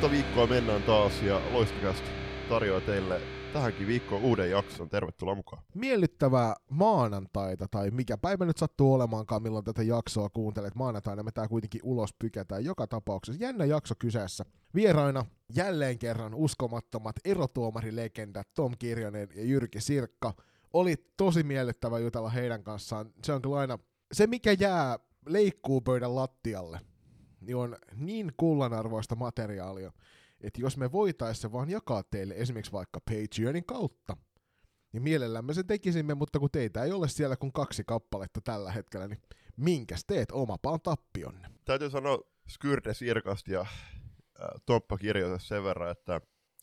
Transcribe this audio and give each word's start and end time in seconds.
Uutta 0.00 0.16
viikkoa 0.16 0.46
mennään 0.46 0.82
taas 0.82 1.22
ja 1.22 1.40
Loistakästä 1.52 2.08
tarjoaa 2.48 2.80
teille 2.80 3.20
tähänkin 3.52 3.86
viikkoon 3.86 4.22
uuden 4.22 4.50
jakson. 4.50 4.88
Tervetuloa 4.88 5.34
mukaan. 5.34 5.62
Miellyttävää 5.74 6.54
maanantaita, 6.70 7.68
tai 7.70 7.90
mikä 7.90 8.18
päivä 8.18 8.44
nyt 8.44 8.56
sattuu 8.56 8.94
olemaankaan, 8.94 9.42
milloin 9.42 9.64
tätä 9.64 9.82
jaksoa 9.82 10.28
kuuntelet. 10.28 10.74
Maanantaina 10.74 11.22
me 11.22 11.30
tää 11.32 11.48
kuitenkin 11.48 11.80
ulos 11.84 12.14
pykätään 12.18 12.64
joka 12.64 12.86
tapauksessa. 12.86 13.44
Jännä 13.44 13.64
jakso 13.64 13.94
kyseessä. 13.98 14.44
Vieraina 14.74 15.24
jälleen 15.54 15.98
kerran 15.98 16.34
uskomattomat 16.34 17.16
erotuomarilegendat 17.24 18.48
Tom 18.54 18.72
Kirjonen 18.78 19.28
ja 19.34 19.44
Jyrki 19.44 19.80
Sirkka. 19.80 20.34
Oli 20.72 20.96
tosi 21.16 21.42
miellyttävä 21.42 21.98
jutella 21.98 22.30
heidän 22.30 22.62
kanssaan. 22.62 23.12
Se 23.24 23.32
on 23.32 23.42
kyllä 23.42 23.58
aina 23.58 23.78
se, 24.12 24.26
mikä 24.26 24.52
jää 24.60 24.98
leikkuu 25.26 25.80
pöydän 25.80 26.14
lattialle, 26.14 26.80
niin 27.40 27.56
on 27.56 27.76
niin 27.96 28.32
kullanarvoista 28.36 29.16
materiaalia, 29.16 29.92
että 30.40 30.60
jos 30.60 30.76
me 30.76 30.92
voitaisiin 30.92 31.42
se 31.42 31.52
vaan 31.52 31.70
jakaa 31.70 32.02
teille 32.02 32.34
esimerkiksi 32.34 32.72
vaikka 32.72 33.00
Patreonin 33.00 33.64
kautta, 33.64 34.16
niin 34.92 35.02
mielellämme 35.02 35.54
sen 35.54 35.66
tekisimme, 35.66 36.14
mutta 36.14 36.38
kun 36.38 36.50
teitä 36.52 36.84
ei 36.84 36.92
ole 36.92 37.08
siellä 37.08 37.36
kuin 37.36 37.52
kaksi 37.52 37.84
kappaletta 37.86 38.40
tällä 38.40 38.72
hetkellä, 38.72 39.08
niin 39.08 39.22
minkäs 39.56 40.04
teet 40.06 40.32
omapaan 40.32 40.80
tappionne? 40.80 41.48
Täytyy 41.64 41.90
sanoa 41.90 42.18
Skyrde 42.48 42.94
Sirkasta 42.94 43.52
ja 43.52 43.66
Toppa 44.66 44.98
kirjoita 44.98 45.38
sen 45.38 45.64
verran, 45.64 45.90
että, 45.90 46.20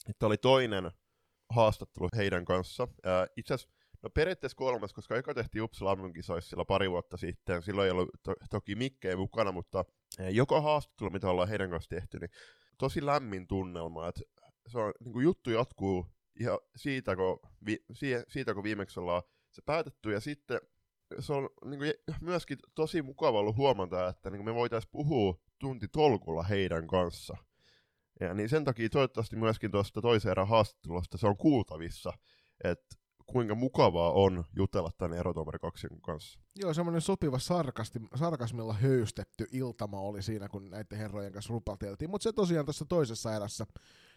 että 0.10 0.26
oli 0.26 0.38
toinen 0.38 0.92
haastattelu 1.50 2.10
heidän 2.16 2.46
kanssa. 2.46 2.88
Itse 3.38 3.54
asiassa 3.54 3.77
No 4.04 4.10
periaatteessa 4.10 4.56
kolmas, 4.56 4.94
koska 4.94 5.16
eka 5.16 5.34
tehtiin 5.34 5.64
Uppsala 5.64 6.10
kisoissa 6.14 6.50
silloin 6.50 6.68
pari 6.68 6.92
vuotta 6.92 7.18
sitten. 7.18 7.64
Silloin 7.64 7.86
ei 7.86 7.92
ollut 7.92 8.10
to- 8.24 8.36
toki 8.50 8.76
mikkejä 8.76 9.16
mukana, 9.16 9.52
mutta 9.52 9.86
eh, 10.20 10.34
joka 10.34 10.62
haastattelu, 10.62 11.10
mitä 11.10 11.30
ollaan 11.30 11.50
heidän 11.50 11.70
kanssa 11.70 11.90
tehty, 11.90 12.20
niin 12.20 12.30
tosi 12.78 13.06
lämmin 13.06 13.48
tunnelma. 13.48 14.08
Että 14.08 14.22
se 14.68 14.80
on, 14.80 14.94
niin 15.04 15.14
kuin 15.14 15.24
juttu 15.24 15.50
jatkuu 15.52 16.06
ihan 16.40 16.60
siitä, 16.76 17.16
kun, 17.16 17.40
vi- 17.66 17.86
siitä, 18.28 18.54
kun 18.54 18.64
viimeksi 18.64 19.00
ollaan 19.00 19.24
se 19.52 19.62
päätetty. 19.62 20.12
Ja 20.12 20.20
sitten 20.20 20.62
se 21.20 21.34
on 21.34 21.50
niin 21.66 21.80
kuin, 21.80 21.94
myöskin 22.22 22.58
tosi 22.76 23.02
mukava 23.02 23.40
ollut 23.40 23.56
huomata, 23.56 24.08
että 24.08 24.30
niin 24.30 24.38
kuin 24.38 24.46
me 24.46 24.56
voitaisiin 24.56 24.92
puhua 24.92 25.40
tunti 25.60 25.88
tolkulla 25.88 26.44
heidän 26.44 26.88
kanssa. 26.88 27.38
Ja 28.20 28.34
niin 28.34 28.50
sen 28.50 28.64
takia 28.64 28.90
toivottavasti 28.90 29.36
myöskin 29.36 29.72
tuosta 29.72 30.02
toisen 30.02 30.32
erän 30.32 30.48
haastattelusta 30.48 31.18
se 31.18 31.28
on 31.28 31.38
kuultavissa, 31.38 32.14
että 32.64 32.96
kuinka 33.28 33.56
mukavaa 33.56 34.12
on 34.12 34.44
jutella 34.56 34.92
tämän 34.98 35.18
erotuomari 35.18 35.60
kaksikon 35.60 36.02
kanssa. 36.02 36.40
Joo, 36.56 36.74
semmoinen 36.74 37.02
sopiva 37.02 37.40
sarkasti, 37.40 38.00
sarkasmilla 38.16 38.74
höystetty 38.74 39.46
iltama 39.52 40.00
oli 40.00 40.22
siinä, 40.22 40.50
kun 40.50 40.70
näiden 40.70 40.98
herrojen 40.98 41.34
kanssa 41.34 41.54
rupateltiin. 41.54 42.10
Mutta 42.10 42.24
se 42.24 42.34
tosiaan 42.34 42.66
tässä 42.66 42.86
toisessa 42.90 43.36
erässä. 43.36 43.66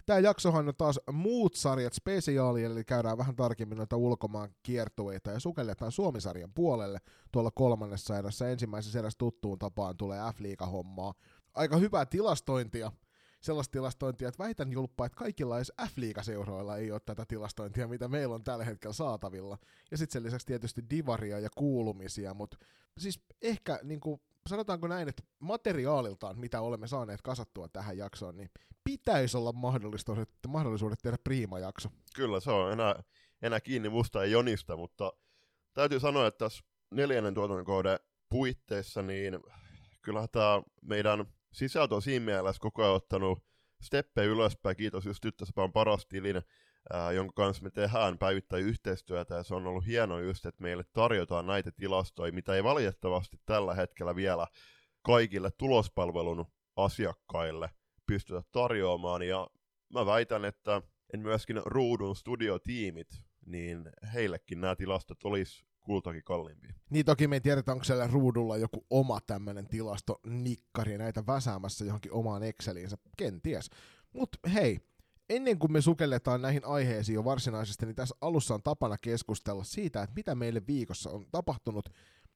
Tämä 0.06 0.18
jaksohan 0.18 0.68
on 0.68 0.74
taas 0.78 1.00
muut 1.12 1.54
sarjat 1.54 1.92
spesiaali, 1.92 2.64
eli 2.64 2.84
käydään 2.84 3.18
vähän 3.18 3.36
tarkemmin 3.36 3.78
noita 3.78 3.96
ulkomaan 3.96 4.50
kiertueita 4.62 5.30
ja 5.30 5.40
sukelletaan 5.40 5.92
Suomisarjan 5.92 6.52
puolelle 6.54 6.98
tuolla 7.32 7.50
kolmannessa 7.50 8.18
erässä. 8.18 8.50
Ensimmäisessä 8.50 8.98
erässä 8.98 9.18
tuttuun 9.18 9.58
tapaan 9.58 9.96
tulee 9.96 10.20
F-liiga-hommaa. 10.32 11.14
Aika 11.54 11.76
hyvää 11.76 12.06
tilastointia 12.06 12.92
sellaista 13.40 13.72
tilastointia, 13.72 14.28
että 14.28 14.44
väitän 14.44 14.72
julppaa, 14.72 15.06
että 15.06 15.16
kaikilla 15.16 15.56
edes 15.56 15.72
F-liigaseuroilla 15.86 16.76
ei 16.76 16.92
ole 16.92 17.00
tätä 17.00 17.24
tilastointia, 17.26 17.88
mitä 17.88 18.08
meillä 18.08 18.34
on 18.34 18.44
tällä 18.44 18.64
hetkellä 18.64 18.94
saatavilla. 18.94 19.58
Ja 19.90 19.98
sitten 19.98 20.12
sen 20.12 20.22
lisäksi 20.22 20.46
tietysti 20.46 20.82
divaria 20.90 21.38
ja 21.38 21.48
kuulumisia, 21.56 22.34
mutta 22.34 22.56
siis 22.98 23.20
ehkä 23.42 23.80
niin 23.82 24.00
kuin, 24.00 24.20
sanotaanko 24.46 24.88
näin, 24.88 25.08
että 25.08 25.22
materiaaliltaan, 25.38 26.38
mitä 26.38 26.60
olemme 26.60 26.86
saaneet 26.86 27.22
kasattua 27.22 27.68
tähän 27.68 27.98
jaksoon, 27.98 28.36
niin 28.36 28.50
pitäisi 28.84 29.36
olla 29.36 29.52
mahdollisuudet, 29.52 30.30
mahdollisuudet 30.48 30.98
tehdä 31.02 31.18
priima-jakso. 31.24 31.88
Kyllä, 32.14 32.40
se 32.40 32.50
on 32.50 32.72
enää, 32.72 33.02
enää 33.42 33.60
kiinni 33.60 33.88
musta 33.88 34.18
ja 34.18 34.30
Jonista, 34.30 34.76
mutta 34.76 35.12
täytyy 35.74 36.00
sanoa, 36.00 36.26
että 36.26 36.44
tässä 36.44 36.64
neljännen 36.90 37.34
tuotantokauden 37.34 37.98
puitteissa, 38.28 39.02
niin 39.02 39.40
kyllähän 40.02 40.28
tämä 40.32 40.62
meidän 40.82 41.26
sisältö 41.52 41.94
on 41.94 42.02
siinä 42.02 42.24
mielessä 42.24 42.60
koko 42.60 42.82
ajan 42.82 42.94
ottanut 42.94 43.44
steppejä 43.82 44.26
ylöspäin. 44.26 44.76
Kiitos 44.76 45.06
just 45.06 45.20
Tyttösapaan 45.22 45.72
paras 45.72 46.06
tilin, 46.06 46.42
ää, 46.92 47.12
jonka 47.12 47.32
kanssa 47.36 47.62
me 47.62 47.70
tehdään 47.70 48.18
päivittäin 48.18 48.64
yhteistyötä, 48.64 49.34
ja 49.34 49.42
se 49.42 49.54
on 49.54 49.66
ollut 49.66 49.86
hienoa 49.86 50.20
just, 50.20 50.46
että 50.46 50.62
meille 50.62 50.84
tarjotaan 50.92 51.46
näitä 51.46 51.70
tilastoja, 51.76 52.32
mitä 52.32 52.54
ei 52.54 52.64
valitettavasti 52.64 53.36
tällä 53.46 53.74
hetkellä 53.74 54.16
vielä 54.16 54.46
kaikille 55.02 55.50
tulospalvelun 55.58 56.46
asiakkaille 56.76 57.70
pystytä 58.06 58.42
tarjoamaan, 58.52 59.22
ja 59.22 59.50
mä 59.94 60.06
väitän, 60.06 60.44
että 60.44 60.82
en 61.14 61.20
myöskin 61.20 61.62
ruudun 61.64 62.16
studiotiimit, 62.16 63.08
niin 63.46 63.90
heillekin 64.14 64.60
nämä 64.60 64.76
tilastot 64.76 65.24
olisi 65.24 65.64
kultakin 65.90 66.24
kalliimpi. 66.24 66.68
Niin 66.90 67.06
toki 67.06 67.28
me 67.28 67.36
ei 67.36 67.40
tiedetä, 67.40 67.72
onko 67.72 67.84
siellä 67.84 68.06
ruudulla 68.06 68.56
joku 68.56 68.86
oma 68.90 69.20
tämmöinen 69.26 69.68
tilastonikkari 69.68 70.98
näitä 70.98 71.26
väsäämässä 71.26 71.84
johonkin 71.84 72.12
omaan 72.12 72.42
Exceliinsä, 72.42 72.98
kenties. 73.16 73.70
Mutta 74.12 74.38
hei, 74.54 74.80
ennen 75.28 75.58
kuin 75.58 75.72
me 75.72 75.80
sukelletaan 75.80 76.42
näihin 76.42 76.64
aiheisiin 76.64 77.14
jo 77.14 77.24
varsinaisesti, 77.24 77.86
niin 77.86 77.96
tässä 77.96 78.14
alussa 78.20 78.54
on 78.54 78.62
tapana 78.62 78.98
keskustella 78.98 79.64
siitä, 79.64 80.02
että 80.02 80.14
mitä 80.14 80.34
meille 80.34 80.62
viikossa 80.66 81.10
on 81.10 81.26
tapahtunut. 81.32 81.88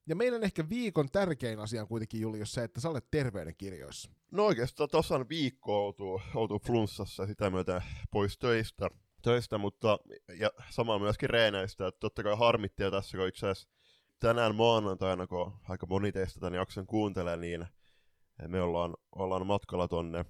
Ja 0.06 0.16
meidän 0.16 0.44
ehkä 0.44 0.68
viikon 0.68 1.08
tärkein 1.12 1.58
asia 1.58 1.82
on 1.82 1.88
kuitenkin, 1.88 2.20
Julius, 2.20 2.52
se, 2.52 2.64
että 2.64 2.80
sä 2.80 2.90
olet 2.90 3.10
terveydenkirjoissa. 3.10 4.10
No 4.30 4.46
oikeastaan 4.46 4.88
tuossa 4.90 5.14
on 5.14 5.28
viikko 5.28 5.86
oltu, 5.86 6.20
oltu 6.34 6.58
flunssassa 6.58 7.26
sitä 7.26 7.50
myötä 7.50 7.82
pois 8.10 8.38
töistä 8.38 8.90
töistä, 9.24 9.58
mutta 9.58 9.98
ja 10.38 10.50
sama 10.70 10.98
myöskin 10.98 11.30
reeneistä, 11.30 11.86
että 11.86 12.00
totta 12.00 12.22
kai 12.22 12.36
harmittia 12.38 12.90
tässä, 12.90 13.16
kun 13.18 13.28
itse 13.28 13.48
asiassa 13.48 13.68
tänään 14.20 14.54
maanantaina, 14.54 15.26
kun 15.26 15.52
aika 15.68 15.86
moni 15.86 16.12
teistä 16.12 16.40
tämän 16.40 16.54
jakson 16.54 16.86
kuuntelee, 16.86 17.36
niin 17.36 17.66
me 18.48 18.60
ollaan, 18.60 18.94
ollaan 19.16 19.46
matkalla 19.46 19.88
tonne 19.88 20.24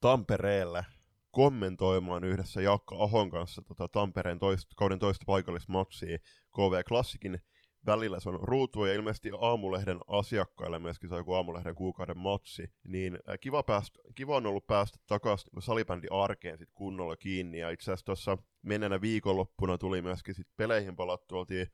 Tampereelle 0.00 0.84
kommentoimaan 1.30 2.24
yhdessä 2.24 2.60
Jaakka 2.60 2.96
Ahon 2.98 3.30
kanssa 3.30 3.62
tota 3.62 3.88
Tampereen 3.88 4.38
toista, 4.38 4.74
kauden 4.76 4.98
toista 4.98 5.24
paikallismatsia 5.26 6.18
KV 6.50 6.82
Klassikin 6.88 7.40
välillä 7.86 8.20
se 8.20 8.28
on 8.28 8.40
ruutu 8.42 8.84
ja 8.84 8.94
ilmeisesti 8.94 9.30
aamulehden 9.40 10.00
asiakkaille 10.06 10.78
myöskin 10.78 11.08
se 11.08 11.14
on 11.14 11.20
joku 11.20 11.32
aamulehden 11.32 11.74
kuukauden 11.74 12.18
matsi, 12.18 12.72
niin 12.84 13.18
kiva, 13.40 13.62
päästä, 13.62 14.00
kiva 14.14 14.36
on 14.36 14.46
ollut 14.46 14.66
päästä 14.66 14.98
takaisin 15.06 15.50
salibändi 15.62 16.06
arkeen 16.10 16.58
sit 16.58 16.70
kunnolla 16.74 17.16
kiinni 17.16 17.58
ja 17.58 17.70
itse 17.70 17.84
asiassa 17.84 18.06
tuossa 18.06 18.38
menneenä 18.62 19.00
viikonloppuna 19.00 19.78
tuli 19.78 20.02
myöskin 20.02 20.34
sit 20.34 20.48
peleihin 20.56 20.96
palattu, 20.96 21.38
oltiin 21.38 21.66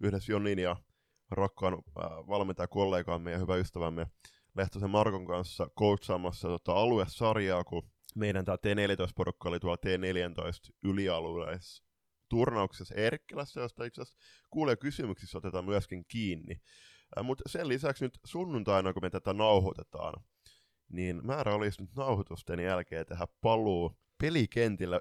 yhdessä 0.00 0.32
Jonin 0.32 0.58
ja 0.58 0.76
rakkaan 1.30 1.74
äh, 1.74 2.04
valmentajakollegaamme 2.28 3.30
ja 3.30 3.38
hyvä 3.38 3.56
ystävämme 3.56 4.06
Lehtosen 4.56 4.90
Markon 4.90 5.26
kanssa 5.26 5.70
coachaamassa 5.78 6.48
tota 6.48 6.72
aluesarjaa, 6.72 7.64
kun 7.64 7.90
meidän 8.14 8.44
tämä 8.44 8.56
T14-porukka 8.56 9.48
oli 9.48 9.60
tuolla 9.60 9.78
T14 9.86 10.74
ylialueessa 10.84 11.84
turnauksessa 12.34 12.94
Erkkilässä, 12.94 13.60
josta 13.60 13.84
itse 13.84 14.02
asiassa 14.02 14.18
kuulee 14.50 14.76
kysymyksissä 14.76 15.38
otetaan 15.38 15.64
myöskin 15.64 16.04
kiinni. 16.08 16.60
Mutta 17.22 17.48
sen 17.48 17.68
lisäksi 17.68 18.04
nyt 18.04 18.18
sunnuntaina, 18.24 18.92
kun 18.92 19.02
me 19.02 19.10
tätä 19.10 19.32
nauhoitetaan, 19.32 20.22
niin 20.88 21.20
määrä 21.26 21.54
olisi 21.54 21.82
nyt 21.82 21.94
nauhoitusten 21.96 22.60
jälkeen 22.60 23.06
tehdä 23.06 23.26
paluu 23.40 23.98
pelikentillä 24.20 25.00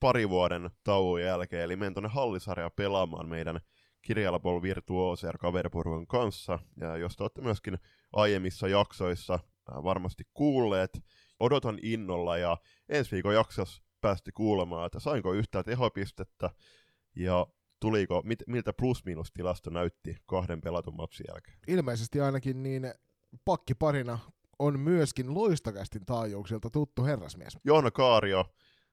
pari 0.00 0.28
vuoden 0.28 0.70
tauon 0.84 1.22
jälkeen, 1.22 1.62
eli 1.62 1.76
menen 1.76 1.94
tuonne 1.94 2.08
Hallisarja 2.08 2.70
pelaamaan 2.70 3.28
meidän 3.28 3.60
Kirjalapol 4.02 4.62
Virtuoser 4.62 5.38
kaveriporukan 5.38 6.06
kanssa, 6.06 6.58
ja 6.80 6.96
jos 6.96 7.16
te 7.16 7.24
olette 7.24 7.42
myöskin 7.42 7.78
aiemmissa 8.12 8.68
jaksoissa 8.68 9.38
varmasti 9.68 10.24
kuulleet, 10.34 10.90
odotan 11.40 11.78
innolla, 11.82 12.36
ja 12.36 12.56
ensi 12.88 13.10
viikon 13.12 13.34
jaksossa 13.34 13.82
päästi 14.02 14.32
kuulemaan, 14.32 14.86
että 14.86 15.00
sainko 15.00 15.32
yhtään 15.32 15.64
tehopistettä 15.64 16.50
ja 17.16 17.46
tuliko, 17.80 18.22
mit, 18.24 18.42
miltä 18.46 18.72
plus-minus-tilasto 18.72 19.70
näytti 19.70 20.16
kahden 20.26 20.60
pelatun 20.60 20.96
matsin 20.96 21.26
jälkeen. 21.28 21.58
Ilmeisesti 21.66 22.20
ainakin 22.20 22.62
niin 22.62 22.94
pakkiparina 23.44 24.18
on 24.58 24.80
myöskin 24.80 25.34
loistakästin 25.34 26.06
taajuuksilta 26.06 26.70
tuttu 26.70 27.04
herrasmies. 27.04 27.58
Joona 27.64 27.90
Kaario, 27.90 28.40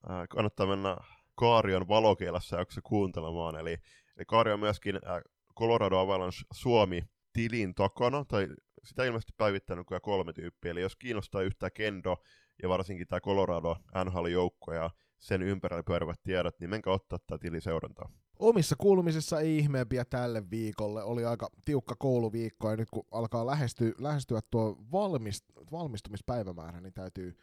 äh, 0.09 0.27
kannattaa 0.29 0.65
mennä 0.65 0.97
Kaarion 1.35 1.88
valokielessä 1.88 2.57
jakso 2.57 2.81
kuuntelemaan, 2.83 3.55
eli, 3.55 3.71
eli 4.17 4.25
Kaario 4.27 4.53
on 4.53 4.59
myöskin 4.59 4.95
äh, 4.95 5.21
Colorado 5.59 6.00
Avalanche 6.00 6.39
Suomi 6.53 7.03
tilin 7.33 7.75
takana, 7.75 8.25
tai 8.25 8.47
sitä 8.83 9.03
ilmeisesti 9.05 9.33
päivittänyt 9.38 9.88
kyllä 9.88 10.00
kolme 10.00 10.33
tyyppiä, 10.33 10.71
eli 10.71 10.81
jos 10.81 10.95
kiinnostaa 10.95 11.41
yhtään 11.41 11.71
kendo 11.73 12.17
ja 12.63 12.69
varsinkin 12.69 13.07
tämä 13.07 13.19
Colorado 13.19 13.75
NHL-joukko 14.06 14.73
ja 14.73 14.89
sen 15.17 15.41
ympärillä 15.41 15.83
pyörivät 15.83 16.19
tiedot, 16.23 16.59
niin 16.59 16.69
menkää 16.69 16.94
ottaa 16.94 17.19
tätä 17.19 17.38
tiliseurantaa. 17.38 18.09
Omissa 18.39 18.75
kuulumisissa 18.77 19.39
ei 19.39 19.57
ihmeempiä 19.57 20.06
tälle 20.06 20.50
viikolle. 20.50 21.03
Oli 21.03 21.25
aika 21.25 21.50
tiukka 21.65 21.95
kouluviikko 21.95 22.69
ja 22.69 22.77
nyt 22.77 22.89
kun 22.89 23.06
alkaa 23.11 23.45
lähestyä, 23.45 23.91
lähestyä 23.97 24.39
tuo 24.50 24.77
valmist, 24.91 25.45
valmistumispäivämäärä, 25.71 26.81
niin 26.81 26.94
täytyy 26.94 27.38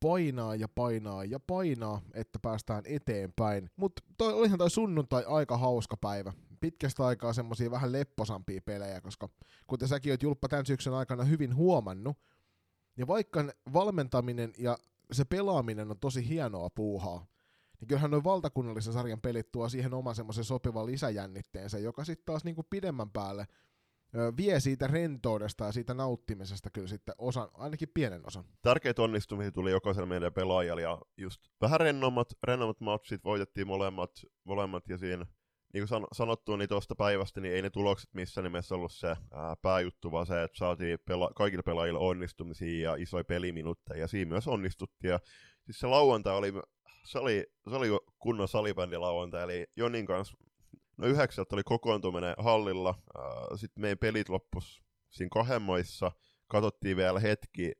painaa 0.00 0.54
ja 0.54 0.68
painaa 0.68 1.24
ja 1.24 1.40
painaa, 1.40 2.00
että 2.14 2.38
päästään 2.38 2.82
eteenpäin. 2.86 3.70
Mutta 3.76 4.02
olihan 4.20 4.58
toi 4.58 4.70
sunnuntai 4.70 5.24
aika 5.26 5.56
hauska 5.56 5.96
päivä. 5.96 6.32
Pitkästä 6.60 7.06
aikaa 7.06 7.32
semmosia 7.32 7.70
vähän 7.70 7.92
lepposampia 7.92 8.60
pelejä, 8.64 9.00
koska 9.00 9.28
kuten 9.66 9.88
säkin 9.88 10.12
oot 10.12 10.22
Julppa 10.22 10.48
tämän 10.48 10.66
syksyn 10.66 10.94
aikana 10.94 11.24
hyvin 11.24 11.56
huomannut, 11.56 12.16
ja 12.96 13.06
vaikka 13.06 13.44
valmentaminen 13.72 14.52
ja 14.58 14.78
se 15.12 15.24
pelaaminen 15.24 15.90
on 15.90 15.98
tosi 15.98 16.28
hienoa 16.28 16.70
puuhaa, 16.70 17.26
niin 17.80 17.88
kyllähän 17.88 18.10
noin 18.10 18.24
valtakunnallisen 18.24 18.92
sarjan 18.92 19.20
pelit 19.20 19.52
tuo 19.52 19.68
siihen 19.68 19.94
oman 19.94 20.14
semmoisen 20.14 20.44
sopivan 20.44 20.86
lisäjännitteensä, 20.86 21.78
joka 21.78 22.04
sitten 22.04 22.24
taas 22.24 22.44
niinku 22.44 22.62
pidemmän 22.70 23.10
päälle 23.10 23.46
vie 24.36 24.60
siitä 24.60 24.86
rentoudesta 24.86 25.64
ja 25.64 25.72
siitä 25.72 25.94
nauttimisesta 25.94 26.70
kyllä 26.70 26.88
sitten 26.88 27.14
osan, 27.18 27.48
ainakin 27.54 27.88
pienen 27.94 28.26
osan. 28.26 28.44
Tärkeitä 28.62 29.02
onnistumisia 29.02 29.52
tuli 29.52 29.70
jokaisella 29.70 30.06
meidän 30.06 30.32
pelaajalla 30.32 30.82
ja 30.82 31.00
just 31.16 31.40
vähän 31.60 31.80
rennommat, 31.80 32.28
rennommat 32.42 32.80
matchit, 32.80 33.24
voitettiin 33.24 33.66
molemmat, 33.66 34.10
molemmat 34.44 34.88
ja 34.88 34.98
siinä 34.98 35.26
niin 35.74 35.88
kuin 35.88 36.06
sanottu, 36.12 36.56
niin 36.56 36.68
tuosta 36.68 36.94
päivästä 36.94 37.40
niin 37.40 37.54
ei 37.54 37.62
ne 37.62 37.70
tulokset 37.70 38.14
missään 38.14 38.44
nimessä 38.44 38.74
ollut 38.74 38.92
se 38.92 39.08
ää, 39.08 39.56
pääjuttu, 39.62 40.12
vaan 40.12 40.26
se, 40.26 40.42
että 40.42 40.58
saatiin 40.58 40.98
pela- 40.98 41.32
kaikille 41.34 41.62
pelaajille 41.62 42.00
onnistumisia 42.00 42.90
ja 42.90 42.96
isoja 42.96 43.24
peliminuutteja, 43.24 44.00
ja 44.00 44.08
siinä 44.08 44.28
myös 44.28 44.48
onnistuttiin. 44.48 45.10
Ja 45.10 45.18
siis 45.64 45.78
se 45.78 45.86
lauantai 45.86 46.36
oli, 46.36 46.52
se 47.06 47.18
oli, 47.18 47.46
se 47.70 47.76
oli 47.76 47.88
kunnon 48.18 48.48
salibändi 48.48 48.96
lauantai, 48.96 49.42
eli 49.42 49.66
Jonin 49.76 50.06
kanssa 50.06 50.36
No 50.96 51.06
yhdeksältä 51.06 51.56
oli 51.56 51.62
kokoontuminen 51.64 52.34
hallilla, 52.38 52.94
sitten 53.56 53.80
meidän 53.80 53.98
pelit 53.98 54.28
loppus 54.28 54.82
siinä 55.10 55.28
kahemmoissa, 55.32 56.12
katsottiin 56.46 56.96
vielä 56.96 57.20
hetki, 57.20 57.72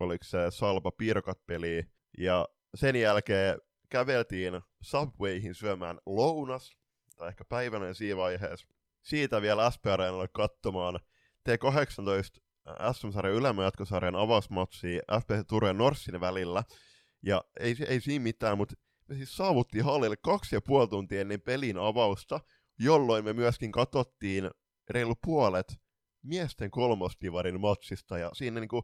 oliko 0.00 0.24
se 0.24 0.38
Salpa 0.50 0.90
Pirkat 0.90 1.46
peli, 1.46 1.84
ja 2.18 2.48
sen 2.74 2.96
jälkeen 2.96 3.58
käveltiin 3.90 4.60
Subwayhin 4.82 5.54
syömään 5.54 5.98
lounas, 6.06 6.77
tai 7.18 7.28
ehkä 7.28 7.44
päivänä 7.44 7.94
siinä 7.94 8.16
vaiheessa. 8.16 8.68
Siitä 9.02 9.42
vielä 9.42 9.70
SP 9.74 9.86
Areenalle 9.86 10.28
katsomaan 10.28 11.00
T18 11.48 12.40
SM-sarjan 12.92 13.34
ylemmän 13.34 13.64
jatkosarjan 13.64 14.16
avausmatsia 14.16 15.02
FPC 15.20 15.46
Turun 15.48 15.68
ja 15.68 15.72
Norssin 15.72 16.20
välillä. 16.20 16.64
Ja 17.22 17.44
ei, 17.60 17.76
ei 17.88 18.00
siinä 18.00 18.22
mitään, 18.22 18.58
mutta 18.58 18.74
me 19.08 19.14
siis 19.14 19.36
saavuttiin 19.36 19.84
hallille 19.84 20.16
kaksi 20.16 20.56
ja 20.56 20.60
puoli 20.60 20.88
tuntia 20.88 21.20
ennen 21.20 21.40
pelin 21.40 21.78
avausta, 21.78 22.40
jolloin 22.78 23.24
me 23.24 23.32
myöskin 23.32 23.72
katsottiin 23.72 24.50
reilu 24.90 25.14
puolet 25.24 25.76
miesten 26.22 26.70
kolmosdivarin 26.70 27.60
matsista, 27.60 28.18
ja 28.18 28.30
siinä 28.34 28.60
niin 28.60 28.68
kuin 28.68 28.82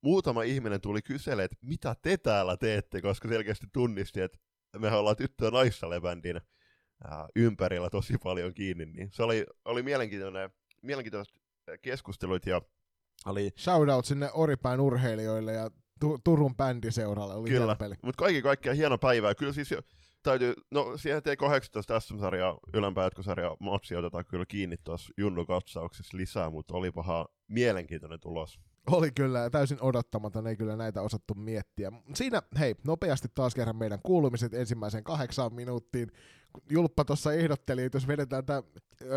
muutama 0.00 0.42
ihminen 0.42 0.80
tuli 0.80 1.02
kyselemään, 1.02 1.44
että 1.44 1.56
mitä 1.60 1.96
te 2.02 2.16
täällä 2.16 2.56
teette, 2.56 3.00
koska 3.00 3.28
selkeästi 3.28 3.66
tunnisti, 3.72 4.20
että 4.20 4.38
me 4.78 4.92
ollaan 4.92 5.16
tyttö- 5.16 5.44
ja 5.44 5.50
ympärillä 7.36 7.90
tosi 7.90 8.14
paljon 8.22 8.54
kiinni, 8.54 8.86
niin 8.86 9.08
se 9.12 9.22
oli, 9.22 9.46
oli 9.64 9.82
mielenkiintoinen, 9.82 10.50
mielenkiintoiset 10.82 11.34
keskustelut, 11.82 12.46
ja 12.46 12.62
oli... 13.26 13.50
Shoutout 13.58 14.04
sinne 14.04 14.30
Oripään 14.32 14.80
urheilijoille 14.80 15.52
ja 15.52 15.70
Turun 16.24 16.56
bändiseuralle, 16.56 17.34
oli 17.34 17.48
Kyllä, 17.48 17.76
mutta 18.02 18.18
kaikki 18.18 18.42
kaikkiaan 18.42 18.76
hieno 18.76 18.98
päivä. 18.98 19.34
Kyllä 19.34 19.52
siis 19.52 19.70
jo, 19.70 19.80
täytyy, 20.22 20.54
no 20.70 20.96
siihen 20.96 21.22
T18 21.22 22.00
SM-sarja, 22.00 22.58
ylempää 22.74 23.04
jatkosarja 23.04 23.56
matsi 23.60 23.96
otetaan 23.96 24.24
kyllä 24.24 24.46
kiinni 24.46 24.76
tuossa 24.84 25.12
Junnu 25.16 25.46
katsauksessa 25.46 26.16
lisää, 26.16 26.50
mutta 26.50 26.74
oli 26.74 26.92
paha 26.92 27.28
mielenkiintoinen 27.48 28.20
tulos. 28.20 28.60
Oli 28.90 29.10
kyllä, 29.10 29.50
täysin 29.50 29.78
odottamaton, 29.80 30.46
ei 30.46 30.56
kyllä 30.56 30.76
näitä 30.76 31.02
osattu 31.02 31.34
miettiä. 31.34 31.92
Siinä, 32.14 32.42
hei, 32.58 32.74
nopeasti 32.86 33.28
taas 33.34 33.54
kerran 33.54 33.76
meidän 33.76 34.00
kuulumiset 34.02 34.54
ensimmäiseen 34.54 35.04
kahdeksaan 35.04 35.54
minuuttiin. 35.54 36.12
Julppa 36.70 37.04
tuossa 37.04 37.32
ehdotteli, 37.32 37.82
että 37.82 37.96
jos 37.96 38.08
vedetään 38.08 38.46
tämä 38.46 38.62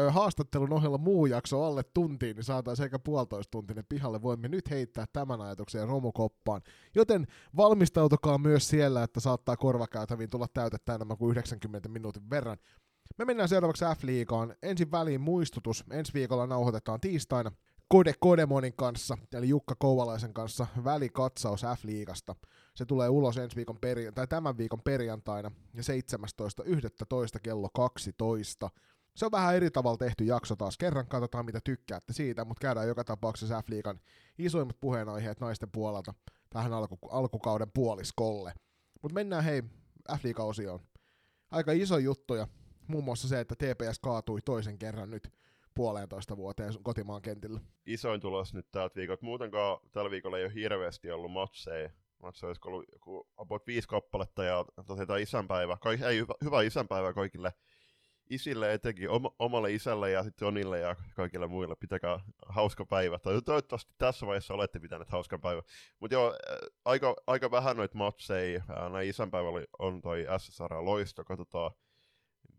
haastattelun 0.09 0.73
ohella 0.73 0.97
muu 0.97 1.25
jakso 1.25 1.63
alle 1.63 1.83
tuntiin, 1.93 2.35
niin 2.35 2.43
saataisiin 2.43 2.83
eikä 2.83 2.99
puolitoista 2.99 3.51
tuntinen 3.51 3.85
pihalle. 3.89 4.21
Voimme 4.21 4.47
nyt 4.47 4.69
heittää 4.69 5.05
tämän 5.13 5.41
ajatuksen 5.41 5.87
romukoppaan. 5.87 6.61
Joten 6.95 7.27
valmistautukaa 7.57 8.37
myös 8.37 8.67
siellä, 8.67 9.03
että 9.03 9.19
saattaa 9.19 9.57
korvakäytäviin 9.57 10.29
tulla 10.29 10.47
täytettä 10.53 10.95
enemmän 10.95 11.17
kuin 11.17 11.31
90 11.31 11.89
minuutin 11.89 12.29
verran. 12.29 12.57
Me 13.17 13.25
mennään 13.25 13.49
seuraavaksi 13.49 13.85
F-liigaan. 13.85 14.55
Ensin 14.61 14.91
väliin 14.91 15.21
muistutus. 15.21 15.83
Ensi 15.91 16.13
viikolla 16.13 16.47
nauhoitetaan 16.47 17.01
tiistaina 17.01 17.51
Kode 17.88 18.13
Kodemonin 18.19 18.74
kanssa, 18.74 19.18
eli 19.33 19.50
Jukka 19.50 19.75
Kouvalaisen 19.75 20.33
kanssa, 20.33 20.68
välikatsaus 20.83 21.62
F-liigasta. 21.62 22.35
Se 22.75 22.85
tulee 22.85 23.09
ulos 23.09 23.38
ensi 23.38 23.56
viikon 23.56 23.77
peri- 23.77 24.12
tai 24.12 24.27
tämän 24.27 24.57
viikon 24.57 24.81
perjantaina 24.81 25.51
ja 25.74 25.83
17.11. 25.83 27.39
kello 27.44 27.69
12. 27.74 28.69
Se 29.15 29.25
on 29.25 29.31
vähän 29.31 29.56
eri 29.56 29.71
tavalla 29.71 29.97
tehty 29.97 30.24
jakso 30.24 30.56
taas 30.56 30.77
kerran, 30.77 31.07
katsotaan 31.07 31.45
mitä 31.45 31.59
tykkäätte 31.63 32.13
siitä, 32.13 32.45
mutta 32.45 32.62
käydään 32.62 32.88
joka 32.88 33.03
tapauksessa 33.03 33.62
F-liigan 33.62 34.00
isoimmat 34.38 34.79
puheenaiheet 34.79 35.39
naisten 35.39 35.71
puolelta 35.71 36.13
tähän 36.50 36.71
alku- 36.74 37.09
alkukauden 37.12 37.71
puoliskolle. 37.74 38.53
Mutta 39.01 39.13
mennään 39.13 39.44
hei 39.44 39.63
F-liiga-osioon. 40.18 40.79
Aika 41.51 41.71
iso 41.71 41.97
juttuja, 41.97 42.47
muun 42.88 43.03
muassa 43.03 43.27
se, 43.27 43.39
että 43.39 43.56
TPS 43.56 44.00
kaatui 44.00 44.41
toisen 44.41 44.77
kerran 44.77 45.09
nyt 45.09 45.33
puolentoista 45.75 46.37
vuoteen 46.37 46.73
kotimaan 46.83 47.21
kentillä. 47.21 47.59
Isoin 47.85 48.21
tulos 48.21 48.53
nyt 48.53 48.71
tältä 48.71 48.95
viikolta. 48.95 49.25
Muutenkaan 49.25 49.79
tällä 49.91 50.11
viikolla 50.11 50.37
ei 50.37 50.45
ole 50.45 50.53
hirveästi 50.53 51.11
ollut 51.11 51.31
matseja. 51.31 51.89
Matseja 52.23 52.47
olisiko 52.47 52.69
ollut 52.69 52.85
joku 52.91 53.27
about 53.37 53.67
viisi 53.67 53.87
kappaletta 53.87 54.43
ja 54.43 54.65
tosiaan 54.87 55.21
isänpäivä. 55.21 55.77
Kaik, 55.81 56.01
ei, 56.01 56.17
hyvä, 56.17 56.33
hyvä 56.43 56.61
isänpäivä 56.61 57.13
kaikille 57.13 57.53
isille 58.29 58.73
etenkin, 58.73 59.09
om, 59.09 59.23
omalle 59.39 59.73
isälle 59.73 60.11
ja 60.11 60.23
sitten 60.23 60.47
Onille 60.47 60.79
ja 60.79 60.95
kaikille 61.15 61.47
muille. 61.47 61.75
Pitäkää 61.75 62.19
hauska 62.47 62.85
päivä. 62.85 63.19
Tai 63.19 63.41
toivottavasti 63.41 63.93
tässä 63.97 64.27
vaiheessa 64.27 64.53
olette 64.53 64.79
pitäneet 64.79 65.09
hauskan 65.09 65.41
päivä. 65.41 65.61
Mutta 65.99 66.15
joo, 66.15 66.35
aika, 66.85 67.15
aika 67.27 67.51
vähän 67.51 67.77
noita 67.77 67.97
matseja. 67.97 68.63
Näin 68.91 69.09
isänpäivä 69.09 69.48
on 69.79 70.01
toi 70.01 70.25
SSR 70.38 70.74
loisto. 70.81 71.24
Katsotaan, 71.24 71.71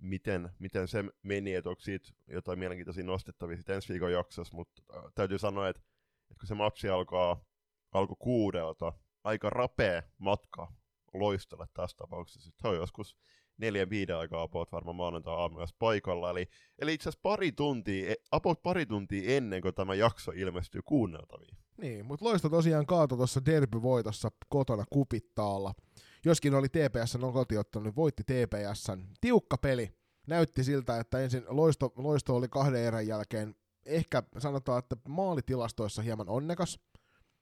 miten, 0.04 0.50
miten 0.58 0.88
se 0.88 1.04
meni, 1.22 1.54
että 1.54 1.70
onko 1.70 1.80
siitä 1.80 2.08
jotain 2.26 2.58
mielenkiintoisia 2.58 3.04
nostettavia 3.04 3.56
sitten 3.56 3.74
ensi 3.74 3.88
viikon 3.88 4.12
jaksossa, 4.12 4.56
mutta 4.56 4.82
äh, 4.96 5.04
täytyy 5.14 5.38
sanoa, 5.38 5.68
että, 5.68 5.82
että 6.30 6.40
kun 6.40 6.48
se 6.48 6.54
matsi 6.54 6.88
alkaa, 6.88 7.44
alkoi 7.92 8.16
kuudelta, 8.18 8.92
aika 9.24 9.50
rapea 9.50 10.02
matka 10.18 10.72
loistolle 11.14 11.66
tässä 11.74 11.96
tapauksessa. 11.96 12.50
Se 12.62 12.68
on 12.68 12.76
joskus 12.76 13.16
neljän 13.58 13.90
viiden 13.90 14.16
aikaa 14.16 14.42
about 14.42 14.72
varmaan 14.72 14.96
maanantai 14.96 15.34
aamuyössä 15.34 15.76
paikalla. 15.78 16.30
Eli, 16.30 16.48
eli 16.78 16.94
itse 16.94 17.08
asiassa 17.08 17.20
pari 17.22 17.52
tuntia, 17.52 18.10
e, 18.10 18.14
about 18.32 18.62
pari 18.62 18.86
tuntia 18.86 19.36
ennen 19.36 19.62
kuin 19.62 19.74
tämä 19.74 19.94
jakso 19.94 20.32
ilmestyy 20.34 20.80
kuunneltaviin. 20.84 21.56
Niin, 21.76 22.06
mutta 22.06 22.24
loisto 22.24 22.48
tosiaan 22.48 22.86
kaato 22.86 23.16
tuossa 23.16 23.44
derbyvoitossa 23.46 24.30
kotona 24.48 24.84
kupittaalla 24.90 25.74
joskin 26.24 26.54
oli 26.54 26.68
TPS 26.68 27.16
on 27.16 27.32
kotiottanut, 27.32 27.84
niin 27.84 27.96
voitti 27.96 28.22
TPSn. 28.22 29.06
Tiukka 29.20 29.58
peli. 29.58 29.94
Näytti 30.26 30.64
siltä, 30.64 31.00
että 31.00 31.18
ensin 31.18 31.44
loisto, 31.48 31.92
loisto 31.96 32.36
oli 32.36 32.48
kahden 32.48 32.84
erän 32.84 33.06
jälkeen 33.06 33.54
ehkä 33.86 34.22
sanotaan, 34.38 34.78
että 34.78 34.96
maalitilastoissa 35.08 36.02
hieman 36.02 36.28
onnekas. 36.28 36.80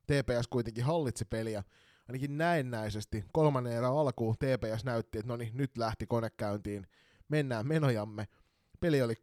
TPS 0.06 0.48
kuitenkin 0.50 0.84
hallitsi 0.84 1.24
peliä, 1.24 1.64
ainakin 2.08 2.38
näennäisesti. 2.38 3.24
Kolmannen 3.32 3.72
erän 3.72 3.96
alkuun 3.96 4.36
TPS 4.38 4.84
näytti, 4.84 5.18
että 5.18 5.28
no 5.28 5.36
niin, 5.36 5.56
nyt 5.56 5.78
lähti 5.78 6.06
konekäyntiin, 6.06 6.86
mennään 7.28 7.66
menojamme. 7.66 8.28
Peli 8.80 9.02
oli 9.02 9.14
3-1 9.14 9.18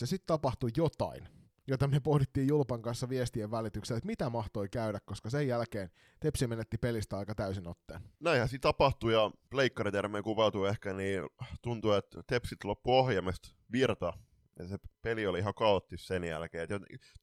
ja 0.00 0.06
sitten 0.06 0.26
tapahtui 0.26 0.70
jotain 0.76 1.28
jota 1.66 1.88
me 1.88 2.00
pohdittiin 2.00 2.48
Julpan 2.48 2.82
kanssa 2.82 3.08
viestien 3.08 3.50
välityksellä, 3.50 3.98
että 3.98 4.06
mitä 4.06 4.30
mahtoi 4.30 4.68
käydä, 4.68 5.00
koska 5.04 5.30
sen 5.30 5.48
jälkeen 5.48 5.90
Tepsi 6.20 6.46
menetti 6.46 6.78
pelistä 6.78 7.18
aika 7.18 7.34
täysin 7.34 7.66
otteen. 7.66 8.00
Näinhän 8.20 8.48
siinä 8.48 8.60
tapahtui 8.60 9.12
ja 9.12 9.30
pleikkaritermeen 9.50 10.24
kuvautui 10.24 10.68
ehkä, 10.68 10.92
niin 10.92 11.22
tuntuu, 11.62 11.92
että 11.92 12.22
Tepsit 12.26 12.64
loppu 12.64 12.98
ohjelmasta 12.98 13.48
virta, 13.72 14.12
ja 14.58 14.68
se 14.68 14.76
peli 15.02 15.26
oli 15.26 15.38
ihan 15.38 15.54
kaoottis 15.54 16.06
sen 16.06 16.24
jälkeen. 16.24 16.68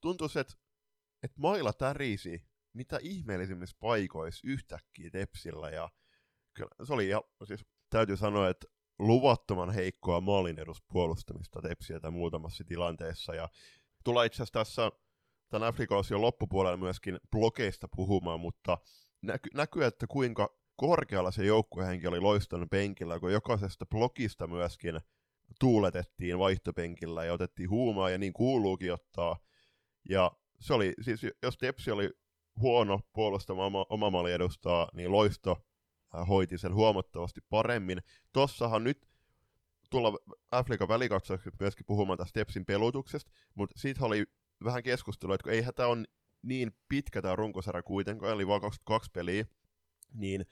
Tuntuu, 0.02 0.28
että, 0.40 0.54
että 1.24 1.42
mailla 1.42 1.74
tärisi 1.74 2.52
mitä 2.74 3.00
ihmeellisimmissä 3.02 3.78
paikoissa 3.80 4.48
yhtäkkiä 4.48 5.10
Tepsillä, 5.10 5.70
ja 5.70 5.90
kyllä 6.54 6.70
se 6.84 6.94
oli, 6.94 7.10
ja 7.10 7.22
siis 7.44 7.66
täytyy 7.90 8.18
sanoa, 8.18 8.50
että 8.50 8.68
luvattoman 9.00 9.74
heikkoa 9.74 10.22
maalin 10.22 10.60
eduspuolustamista 10.60 11.62
Tepsiä 11.62 12.00
muutamassa 12.12 12.64
tilanteessa, 12.64 13.36
ja 13.36 13.50
Tulee 14.04 14.26
itse 14.26 14.36
asiassa 14.36 14.60
tässä 14.60 14.92
tämän 15.50 15.68
Afrika-osion 15.68 16.22
loppupuolella 16.22 16.78
myöskin 16.78 17.20
blogeista 17.32 17.88
puhumaan, 17.96 18.40
mutta 18.40 18.78
näky, 19.22 19.50
näkyy, 19.54 19.86
että 19.86 20.08
kuinka 20.08 20.56
korkealla 20.76 21.32
se 21.32 21.46
joukkuehenki 21.46 22.08
oli 22.08 22.20
loistanut 22.20 22.70
penkillä, 22.70 23.20
kun 23.20 23.34
jokaisesta 23.34 23.86
blogista 23.86 24.48
myöskin 24.48 25.00
tuuletettiin 25.60 26.40
vaihtopenkillä 26.40 27.26
ja 27.26 27.34
otettiin 27.34 27.70
huumaa, 27.70 28.10
ja 28.10 28.18
niin 28.18 28.34
kuuluukin 28.34 28.94
ottaa. 28.94 29.40
Ja 30.10 30.32
se 30.60 30.74
oli, 30.74 30.94
siis 31.02 31.22
jos 31.44 31.58
Tepsi 31.58 31.92
oli 31.92 32.10
huono 32.60 33.00
puolustama 33.14 33.66
oma, 33.66 33.86
oma 33.90 34.10
maali 34.10 34.32
edustaa, 34.32 34.90
niin 34.94 35.12
loisto 35.12 35.66
äh, 36.16 36.28
hoiti 36.28 36.58
sen 36.58 36.74
huomattavasti 36.74 37.42
paremmin. 37.50 38.02
Tossahan 38.34 38.84
nyt 38.84 39.11
tulla 39.92 40.18
Afrikan 40.52 40.88
välikatsauksessa 40.88 41.58
myöskin 41.60 41.86
puhumaan 41.86 42.18
tästä 42.18 42.30
Stepsin 42.30 42.66
pelutuksesta, 42.66 43.32
mutta 43.56 43.80
siitä 43.80 44.06
oli 44.06 44.26
vähän 44.64 44.84
keskustelua, 44.84 45.36
että 45.36 45.44
kun 45.44 45.54
eihän 45.54 45.74
tämä 45.74 45.90
on 45.90 46.06
niin 46.42 46.72
pitkä 46.90 47.22
tämä 47.22 47.36
runkosarja 47.36 47.84
kuitenkaan, 47.84 48.34
eli 48.34 48.48
vain 48.48 48.62
22 48.62 49.12
peliä, 49.12 49.46
niin 50.14 50.46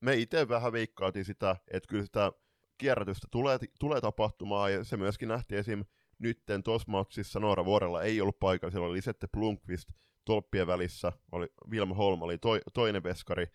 me 0.00 0.14
itse 0.14 0.48
vähän 0.48 0.72
veikkaatiin 0.72 1.24
sitä, 1.24 1.56
että 1.70 1.88
kyllä 1.88 2.04
sitä 2.04 2.32
kierrätystä 2.78 3.26
tulee, 3.30 3.58
tulee 3.80 4.00
tapahtumaan, 4.00 4.72
ja 4.72 4.84
se 4.84 4.96
myöskin 4.96 5.28
nähtiin 5.28 5.58
esim. 5.58 5.84
nytten 6.18 6.62
tuossa 6.62 6.90
matsissa 6.90 7.40
Noora 7.40 7.64
Vuorella 7.64 8.02
ei 8.02 8.20
ollut 8.20 8.38
paikalla, 8.38 8.70
siellä 8.70 8.86
oli 8.86 8.96
Lisette 8.96 9.28
Blunkvist 9.32 9.88
tolppien 10.24 10.66
välissä, 10.66 11.12
oli 11.32 11.48
Vilma 11.70 11.94
Holm 11.94 12.22
oli 12.22 12.38
toi, 12.38 12.60
toinen 12.74 13.02
veskari, 13.02 13.46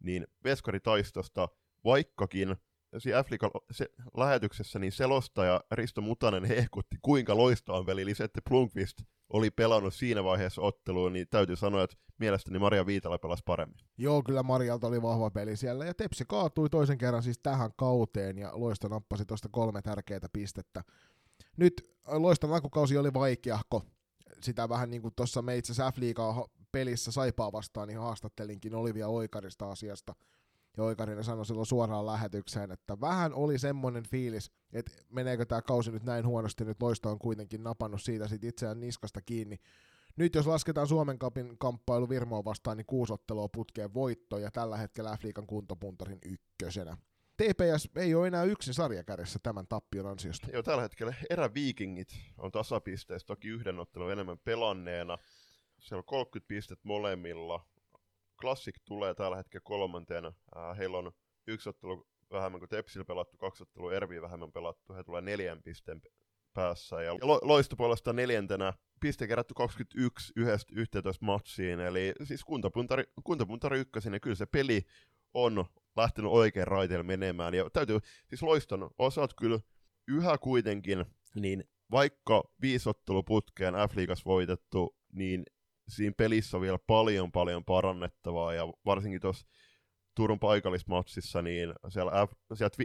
niin 0.00 0.26
veskaritaistosta, 0.44 1.48
vaikkakin 1.84 2.56
siinä 2.98 3.22
f 3.22 3.26
se, 3.70 3.88
lähetyksessä 4.16 4.78
niin 4.78 4.92
selostaja 4.92 5.60
Risto 5.72 6.00
Mutanen 6.00 6.44
hehkutti, 6.44 6.96
kuinka 7.02 7.36
loistavan 7.36 7.86
veli 7.86 8.06
Lisette 8.06 8.40
Blunkvist 8.48 9.02
oli 9.32 9.50
pelannut 9.50 9.94
siinä 9.94 10.24
vaiheessa 10.24 10.62
otteluun, 10.62 11.12
niin 11.12 11.26
täytyy 11.30 11.56
sanoa, 11.56 11.82
että 11.84 11.96
mielestäni 12.18 12.58
Maria 12.58 12.86
Viitala 12.86 13.18
pelasi 13.18 13.42
paremmin. 13.46 13.78
Joo, 13.98 14.22
kyllä 14.22 14.42
Marialta 14.42 14.86
oli 14.86 15.02
vahva 15.02 15.30
peli 15.30 15.56
siellä, 15.56 15.84
ja 15.84 15.94
Tepsi 15.94 16.24
kaatui 16.28 16.70
toisen 16.70 16.98
kerran 16.98 17.22
siis 17.22 17.38
tähän 17.38 17.70
kauteen, 17.76 18.38
ja 18.38 18.50
Loista 18.54 18.88
nappasi 18.88 19.24
tuosta 19.24 19.48
kolme 19.52 19.82
tärkeää 19.82 20.28
pistettä. 20.32 20.84
Nyt 21.56 21.90
Loiston 22.06 22.52
alkukausi 22.52 22.98
oli 22.98 23.14
vaikeahko, 23.14 23.82
sitä 24.40 24.68
vähän 24.68 24.90
niin 24.90 25.02
kuin 25.02 25.14
tuossa 25.16 25.42
me 25.42 25.56
itse 25.56 25.72
asiassa 25.72 25.92
f 25.92 25.98
pelissä 26.72 27.12
Saipaa 27.12 27.52
vastaan, 27.52 27.88
niin 27.88 27.98
haastattelinkin 27.98 28.74
Olivia 28.74 29.08
Oikarista 29.08 29.70
asiasta, 29.70 30.14
ja 30.78 30.84
Oikarinen 30.84 31.24
sanoi 31.24 31.46
silloin 31.46 31.66
suoraan 31.66 32.06
lähetykseen, 32.06 32.72
että 32.72 33.00
vähän 33.00 33.34
oli 33.34 33.58
semmoinen 33.58 34.04
fiilis, 34.04 34.50
että 34.72 34.92
meneekö 35.08 35.44
tämä 35.44 35.62
kausi 35.62 35.90
nyt 35.90 36.02
näin 36.04 36.26
huonosti, 36.26 36.64
nyt 36.64 36.82
Loisto 36.82 37.10
on 37.10 37.18
kuitenkin 37.18 37.62
napannut 37.62 38.02
siitä 38.02 38.28
sit 38.28 38.44
itseään 38.44 38.80
niskasta 38.80 39.20
kiinni. 39.20 39.56
Nyt 40.16 40.34
jos 40.34 40.46
lasketaan 40.46 40.86
Suomen 40.86 41.18
kapin 41.18 41.58
kamppailu 41.58 42.08
Virmoa 42.08 42.44
vastaan, 42.44 42.76
niin 42.76 42.86
kuusi 42.86 43.12
ottelua 43.12 43.48
putkeen 43.48 43.94
voitto 43.94 44.38
ja 44.38 44.50
tällä 44.50 44.76
hetkellä 44.76 45.16
F-liigan 45.16 45.46
kuntopuntarin 45.46 46.18
ykkösenä. 46.24 46.96
TPS 47.36 47.88
ei 47.96 48.14
ole 48.14 48.26
enää 48.26 48.44
yksin 48.44 48.74
sarjakärjessä 48.74 49.38
tämän 49.42 49.66
tappion 49.68 50.06
ansiosta. 50.06 50.48
Joo, 50.52 50.62
tällä 50.62 50.82
hetkellä 50.82 51.14
eräviikingit 51.30 52.08
on 52.38 52.52
tasapisteessä, 52.52 53.26
toki 53.26 53.48
yhden 53.48 53.78
ottelun 53.78 54.12
enemmän 54.12 54.38
pelanneena. 54.38 55.18
Siellä 55.80 56.00
on 56.00 56.04
30 56.04 56.48
pistet 56.48 56.78
molemmilla. 56.84 57.66
Classic 58.40 58.76
tulee 58.84 59.14
tällä 59.14 59.36
hetkellä 59.36 59.64
kolmantena. 59.64 60.32
Äh, 60.56 60.78
heillä 60.78 60.98
on 60.98 61.12
yksi 61.46 61.68
ottelu 61.68 62.06
vähemmän 62.30 62.60
kuin 62.60 62.68
Tepsil 62.68 63.04
pelattu, 63.04 63.36
kaksi 63.36 63.62
ottelua 63.62 63.94
Ervi 63.94 64.22
vähemmän 64.22 64.52
pelattu. 64.52 64.94
He 64.94 65.04
tulee 65.04 65.20
neljän 65.20 65.62
pisteen 65.62 66.00
päässä. 66.54 67.02
Ja 67.02 67.14
lo- 67.22 67.40
loisto 67.42 68.12
neljäntenä 68.12 68.72
piste 69.00 69.26
kerätty 69.26 69.54
21 69.54 70.32
yhdestä 70.36 70.72
11 70.76 71.24
matsiin, 71.24 71.80
eli 71.80 72.12
siis 72.24 72.44
kuntapuntari, 72.44 73.04
kuntapuntari 73.24 73.78
ykkösen, 73.78 74.12
ja 74.12 74.20
kyllä 74.20 74.36
se 74.36 74.46
peli 74.46 74.82
on 75.34 75.64
lähtenyt 75.96 76.30
oikein 76.30 76.66
raiteille 76.66 77.02
menemään, 77.02 77.54
ja 77.54 77.70
täytyy, 77.70 77.98
siis 78.28 78.42
loiston 78.42 78.90
osat 78.98 79.34
kyllä 79.34 79.60
yhä 80.08 80.38
kuitenkin, 80.38 81.04
niin 81.34 81.64
vaikka 81.90 82.44
viisotteluputkeen 82.62 83.74
F-liigas 83.74 84.24
voitettu, 84.24 84.96
niin 85.12 85.44
siinä 85.88 86.14
pelissä 86.16 86.56
on 86.56 86.60
vielä 86.60 86.78
paljon 86.86 87.32
paljon 87.32 87.64
parannettavaa, 87.64 88.54
ja 88.54 88.62
varsinkin 88.84 89.20
tuossa 89.20 89.46
Turun 90.14 90.38
paikallismatsissa, 90.38 91.42
niin 91.42 91.74
siellä 91.88 92.26
F, 92.26 92.32
sieltä 92.54 92.76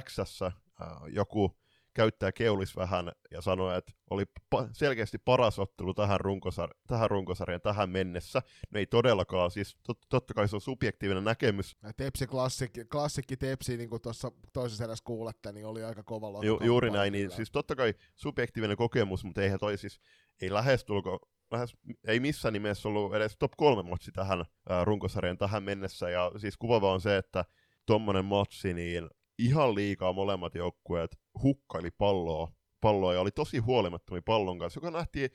X-ssä 0.00 0.46
äh, 0.46 0.88
joku 1.08 1.56
käyttää 1.94 2.32
keulis 2.32 2.76
vähän 2.76 3.12
ja 3.30 3.40
sanoi, 3.40 3.78
että 3.78 3.92
oli 4.10 4.24
pa- 4.54 4.68
selkeästi 4.72 5.18
paras 5.18 5.58
ottelu 5.58 5.94
tähän, 5.94 6.20
runkosar- 6.20 6.74
tähän 6.86 7.10
runkosarjaan 7.10 7.60
tähän 7.60 7.90
mennessä. 7.90 8.42
No 8.70 8.78
ei 8.78 8.86
todellakaan, 8.86 9.50
siis 9.50 9.76
tot- 9.92 10.06
totta 10.08 10.34
kai 10.34 10.48
se 10.48 10.56
on 10.56 10.60
subjektiivinen 10.60 11.24
näkemys. 11.24 11.76
Tepsi 11.96 12.26
klassikki, 12.26 12.84
klassikki 12.84 13.36
Tepsi, 13.36 13.76
niin 13.76 13.90
kuin 13.90 14.02
tuossa 14.02 14.32
toisessa 14.52 14.84
edes 14.84 15.02
kuulette, 15.02 15.52
niin 15.52 15.66
oli 15.66 15.84
aika 15.84 16.02
kova 16.02 16.44
Ju- 16.44 16.60
Juuri 16.62 16.90
näin, 16.90 17.12
niin 17.12 17.30
siis 17.30 17.50
totta 17.50 17.76
kai 17.76 17.94
subjektiivinen 18.16 18.76
kokemus, 18.76 19.24
mutta 19.24 19.42
eihän 19.42 19.58
toi 19.58 19.78
siis, 19.78 20.00
ei 20.40 20.52
lähestulko 20.52 21.18
lähes, 21.54 21.76
ei 22.06 22.20
missään 22.20 22.52
nimessä 22.52 22.88
ollut 22.88 23.14
edes 23.14 23.36
top 23.38 23.52
kolme 23.56 23.90
matsi 23.90 24.12
tähän 24.12 24.44
ää, 24.68 24.84
runkosarjan 24.84 25.38
tähän 25.38 25.62
mennessä, 25.62 26.10
ja 26.10 26.32
siis 26.36 26.56
kuvava 26.56 26.92
on 26.92 27.00
se, 27.00 27.16
että 27.16 27.44
tuommoinen 27.86 28.24
matsi, 28.24 28.74
niin 28.74 29.08
ihan 29.38 29.74
liikaa 29.74 30.12
molemmat 30.12 30.54
joukkueet 30.54 31.18
hukkaili 31.42 31.90
palloa, 31.90 32.52
palloa 32.80 33.14
ja 33.14 33.20
oli 33.20 33.30
tosi 33.30 33.58
huolimattomia 33.58 34.22
pallon 34.24 34.58
kanssa, 34.58 34.78
joka 34.78 34.90
nähtiin 34.90 35.30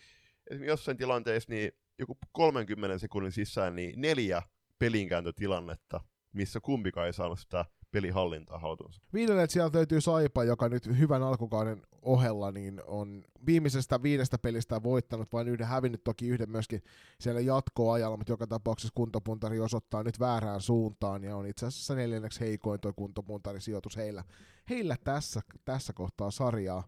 esimerkiksi 0.51 0.69
jossain 0.69 0.97
tilanteessa 0.97 1.53
niin 1.53 1.71
joku 1.99 2.17
30 2.31 2.97
sekunnin 2.97 3.31
sisään 3.31 3.75
niin 3.75 4.01
neljä 4.01 4.41
pelinkääntötilannetta, 4.79 6.01
missä 6.33 6.59
kumpikaan 6.59 7.07
ei 7.07 7.13
saanut 7.13 7.39
sitä 7.39 7.65
pelihallintaa 7.91 8.60
haltuunsa. 8.60 9.01
Viidennet 9.13 9.50
sieltä 9.50 9.77
löytyy 9.77 10.01
Saipa, 10.01 10.43
joka 10.43 10.69
nyt 10.69 10.86
hyvän 10.98 11.24
alkukauden 11.24 11.81
ohella 12.01 12.51
niin 12.51 12.81
on 12.88 13.24
viimeisestä 13.46 14.03
viidestä 14.03 14.38
pelistä 14.38 14.84
voittanut 14.84 15.34
vain 15.34 15.48
yhden, 15.48 15.67
hävinnyt 15.67 16.03
toki 16.03 16.27
yhden 16.27 16.50
myöskin 16.50 16.81
siellä 17.19 17.41
jatkoajalla, 17.41 18.17
mutta 18.17 18.34
joka 18.34 18.48
tapauksessa 18.48 18.93
kuntopuntari 18.96 19.60
osoittaa 19.60 20.03
nyt 20.03 20.19
väärään 20.19 20.62
suuntaan 20.62 21.24
ja 21.24 21.36
on 21.36 21.46
itse 21.46 21.65
asiassa 21.65 21.96
neljänneksi 21.96 22.39
heikoin 22.39 22.79
tuo 22.79 22.93
kuntopuntari 22.96 23.62
sijoitus 23.62 23.98
heillä, 23.98 24.24
heillä 24.69 24.96
tässä, 25.03 25.41
tässä 25.65 25.93
kohtaa 25.93 26.31
sarjaa. 26.31 26.84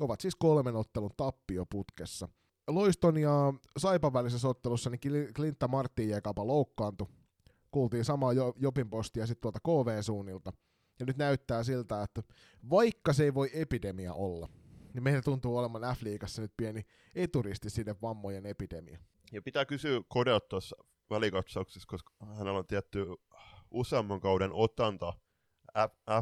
Ovat 0.00 0.20
siis 0.20 0.36
kolmen 0.36 0.76
ottelun 0.76 1.10
tappioputkessa. 1.16 2.28
Loiston 2.68 3.16
ja 3.16 3.54
Saipan 3.78 4.12
välisessä 4.12 4.48
ottelussa 4.48 4.90
niin 4.90 5.34
Klintta 5.34 5.68
Martin 5.68 6.08
Jekapa 6.08 6.46
loukkaantui 6.46 7.06
kuultiin 7.70 8.04
samaa 8.04 8.32
jo, 8.32 8.54
Jopin 8.56 8.90
postia 8.90 9.26
sitten 9.26 9.42
tuolta 9.42 9.60
KV-suunnilta. 9.60 10.52
Ja 11.00 11.06
nyt 11.06 11.16
näyttää 11.16 11.62
siltä, 11.62 12.02
että 12.02 12.22
vaikka 12.70 13.12
se 13.12 13.24
ei 13.24 13.34
voi 13.34 13.50
epidemia 13.52 14.14
olla, 14.14 14.48
niin 14.94 15.02
meillä 15.02 15.22
tuntuu 15.22 15.56
olevan 15.56 15.82
F-liigassa 15.82 16.42
nyt 16.42 16.52
pieni 16.56 16.82
eturisti 17.14 17.70
sinne 17.70 17.94
vammojen 18.02 18.46
epidemia. 18.46 18.98
Ja 19.32 19.42
pitää 19.42 19.64
kysyä 19.64 20.00
Kodeot 20.08 20.48
tuossa 20.48 20.76
välikatsauksessa, 21.10 21.86
koska 21.86 22.12
hänellä 22.36 22.58
on 22.58 22.66
tietty 22.66 23.06
useamman 23.70 24.20
kauden 24.20 24.50
otanta 24.52 25.12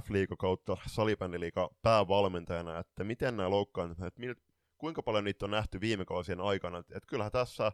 F-liiga 0.00 0.36
kautta 0.36 0.76
salibändiliiga 0.86 1.70
päävalmentajana, 1.82 2.78
että 2.78 3.04
miten 3.04 3.36
nämä 3.36 3.50
loukkaantuneet, 3.50 4.14
kuinka 4.78 5.02
paljon 5.02 5.24
niitä 5.24 5.44
on 5.44 5.50
nähty 5.50 5.80
viime 5.80 6.04
kausien 6.04 6.40
aikana. 6.40 6.78
Että 6.78 7.06
kyllähän 7.06 7.32
tässä 7.32 7.72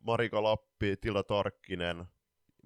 Marika 0.00 0.42
Lappi, 0.42 0.96
Tilda 0.96 1.22
Tarkkinen, 1.22 2.04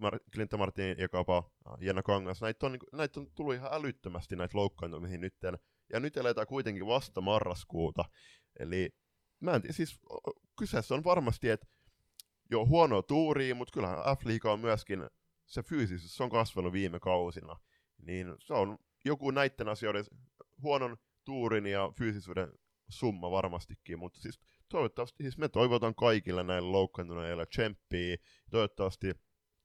Mar- 0.01 0.21
Clinton 0.35 0.59
Martin 0.59 0.99
ja 0.99 1.09
Kapa, 1.09 1.51
Jenna 1.81 2.03
Kangas, 2.03 2.41
näitä 2.41 2.67
on, 2.67 2.73
niinku, 2.73 2.87
näitä 2.93 3.21
on 3.21 3.31
tullut 3.35 3.55
ihan 3.55 3.75
älyttömästi 3.75 4.37
näitä 4.37 4.59
loukkaantumisia 4.59 5.19
nytten. 5.19 5.59
Ja 5.93 6.01
nyt 6.01 6.17
eletään 6.17 6.47
kuitenkin 6.47 6.87
vasta 6.87 7.21
marraskuuta. 7.21 8.05
Eli 8.59 8.91
mä 9.41 9.55
en 9.55 9.63
tiedä, 9.63 9.73
siis 9.73 10.01
kyseessä 10.59 10.95
on 10.95 11.05
varmasti, 11.05 11.51
että 11.51 11.67
joo, 12.51 12.67
huono 12.67 13.03
tuuri, 13.03 13.55
mutta 13.55 13.73
kyllähän 13.73 13.99
F-liiga 13.99 14.53
on 14.53 14.61
myöskin, 14.61 15.11
se 15.47 15.63
fyysisyys 15.63 16.21
on 16.21 16.31
kasvanut 16.31 16.73
viime 16.73 17.01
kausina. 17.01 17.57
Niin 18.03 18.35
se 18.39 18.55
on 18.55 18.79
joku 19.05 19.31
näiden 19.31 19.69
asioiden 19.69 20.05
huonon 20.63 20.97
tuurin 21.25 21.67
ja 21.67 21.93
fyysisyyden 21.99 22.53
summa 22.89 23.31
varmastikin, 23.31 23.99
mutta 23.99 24.21
siis 24.21 24.41
toivottavasti, 24.69 25.23
siis 25.23 25.39
me 25.39 25.49
toivotan 25.49 25.95
kaikille 25.95 26.43
näille 26.43 26.69
loukkaantuneille 26.69 27.47
tsemppiä, 27.47 28.17
toivottavasti 28.51 29.15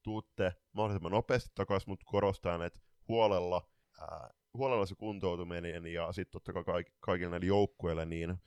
tuutte 0.07 0.53
mahdollisimman 0.73 1.11
nopeasti 1.11 1.49
takaisin, 1.55 1.89
mutta 1.89 2.05
korostan, 2.05 2.61
että 2.61 2.79
huolella, 3.07 3.69
ää, 3.99 4.29
huolella 4.53 4.85
se 4.85 4.95
kuntoutuminen 4.95 5.87
ja 5.87 6.11
sitten 6.11 6.31
totta 6.31 6.53
kai 6.53 6.63
kaik- 6.63 6.93
kaikille 6.99 7.31
näille 7.31 7.45
joukkueille, 7.45 8.05
niin 8.05 8.37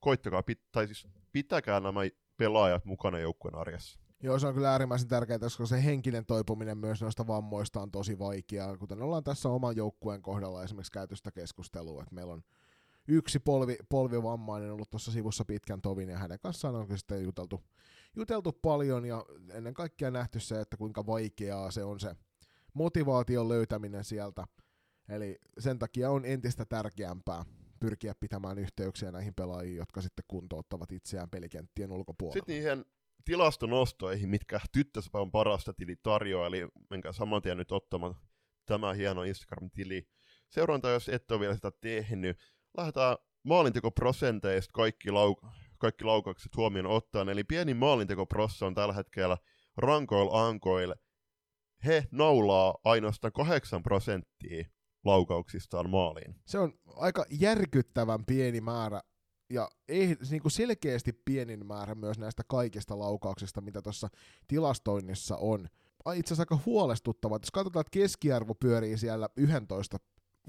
koittakaa, 0.00 0.40
pit- 0.40 0.68
tai 0.72 0.86
siis 0.86 1.08
pitäkää 1.32 1.80
nämä 1.80 2.00
pelaajat 2.36 2.84
mukana 2.84 3.18
joukkueen 3.18 3.54
arjessa. 3.54 4.00
Joo, 4.22 4.38
se 4.38 4.46
on 4.46 4.54
kyllä 4.54 4.70
äärimmäisen 4.70 5.08
tärkeää, 5.08 5.38
koska 5.38 5.66
se 5.66 5.84
henkinen 5.84 6.26
toipuminen 6.26 6.78
myös 6.78 7.02
noista 7.02 7.26
vammoista 7.26 7.80
on 7.80 7.90
tosi 7.90 8.18
vaikeaa, 8.18 8.76
kuten 8.76 9.02
ollaan 9.02 9.24
tässä 9.24 9.48
oman 9.48 9.76
joukkueen 9.76 10.22
kohdalla 10.22 10.64
esimerkiksi 10.64 10.92
käytöstä 10.92 11.30
keskustelua, 11.30 12.02
että 12.02 12.14
meillä 12.14 12.32
on 12.32 12.42
yksi 13.08 13.38
polvi, 13.38 13.76
polvivammainen 13.88 14.72
ollut 14.72 14.90
tuossa 14.90 15.12
sivussa 15.12 15.44
pitkän 15.44 15.82
tovin, 15.82 16.08
ja 16.08 16.18
hänen 16.18 16.38
kanssaan 16.38 16.74
on 16.74 16.98
sitten 16.98 17.24
juteltu 17.24 17.64
juteltu 18.16 18.52
paljon 18.52 19.04
ja 19.04 19.24
ennen 19.52 19.74
kaikkea 19.74 20.10
nähty 20.10 20.40
se, 20.40 20.60
että 20.60 20.76
kuinka 20.76 21.06
vaikeaa 21.06 21.70
se 21.70 21.84
on 21.84 22.00
se 22.00 22.16
motivaation 22.74 23.48
löytäminen 23.48 24.04
sieltä. 24.04 24.46
Eli 25.08 25.38
sen 25.58 25.78
takia 25.78 26.10
on 26.10 26.24
entistä 26.24 26.64
tärkeämpää 26.64 27.44
pyrkiä 27.80 28.14
pitämään 28.14 28.58
yhteyksiä 28.58 29.12
näihin 29.12 29.34
pelaajiin, 29.34 29.76
jotka 29.76 30.02
sitten 30.02 30.24
kuntouttavat 30.28 30.92
itseään 30.92 31.30
pelikenttien 31.30 31.92
ulkopuolella. 31.92 32.34
Sitten 32.34 32.54
niihin 32.54 32.84
tilastonostoihin, 33.24 34.28
mitkä 34.28 34.60
tyttöspäivän 34.72 35.30
parasta 35.30 35.72
tili 35.72 35.96
tarjoaa, 35.96 36.46
eli 36.46 36.68
menkää 36.90 37.12
saman 37.12 37.42
tien 37.42 37.56
nyt 37.56 37.72
ottamaan 37.72 38.14
tämä 38.66 38.94
hieno 38.94 39.22
Instagram-tili. 39.22 40.08
Seuranta, 40.50 40.90
jos 40.90 41.08
et 41.08 41.30
ole 41.30 41.40
vielä 41.40 41.54
sitä 41.54 41.72
tehnyt. 41.80 42.38
Lähdetään 42.76 43.16
maalintekoprosenteista 43.42 44.72
kaikki, 44.72 45.08
lau- 45.10 45.48
kaikki 45.78 46.04
laukaukset 46.04 46.56
huomioon 46.56 46.86
ottaen. 46.86 47.28
Eli 47.28 47.44
pieni 47.44 47.74
maalintekoprossa 47.74 48.66
on 48.66 48.74
tällä 48.74 48.94
hetkellä 48.94 49.36
rankoil 49.76 50.28
ankoil. 50.32 50.94
He 51.84 52.04
naulaa 52.10 52.74
ainoastaan 52.84 53.32
8 53.32 53.82
prosenttia 53.82 54.64
laukauksistaan 55.04 55.90
maaliin. 55.90 56.34
Se 56.46 56.58
on 56.58 56.72
aika 56.96 57.24
järkyttävän 57.30 58.24
pieni 58.24 58.60
määrä 58.60 59.00
ja 59.50 59.68
ei, 59.88 60.16
niin 60.30 60.42
kuin 60.42 60.52
selkeästi 60.52 61.12
pienin 61.24 61.66
määrä 61.66 61.94
myös 61.94 62.18
näistä 62.18 62.42
kaikista 62.48 62.98
laukauksista, 62.98 63.60
mitä 63.60 63.82
tuossa 63.82 64.08
tilastoinnissa 64.48 65.36
on. 65.36 65.68
Itse 66.14 66.34
asiassa 66.34 66.42
aika 66.42 66.62
huolestuttava. 66.66 67.38
Jos 67.42 67.50
katsotaan, 67.50 67.80
että 67.80 67.90
keskiarvo 67.90 68.54
pyörii 68.54 68.98
siellä 68.98 69.28
11 69.36 69.98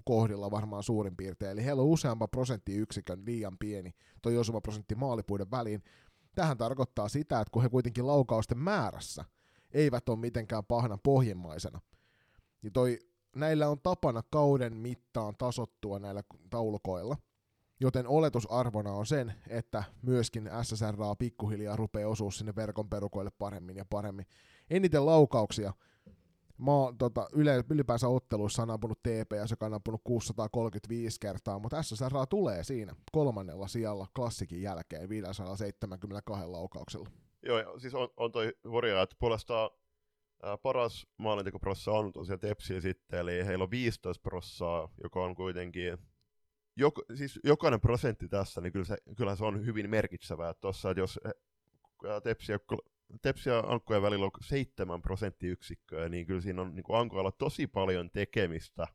kohdilla 0.05 0.51
varmaan 0.51 0.83
suurin 0.83 1.15
piirtein, 1.17 1.51
eli 1.51 1.65
heillä 1.65 1.81
on 1.81 1.87
useamman 1.87 2.29
prosenttiyksikön 2.29 3.25
liian 3.25 3.57
pieni 3.57 3.91
toi 4.21 4.37
osuma 4.37 4.61
prosentti 4.61 4.95
maalipuiden 4.95 5.51
väliin. 5.51 5.83
Tähän 6.35 6.57
tarkoittaa 6.57 7.09
sitä, 7.09 7.39
että 7.39 7.51
kun 7.51 7.61
he 7.61 7.69
kuitenkin 7.69 8.07
laukausten 8.07 8.57
määrässä 8.57 9.25
eivät 9.71 10.09
ole 10.09 10.19
mitenkään 10.19 10.65
pahana 10.65 10.97
pohjimmaisena, 11.03 11.81
niin 12.61 12.73
toi, 12.73 12.99
näillä 13.35 13.69
on 13.69 13.79
tapana 13.79 14.23
kauden 14.31 14.77
mittaan 14.77 15.35
tasottua 15.37 15.99
näillä 15.99 16.23
taulukoilla– 16.49 17.17
joten 17.79 18.07
oletusarvona 18.07 18.91
on 18.91 19.05
sen, 19.05 19.33
että 19.47 19.83
myöskin 20.01 20.49
SSRA 20.63 21.15
pikkuhiljaa 21.15 21.75
rupeaa 21.75 22.09
osua 22.09 22.31
sinne 22.31 22.55
verkon 22.55 22.89
perukoille 22.89 23.31
paremmin 23.37 23.77
ja 23.77 23.85
paremmin. 23.85 24.25
Eniten 24.69 25.05
laukauksia 25.05 25.73
Mä 26.59 26.71
tota, 26.97 27.27
yle, 27.33 27.63
ylipäänsä 27.69 28.07
otteluissa 28.07 28.61
on 28.61 28.69
ampunut 28.69 28.99
TPS, 28.99 29.51
joka 29.51 29.65
on 29.65 29.73
ampunut 29.73 30.01
635 30.03 31.19
kertaa, 31.19 31.59
mutta 31.59 31.83
SSRA 31.83 32.25
tulee 32.25 32.63
siinä 32.63 32.95
kolmannella 33.11 33.67
sijalla 33.67 34.07
klassikin 34.15 34.61
jälkeen 34.61 35.09
572 35.09 36.45
laukauksella. 36.45 37.09
Joo, 37.43 37.79
siis 37.79 37.95
on, 37.95 38.09
on 38.17 38.31
toi 38.31 38.53
hurjaa, 38.69 39.01
että 39.01 39.15
puolestaan 39.19 39.69
ää, 40.43 40.57
paras 40.57 41.07
maalintekoprossa 41.17 41.91
on 41.91 42.11
tosiaan 42.11 42.39
Tepsi 42.39 42.81
sitten, 42.81 43.19
eli 43.19 43.45
heillä 43.45 43.63
on 43.63 43.71
15 43.71 44.21
prossaa, 44.21 44.89
joka 45.03 45.23
on 45.23 45.35
kuitenkin 45.35 45.97
jok, 46.75 46.99
siis 47.15 47.39
jokainen 47.43 47.81
prosentti 47.81 48.27
tässä, 48.27 48.61
niin 48.61 48.73
kyllä 48.73 48.85
se, 48.85 48.97
kyllä 49.17 49.35
se 49.35 49.45
on 49.45 49.65
hyvin 49.65 49.89
merkitsevää. 49.89 50.53
Tuossa, 50.53 50.89
että 50.91 51.01
jos 51.01 51.19
Tepsi 52.23 52.51
ja, 53.09 53.17
Tepsi 53.21 53.49
ja 53.49 54.01
välillä 54.01 54.25
on 54.25 54.31
7 54.41 55.01
prosenttiyksikköä, 55.01 56.09
niin 56.09 56.25
kyllä 56.25 56.41
siinä 56.41 56.61
on 56.61 56.75
niin 56.75 56.85
Ankoilla 56.89 57.31
tosi 57.31 57.67
paljon 57.67 58.09
tekemistä 58.09 58.87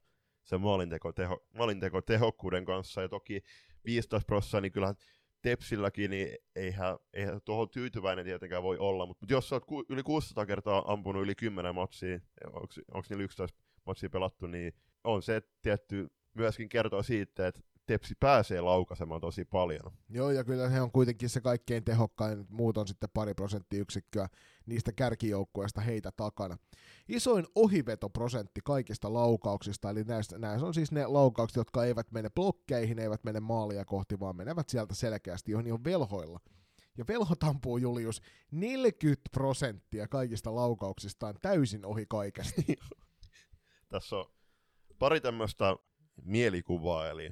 sen 0.45 0.61
maalinteko, 0.61 1.13
teho, 1.13 1.47
maalinteko 1.55 2.03
tehokkuuden 2.03 2.65
kanssa, 2.65 3.03
ja 3.03 3.09
toki 3.09 3.43
15 3.85 4.27
prosenttia, 4.27 4.61
niin 4.61 4.73
kyllä 4.73 4.95
Tepsilläkin, 5.43 6.11
niin 6.11 6.39
eihän, 6.57 6.99
eihän 7.13 7.41
tuohon 7.45 7.71
tyytyväinen 7.71 8.25
tietenkään 8.25 8.63
voi 8.63 8.79
olla, 8.79 9.07
mutta 9.07 9.27
jos 9.29 9.53
olet 9.53 9.65
ku, 9.65 9.85
yli 9.89 10.03
600 10.03 10.47
kertaa 10.47 10.93
ampunut 10.93 11.23
yli 11.23 11.35
10 11.35 11.75
matsia, 11.75 12.21
onko 12.95 13.07
niillä 13.11 13.25
11 13.25 13.59
matsia 13.87 14.11
pelattu, 14.11 14.47
niin 14.47 14.73
on 15.05 15.23
se 15.23 15.43
tietty 15.63 16.11
myöskin 16.35 16.69
kertoo 16.69 17.03
siitä, 17.03 17.47
että 17.47 17.61
Tepsi 17.87 18.15
pääsee 18.21 18.61
laukaisemaan 18.61 19.21
tosi 19.21 19.45
paljon. 19.45 19.93
Joo, 20.09 20.31
ja 20.31 20.45
kyllä 20.45 20.71
se 20.71 20.81
on 20.81 20.93
kuitenkin 20.93 21.29
se 21.29 21.41
kaikkein 21.41 21.85
tehokkain, 21.85 22.47
muut 22.49 22.77
on 22.77 22.89
sitten 22.89 23.09
pari 23.15 23.35
prosenttiyksikköä 23.35 24.29
niistä 24.67 24.93
kärkijoukkueista 24.93 25.81
heitä 25.81 26.13
takana. 26.17 26.57
Isoin 27.09 27.47
ohivetoprosentti 27.55 28.61
kaikista 28.65 29.13
laukauksista, 29.13 29.91
eli 29.91 30.05
näistä, 30.05 30.39
näissä 30.39 30.67
on 30.67 30.75
siis 30.75 30.93
ne 30.93 31.07
laukaukset, 31.07 31.57
jotka 31.57 31.85
eivät 31.85 32.13
mene 32.13 32.31
blokkeihin, 32.31 32.99
eivät 32.99 33.25
mene 33.25 33.41
maalia 33.41 33.85
kohti, 33.85 34.21
vaan 34.21 34.37
menevät 34.37 34.69
sieltä 34.69 34.95
selkeästi, 34.95 35.53
johon 35.53 35.73
on 35.73 35.85
velhoilla. 35.85 36.41
Ja 36.99 37.05
velho 37.09 37.35
tampuu 37.39 37.79
Julius 37.79 38.23
40 38.51 39.23
prosenttia 39.33 40.09
kaikista 40.09 40.55
laukauksistaan 40.55 41.35
täysin 41.43 41.87
ohi 41.87 42.07
kaikesta. 42.09 42.63
Tässä 43.89 44.17
on 44.17 44.25
pari 44.99 45.21
tämmöistä 45.21 45.77
mielikuvaa, 46.23 47.09
eli 47.09 47.31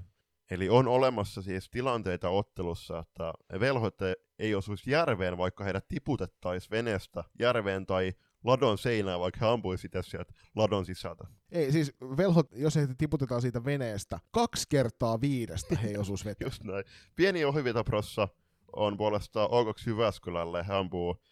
Eli 0.53 0.69
on 0.69 0.89
olemassa 0.89 1.43
siis 1.43 1.71
tilanteita 1.71 2.29
ottelussa, 2.29 2.99
että 2.99 3.33
velhot 3.61 3.99
ei 4.39 4.55
osuisi 4.55 4.91
järveen, 4.91 5.39
vaikka 5.39 5.65
heidät 5.65 5.89
tiputettaisiin 5.89 6.71
veneestä 6.71 7.25
järveen 7.39 7.87
tai 7.87 8.13
ladon 8.45 8.79
seinään, 8.79 9.21
vaikka 9.21 9.47
he 9.47 9.53
ampuisi 9.53 9.83
sitä 9.83 10.03
sieltä 10.03 10.35
ladon 10.57 10.87
sisältä. 10.87 11.25
Ei, 11.53 11.73
siis 11.73 11.93
velhot, 12.17 12.47
jos 12.53 12.77
heitä 12.77 12.95
tiputetaan 12.99 13.43
siitä 13.43 13.65
veneestä, 13.65 14.19
kaksi 14.31 14.67
kertaa 14.69 15.21
viidestä 15.21 15.77
he 15.77 15.89
ei 15.89 15.97
osuisi 15.97 16.25
veteen. 16.25 16.47
Just 16.51 16.65
näin. 16.65 16.85
Pieni 17.17 17.45
ohivitaprossa 17.45 18.29
on 18.77 18.97
puolestaan 18.97 19.49
O2 19.51 19.83
Jyväskylälle, 19.87 20.65
he 20.69 20.75
ampuu 20.75 21.23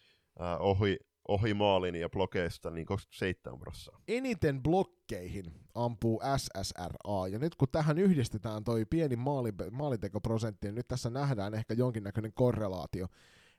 äh, 0.41 0.61
ohi 0.61 0.97
ohi 1.27 1.53
maalin 1.53 1.95
ja 1.95 2.09
blokeista 2.09 2.71
niin 2.71 2.85
27 2.85 3.59
prosenttia. 3.59 4.03
Eniten 4.07 4.63
blokkeihin 4.63 5.45
ampuu 5.75 6.21
SSRA, 6.37 7.27
ja 7.31 7.39
nyt 7.39 7.55
kun 7.55 7.67
tähän 7.71 7.97
yhdistetään 7.97 8.63
toi 8.63 8.85
pieni 8.85 9.15
maali, 9.15 9.53
maalintekoprosentti, 9.71 10.67
niin 10.67 10.75
nyt 10.75 10.87
tässä 10.87 11.09
nähdään 11.09 11.53
ehkä 11.53 11.73
jonkinnäköinen 11.73 12.33
korrelaatio. 12.33 13.07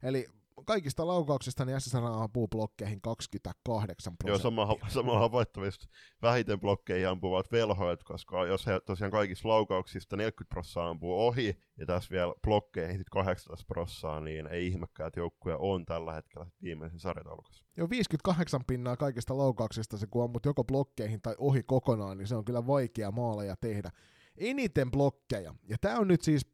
Eli 0.02 0.26
kaikista 0.64 1.06
laukauksista 1.06 1.64
niin 1.64 1.80
SSR 1.80 2.04
ampuu 2.04 2.48
blokkeihin 2.48 3.00
28 3.00 4.16
prosenttia. 4.16 4.50
Joo, 4.50 4.66
sama, 4.66 4.88
sama 4.88 5.18
havaittavista 5.18 5.88
vähiten 6.22 6.60
blokkeihin 6.60 7.08
ampuvat 7.08 7.52
velhoit, 7.52 8.02
koska 8.02 8.46
jos 8.46 8.66
he 8.66 8.80
tosiaan 8.86 9.10
kaikista 9.10 9.48
laukauksista 9.48 10.16
40 10.16 10.54
prosenttia 10.54 10.88
ampuu 10.88 11.26
ohi, 11.26 11.58
ja 11.78 11.86
tässä 11.86 12.10
vielä 12.10 12.34
blokkeihin 12.42 13.02
18 13.10 13.66
prosenttia, 13.68 14.20
niin 14.20 14.46
ei 14.46 14.66
ihmekään, 14.66 15.08
että 15.08 15.20
joukkuja 15.20 15.56
on 15.56 15.84
tällä 15.84 16.12
hetkellä 16.12 16.46
viimeisen 16.62 17.00
sarjataulukossa. 17.00 17.64
Joo, 17.76 17.90
58 17.90 18.64
pinnaa 18.64 18.96
kaikista 18.96 19.38
laukauksista 19.38 19.96
se, 19.96 20.06
kun 20.06 20.24
ammut 20.24 20.44
joko 20.44 20.64
blokkeihin 20.64 21.22
tai 21.22 21.34
ohi 21.38 21.62
kokonaan, 21.62 22.18
niin 22.18 22.28
se 22.28 22.34
on 22.34 22.44
kyllä 22.44 22.66
vaikea 22.66 23.10
maaleja 23.10 23.56
tehdä. 23.56 23.90
Eniten 24.36 24.90
blokkeja, 24.90 25.54
ja 25.68 25.76
tämä 25.80 25.98
on 25.98 26.08
nyt 26.08 26.22
siis 26.22 26.46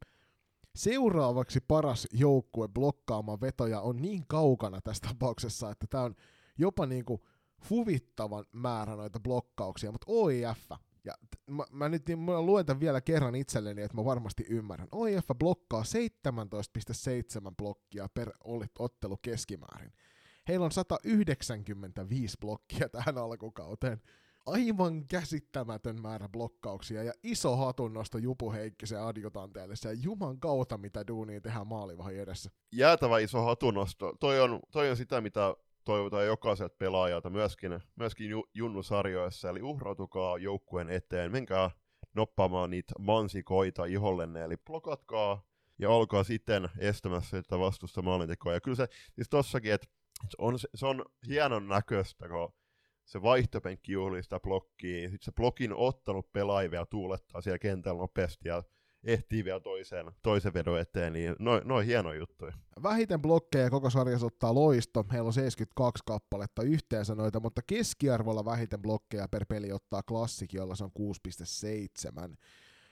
seuraavaksi 0.78 1.60
paras 1.60 2.06
joukkue 2.12 2.68
blokkaamaan 2.68 3.40
vetoja 3.40 3.80
on 3.80 3.96
niin 3.96 4.24
kaukana 4.26 4.80
tässä 4.80 5.08
tapauksessa, 5.08 5.70
että 5.70 5.86
tämä 5.90 6.04
on 6.04 6.14
jopa 6.58 6.86
niinku 6.86 7.26
huvittavan 7.70 8.44
määrä 8.52 8.96
noita 8.96 9.20
blokkauksia, 9.20 9.92
mutta 9.92 10.06
OIF, 10.08 10.70
ja 11.04 11.14
mä, 11.50 11.64
mä 11.72 11.88
nyt 11.88 12.08
niin, 12.08 12.18
mä 12.18 12.42
luen 12.42 12.66
tämän 12.66 12.80
vielä 12.80 13.00
kerran 13.00 13.34
itselleni, 13.34 13.82
että 13.82 13.96
mä 13.96 14.04
varmasti 14.04 14.44
ymmärrän. 14.48 14.88
OIF 14.92 15.26
blokkaa 15.38 15.82
17,7 15.82 17.54
blokkia 17.56 18.08
per 18.14 18.32
ottelu 18.78 19.16
keskimäärin. 19.16 19.92
Heillä 20.48 20.64
on 20.64 20.72
195 20.72 22.36
blokkia 22.40 22.88
tähän 22.88 23.18
alkukauteen 23.18 24.02
aivan 24.48 25.06
käsittämätön 25.06 26.02
määrä 26.02 26.28
blokkauksia 26.28 27.02
ja 27.02 27.12
iso 27.22 27.56
hatunnosto 27.56 28.18
Jupu 28.18 28.52
Heikkisen 28.52 29.02
adjutanteelle. 29.02 29.76
Se 29.76 29.92
juman 29.92 30.40
kautta, 30.40 30.78
mitä 30.78 31.06
duunia 31.06 31.40
tehdään 31.40 31.66
maalivahin 31.66 32.20
edessä. 32.20 32.50
Jäätävä 32.72 33.18
iso 33.18 33.42
hatunnosto. 33.42 34.12
Toi 34.20 34.40
on, 34.40 34.60
toi 34.70 34.90
on 34.90 34.96
sitä, 34.96 35.20
mitä 35.20 35.54
toivotaan 35.84 36.26
jokaiselta 36.26 36.76
pelaajalta, 36.78 37.30
myöskin, 37.30 37.80
myöskin 37.96 38.30
ju, 38.30 38.44
junnusarjoissa, 38.54 39.50
eli 39.50 39.62
uhrautukaa 39.62 40.38
joukkueen 40.38 40.90
eteen, 40.90 41.32
menkää 41.32 41.70
noppaamaan 42.14 42.70
niitä 42.70 42.94
mansikoita 42.98 43.84
ihollenne, 43.84 44.44
eli 44.44 44.56
blokatkaa 44.56 45.42
ja 45.78 45.90
olkaa 45.90 46.24
sitten 46.24 46.68
estämässä 46.78 47.42
sitä 47.42 47.58
vastusta 47.58 48.02
maalintekoa. 48.02 48.52
Ja 48.52 48.60
kyllä 48.60 48.76
se, 48.76 48.88
siis 49.14 49.28
tossakin, 49.28 49.72
että 49.72 49.86
on, 50.38 50.58
se 50.74 50.86
on 50.86 51.04
hienon 51.28 51.68
näköistä, 51.68 52.28
kun 52.28 52.52
se 53.08 53.22
vaihtopenkki 53.22 53.92
juhlii 53.92 54.22
sitä 54.22 54.40
blokkia, 54.40 55.10
sitten 55.10 55.24
se 55.24 55.32
blokin 55.32 55.74
ottanut 55.74 56.32
pelaaja 56.32 56.70
vielä 56.70 56.86
tuulettaa 56.86 57.40
siellä 57.40 57.58
kentällä 57.58 58.00
nopeasti 58.00 58.48
ja 58.48 58.62
ehtii 59.04 59.44
vielä 59.44 59.60
toisen, 59.60 60.12
toisen 60.22 60.54
vedon 60.54 60.80
eteen, 60.80 61.12
niin 61.12 61.36
noin 61.38 61.62
no 61.64 61.78
hieno 61.78 62.12
juttu. 62.12 62.46
Vähiten 62.82 63.22
blokkeja 63.22 63.70
koko 63.70 63.90
sarjassa 63.90 64.26
ottaa 64.26 64.54
loisto, 64.54 65.04
heillä 65.12 65.26
on 65.26 65.32
72 65.32 66.02
kappaletta 66.06 66.62
yhteensä 66.62 67.14
noita, 67.14 67.40
mutta 67.40 67.62
keskiarvolla 67.66 68.44
vähiten 68.44 68.82
blokkeja 68.82 69.28
per 69.28 69.46
peli 69.46 69.72
ottaa 69.72 70.02
klassik, 70.02 70.52
jolla 70.52 70.74
se 70.74 70.84
on 70.84 70.90
6,7. 70.98 72.36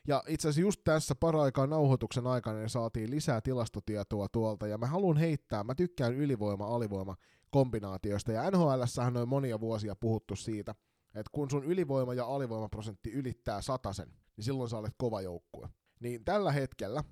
Ja 0.09 0.23
itse 0.29 0.49
asiassa 0.49 0.61
just 0.61 0.81
tässä 0.85 1.15
paraikaan 1.15 1.71
nauhoituksen 1.71 2.27
aikana 2.27 2.59
niin 2.59 2.71
saatiin 2.71 3.11
lisää 3.11 3.41
tilastotietoa 3.41 4.27
tuolta, 4.33 4.67
ja 4.67 4.79
mä 4.79 4.87
haluan 4.87 5.17
heittää, 5.17 5.65
mä 5.65 5.75
tykkään 5.75 6.15
ylivoima-alivoima 6.15 7.17
kombinaatioista. 7.51 8.33
Ja 8.33 8.51
NHL 8.51 8.81
on 9.21 9.29
monia 9.29 9.61
vuosia 9.61 9.97
puhuttu 9.97 10.37
siitä, 10.37 10.75
että 11.07 11.31
kun 11.33 11.51
sun 11.51 11.65
ylivoima- 11.65 12.15
ja 12.15 12.27
alivoimaprosentti 12.27 13.13
ylittää 13.13 13.63
satasen, 13.63 14.09
niin 14.37 14.45
silloin 14.45 14.71
sä 14.71 14.79
olet 14.79 14.95
kova 14.99 15.21
joukkue. 15.21 15.69
Niin 16.01 16.25
tällä 16.25 16.53
hetkellä 16.53 17.05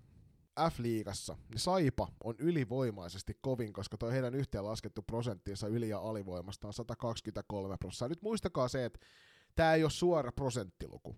F-liigassa, 0.61 1.37
niin 1.51 1.61
Saipa 1.61 2.09
on 2.25 2.35
ylivoimaisesti 2.39 3.39
kovin, 3.41 3.73
koska 3.73 3.97
toi 3.99 4.13
heidän 4.13 4.35
yhteenlaskettu 4.35 5.03
prosenttinsa 5.03 5.69
yli- 5.69 5.89
ja 5.89 5.99
alivoimasta 5.99 6.67
on 6.67 6.73
123 6.73 7.77
prosenttia. 7.81 8.09
Nyt 8.09 8.23
muistakaa 8.23 8.69
se, 8.69 8.85
että 8.85 9.01
tämä 9.55 9.75
ei 9.75 9.83
ole 9.83 9.91
suora 9.91 10.33
prosenttiluku, 10.33 11.17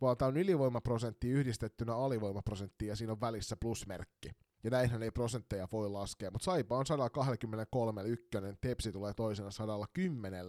vaan 0.00 0.16
tämä 0.16 0.28
on 0.28 0.36
ylivoimaprosentti 0.36 1.30
yhdistettynä 1.30 1.96
alivoimaprosenttiin 1.96 2.88
ja 2.88 2.96
siinä 2.96 3.12
on 3.12 3.20
välissä 3.20 3.56
plusmerkki. 3.60 4.30
Ja 4.64 4.70
näinhän 4.70 5.02
ei 5.02 5.10
prosentteja 5.10 5.68
voi 5.72 5.90
laskea, 5.90 6.30
mutta 6.30 6.44
Saipa 6.44 6.78
on 6.78 6.86
123 6.86 8.02
ykkönen, 8.02 8.58
Tepsi 8.60 8.92
tulee 8.92 9.14
toisena 9.14 9.50
110 9.50 10.46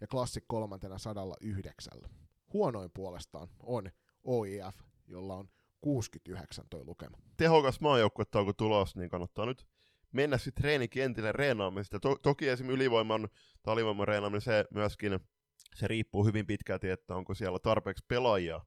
ja 0.00 0.06
Klassik 0.06 0.44
kolmantena 0.46 0.98
109. 0.98 1.92
Huonoin 2.52 2.90
puolestaan 2.94 3.48
on 3.62 3.90
OIF, 4.24 4.76
jolla 5.06 5.34
on 5.34 5.48
69 5.80 6.64
toi 6.70 6.84
lukema. 6.84 7.18
Tehokas 7.36 7.80
maajoukkuetauko 7.80 8.52
tulos, 8.52 8.96
niin 8.96 9.10
kannattaa 9.10 9.46
nyt 9.46 9.66
mennä 10.12 10.38
sitten 10.38 10.62
treenikentille 10.62 11.32
reenaamaan 11.32 11.84
sitä. 11.84 12.00
To- 12.00 12.18
toki 12.22 12.48
esimerkiksi 12.48 12.74
ylivoiman 12.76 13.28
tai 13.62 13.72
alivoiman 13.72 14.08
reenaaminen, 14.08 14.40
se 14.40 14.64
myöskin 14.70 15.20
se 15.74 15.88
riippuu 15.88 16.24
hyvin 16.24 16.46
pitkälti, 16.46 16.90
että 16.90 17.14
onko 17.14 17.34
siellä 17.34 17.58
tarpeeksi 17.58 18.04
pelaajia 18.08 18.60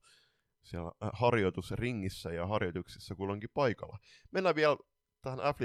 siellä 0.63 0.91
äh, 1.04 1.10
harjoitusringissä 1.13 2.34
ja 2.34 2.48
harjoituksissa 2.48 3.15
kulloinkin 3.15 3.50
paikalla. 3.54 3.98
Mennään 4.32 4.56
vielä 4.56 4.78
tähän 5.22 5.39
f 5.39 5.60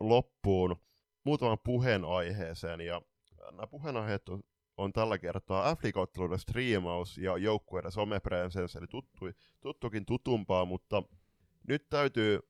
loppuun 0.00 0.76
muutaman 1.24 1.58
puheenaiheeseen, 1.64 2.80
ja 2.80 3.02
nämä 3.50 3.66
puheenaiheet 3.66 4.28
on, 4.28 4.42
on 4.76 4.92
tällä 4.92 5.18
kertaa 5.18 5.76
f 5.76 5.80
striimaus 6.36 7.18
ja 7.18 7.36
joukkueiden 7.36 7.92
somepresens, 7.92 8.76
eli 8.76 8.86
tuttu, 8.86 9.26
tuttukin 9.60 10.06
tutumpaa, 10.06 10.64
mutta 10.64 11.02
nyt 11.68 11.88
täytyy, 11.88 12.40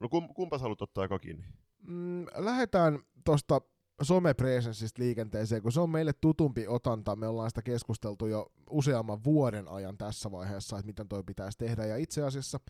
no 0.00 0.08
kum, 0.08 0.28
kumpa 0.34 0.58
haluat 0.58 0.82
ottaa 0.82 1.18
kiinni? 1.18 1.44
Mm, 1.86 2.26
lähdetään 2.36 2.98
tuosta 3.24 3.60
somepresensistä 4.04 5.02
liikenteeseen, 5.02 5.62
kun 5.62 5.72
se 5.72 5.80
on 5.80 5.90
meille 5.90 6.12
tutumpi 6.12 6.66
otanta. 6.68 7.16
Me 7.16 7.26
ollaan 7.26 7.50
sitä 7.50 7.62
keskusteltu 7.62 8.26
jo 8.26 8.52
useamman 8.70 9.24
vuoden 9.24 9.68
ajan 9.68 9.98
tässä 9.98 10.30
vaiheessa, 10.30 10.78
että 10.78 10.86
miten 10.86 11.08
toi 11.08 11.22
pitäisi 11.22 11.58
tehdä. 11.58 11.86
Ja 11.86 11.96
itse 11.96 12.22
asiassa 12.22 12.60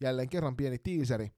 jälleen 0.00 0.28
kerran 0.28 0.56
pieni 0.56 0.78
tiiseri. 0.78 1.30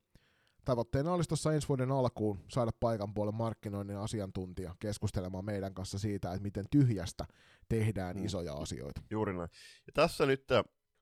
Tavoitteena 0.64 1.12
olisi 1.12 1.28
tuossa 1.28 1.52
ensi 1.52 1.68
vuoden 1.68 1.92
alkuun 1.92 2.38
saada 2.48 2.70
paikan 2.80 3.14
puolen 3.14 3.34
markkinoinnin 3.34 3.96
asiantuntija 3.96 4.74
keskustelemaan 4.78 5.44
meidän 5.44 5.74
kanssa 5.74 5.98
siitä, 5.98 6.30
että 6.30 6.42
miten 6.42 6.66
tyhjästä 6.70 7.24
tehdään 7.68 8.16
mm. 8.16 8.24
isoja 8.24 8.54
asioita. 8.54 9.00
Juuri 9.10 9.32
näin. 9.32 9.48
Ja 9.86 9.92
tässä 9.94 10.26
nyt 10.26 10.44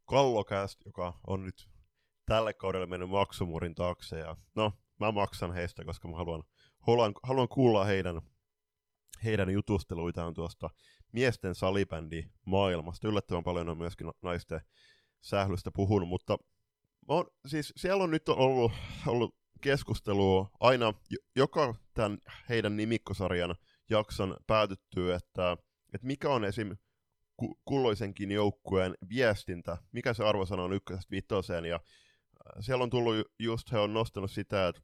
Kallokäst, 0.04 0.80
joka 0.84 1.12
on 1.26 1.44
nyt 1.44 1.68
tälle 2.26 2.54
kaudelle 2.54 2.86
mennyt 2.86 3.10
maksumurin 3.10 3.74
taakse. 3.74 4.18
Ja 4.18 4.36
no, 4.54 4.72
mä 5.00 5.12
maksan 5.12 5.52
heistä, 5.52 5.84
koska 5.84 6.08
mä 6.08 6.16
haluan, 6.16 6.42
haluan, 6.80 7.14
haluan 7.22 7.48
kuulla 7.48 7.84
heidän 7.84 8.20
heidän 9.24 9.50
jutusteluitaan 9.50 10.34
tuosta 10.34 10.70
miesten 11.12 11.54
salibändi 11.54 12.24
maailmasta. 12.44 13.08
Yllättävän 13.08 13.44
paljon 13.44 13.68
on 13.68 13.78
myöskin 13.78 14.10
naisten 14.22 14.60
sählystä 15.20 15.70
puhunut, 15.70 16.08
mutta 16.08 16.38
on, 17.08 17.26
siis 17.46 17.72
siellä 17.76 18.04
on 18.04 18.10
nyt 18.10 18.28
ollut, 18.28 18.72
ollut 19.06 19.34
keskustelua 19.60 20.50
aina 20.60 20.94
joka 21.36 21.74
tämän 21.94 22.18
heidän 22.48 22.76
nimikkosarjan 22.76 23.54
jakson 23.90 24.36
päätyttyy, 24.46 25.12
että, 25.12 25.56
että 25.94 26.06
mikä 26.06 26.30
on 26.30 26.44
esim. 26.44 26.76
kulloisenkin 27.64 28.30
joukkueen 28.30 28.94
viestintä, 29.08 29.78
mikä 29.92 30.14
se 30.14 30.24
arvosana 30.24 30.62
on 30.62 30.72
ykkösestä 30.72 31.10
vitoseen, 31.10 31.64
ja 31.64 31.74
äh, 31.74 31.82
siellä 32.60 32.84
on 32.84 32.90
tullut 32.90 33.16
just, 33.38 33.72
he 33.72 33.78
on 33.78 33.94
nostanut 33.94 34.30
sitä, 34.30 34.68
että 34.68 34.82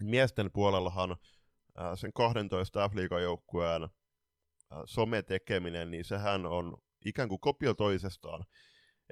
miesten 0.00 0.50
puolellahan 0.52 1.16
sen 1.94 2.12
12 2.12 2.88
f 2.88 2.92
joukkueen 3.22 3.88
sometekeminen, 4.84 5.90
niin 5.90 6.04
sehän 6.04 6.46
on 6.46 6.76
ikään 7.04 7.28
kuin 7.28 7.40
kopio 7.40 7.74
toisestaan. 7.74 8.44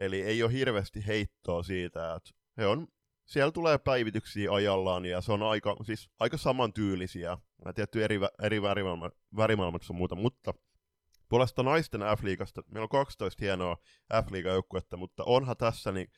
Eli 0.01 0.22
ei 0.22 0.42
ole 0.42 0.53
hirveästi 0.53 1.07
heittoa 1.07 1.62
siitä, 1.62 2.14
että 2.14 2.31
he 2.57 2.66
on, 2.66 2.88
siellä 3.27 3.53
tulee 3.53 3.79
päivityksiä 3.79 4.53
ajallaan 4.53 5.05
ja 5.05 5.20
se 5.20 5.33
on 5.33 5.42
aika, 5.42 5.77
siis 5.83 6.11
aika 6.20 6.37
samantyylisiä. 6.37 7.38
Tietty 7.75 8.05
eri, 8.05 8.20
eri 8.42 8.62
värimaailma, 8.62 9.11
värimaailmat 9.37 9.83
on 9.90 9.96
muuta, 9.96 10.14
mutta 10.14 10.55
puolesta 11.29 11.62
naisten 11.62 12.01
F-liigasta, 12.01 12.62
meillä 12.66 12.85
on 12.85 12.88
12 12.88 13.44
hienoa 13.44 13.77
F-liigajoukkuetta, 14.12 14.96
mutta 14.96 15.25
onhan 15.25 15.57
tässä 15.57 15.92
niin 15.92 16.09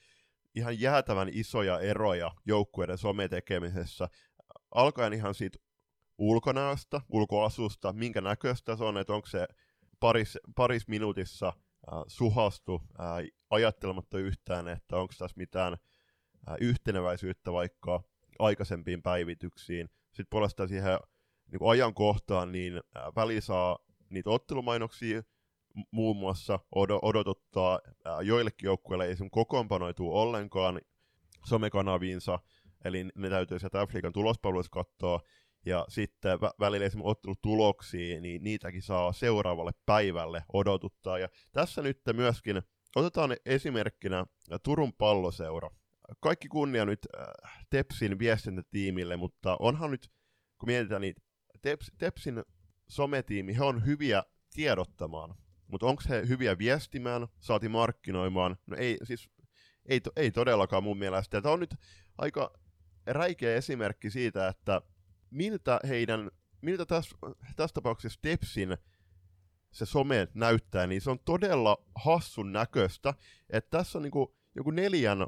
ihan 0.55 0.81
jäätävän 0.81 1.29
isoja 1.33 1.81
eroja 1.81 2.31
joukkueiden 2.47 2.99
sometekemisessä. 2.99 4.09
Alkaen 4.75 5.13
ihan 5.13 5.35
siitä 5.35 5.59
ulkonäöstä, 6.19 7.01
ulkoasusta, 7.09 7.93
minkä 7.93 8.21
näköistä 8.21 8.77
se 8.77 8.85
on, 8.85 8.99
että 8.99 9.13
onko 9.13 9.27
se 9.27 9.47
paris, 10.01 10.39
paris 10.57 10.89
minuutissa 10.89 11.47
äh, 11.47 11.99
suhastu 12.07 12.83
äh, 13.01 13.07
ajattelematta 13.51 14.19
yhtään, 14.19 14.69
että 14.69 14.97
onko 14.97 15.15
tässä 15.19 15.37
mitään 15.37 15.73
äh, 15.73 16.57
yhteneväisyyttä 16.61 17.53
vaikka 17.53 18.03
aikaisempiin 18.39 19.03
päivityksiin. 19.03 19.89
Sitten 20.07 20.27
puolestaan 20.31 20.69
siihen 20.69 20.99
niin 21.53 21.59
kuin 21.59 21.71
ajankohtaan, 21.71 22.53
niin 22.53 22.77
äh, 22.77 23.03
väli 23.17 23.41
saa 23.41 23.79
niitä 24.11 24.31
ottelumainoksia 24.31 25.23
muun 25.91 26.17
muassa 26.17 26.59
od- 26.77 26.99
odotuttaa 27.03 27.81
äh, 27.87 28.21
joillekin 28.21 28.67
joukkueille 28.67 29.07
ei 29.07 29.15
kokoonpanoituu 29.31 30.19
ollenkaan 30.19 30.81
somekanaviinsa, 31.47 32.39
eli 32.85 33.05
ne 33.15 33.31
täytyy 33.31 33.59
sieltä 33.59 33.81
Afrikan 33.81 34.13
tulospalveluissa 34.13 34.71
katsoa, 34.71 35.21
ja 35.67 35.87
sitten 35.89 36.39
vä- 36.39 36.55
välillä 36.61 36.87
esimerkiksi 36.87 37.11
ottelutuloksia, 37.11 38.21
niin 38.21 38.45
niitäkin 38.45 38.83
saa 38.83 39.13
seuraavalle 39.13 39.73
päivälle 39.87 40.45
odotuttaa. 40.53 41.19
Ja 41.19 41.29
tässä 41.53 41.83
nyt 41.83 42.01
myöskin 42.13 42.63
otetaan 42.97 43.37
esimerkkinä 43.47 44.27
Turun 44.63 44.93
palloseura. 44.93 45.71
Kaikki 46.21 46.49
kunnia 46.49 46.85
nyt 46.85 47.07
äh, 47.19 47.27
Tepsin 47.71 48.19
viestintätiimille, 48.19 49.17
mutta 49.17 49.57
onhan 49.61 49.91
nyt, 49.91 50.11
kun 50.59 50.69
mietitään 50.69 51.01
niin 51.01 51.15
Teps, 51.63 51.93
Tepsin 51.99 52.43
sometiimi, 52.89 53.57
he 53.57 53.65
on 53.65 53.87
hyviä 53.87 54.23
tiedottamaan, 54.55 55.35
mutta 55.67 55.87
onko 55.87 56.03
he 56.09 56.23
hyviä 56.29 56.59
viestimään, 56.59 57.27
saati 57.41 57.69
markkinoimaan? 57.69 58.57
No 58.67 58.77
ei, 58.77 58.99
siis 59.03 59.31
ei, 59.87 60.01
ei 60.17 60.31
todellakaan 60.31 60.83
mun 60.83 60.99
mielestä. 60.99 61.41
Tämä 61.41 61.53
on 61.53 61.61
nyt 61.61 61.75
aika 62.19 62.53
räikeä 63.07 63.55
esimerkki 63.55 64.11
siitä, 64.11 64.49
että 64.49 64.83
miltä 65.31 65.81
heidän, 65.89 66.31
miltä 66.61 66.87
tässä, 66.87 67.17
tässä 67.57 67.75
tapauksessa 67.75 68.19
Stepsin 68.19 68.77
se 69.71 69.87
some 69.87 70.29
näyttää, 70.35 70.87
niin 70.87 71.01
se 71.01 71.11
on 71.11 71.19
todella 71.19 71.77
hassun 71.95 72.53
näköistä, 72.53 73.15
että 73.51 73.79
tässä 73.79 73.99
on 73.99 74.03
niinku 74.03 74.37
joku 74.55 74.71
neljän, 74.71 75.27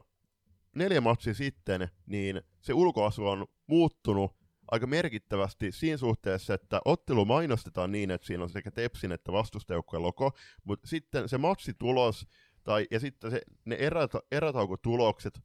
neljä 0.74 1.00
matsi 1.00 1.34
sitten, 1.34 1.88
niin 2.06 2.42
se 2.60 2.74
ulkoasu 2.74 3.26
on 3.26 3.46
muuttunut 3.66 4.36
aika 4.70 4.86
merkittävästi 4.86 5.72
siinä 5.72 5.96
suhteessa, 5.96 6.54
että 6.54 6.80
ottelu 6.84 7.24
mainostetaan 7.24 7.92
niin, 7.92 8.10
että 8.10 8.26
siinä 8.26 8.42
on 8.42 8.50
sekä 8.50 8.70
Tepsin 8.70 9.12
että 9.12 9.32
vastustajoukkojen 9.32 10.02
logo, 10.02 10.32
mutta 10.64 10.88
sitten 10.88 11.28
se 11.28 11.38
matsitulos 11.38 12.26
tai, 12.64 12.86
ja 12.90 13.00
sitten 13.00 13.30
se, 13.30 13.42
ne 13.64 13.74
erät, 13.74 14.10
erätaukotulokset 14.32 15.40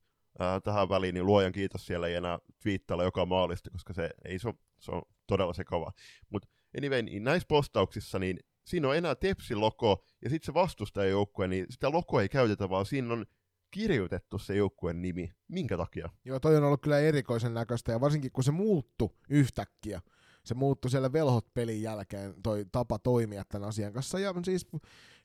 tähän 0.63 0.89
väliin, 0.89 1.13
niin 1.13 1.25
luojan 1.25 1.51
kiitos 1.51 1.85
siellä 1.85 2.07
ei 2.07 2.15
enää 2.15 2.39
twiittailla 2.63 3.03
joka 3.03 3.25
maalista, 3.25 3.69
koska 3.69 3.93
se, 3.93 4.09
ei, 4.25 4.39
se, 4.39 4.47
on, 4.47 4.53
se 4.79 4.91
on 4.91 5.01
todella 5.27 5.53
sekava. 5.53 5.91
Mutta 6.29 6.47
anyway, 6.77 7.01
niin 7.01 7.23
näissä 7.23 7.47
postauksissa, 7.47 8.19
niin 8.19 8.39
siinä 8.65 8.87
on 8.87 8.95
enää 8.95 9.15
Tepsin 9.15 9.61
logo, 9.61 10.05
ja 10.23 10.29
sitten 10.29 10.45
se 10.45 10.53
vastustajajoukkue, 10.53 11.47
niin 11.47 11.65
sitä 11.69 11.91
logoa 11.91 12.21
ei 12.21 12.29
käytetä, 12.29 12.69
vaan 12.69 12.85
siinä 12.85 13.13
on 13.13 13.25
kirjoitettu 13.71 14.37
se 14.37 14.55
joukkueen 14.55 15.01
nimi. 15.01 15.33
Minkä 15.47 15.77
takia? 15.77 16.09
Joo, 16.25 16.39
toi 16.39 16.57
on 16.57 16.63
ollut 16.63 16.81
kyllä 16.81 16.99
erikoisen 16.99 17.53
näköistä, 17.53 17.91
ja 17.91 18.01
varsinkin 18.01 18.31
kun 18.31 18.43
se 18.43 18.51
muuttu 18.51 19.17
yhtäkkiä, 19.29 20.01
se 20.45 20.53
muuttui 20.53 20.91
siellä 20.91 21.13
velhot 21.13 21.53
pelin 21.53 21.81
jälkeen, 21.81 22.33
toi 22.43 22.65
tapa 22.71 22.99
toimia 22.99 23.43
tämän 23.49 23.69
asian 23.69 23.93
kanssa. 23.93 24.19
Ja 24.19 24.33
siis 24.45 24.67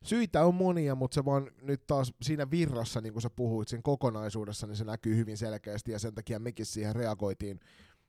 syitä 0.04 0.44
on 0.44 0.54
monia, 0.54 0.94
mutta 0.94 1.14
se 1.14 1.24
vaan 1.24 1.50
nyt 1.62 1.86
taas 1.86 2.12
siinä 2.22 2.50
virrassa, 2.50 3.00
niin 3.00 3.12
kuin 3.12 3.22
sä 3.22 3.30
puhuit, 3.30 3.68
sen 3.68 3.82
kokonaisuudessa, 3.82 4.66
niin 4.66 4.76
se 4.76 4.84
näkyy 4.84 5.16
hyvin 5.16 5.36
selkeästi 5.36 5.92
ja 5.92 5.98
sen 5.98 6.14
takia 6.14 6.38
mekin 6.38 6.66
siihen 6.66 6.96
reagoitiin. 6.96 7.60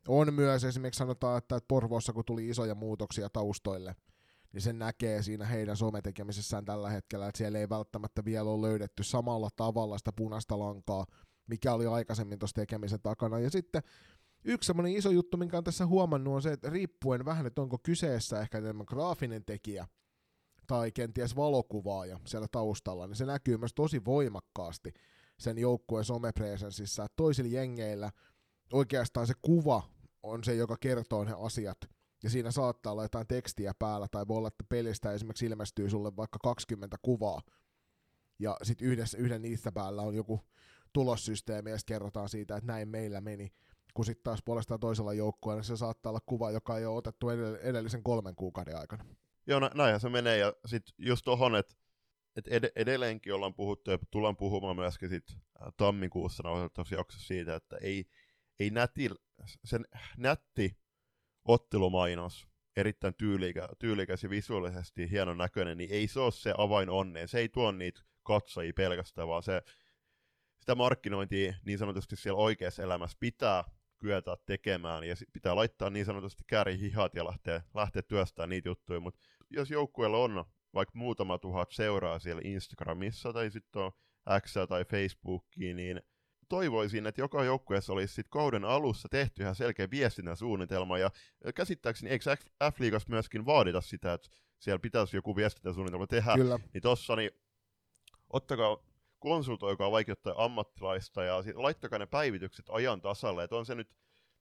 On 0.08 0.34
myös 0.34 0.64
esimerkiksi 0.64 1.00
sanotaan, 1.00 1.38
että 1.38 1.60
Porvoossa 1.68 2.14
kun 2.14 2.26
tuli 2.26 2.50
isoja 2.50 2.76
muutoksia 2.76 3.30
taustoille, 3.30 3.96
niin 4.54 4.62
sen 4.62 4.80
näkee 4.80 5.24
siinä 5.24 5.46
heidän 5.46 5.78
sometekemisessään 5.78 6.66
tällä 6.66 6.90
hetkellä, 6.90 7.28
että 7.28 7.38
siellä 7.38 7.60
ei 7.60 7.70
välttämättä 7.70 8.26
vielä 8.26 8.50
ole 8.50 8.68
löydetty 8.68 9.04
samalla 9.04 9.50
tavalla 9.56 9.98
sitä 9.98 10.12
punaista 10.12 10.60
lankaa, 10.60 11.06
mikä 11.48 11.74
oli 11.74 11.86
aikaisemmin 11.86 12.40
tuossa 12.40 12.56
tekemisen 12.56 13.02
takana. 13.02 13.40
Ja 13.40 13.50
sitten 13.50 13.82
yksi 14.48 14.68
semmoinen 14.68 14.96
iso 14.96 15.10
juttu, 15.10 15.38
minkä 15.38 15.58
on 15.58 15.64
tässä 15.64 15.86
huomannut, 15.86 16.34
on 16.34 16.42
se, 16.42 16.52
että 16.52 16.70
riippuen 16.70 17.26
vähän, 17.26 17.46
että 17.46 17.62
onko 17.62 17.78
kyseessä 17.84 18.42
ehkä 18.42 18.58
enemmän 18.58 18.86
graafinen 18.90 19.46
tekijä 19.46 19.88
tai 20.68 20.92
kenties 20.92 21.36
valokuvaaja 21.36 22.20
siellä 22.26 22.48
taustalla, 22.52 23.08
niin 23.08 23.16
se 23.16 23.26
näkyy 23.26 23.58
myös 23.58 23.74
tosi 23.74 24.06
voimakkaasti 24.06 24.94
sen 25.40 25.58
joukkueen 25.58 26.06
somepresensissä, 26.06 27.04
että 27.04 27.16
toisilla 27.16 27.52
jengeillä 27.52 28.12
oikeastaan 28.74 29.28
se 29.28 29.34
kuva 29.42 29.84
on 30.24 30.44
se, 30.44 30.56
joka 30.56 30.78
kertoo 30.80 31.24
ne 31.24 31.34
asiat, 31.38 31.78
ja 32.24 32.30
siinä 32.30 32.52
saattaa 32.52 32.92
olla 32.92 33.04
jotain 33.04 33.28
tekstiä 33.28 33.74
päällä, 33.80 34.08
tai 34.12 34.28
voi 34.28 34.38
olla, 34.38 34.48
että 34.48 34.64
pelistä 34.70 35.12
esimerkiksi 35.12 35.46
ilmestyy 35.46 35.90
sulle 35.90 36.16
vaikka 36.16 36.40
20 36.44 36.98
kuvaa, 37.02 37.42
ja 38.40 38.58
sitten 38.64 38.88
yhdessä, 38.88 39.18
yhden 39.18 39.42
niistä 39.42 39.72
päällä 39.72 40.02
on 40.02 40.16
joku 40.16 40.42
tulossysteemi, 40.94 41.70
ja 41.70 41.78
kerrotaan 41.86 42.30
siitä, 42.30 42.56
että 42.56 42.68
näin 42.68 42.88
meillä 42.90 43.22
meni, 43.22 43.52
kun 43.98 44.06
sitten 44.06 44.24
taas 44.24 44.40
puolestaan 44.46 44.80
toisella 44.80 45.14
joukkueella 45.14 45.64
se 45.64 45.78
saattaa 45.78 46.10
olla 46.10 46.20
kuva, 46.26 46.52
joka 46.52 46.78
ei 46.78 46.86
ole 46.86 46.98
otettu 46.98 47.30
edellisen 47.62 48.04
kolmen 48.04 48.36
kuukauden 48.36 48.78
aikana. 48.78 49.06
Joo, 49.48 49.60
näinhän 49.60 50.00
se 50.00 50.10
menee, 50.10 50.38
ja 50.38 50.54
sitten 50.66 50.94
just 50.98 51.26
tohon, 51.26 51.56
että 51.56 51.76
et 52.36 52.48
ed- 52.48 52.72
edelleenkin 52.76 53.34
ollaan 53.34 53.54
puhuttu, 53.54 53.92
ja 53.92 53.98
tullaan 54.12 54.38
puhumaan 54.38 54.76
myöskin 54.76 55.10
sit 55.10 55.24
tammikuussa 55.78 56.44
tuossa 56.74 56.96
jaksossa 56.96 57.28
siitä, 57.28 57.56
että 57.56 57.78
ei, 57.82 58.06
ei 58.60 58.70
näti, 58.70 59.10
sen 59.66 59.86
nätti 60.18 60.78
ottelumainos, 61.46 62.48
erittäin 62.76 63.14
tyylikä, 63.14 63.70
tyylikäs 63.80 64.24
ja 64.24 64.30
visuaalisesti 64.30 65.12
hienon 65.12 65.38
näköinen, 65.38 65.78
niin 65.78 65.92
ei 65.92 66.08
se 66.08 66.20
ole 66.20 66.32
se 66.32 66.54
avain 66.58 66.90
onneen. 66.90 67.28
Se 67.28 67.40
ei 67.40 67.50
tuo 67.50 67.72
niitä 67.72 68.02
katsojia 68.24 68.74
pelkästään, 68.76 69.28
vaan 69.28 69.44
se, 69.44 69.62
sitä 70.60 70.76
markkinointia 70.76 71.54
niin 71.66 71.78
sanotusti 71.78 72.16
siellä 72.16 72.42
oikeassa 72.42 72.84
elämässä 72.84 73.18
pitää 73.20 73.64
kyetä 74.00 74.38
tekemään, 74.46 75.04
ja 75.04 75.16
pitää 75.34 75.56
laittaa 75.56 75.90
niin 75.90 76.06
sanotusti 76.06 76.44
kääri 76.48 76.80
hihat 76.80 77.16
ja 77.16 77.26
lähteä, 77.26 77.62
lähteä 77.76 78.02
työstämään 78.02 78.50
niitä 78.50 78.70
juttuja, 78.70 79.00
mutta 79.00 79.20
jos 79.50 79.72
joukkueella 79.72 80.18
on 80.18 80.46
vaikka 80.74 80.98
muutama 80.98 81.38
tuhat 81.38 81.72
seuraa 81.72 82.20
siellä 82.20 82.42
Instagramissa 82.46 83.34
tai 83.34 83.52
sitten 83.52 83.82
on 83.82 83.92
X 84.42 84.54
tai 84.70 84.86
Facebookiin, 84.86 85.76
niin 85.78 86.02
toivoisin, 86.50 87.08
että 87.08 87.22
joka 87.22 87.44
joukkueessa 87.44 87.94
olisi 87.94 88.14
sit 88.14 88.28
kauden 88.30 88.66
alussa 88.66 89.10
tehty 89.10 89.42
ihan 89.44 89.56
selkeä 89.56 89.90
viestintäsuunnitelma, 89.92 90.98
ja 90.98 91.12
käsittääkseni 91.56 92.12
eikö 92.12 92.36
F-liigassa 92.64 93.10
myöskin 93.10 93.46
vaadita 93.46 93.82
sitä, 93.82 94.14
että 94.14 94.30
siellä 94.60 94.80
pitäisi 94.80 95.18
joku 95.18 95.36
viestintäsuunnitelma 95.36 96.08
tehdä, 96.08 96.34
Kyllä. 96.36 96.60
niin 96.74 96.82
tossa 96.82 97.16
niin 97.16 97.32
ottakaa, 98.30 98.78
konsultoikaa 99.20 99.92
vaikka 99.92 100.16
ammattilaista 100.36 101.24
ja 101.24 101.44
laittakaa 101.56 102.00
ne 102.00 102.06
päivitykset 102.06 102.66
ajan 102.70 103.02
tasalle, 103.02 103.44
että 103.44 103.56
on 103.56 103.66
se 103.66 103.76
nyt 103.76 103.90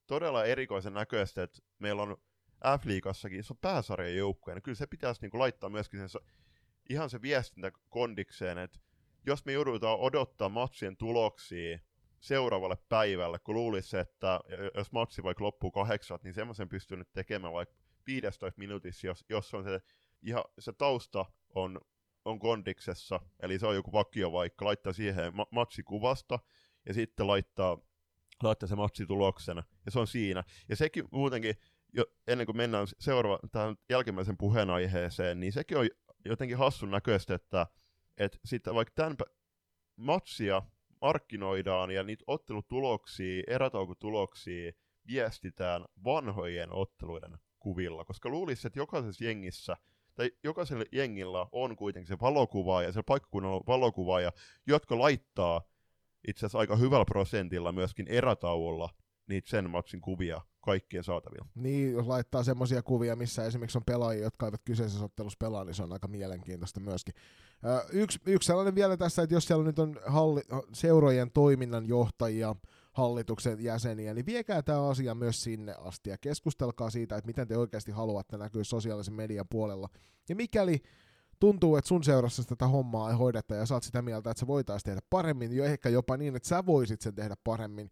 todella 0.06 0.44
erikoisen 0.44 0.94
näköistä, 0.94 1.42
että 1.42 1.58
meillä 1.78 2.02
on 2.02 2.16
F-liigassakin, 2.64 3.44
on 3.50 3.58
pääsarjan 3.60 4.14
niin 4.54 4.62
kyllä 4.62 4.76
se 4.76 4.86
pitäisi 4.86 5.20
niin 5.20 5.30
kuin 5.30 5.38
laittaa 5.38 5.70
myöskin 5.70 6.08
sen, 6.08 6.20
ihan 6.90 7.10
se 7.10 7.22
viestintä 7.22 7.72
kondikseen, 7.88 8.58
että 8.58 8.78
jos 9.26 9.44
me 9.44 9.52
joudutaan 9.52 9.98
odottaa 9.98 10.48
matsien 10.48 10.96
tuloksia 10.96 11.78
seuraavalle 12.20 12.76
päivälle, 12.88 13.38
kun 13.38 13.54
luulisi, 13.54 13.96
että 13.96 14.40
jos 14.74 14.92
matsi 14.92 15.22
vaikka 15.22 15.44
loppuu 15.44 15.70
kahdeksat, 15.70 16.22
niin 16.22 16.34
semmoisen 16.34 16.68
pystyy 16.68 16.96
nyt 16.96 17.12
tekemään 17.12 17.52
vaikka 17.52 17.74
15 18.06 18.58
minuutissa, 18.58 19.06
jos, 19.06 19.24
jos 19.28 19.54
on 19.54 19.64
se, 19.64 19.80
ihan, 20.22 20.44
se 20.58 20.72
tausta 20.72 21.24
on, 21.54 21.80
on 22.26 22.38
kondiksessa, 22.38 23.20
eli 23.40 23.58
se 23.58 23.66
on 23.66 23.74
joku 23.74 23.92
vakio 23.92 24.32
vaikka, 24.32 24.64
laittaa 24.64 24.92
siihen 24.92 25.36
ma- 25.36 25.46
matsikuvasta, 25.50 26.38
ja 26.86 26.94
sitten 26.94 27.26
laittaa, 27.26 27.78
laittaa 28.42 28.68
se 28.68 28.76
matsituloksena, 28.76 29.62
ja 29.86 29.90
se 29.90 29.98
on 29.98 30.06
siinä. 30.06 30.44
Ja 30.68 30.76
sekin 30.76 31.04
muutenkin, 31.10 31.54
jo, 31.92 32.04
ennen 32.26 32.46
kuin 32.46 32.56
mennään 32.56 32.86
seuraava, 32.98 33.38
tähän 33.52 33.76
jälkimmäisen 33.90 34.36
puheenaiheeseen, 34.36 35.40
niin 35.40 35.52
sekin 35.52 35.78
on 35.78 35.88
jotenkin 36.24 36.58
hassun 36.58 36.90
näköistä, 36.90 37.34
että, 37.34 37.66
että 38.16 38.38
sitten 38.44 38.74
vaikka 38.74 38.92
tämän 38.94 39.16
matsia 39.96 40.62
markkinoidaan 41.00 41.90
ja 41.90 42.02
niitä 42.02 42.24
ottelutuloksia, 42.26 43.42
erätaukutuloksia 43.46 44.72
viestitään 45.06 45.84
vanhojen 46.04 46.72
otteluiden 46.72 47.38
kuvilla, 47.58 48.04
koska 48.04 48.28
luulisi, 48.28 48.66
että 48.66 48.78
jokaisessa 48.78 49.24
jengissä 49.24 49.76
tai 50.16 50.30
jokaisella 50.44 50.84
jengillä 50.92 51.46
on 51.52 51.76
kuitenkin 51.76 52.08
se 52.08 52.20
valokuvaa 52.20 52.82
ja 52.82 52.92
se 52.92 53.02
paikkakunnalla 53.02 53.64
valokuvaaja, 53.66 54.32
jotka 54.66 54.98
laittaa 54.98 55.62
itse 56.28 56.38
asiassa 56.40 56.58
aika 56.58 56.76
hyvällä 56.76 57.04
prosentilla 57.04 57.72
myöskin 57.72 58.08
erätauolla 58.08 58.88
niitä 59.26 59.50
sen 59.50 59.70
matsin 59.70 60.00
kuvia 60.00 60.40
kaikkien 60.60 61.04
saatavilla. 61.04 61.46
Niin, 61.54 61.92
jos 61.92 62.06
laittaa 62.06 62.42
semmoisia 62.42 62.82
kuvia, 62.82 63.16
missä 63.16 63.44
esimerkiksi 63.44 63.78
on 63.78 63.84
pelaajia, 63.84 64.24
jotka 64.24 64.46
eivät 64.46 64.62
kyseisessä 64.64 65.04
ottelussa 65.04 65.36
pelaa, 65.40 65.64
niin 65.64 65.74
se 65.74 65.82
on 65.82 65.92
aika 65.92 66.08
mielenkiintoista 66.08 66.80
myöskin. 66.80 67.14
yksi, 67.92 68.20
yksi 68.26 68.46
sellainen 68.46 68.74
vielä 68.74 68.96
tässä, 68.96 69.22
että 69.22 69.34
jos 69.34 69.44
siellä 69.44 69.64
nyt 69.64 69.78
on 69.78 70.00
halli, 70.06 70.40
seurojen 70.72 71.30
toiminnanjohtajia, 71.30 72.54
hallituksen 72.96 73.64
jäseniä, 73.64 74.14
niin 74.14 74.26
viekää 74.26 74.62
tämä 74.62 74.88
asia 74.88 75.14
myös 75.14 75.42
sinne 75.42 75.74
asti 75.78 76.10
ja 76.10 76.18
keskustelkaa 76.18 76.90
siitä, 76.90 77.16
että 77.16 77.26
miten 77.26 77.48
te 77.48 77.56
oikeasti 77.56 77.92
haluatte 77.92 78.36
näkyä 78.38 78.64
sosiaalisen 78.64 79.14
median 79.14 79.46
puolella. 79.50 79.88
Ja 80.28 80.36
mikäli 80.36 80.82
tuntuu, 81.40 81.76
että 81.76 81.88
sun 81.88 82.04
seurassa 82.04 82.44
tätä 82.44 82.66
hommaa 82.66 83.10
ei 83.10 83.16
hoideta 83.16 83.54
ja 83.54 83.66
saat 83.66 83.82
sitä 83.82 84.02
mieltä, 84.02 84.30
että 84.30 84.40
se 84.40 84.46
voitaisiin 84.46 84.84
tehdä 84.84 85.00
paremmin, 85.10 85.56
jo 85.56 85.64
ehkä 85.64 85.88
jopa 85.88 86.16
niin, 86.16 86.36
että 86.36 86.48
sä 86.48 86.66
voisit 86.66 87.00
sen 87.00 87.14
tehdä 87.14 87.34
paremmin, 87.44 87.90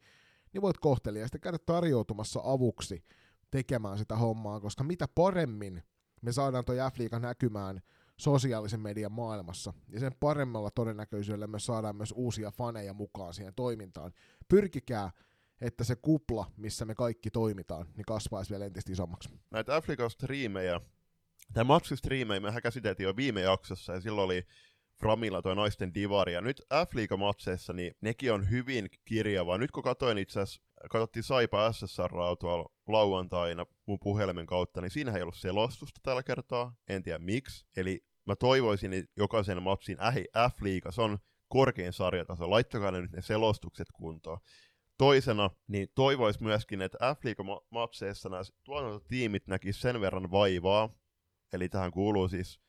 niin 0.52 0.62
voit 0.62 0.78
kohteliaasti 0.78 1.38
käydä 1.38 1.58
tarjoutumassa 1.66 2.40
avuksi 2.44 3.04
tekemään 3.50 3.98
sitä 3.98 4.16
hommaa, 4.16 4.60
koska 4.60 4.84
mitä 4.84 5.08
paremmin 5.14 5.82
me 6.22 6.32
saadaan 6.32 6.64
toi 6.64 6.76
f 6.76 7.20
näkymään 7.20 7.80
sosiaalisen 8.16 8.80
median 8.80 9.12
maailmassa, 9.12 9.72
ja 9.88 10.00
sen 10.00 10.12
paremmalla 10.20 10.70
todennäköisyydellä 10.70 11.46
me 11.46 11.58
saadaan 11.58 11.96
myös 11.96 12.12
uusia 12.16 12.50
faneja 12.50 12.94
mukaan 12.94 13.34
siihen 13.34 13.54
toimintaan. 13.54 14.12
Pyrkikää, 14.48 15.10
että 15.60 15.84
se 15.84 15.96
kupla, 15.96 16.50
missä 16.56 16.84
me 16.84 16.94
kaikki 16.94 17.30
toimitaan, 17.30 17.86
niin 17.96 18.04
kasvaisi 18.04 18.50
vielä 18.50 18.64
entistä 18.64 18.92
isommaksi. 18.92 19.28
Näitä 19.50 19.80
f 19.80 19.84
striimejä, 20.08 20.80
tämä 21.52 21.64
maksistriimejä 21.64 22.40
mehän 22.40 22.62
käsiteltiin 22.62 23.04
jo 23.04 23.16
viime 23.16 23.40
jaksossa, 23.40 23.92
ja 23.92 24.00
silloin 24.00 24.24
oli 24.24 24.46
Framilla 25.00 25.42
toi 25.42 25.56
naisten 25.56 25.94
divari. 25.94 26.32
Ja 26.32 26.40
nyt 26.40 26.62
f 26.86 27.18
matseissa 27.18 27.72
niin 27.72 27.96
nekin 28.00 28.32
on 28.32 28.50
hyvin 28.50 28.88
kirjavaa. 29.04 29.58
Nyt 29.58 29.70
kun 29.70 29.82
katsoin 29.82 30.18
itse 30.18 30.40
asiassa, 30.40 30.62
katsottiin 30.90 31.22
Saipa 31.22 31.72
SSR 31.72 32.10
tuolla 32.40 32.72
lauantaina 32.88 33.66
mun 33.86 33.98
puhelimen 34.02 34.46
kautta, 34.46 34.80
niin 34.80 34.90
siinä 34.90 35.12
ei 35.12 35.22
ollut 35.22 35.36
selostusta 35.36 36.00
tällä 36.02 36.22
kertaa. 36.22 36.74
En 36.88 37.02
tiedä 37.02 37.18
miksi. 37.18 37.66
Eli 37.76 38.04
mä 38.26 38.36
toivoisin, 38.36 38.92
että 38.92 39.12
jokaisen 39.16 39.62
matsin 39.62 39.98
F-liiga, 40.50 40.90
on 40.98 41.18
korkein 41.48 41.92
sarjataso. 41.92 42.50
Laittakaa 42.50 42.90
ne 42.90 43.00
nyt 43.00 43.12
ne 43.12 43.22
selostukset 43.22 43.86
kuntoon. 43.92 44.38
Toisena, 44.98 45.50
niin 45.68 45.88
toivois 45.94 46.40
myöskin, 46.40 46.82
että 46.82 46.98
F-liiga-matseissa 47.14 48.28
nämä 48.28 48.42
tuotantotiimit 48.64 49.46
näkisivät 49.46 49.82
sen 49.82 50.00
verran 50.00 50.30
vaivaa, 50.30 50.88
eli 51.52 51.68
tähän 51.68 51.90
kuuluu 51.90 52.28
siis 52.28 52.60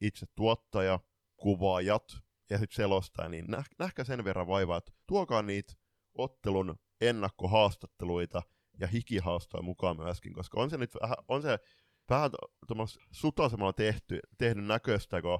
itse 0.00 0.26
tuottaja, 0.34 1.00
kuvaajat 1.36 2.04
ja 2.50 2.58
sitten 2.58 2.76
selostaa, 2.76 3.28
niin 3.28 3.44
näh, 3.48 3.64
nähkää 3.78 4.04
sen 4.04 4.24
verran 4.24 4.46
vaivaa, 4.46 4.78
että 4.78 4.92
tuokaa 5.06 5.42
niitä 5.42 5.72
ottelun 6.14 6.76
ennakkohaastatteluita 7.00 8.42
ja 8.80 8.86
hikihaastoja 8.86 9.62
mukaan 9.62 9.96
myöskin, 9.96 10.34
koska 10.34 10.60
on 10.60 10.70
se 10.70 10.76
nyt 10.76 10.94
vähän, 11.02 11.16
on 11.28 11.42
se 11.42 11.58
vähän 12.10 12.30
sutasemalla 13.10 13.72
tehty, 13.72 14.20
tehnyt 14.38 14.66
näköistä, 14.66 15.22
kun 15.22 15.38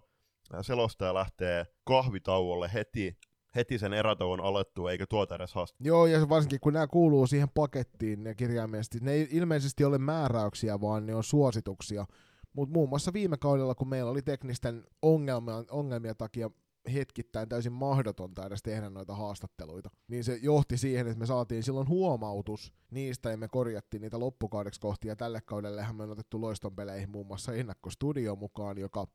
selostaja 0.63 1.15
lähtee 1.15 1.67
kahvitauolle 1.85 2.71
heti, 2.75 3.19
heti 3.55 3.79
sen 3.79 3.93
erätauon 3.93 4.41
alettua, 4.41 4.91
eikä 4.91 5.07
tuota 5.07 5.35
edes 5.35 5.55
haastaa. 5.55 5.79
Joo, 5.81 6.07
ja 6.07 6.29
varsinkin 6.29 6.61
kun 6.61 6.73
nämä 6.73 6.87
kuuluu 6.87 7.27
siihen 7.27 7.49
pakettiin 7.55 8.25
ne 8.25 8.35
kirjaimellisesti, 8.35 8.99
ne 9.01 9.13
ei 9.13 9.29
ilmeisesti 9.31 9.85
ole 9.85 9.99
määräyksiä, 9.99 10.81
vaan 10.81 11.07
ne 11.07 11.15
on 11.15 11.25
suosituksia, 11.25 12.07
mutta 12.53 12.73
muun 12.73 12.89
muassa 12.89 13.13
viime 13.13 13.37
kaudella, 13.37 13.75
kun 13.75 13.89
meillä 13.89 14.11
oli 14.11 14.23
teknisten 14.23 14.85
ongelmia, 15.03 15.65
ongelmia 15.71 16.15
takia 16.15 16.51
hetkittäin 16.89 17.49
täysin 17.49 17.73
mahdotonta 17.73 18.47
edes 18.47 18.63
tehdä 18.63 18.91
noita 18.91 19.15
haastatteluita, 19.15 19.91
niin 20.09 20.25
se 20.25 20.39
johti 20.43 20.77
siihen, 20.77 21.07
että 21.07 21.19
me 21.19 21.27
saatiin 21.27 21.63
silloin 21.63 21.89
huomautus 21.89 22.73
niistä 22.91 23.31
ja 23.31 23.37
me 23.37 23.49
korjattiin 23.49 24.01
niitä 24.01 24.21
loppukaudeksi 24.21 24.81
kohti 24.81 25.09
ja 25.09 25.17
tälle 25.17 25.41
kaudellehan 25.41 25.97
me 25.97 26.03
on 26.03 26.11
otettu 26.11 26.41
loiston 26.41 26.77
peleihin 26.77 27.11
muun 27.11 27.27
muassa 27.27 27.53
ennakkostudio 27.53 28.37
mukaan, 28.37 28.79
joka 28.79 29.07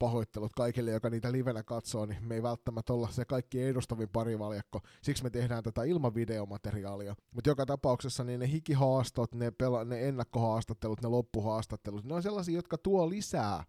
pahoittelut 0.00 0.52
kaikille, 0.56 0.90
joka 0.90 1.10
niitä 1.10 1.32
livenä 1.32 1.62
katsoo, 1.62 2.06
niin 2.06 2.24
me 2.24 2.34
ei 2.34 2.42
välttämättä 2.42 2.92
olla 2.92 3.08
se 3.10 3.24
kaikki 3.24 3.62
edustavin 3.62 4.08
parivaljakko. 4.08 4.80
Siksi 5.02 5.22
me 5.22 5.30
tehdään 5.30 5.62
tätä 5.62 5.82
ilman 5.84 6.14
videomateriaalia. 6.14 7.14
Mutta 7.34 7.50
joka 7.50 7.66
tapauksessa 7.66 8.24
niin 8.24 8.40
ne 8.40 8.50
hikihaastot, 8.50 9.34
ne, 9.34 9.50
pela- 9.50 9.84
ne 9.84 10.08
ennakkohaastattelut, 10.08 11.02
ne 11.02 11.08
loppuhaastattelut, 11.08 12.04
ne 12.04 12.14
on 12.14 12.22
sellaisia, 12.22 12.54
jotka 12.54 12.78
tuo 12.78 13.08
lisää 13.08 13.64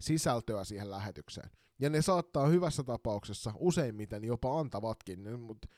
sisältöä 0.00 0.64
siihen 0.64 0.90
lähetykseen. 0.90 1.50
Ja 1.82 1.90
ne 1.90 2.02
saattaa 2.02 2.46
hyvässä 2.46 2.82
tapauksessa 2.82 3.52
useimmiten 3.58 4.24
jopa 4.24 4.60
antavatkin, 4.60 5.40
mutta 5.40 5.68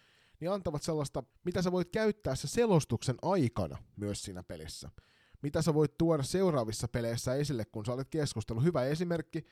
niin 0.41 0.51
antavat 0.51 0.83
sellaista, 0.83 1.23
mitä 1.45 1.63
sä 1.63 1.73
voit 1.73 1.91
käyttää 1.91 2.35
se 2.35 2.49
selostuksen 2.49 3.17
aikana 3.23 3.79
myös 3.97 4.23
siinä 4.23 4.43
pelissä. 4.43 4.91
Mitä 5.43 5.63
sä 5.63 5.75
voit 5.75 5.99
tuoda 5.99 6.23
seuraavissa 6.23 6.89
peleissä 6.89 7.35
esille, 7.35 7.65
kun 7.65 7.85
sä 7.85 7.93
olet 7.93 8.09
keskustellut. 8.11 8.65
Hyvä 8.65 8.85
esimerkki, 8.85 9.47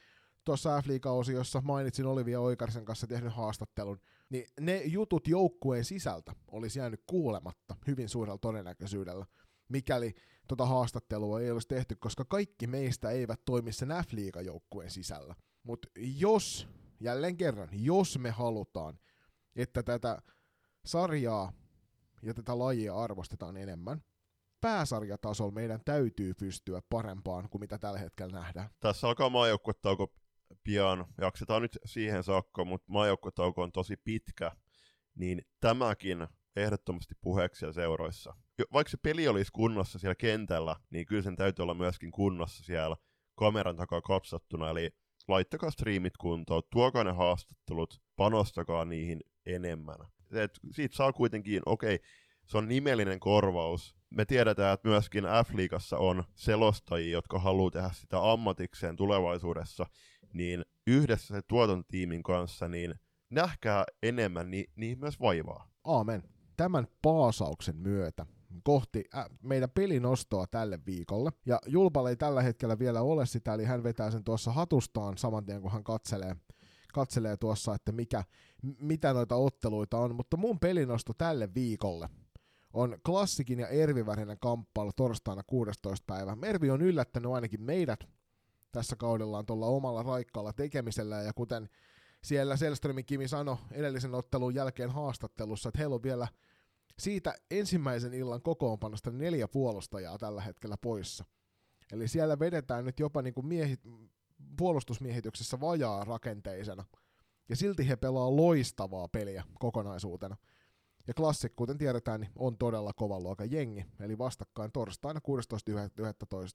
tuossa 0.45 0.83
f 0.83 0.87
osiossa 1.07 1.61
mainitsin 1.65 2.07
Olivia 2.07 2.41
Oikarsen 2.41 2.85
kanssa 2.85 3.07
tehnyt 3.07 3.33
haastattelun, 3.33 4.01
niin 4.31 4.47
ne 4.61 4.83
jutut 4.85 5.29
joukkueen 5.29 5.85
sisältä 5.85 6.33
olisi 6.51 6.79
jäänyt 6.79 7.03
kuulematta 7.07 7.77
hyvin 7.87 8.09
suurella 8.09 8.39
todennäköisyydellä, 8.39 9.27
mikäli 9.69 10.15
tota 10.49 10.67
haastattelua 10.67 11.41
ei 11.41 11.51
olisi 11.51 11.69
tehty, 11.69 11.97
koska 11.97 12.25
kaikki 12.25 12.67
meistä 12.67 13.11
eivät 13.11 13.41
toimi 13.45 13.73
sen 13.73 13.89
f 13.89 14.13
joukkueen 14.45 14.91
sisällä. 14.91 15.35
Mutta 15.63 15.89
jos, 15.97 16.69
jälleen 17.01 17.37
kerran, 17.37 17.69
jos 17.73 18.19
me 18.19 18.31
halutaan, 18.31 18.99
että 19.57 19.83
tätä 19.83 20.23
sarjaa 20.85 21.53
ja 22.23 22.35
tätä 22.35 22.59
lajia 22.59 22.95
arvostetaan 22.95 23.57
enemmän, 23.57 24.03
pääsarjatasolla 24.61 25.53
meidän 25.53 25.81
täytyy 25.85 26.35
pystyä 26.35 26.83
parempaan 26.91 27.49
kuin 27.51 27.61
mitä 27.61 27.79
tällä 27.79 27.99
hetkellä 27.99 28.39
nähdään. 28.39 28.71
Tässä 28.81 29.09
alkaa 29.09 29.31
maajoukkuetauko 29.31 30.15
pian. 30.65 31.07
Jaksetaan 31.21 31.63
nyt 31.63 31.79
siihen 31.85 32.25
saakka, 32.25 32.65
mutta 32.65 32.93
maajoukkuetauko 32.93 33.63
on 33.63 33.73
tosi 33.73 33.97
pitkä. 33.97 34.53
Niin 35.15 35.43
tämäkin 35.61 36.29
ehdottomasti 36.57 37.15
puheeksi 37.21 37.73
seuroissa. 37.73 38.35
Vaikka 38.73 38.91
se 38.91 38.97
peli 38.97 39.29
olisi 39.29 39.53
kunnossa 39.53 39.99
siellä 39.99 40.15
kentällä, 40.15 40.77
niin 40.91 41.07
kyllä 41.07 41.23
sen 41.23 41.37
täytyy 41.37 41.63
olla 41.63 41.75
myöskin 41.75 42.11
kunnossa 42.11 42.65
siellä 42.65 42.97
kameran 43.35 43.77
takaa 43.77 44.03
katsottuna. 44.03 44.71
Eli 44.71 44.91
laittakaa 45.29 45.71
striimit 45.71 46.17
kuntoon, 46.17 46.63
tuokaa 46.71 47.05
ne 47.05 47.13
haastattelut, 47.13 48.01
panostakaa 48.17 48.85
niihin 48.85 49.21
enemmän. 49.47 49.97
Et 50.33 50.59
siitä 50.71 50.97
saa 50.97 51.13
kuitenkin, 51.13 51.63
okei, 51.67 51.95
okay, 51.95 52.07
se 52.47 52.59
on 52.59 52.69
nimellinen 52.69 53.21
korvaus. 53.21 53.97
Me 54.11 54.25
tiedetään, 54.25 54.75
että 54.75 54.89
myöskin 54.89 55.25
F-liigassa 55.25 55.99
on 55.99 56.25
selostajia, 56.35 57.13
jotka 57.13 57.39
haluaa 57.39 57.71
tehdä 57.71 57.91
sitä 57.93 58.33
ammatikseen 58.33 58.97
tulevaisuudessa, 58.97 59.87
niin 60.33 60.65
yhdessä 60.87 61.35
se 61.35 61.43
tuotantotiimin 61.49 62.23
kanssa, 62.23 62.69
niin 62.69 62.95
nähkää 63.31 63.85
enemmän 64.03 64.51
ni- 64.51 64.71
niihin 64.77 65.01
myös 65.01 65.21
vaivaa. 65.21 65.71
Aamen. 65.85 66.23
Tämän 66.57 66.87
paasauksen 67.03 67.77
myötä 67.77 68.27
kohti 68.65 69.05
äh, 69.15 69.27
meidän 69.43 69.71
pelinostoa 69.71 70.47
tälle 70.47 70.79
viikolle. 70.87 71.31
Ja 71.47 71.59
Julpalla 71.67 72.11
ei 72.11 72.17
tällä 72.17 72.43
hetkellä 72.43 72.79
vielä 72.79 73.03
ole 73.03 73.27
sitä, 73.27 73.55
eli 73.55 73.65
hän 73.65 73.83
vetää 73.83 74.11
sen 74.11 74.25
tuossa 74.25 74.53
hatustaan 74.53 75.19
saman 75.19 75.47
tien, 75.47 75.63
kun 75.63 75.73
hän 75.73 75.85
katselee, 75.85 76.37
katselee 76.95 77.37
tuossa, 77.37 77.75
että 77.75 77.93
mikä, 77.93 78.25
mitä 78.79 79.13
noita 79.13 79.37
otteluita 79.37 79.99
on. 79.99 80.15
Mutta 80.15 80.37
mun 80.37 80.61
pelinosto 80.61 81.13
tälle 81.19 81.55
viikolle 81.55 82.09
on 82.73 82.99
klassikin 83.07 83.59
ja 83.59 83.69
Ervi 83.69 84.07
välinen 84.07 84.39
kamppailu 84.41 84.91
torstaina 84.97 85.43
16. 85.47 86.05
päivä. 86.07 86.37
Ervi 86.43 86.71
on 86.71 86.83
yllättänyt 86.83 87.33
ainakin 87.33 87.63
meidät 87.63 88.01
tässä 88.73 88.97
kaudellaan 88.97 89.47
tuolla 89.47 89.67
omalla 89.67 90.03
raikkaalla 90.03 90.53
tekemisellä, 90.53 91.23
ja 91.23 91.33
kuten 91.33 91.69
siellä 92.25 92.57
Selströmin 92.57 93.05
Kimi 93.05 93.29
sanoi 93.29 93.57
edellisen 93.71 94.15
ottelun 94.15 94.55
jälkeen 94.55 94.91
haastattelussa, 94.91 95.69
että 95.69 95.79
heillä 95.79 95.95
on 95.95 96.03
vielä 96.03 96.29
siitä 96.99 97.35
ensimmäisen 97.51 98.15
illan 98.15 98.43
kokoonpanosta 98.43 99.11
neljä 99.11 99.49
puolustajaa 99.49 100.19
tällä 100.19 100.43
hetkellä 100.43 100.77
poissa. 100.77 101.25
Eli 101.93 102.09
siellä 102.09 102.39
vedetään 102.39 102.85
nyt 102.85 103.01
jopa 103.01 103.23
niin 103.23 103.35
kuin 103.35 103.47
miehi, 103.47 103.77
puolustusmiehityksessä 104.57 105.61
vajaa 105.61 106.05
rakenteisena. 106.05 106.85
Ja 107.49 107.57
silti 107.57 107.89
he 107.89 107.97
pelaa 107.97 108.37
loistavaa 108.37 109.09
peliä 109.09 109.45
kokonaisuutena. 109.59 110.37
Ja 111.07 111.15
Classic, 111.15 111.53
kuten 111.57 111.79
tiedetään, 111.79 112.21
niin 112.21 112.31
on 112.37 112.59
todella 112.59 112.93
kovan 112.93 113.23
luokan 113.23 113.51
jengi, 113.51 113.85
eli 114.01 114.19
vastakkain 114.19 114.73
torstaina 114.73 115.21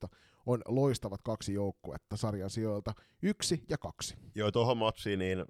16.11. 0.08 0.18
on 0.46 0.62
loistavat 0.68 1.22
kaksi 1.22 1.54
joukkuetta 1.54 2.18
sarjan 2.18 2.50
sijoilta 2.50 2.94
yksi 3.22 3.64
ja 3.70 3.78
kaksi. 3.78 4.16
Joo, 4.36 4.52
tuohon 4.52 4.78
matsiin 4.78 5.20
niin 5.20 5.46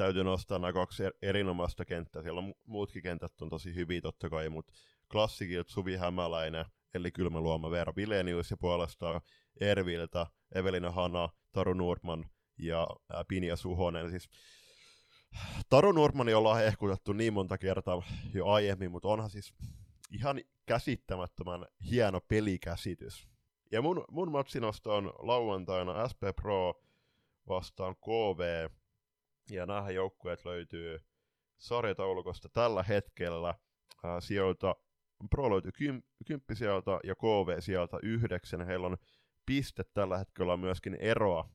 täytyy 0.00 0.24
nostaa 0.24 0.58
nämä 0.58 0.72
kaksi 0.72 1.02
er-, 1.04 1.12
erinomaista 1.22 1.84
kenttää. 1.84 2.22
Siellä 2.22 2.38
on 2.38 2.54
muutkin 2.66 3.02
kentät 3.02 3.42
on 3.42 3.48
tosi 3.48 3.74
hyviä 3.74 4.00
totta 4.00 4.30
kai, 4.30 4.48
mutta 4.48 4.72
klassikilta 5.12 5.72
Suvi 5.72 5.96
Hämäläinen, 5.96 6.64
eli 6.94 7.12
Kylmäluoma, 7.12 7.70
Veera 7.70 7.92
Vilenius 7.96 8.50
ja 8.50 8.56
puolestaan 8.56 9.20
Erviltä 9.60 10.26
Evelina 10.54 10.90
Hana, 10.90 11.28
Taru 11.52 11.74
Nordman 11.74 12.30
ja 12.58 12.86
Pinja 13.28 13.56
Suhonen. 13.56 14.10
Siis 14.10 14.28
Taru 15.70 15.92
Nurmani 15.92 16.34
ollaan 16.34 16.58
hehkutettu 16.58 17.12
niin 17.12 17.32
monta 17.32 17.58
kertaa 17.58 18.02
jo 18.34 18.46
aiemmin, 18.46 18.90
mutta 18.90 19.08
onhan 19.08 19.30
siis 19.30 19.54
ihan 20.10 20.40
käsittämättömän 20.66 21.66
hieno 21.90 22.20
pelikäsitys. 22.20 23.28
Ja 23.72 23.82
mun, 23.82 24.04
mun 24.10 24.32
matsinosto 24.32 24.94
on 24.96 25.12
lauantaina 25.18 26.08
SP 26.10 26.22
Pro 26.36 26.74
vastaan 27.48 27.96
KV, 27.96 28.68
ja 29.50 29.66
nämä 29.66 29.90
joukkueet 29.90 30.44
löytyy 30.44 30.98
sarjataulukosta 31.58 32.48
tällä 32.48 32.82
hetkellä 32.82 33.54
ää, 34.04 34.20
sijoilta, 34.20 34.76
Pro 35.30 35.50
löytyy 35.50 35.72
kym, 35.72 36.02
kymppi 36.26 36.54
sieltä 36.54 36.90
ja 37.04 37.14
KV 37.14 37.60
sieltä 37.60 37.98
yhdeksän. 38.02 38.66
Heillä 38.66 38.86
on 38.86 38.96
piste 39.46 39.84
tällä 39.94 40.18
hetkellä 40.18 40.56
myöskin 40.56 40.94
eroa 40.94 41.48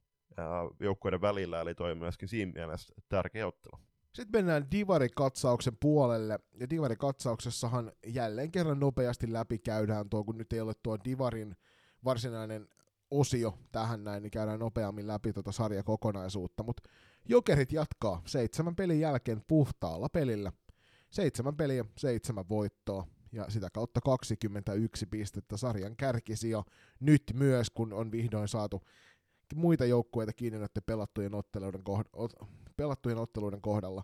joukkueiden 0.80 1.22
välillä, 1.22 1.62
eli 1.62 1.76
toi 1.76 1.96
myöskin 1.96 2.30
siinä 2.30 2.52
mielessä 2.56 2.94
tärkeä 3.10 3.48
ottelu. 3.48 3.82
Sitten 4.14 4.40
mennään 4.40 4.72
Divari-katsauksen 4.72 5.78
puolelle, 5.80 6.40
ja 6.54 6.70
Divari-katsauksessahan 6.70 7.92
jälleen 8.08 8.52
kerran 8.52 8.80
nopeasti 8.80 9.34
läpi 9.34 9.60
käydään 9.60 10.10
tuo, 10.10 10.24
kun 10.24 10.38
nyt 10.38 10.54
ei 10.54 10.62
ole 10.62 10.74
tuo 10.84 10.98
Divarin 11.04 11.56
varsinainen 12.06 12.68
osio 13.12 13.58
tähän 13.72 14.04
näin, 14.04 14.24
niin 14.24 14.32
käydään 14.32 14.60
nopeammin 14.60 15.08
läpi 15.08 15.34
tuota 15.34 15.52
sarjakokonaisuutta, 15.52 16.64
mutta 16.64 16.90
Jokerit 17.30 17.72
jatkaa 17.72 18.22
seitsemän 18.26 18.76
pelin 18.76 19.00
jälkeen 19.00 19.42
puhtaalla 19.48 20.10
pelillä. 20.10 20.52
Seitsemän 21.10 21.56
peliä, 21.56 21.86
seitsemän 21.98 22.50
voittoa, 22.50 23.08
ja 23.32 23.46
sitä 23.50 23.70
kautta 23.70 24.02
21 24.02 25.06
pistettä 25.06 25.58
sarjan 25.58 25.96
kärkisijo 25.98 26.64
nyt 27.00 27.24
myös, 27.34 27.70
kun 27.70 27.94
on 27.94 28.12
vihdoin 28.12 28.48
saatu 28.48 28.82
muita 29.56 29.86
joukkueita 29.86 30.34
kiinni 30.34 30.60
noiden 30.60 30.84
pelattujen 30.86 31.36
otteluiden, 31.36 31.82
kohd- 31.90 32.46
pelattujen 32.78 33.18
otteluiden 33.18 33.62
kohdalla. 33.62 34.04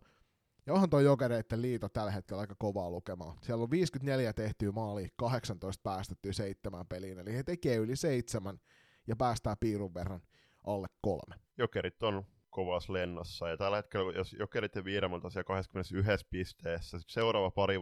Ja 0.65 0.73
onhan 0.73 0.89
tuo 0.89 0.99
jokereiden 0.99 1.61
liito 1.61 1.89
tällä 1.89 2.11
hetkellä 2.11 2.41
aika 2.41 2.55
kovaa 2.59 2.91
lukemaa. 2.91 3.37
Siellä 3.41 3.63
on 3.63 3.71
54 3.71 4.33
tehtyä 4.33 4.71
maalia, 4.71 5.07
18 5.15 5.81
päästettyä 5.83 6.33
seitsemän 6.33 6.87
peliin, 6.87 7.19
eli 7.19 7.33
he 7.33 7.43
tekee 7.43 7.75
yli 7.75 7.95
seitsemän 7.95 8.59
ja 9.07 9.15
päästää 9.15 9.55
piirun 9.55 9.93
verran 9.93 10.21
alle 10.63 10.87
kolme. 11.01 11.35
Jokerit 11.57 12.03
on 12.03 12.25
kovassa 12.51 12.93
lennossa, 12.93 13.49
ja 13.49 13.57
tällä 13.57 13.77
hetkellä, 13.77 14.13
jos 14.13 14.33
Jokerit 14.33 14.75
ja 14.75 14.83
Viirem 14.83 15.13
on 15.13 15.21
tosiaan 15.21 15.45
21 15.45 16.27
pisteessä, 16.29 16.99
sit 16.99 17.09
seuraava 17.09 17.51
pari 17.51 17.75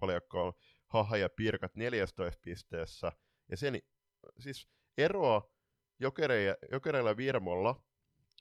paljakko 0.00 0.46
on 0.46 0.52
Haha 0.86 1.16
ja 1.16 1.28
Pirkat 1.28 1.74
14 1.74 2.38
pisteessä, 2.42 3.12
ja 3.50 3.56
sen 3.56 3.82
siis 4.38 4.68
eroa 4.98 5.50
jokereilla 6.00 7.10
ja 7.10 7.16
Virmolla 7.16 7.82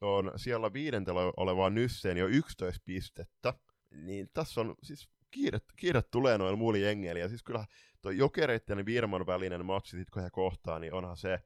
on 0.01 0.31
siellä 0.35 0.73
viidentellä 0.73 1.21
olevaa 1.37 1.69
Nysseen 1.69 2.17
jo 2.17 2.27
11 2.27 2.81
pistettä, 2.85 3.53
niin 3.91 4.29
tässä 4.33 4.61
on 4.61 4.75
siis 4.83 5.09
kiire, 5.31 5.59
kiire 5.75 6.01
tulee 6.01 6.37
noilla 6.37 6.57
muilla 6.57 6.79
jengeillä, 6.79 7.19
ja 7.19 7.29
siis 7.29 7.43
kyllä 7.43 7.65
tuo 8.01 8.11
jokereiden 8.11 8.77
ja 8.77 8.85
Virmon 8.85 9.25
välinen 9.25 9.65
matsi, 9.65 9.97
sit 9.97 10.09
kun 10.09 10.23
he 10.23 10.29
kohtaa, 10.29 10.79
niin 10.79 10.93
onhan 10.93 11.17
se, 11.17 11.39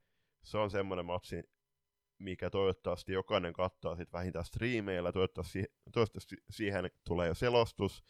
se 0.43 0.57
on 0.57 0.71
semmoinen 0.71 1.05
matsi, 1.05 1.43
mikä 2.19 2.49
toivottavasti 2.49 3.13
jokainen 3.13 3.53
kattaa 3.53 3.95
sit 3.95 4.13
vähintään 4.13 4.45
striimeillä, 4.45 5.11
toivottavasti, 5.11 5.63
toivottavasti 5.91 6.35
siihen 6.49 6.89
tulee 7.07 7.27
jo 7.27 7.35
selostus, 7.35 8.03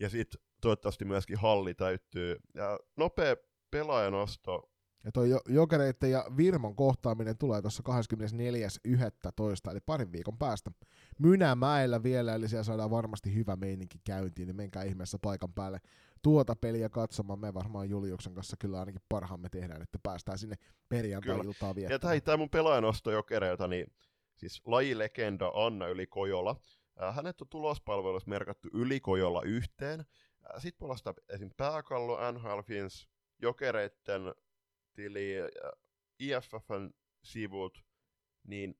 ja 0.00 0.10
sitten 0.10 0.40
toivottavasti 0.60 1.04
myöskin 1.04 1.38
halli 1.38 1.74
täyttyy. 1.74 2.36
Ja 2.54 2.78
nopea 2.96 3.36
pelaajanosto 3.70 4.74
ja 5.04 5.12
toi 5.12 5.28
Jokereiden 5.48 6.10
ja 6.10 6.24
Virmon 6.36 6.76
kohtaaminen 6.76 7.38
tulee 7.38 7.62
tuossa 7.62 7.82
24.11. 7.88 9.70
eli 9.70 9.80
parin 9.86 10.12
viikon 10.12 10.38
päästä. 10.38 10.70
Mynämäellä 11.18 12.02
vielä, 12.02 12.34
eli 12.34 12.48
siellä 12.48 12.64
saadaan 12.64 12.90
varmasti 12.90 13.34
hyvä 13.34 13.56
meininki 13.56 13.98
käyntiin, 14.04 14.46
niin 14.46 14.56
menkää 14.56 14.82
ihmeessä 14.82 15.18
paikan 15.22 15.52
päälle 15.52 15.80
tuota 16.24 16.56
peliä 16.56 16.88
katsomaan. 16.88 17.38
Me 17.38 17.54
varmaan 17.54 17.90
Juliuksen 17.90 18.34
kanssa 18.34 18.56
kyllä 18.60 18.78
ainakin 18.78 19.00
parhaamme 19.08 19.48
tehdään, 19.48 19.82
että 19.82 19.98
päästään 20.02 20.38
sinne 20.38 20.56
perjantai-iltaa 20.88 21.74
viettämään. 21.74 22.16
Ja 22.16 22.20
tämä 22.20 22.36
mun 22.36 22.50
pelaajanosto 22.50 23.10
Jokereilta, 23.10 23.68
niin 23.68 23.92
siis 24.36 24.62
lajilegenda 24.64 25.52
Anna 25.54 25.86
Yli 25.86 26.06
Kojola. 26.06 26.56
Äh, 27.02 27.16
hänet 27.16 27.40
on 27.40 27.48
tulospalvelussa 27.48 28.30
merkattu 28.30 28.68
Yli 28.72 29.00
Kojola 29.00 29.42
yhteen. 29.42 30.00
Äh, 30.00 30.62
Sitten 30.62 30.78
puolesta 30.78 31.14
esim. 31.28 31.50
Pääkallo, 31.56 32.32
NHL 32.32 32.60
Fins, 32.60 33.08
Jokereiden 33.42 34.34
tili 34.94 35.34
ja 35.34 35.48
IFFn 36.18 36.90
sivut, 37.22 37.84
niin, 38.46 38.78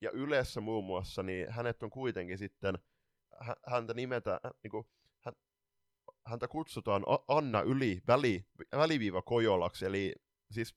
ja 0.00 0.10
Ylessä 0.10 0.60
muun 0.60 0.84
muassa, 0.84 1.22
niin 1.22 1.50
hänet 1.50 1.82
on 1.82 1.90
kuitenkin 1.90 2.38
sitten, 2.38 2.78
häntä 3.66 3.94
nimetään, 3.94 4.40
niin 4.62 4.70
kuin, 4.70 4.86
häntä 6.26 6.48
kutsutaan 6.48 7.04
Anna 7.28 7.60
Yli 7.60 8.02
väli, 8.08 8.46
väliviiva 8.72 9.22
Kojolaksi, 9.22 9.86
eli 9.86 10.14
siis 10.50 10.76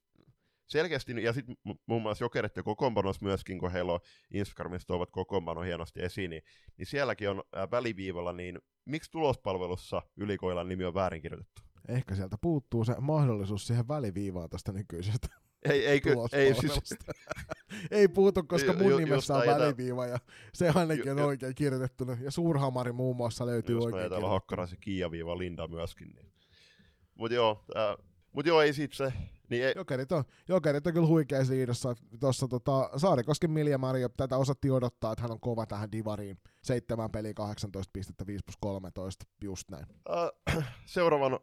selkeästi, 0.67 1.23
ja 1.23 1.33
sitten 1.33 1.55
muun 1.85 2.01
muassa 2.01 2.23
Jokerit 2.23 2.55
ja 2.55 2.63
kokoonpanos 2.63 3.21
myöskin, 3.21 3.59
kun 3.59 3.71
heillä 3.71 3.93
on 3.93 3.99
Instagramista 4.33 4.93
ovat 4.93 5.11
kokoonpano 5.11 5.61
hienosti 5.61 6.01
esiin, 6.03 6.29
niin, 6.29 6.43
niin 6.77 6.85
sielläkin 6.85 7.29
on 7.29 7.43
väliviivalla, 7.71 8.33
niin 8.33 8.59
miksi 8.85 9.11
tulospalvelussa 9.11 10.01
ylikoilan 10.17 10.67
nimi 10.69 10.85
on 10.85 10.93
väärinkirjoitettu? 10.93 11.61
Ehkä 11.87 12.15
sieltä 12.15 12.37
puuttuu 12.41 12.85
se 12.85 12.95
mahdollisuus 12.99 13.67
siihen 13.67 13.87
väliviivaan 13.87 14.49
tästä 14.49 14.71
nykyisestä 14.71 15.27
ei, 15.71 15.85
ei, 15.85 16.01
ei, 16.31 16.53
siis... 16.53 16.79
ei 17.91 18.07
puutu, 18.07 18.43
koska 18.43 18.73
mun 18.73 18.91
ju, 18.91 18.97
nimessä 18.97 19.35
on 19.35 19.47
väliviiva 19.47 20.05
ja 20.05 20.19
se 20.53 20.71
ainakin 20.75 21.11
on 21.11 21.17
ju, 21.17 21.25
oikein 21.25 21.55
kirjoitettuna. 21.55 22.17
Ja 22.21 22.31
Suurhamari 22.31 22.91
muun 22.91 23.15
muassa 23.15 23.45
löytyy 23.45 23.75
just 23.75 23.85
oikein. 23.85 24.09
Täällä 24.09 24.27
on 24.27 24.33
Hakkaraisen 24.33 24.79
Kiia-viiva 24.79 25.37
Linda 25.37 25.67
myöskin. 25.67 26.07
Niin. 26.15 26.31
Mut 27.15 27.31
joo, 27.31 27.65
äh, 27.77 28.05
mut 28.31 28.45
joo, 28.45 28.61
ei 28.61 28.73
sit 28.73 28.93
se. 28.93 29.13
Niin 29.49 29.65
ei... 29.65 29.73
Jokerit, 29.75 30.11
on, 30.11 30.23
jokerit 30.47 30.87
on 30.87 30.93
kyllä 30.93 31.07
huikea 31.07 31.39
liidossa. 31.49 31.95
Tuossa 32.19 32.47
tota, 32.47 32.89
Saarikosken 32.97 33.51
Milja 33.51 33.77
Mario, 33.77 34.09
tätä 34.09 34.37
osatti 34.37 34.71
odottaa, 34.71 35.11
että 35.11 35.21
hän 35.21 35.31
on 35.31 35.39
kova 35.39 35.65
tähän 35.65 35.91
divariin. 35.91 36.37
Seitsemän 36.63 37.11
peliä, 37.11 37.33
18 37.33 37.89
pistettä, 37.93 38.27
5 38.27 38.43
plus 38.45 38.57
13, 38.59 39.25
just 39.43 39.71
näin. 39.71 39.85
Uh, 40.09 40.63
seuraavan 40.85 41.39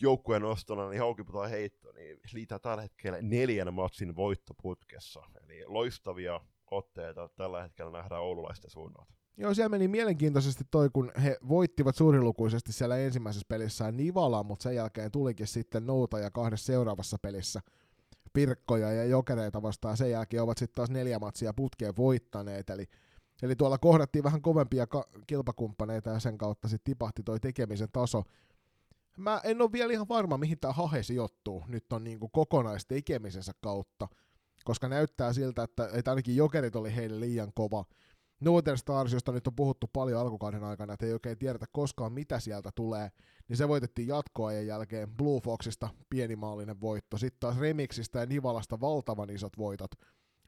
joukkueen 0.00 0.44
ostona, 0.44 0.90
niin 0.90 1.00
haukiputaan 1.00 1.50
heitto, 1.50 1.92
niin 1.92 2.20
liitää 2.32 2.58
tällä 2.58 2.82
hetkellä 2.82 3.18
neljän 3.22 3.74
matsin 3.74 4.16
voittoputkessa. 4.16 5.22
Eli 5.44 5.64
loistavia 5.66 6.40
otteita 6.70 7.28
tällä 7.28 7.62
hetkellä 7.62 7.92
nähdään 7.92 8.22
oululaisten 8.22 8.70
suunnalta. 8.70 9.12
Joo, 9.36 9.54
siellä 9.54 9.68
meni 9.68 9.88
mielenkiintoisesti 9.88 10.64
toi, 10.70 10.90
kun 10.92 11.12
he 11.22 11.38
voittivat 11.48 11.96
suurilukuisesti 11.96 12.72
siellä 12.72 12.96
ensimmäisessä 12.96 13.46
pelissä 13.48 13.92
Nivala, 13.92 14.42
mutta 14.42 14.62
sen 14.62 14.74
jälkeen 14.74 15.10
tulikin 15.10 15.46
sitten 15.46 15.86
Nouta 15.86 16.18
ja 16.18 16.30
kahdessa 16.30 16.66
seuraavassa 16.66 17.18
pelissä 17.22 17.60
Pirkkoja 18.32 18.92
ja 18.92 19.04
Jokereita 19.04 19.62
vastaan. 19.62 19.96
Sen 19.96 20.10
jälkeen 20.10 20.42
ovat 20.42 20.58
sitten 20.58 20.74
taas 20.74 20.90
neljä 20.90 21.18
matsia 21.18 21.52
putkeen 21.52 21.96
voittaneet, 21.96 22.70
eli, 22.70 22.84
eli 23.42 23.56
tuolla 23.56 23.78
kohdattiin 23.78 24.24
vähän 24.24 24.42
kovempia 24.42 24.86
ka- 24.86 25.08
kilpakumppaneita 25.26 26.10
ja 26.10 26.18
sen 26.18 26.38
kautta 26.38 26.68
sitten 26.68 26.84
tipahti 26.92 27.22
toi 27.22 27.40
tekemisen 27.40 27.88
taso. 27.92 28.22
Mä 29.16 29.40
en 29.44 29.62
ole 29.62 29.72
vielä 29.72 29.92
ihan 29.92 30.08
varma, 30.08 30.38
mihin 30.38 30.58
tämä 30.60 30.72
hahe 30.72 31.02
sijoittuu 31.02 31.64
nyt 31.68 31.92
on 31.92 32.04
niinku 32.04 32.28
kokonaistekemisen 32.28 33.42
kautta, 33.60 34.08
koska 34.64 34.88
näyttää 34.88 35.32
siltä, 35.32 35.62
että, 35.62 35.88
että 35.92 36.10
ainakin 36.10 36.36
jokerit 36.36 36.76
oli 36.76 36.96
heille 36.96 37.20
liian 37.20 37.52
kova. 37.54 37.84
Northern 38.40 38.78
Stars, 38.78 39.12
josta 39.12 39.32
nyt 39.32 39.46
on 39.46 39.56
puhuttu 39.56 39.86
paljon 39.92 40.20
alkukauden 40.20 40.64
aikana, 40.64 40.92
että 40.92 41.06
ei 41.06 41.12
oikein 41.12 41.38
tiedetä 41.38 41.66
koskaan 41.72 42.12
mitä 42.12 42.40
sieltä 42.40 42.70
tulee, 42.74 43.10
niin 43.48 43.56
se 43.56 43.68
voitettiin 43.68 44.08
jatkoajan 44.08 44.66
jälkeen 44.66 45.16
Blue 45.16 45.40
Foxista 45.40 45.88
pienimaallinen 46.10 46.80
voitto, 46.80 47.18
sitten 47.18 47.40
taas 47.40 47.58
Remixistä 47.58 48.18
ja 48.18 48.26
Nivalasta 48.26 48.80
valtavan 48.80 49.30
isot 49.30 49.58
voitot. 49.58 49.90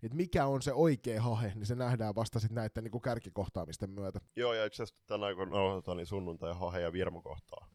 Et 0.02 0.14
mikä 0.14 0.46
on 0.46 0.62
se 0.62 0.72
oikea 0.72 1.22
hahe, 1.22 1.52
niin 1.54 1.66
se 1.66 1.74
nähdään 1.74 2.14
vasta 2.14 2.40
sitten 2.40 2.54
näiden 2.54 2.84
niin 2.84 3.02
kärkikohtaamisten 3.02 3.90
myötä. 3.90 4.20
Joo, 4.36 4.54
ja 4.54 4.64
itse 4.64 4.82
asiassa 4.82 5.06
tänään 5.06 5.36
kun 5.36 5.50
nauhoitetaan, 5.50 5.96
niin 5.96 6.06
sunnuntai 6.06 6.54
hahe 6.54 6.80
ja 6.80 6.92
Virmo 6.92 7.22
kohtaa 7.22 7.73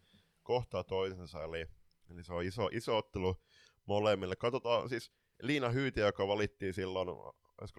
kohtaa 0.50 0.84
toisensa, 0.84 1.44
eli, 1.44 1.68
eli 2.12 2.24
se 2.24 2.34
on 2.34 2.44
iso, 2.44 2.70
iso 2.72 2.98
ottelu 2.98 3.42
molemmille. 3.86 4.36
Katsotaan 4.36 4.90
siis 4.90 5.12
Liina 5.42 5.70
Hyyti, 5.70 6.00
joka 6.00 6.28
valittiin 6.28 6.74
silloin 6.74 7.08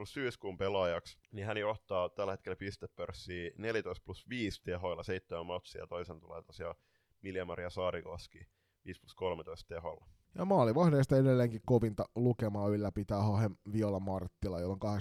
syyskuun 0.05 0.59
pelaajaksi, 0.59 1.19
niin 1.33 1.47
hän 1.47 1.57
johtaa 1.57 2.09
tällä 2.09 2.33
hetkellä 2.33 2.57
pistepörssiä 2.57 3.51
14 3.59 4.05
plus 4.05 4.29
5 4.29 4.63
tehoilla, 4.63 5.03
7 5.03 5.47
matsia, 5.47 5.87
toisen 5.87 6.21
tulee 6.21 6.43
tosiaan 6.43 6.75
Milja-Maria 7.23 7.71
Saarikoski 7.71 8.47
5 8.85 9.01
plus 9.01 9.15
13 9.15 9.69
teholla. 9.75 10.20
Ja 10.35 10.45
maalivahdeista 10.45 11.17
edelleenkin 11.17 11.61
kovinta 11.67 12.05
lukemaa 12.17 12.69
ylläpitää 12.69 13.23
Hahe 13.23 13.51
Viola 13.73 14.01
Marttila, 14.01 14.61
jolla 14.61 14.77
on 14.81 14.99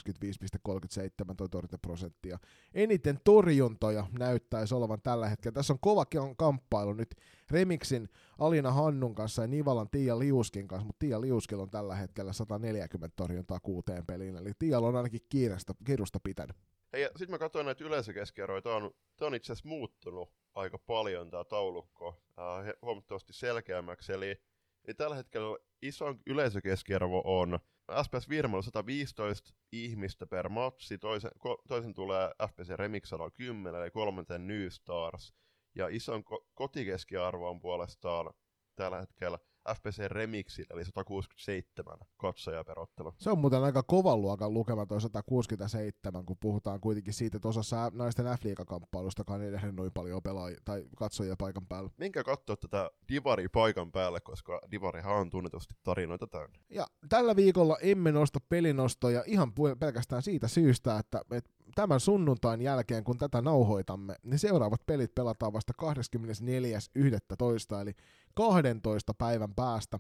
85,37 1.30 1.36
toi 1.38 1.49
torjuntaprosenttia. 1.49 2.38
Eniten 2.73 3.19
torjuntoja 3.23 4.05
näyttäisi 4.19 4.75
olevan 4.75 5.01
tällä 5.01 5.30
hetkellä. 5.30 5.53
Tässä 5.53 5.73
on 5.73 5.80
kova 5.80 6.05
kamppailu 6.38 6.93
nyt 6.93 7.15
Remixin 7.51 8.09
Alina 8.39 8.71
Hannun 8.71 9.15
kanssa 9.15 9.41
ja 9.41 9.47
Nivalan 9.47 9.89
Tiia 9.89 10.19
Liuskin 10.19 10.67
kanssa, 10.67 10.86
mutta 10.86 10.99
Tiia 10.99 11.21
Liuskilla 11.21 11.63
on 11.63 11.69
tällä 11.69 11.95
hetkellä 11.95 12.34
140 12.34 13.15
torjuntaa 13.15 13.59
kuuteen 13.59 14.05
peliin, 14.05 14.36
eli 14.36 14.51
Tiia 14.59 14.80
on 14.80 14.95
ainakin 14.95 15.21
kiirestä, 15.30 15.73
kiirusta 15.86 16.19
pitänyt. 16.23 16.55
Hei, 16.93 17.03
sitten 17.05 17.32
mä 17.32 17.38
katsoin 17.38 17.65
näitä 17.65 17.84
yleisökeskiarvoja, 17.84 18.61
tämä 18.61 18.75
on, 18.75 18.91
on 19.21 19.36
itse 19.36 19.53
asiassa 19.53 19.69
muuttunut 19.69 20.30
aika 20.55 20.77
paljon 20.77 21.30
tämä 21.30 21.43
taulukko, 21.43 22.21
äh, 22.39 22.73
huomattavasti 22.82 23.34
selkeämmäksi, 23.34 24.13
eli 24.13 24.41
Eli 24.89 24.93
tällä 24.95 25.15
hetkellä 25.15 25.57
iso 25.81 26.15
yleisökeskiarvo 26.27 27.21
on 27.25 27.59
SPS 28.03 28.29
Virmalla 28.29 28.61
115 28.61 29.53
ihmistä 29.71 30.27
per 30.27 30.49
matsi, 30.49 30.97
toisen, 30.97 31.31
ko, 31.37 31.61
toisen 31.67 31.93
tulee 31.93 32.31
FPC 32.47 32.69
Remix 32.75 33.09
110, 33.09 33.81
eli 33.81 33.91
kolmanten 33.91 34.47
New 34.47 34.67
Stars, 34.69 35.33
ja 35.75 35.87
ison 35.87 36.23
ko- 36.23 36.45
kotikeskiarvo 36.53 37.49
on 37.49 37.59
puolestaan 37.59 38.33
tällä 38.75 38.99
hetkellä 38.99 39.39
FPC 39.76 40.07
Remixillä, 40.07 40.68
eli 40.74 40.86
167 40.86 41.97
katsojaa 42.18 42.64
per 42.64 42.80
ottelu. 42.80 43.14
Se 43.18 43.30
on 43.30 43.39
muuten 43.39 43.64
aika 43.64 43.84
kovan 43.84 44.22
luokan 44.22 44.53
lukema 44.53 44.86
toi 44.86 45.01
167, 45.01 46.26
kun 46.26 46.38
puhutaan 46.39 46.80
kuitenkin 46.80 47.14
siitä, 47.14 47.38
että 47.38 47.47
osassa 47.47 47.91
naisten 47.93 48.26
f 48.26 48.66
kamppailustakaan 48.68 49.41
ei 49.41 49.51
nähnyt 49.51 49.76
noin 49.76 49.91
paljon 49.93 50.24
pelaajia 50.24 50.60
tai 50.66 50.86
katsojia 50.97 51.36
paikan 51.38 51.68
päällä. 51.68 51.89
Minkä 51.97 52.24
katsoa 52.24 52.57
tätä 52.57 52.89
Divari 53.10 53.47
paikan 53.49 53.91
päälle, 53.91 54.22
koska 54.22 54.62
Divarihan 54.72 55.16
on 55.16 55.30
tunnetusti 55.30 55.76
tarinoita 55.84 56.28
täynnä. 56.28 56.57
Ja 56.70 56.88
tällä 57.10 57.36
viikolla 57.36 57.78
emme 57.82 58.12
nosta 58.12 58.39
pelinostoja 58.49 59.24
ihan 59.28 59.53
pelkästään 59.80 60.22
siitä 60.22 60.47
syystä, 60.47 60.99
että, 60.99 61.22
että 61.32 61.51
tämän 61.76 61.99
sunnuntain 61.99 62.61
jälkeen, 62.61 63.03
kun 63.03 63.17
tätä 63.17 63.41
nauhoitamme, 63.41 64.15
niin 64.24 64.39
seuraavat 64.39 64.86
pelit 64.86 65.15
pelataan 65.15 65.53
vasta 65.53 65.74
24.11. 65.82 67.82
eli 67.82 67.93
12 68.36 69.13
päivän 69.13 69.55
päästä. 69.55 69.99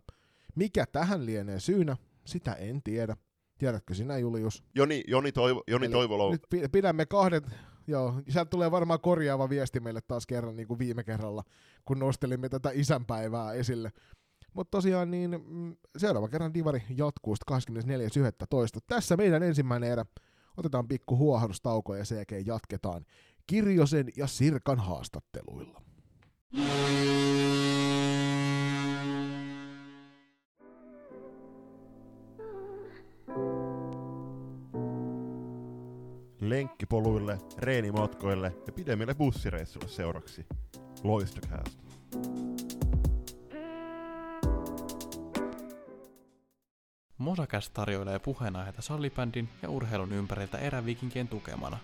Mikä 0.55 0.85
tähän 0.85 1.25
lienee 1.25 1.59
syynä, 1.59 1.97
sitä 2.25 2.53
en 2.53 2.83
tiedä. 2.83 3.17
Tiedätkö 3.57 3.93
sinä, 3.93 4.17
Julius? 4.17 4.63
Joni, 4.75 5.03
Joni, 5.07 5.31
Toivo, 5.31 5.63
Joni 5.67 5.89
Toivolo. 5.89 6.31
Nyt 6.31 6.71
pidämme 6.71 7.05
kahden, 7.05 7.41
joo, 7.87 8.21
sieltä 8.29 8.49
tulee 8.49 8.71
varmaan 8.71 8.99
korjaava 8.99 9.49
viesti 9.49 9.79
meille 9.79 9.99
taas 10.07 10.27
kerran, 10.27 10.55
niin 10.55 10.67
kuin 10.67 10.79
viime 10.79 11.03
kerralla, 11.03 11.43
kun 11.85 11.99
nostelimme 11.99 12.49
tätä 12.49 12.69
isänpäivää 12.73 13.53
esille. 13.53 13.91
Mutta 14.53 14.71
tosiaan 14.71 15.11
niin 15.11 15.43
mm, 15.47 15.75
seuraava 15.97 16.27
kerran 16.27 16.53
Divari 16.53 16.83
jatkuu 16.97 17.35
24.11. 17.51 17.57
Tässä 18.87 19.17
meidän 19.17 19.43
ensimmäinen 19.43 19.91
erä. 19.91 20.05
Otetaan 20.57 20.87
pikku 20.87 21.17
huohahdustauko 21.17 21.95
ja 21.95 22.05
sen 22.05 22.15
jälkeen 22.15 22.45
jatketaan 22.45 23.05
Kirjosen 23.47 24.09
ja 24.17 24.27
Sirkan 24.27 24.79
haastatteluilla. 24.79 25.81
lenkkipoluille, 36.49 37.37
reenimatkoille 37.57 38.53
ja 38.67 38.73
pidemmille 38.73 39.13
bussireissuille 39.13 39.89
seuraksi. 39.89 40.45
Loistokäästä. 41.03 41.83
Mosakäs 47.19 47.69
tarjoilee 47.69 48.19
puheenaiheita 48.19 48.81
sallibändin 48.81 49.49
ja 49.61 49.69
urheilun 49.69 50.11
ympäriltä 50.11 50.57
erävikinkien 50.57 51.27
tukemana. 51.27 51.77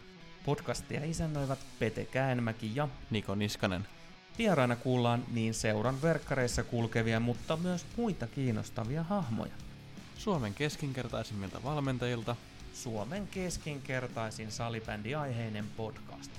Podcastia 0.45 1.05
isännöivät 1.05 1.59
Pete 1.79 2.05
Käänmäki 2.05 2.71
ja 2.75 2.87
Niko 3.09 3.35
Niskanen. 3.35 3.87
Vieraina 4.37 4.75
kuullaan 4.75 5.23
niin 5.33 5.53
seuran 5.53 6.01
verkkareissa 6.01 6.63
kulkevia, 6.63 7.19
mutta 7.19 7.57
myös 7.57 7.85
muita 7.97 8.27
kiinnostavia 8.27 9.03
hahmoja. 9.03 9.51
Suomen 10.17 10.53
keskinkertaisimmilta 10.53 11.63
valmentajilta 11.63 12.35
Suomen 12.73 13.27
keskinkertaisin 13.27 14.51
salibändiaiheinen 14.51 15.65
podcast. 15.77 16.31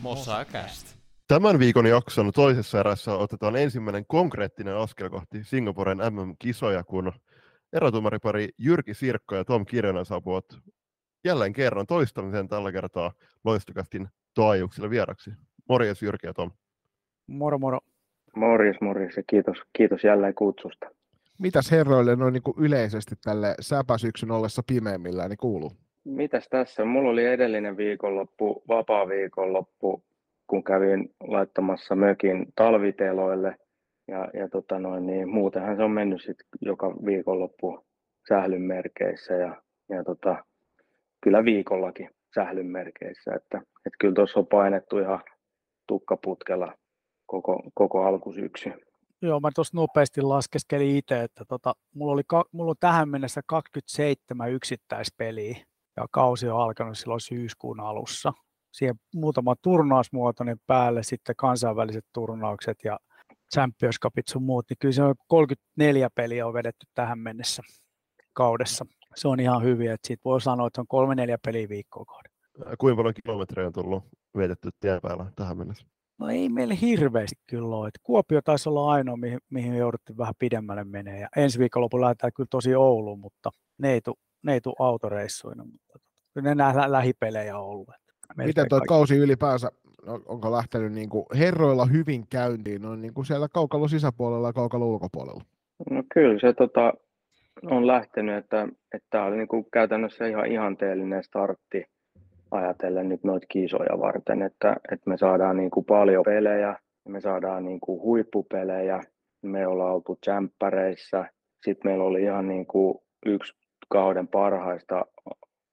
Mosakäst. 0.00 0.86
Tämän 1.28 1.58
viikon 1.58 1.86
jakson 1.86 2.32
toisessa 2.32 2.80
erässä 2.80 3.12
otetaan 3.12 3.56
ensimmäinen 3.56 4.06
konkreettinen 4.06 4.76
askel 4.76 5.10
kohti 5.10 5.44
Singaporen 5.44 5.98
MM-kisoja, 5.98 6.84
kun 6.84 7.12
erotumaripari 7.72 8.48
Jyrki 8.58 8.94
Sirkko 8.94 9.36
ja 9.36 9.44
Tom 9.44 9.66
Kirjonen 9.66 10.04
saapuvat 10.04 10.44
jälleen 11.24 11.52
kerran 11.52 11.86
toistamisen 11.86 12.48
tällä 12.48 12.72
kertaa 12.72 13.12
loistokästin 13.44 14.08
taajuuksilla 14.34 14.90
vieraksi. 14.90 15.30
Morjes 15.68 16.02
Jyrki 16.02 16.26
ja 16.26 16.34
Tom. 16.34 16.50
Moro 17.26 17.58
moro. 17.58 17.78
Morjes 18.36 18.76
morjes 18.80 19.16
ja 19.16 19.22
kiitos, 19.26 19.56
kiitos 19.72 20.04
jälleen 20.04 20.34
kutsusta. 20.34 20.90
Mitäs 21.38 21.70
herroille 21.70 22.16
noin 22.16 22.32
niin 22.32 22.54
yleisesti 22.58 23.14
tälle 23.24 23.54
säpäsyksyn 23.60 24.30
ollessa 24.30 24.62
pimeämmillään 24.66 25.30
niin 25.30 25.38
kuuluu? 25.38 25.72
Mitäs 26.04 26.48
tässä? 26.48 26.84
Mulla 26.84 27.10
oli 27.10 27.24
edellinen 27.24 27.76
viikonloppu, 27.76 28.62
vapaa 28.68 29.08
viikonloppu, 29.08 30.02
kun 30.46 30.64
kävin 30.64 31.14
laittamassa 31.20 31.94
mökin 31.94 32.46
talviteloille. 32.56 33.56
Ja, 34.08 34.28
ja 34.34 34.48
tota 34.48 34.78
noin, 34.78 35.06
niin 35.06 35.28
muutenhan 35.28 35.76
se 35.76 35.82
on 35.82 35.90
mennyt 35.90 36.22
sit 36.22 36.36
joka 36.60 36.94
viikonloppu 37.04 37.86
sählyn 38.28 38.62
merkeissä 38.62 39.34
ja, 39.34 39.62
ja 39.88 40.04
tota, 40.04 40.44
kyllä 41.20 41.44
viikollakin 41.44 42.10
sählyn 42.34 42.66
merkeissä. 42.66 43.34
Että, 43.34 43.58
että 43.58 43.96
kyllä 44.00 44.14
tuossa 44.14 44.40
on 44.40 44.46
painettu 44.46 44.98
ihan 44.98 45.20
tukkaputkella 45.86 46.74
koko, 47.26 47.62
koko 47.74 48.04
alkusyksy. 48.04 48.72
Joo, 49.22 49.40
mä 49.40 49.50
tuossa 49.54 49.76
nopeasti 49.76 50.22
laskeskelin 50.22 50.96
itse, 50.96 51.22
että 51.22 51.44
tota, 51.48 51.74
mulla, 51.94 52.12
oli 52.12 52.22
mulla 52.52 52.70
on 52.70 52.76
tähän 52.80 53.08
mennessä 53.08 53.40
27 53.46 54.52
yksittäispeliä 54.52 55.56
ja 55.96 56.06
kausi 56.10 56.48
on 56.48 56.60
alkanut 56.60 56.98
silloin 56.98 57.20
syyskuun 57.20 57.80
alussa. 57.80 58.32
Siihen 58.72 58.94
muutama 59.14 59.54
turnausmuotoinen 59.62 60.56
päälle, 60.66 61.02
sitten 61.02 61.36
kansainväliset 61.36 62.04
turnaukset 62.14 62.78
ja 62.84 62.98
Champions 63.54 63.96
Cupit 64.02 64.28
sun 64.28 64.42
muut, 64.42 64.66
niin 64.70 64.76
kyllä 64.80 64.92
se 64.92 65.02
on 65.02 65.14
34 65.26 66.10
peliä 66.14 66.46
on 66.46 66.54
vedetty 66.54 66.86
tähän 66.94 67.18
mennessä 67.18 67.62
kaudessa. 68.32 68.86
Se 69.14 69.28
on 69.28 69.40
ihan 69.40 69.62
hyvin, 69.62 69.90
että 69.90 70.06
siitä 70.06 70.24
voi 70.24 70.40
sanoa, 70.40 70.66
että 70.66 70.76
se 70.76 70.80
on 70.80 70.86
kolme 70.88 71.14
neljä 71.14 71.38
peliä 71.44 71.68
viikkoa 71.68 72.04
kohden. 72.04 72.32
Kuinka 72.78 72.96
paljon 72.96 73.14
kilometrejä 73.24 73.66
on 73.66 73.72
tullut 73.72 74.04
vietetty 74.36 74.70
tien 74.80 75.00
päällä 75.02 75.32
tähän 75.36 75.56
mennessä? 75.58 75.86
No 76.18 76.28
ei 76.28 76.48
meille 76.48 76.78
hirveästi 76.80 77.36
kyllä 77.46 77.76
ole. 77.76 77.88
Että 77.88 78.00
Kuopio 78.02 78.40
taisi 78.42 78.68
olla 78.68 78.92
ainoa, 78.92 79.16
mihin, 79.16 79.38
mihin 79.50 79.74
jouduttiin 79.74 80.18
vähän 80.18 80.34
pidemmälle 80.38 80.84
menee. 80.84 81.20
Ja 81.20 81.28
ensi 81.36 81.58
viikonlopulla 81.58 82.04
lähdetään 82.04 82.32
kyllä 82.36 82.46
tosi 82.50 82.74
Ouluun, 82.74 83.18
mutta 83.18 83.50
ne 83.78 83.92
ei 84.52 84.60
tule 84.60 84.76
autoreissuina. 84.78 85.64
Mutta 85.64 85.98
kyllä 86.34 86.48
ne 86.48 86.54
nämä 86.54 86.92
lähipelejä 86.92 87.58
on 87.58 87.64
ollut. 87.64 87.88
Miten 88.36 88.68
tuo 88.68 88.80
kausi 88.88 89.16
ylipäänsä, 89.16 89.70
onko 90.26 90.52
lähtenyt 90.52 90.92
niin 90.92 91.08
kuin 91.08 91.26
herroilla 91.38 91.86
hyvin 91.86 92.24
käyntiin, 92.30 92.86
on 92.86 93.02
niin 93.02 93.14
kuin 93.14 93.26
siellä 93.26 93.48
kaukalon 93.52 93.88
sisäpuolella 93.88 94.48
ja 94.48 94.52
kaukalon 94.52 94.88
ulkopuolella? 94.88 95.42
No 95.90 96.02
kyllä 96.14 96.40
se 96.40 96.52
tota, 96.52 96.92
on 97.70 97.86
lähtenyt, 97.86 98.36
että, 98.36 98.68
että 98.94 99.06
tämä 99.10 99.24
oli 99.24 99.36
niin 99.36 99.48
kuin 99.48 99.66
käytännössä 99.72 100.26
ihan 100.26 100.46
ihanteellinen 100.46 101.24
startti 101.24 101.84
ajatellen 102.50 103.08
nyt 103.08 103.24
noita 103.24 103.46
kisoja 103.48 104.00
varten, 104.00 104.42
että, 104.42 104.76
että 104.92 105.10
me 105.10 105.16
saadaan 105.16 105.56
niin 105.56 105.70
kuin 105.70 105.86
paljon 105.86 106.24
pelejä, 106.24 106.76
me 107.08 107.20
saadaan 107.20 107.64
niin 107.64 107.80
kuin 107.80 108.02
huippupelejä, 108.02 109.00
me 109.42 109.66
ollaan 109.66 109.94
oltu 109.94 110.18
jämppäreissä, 110.26 111.24
sitten 111.64 111.90
meillä 111.90 112.04
oli 112.04 112.22
ihan 112.22 112.48
niin 112.48 112.66
kuin 112.66 112.98
yksi 113.26 113.54
kauden 113.88 114.28
parhaista 114.28 115.04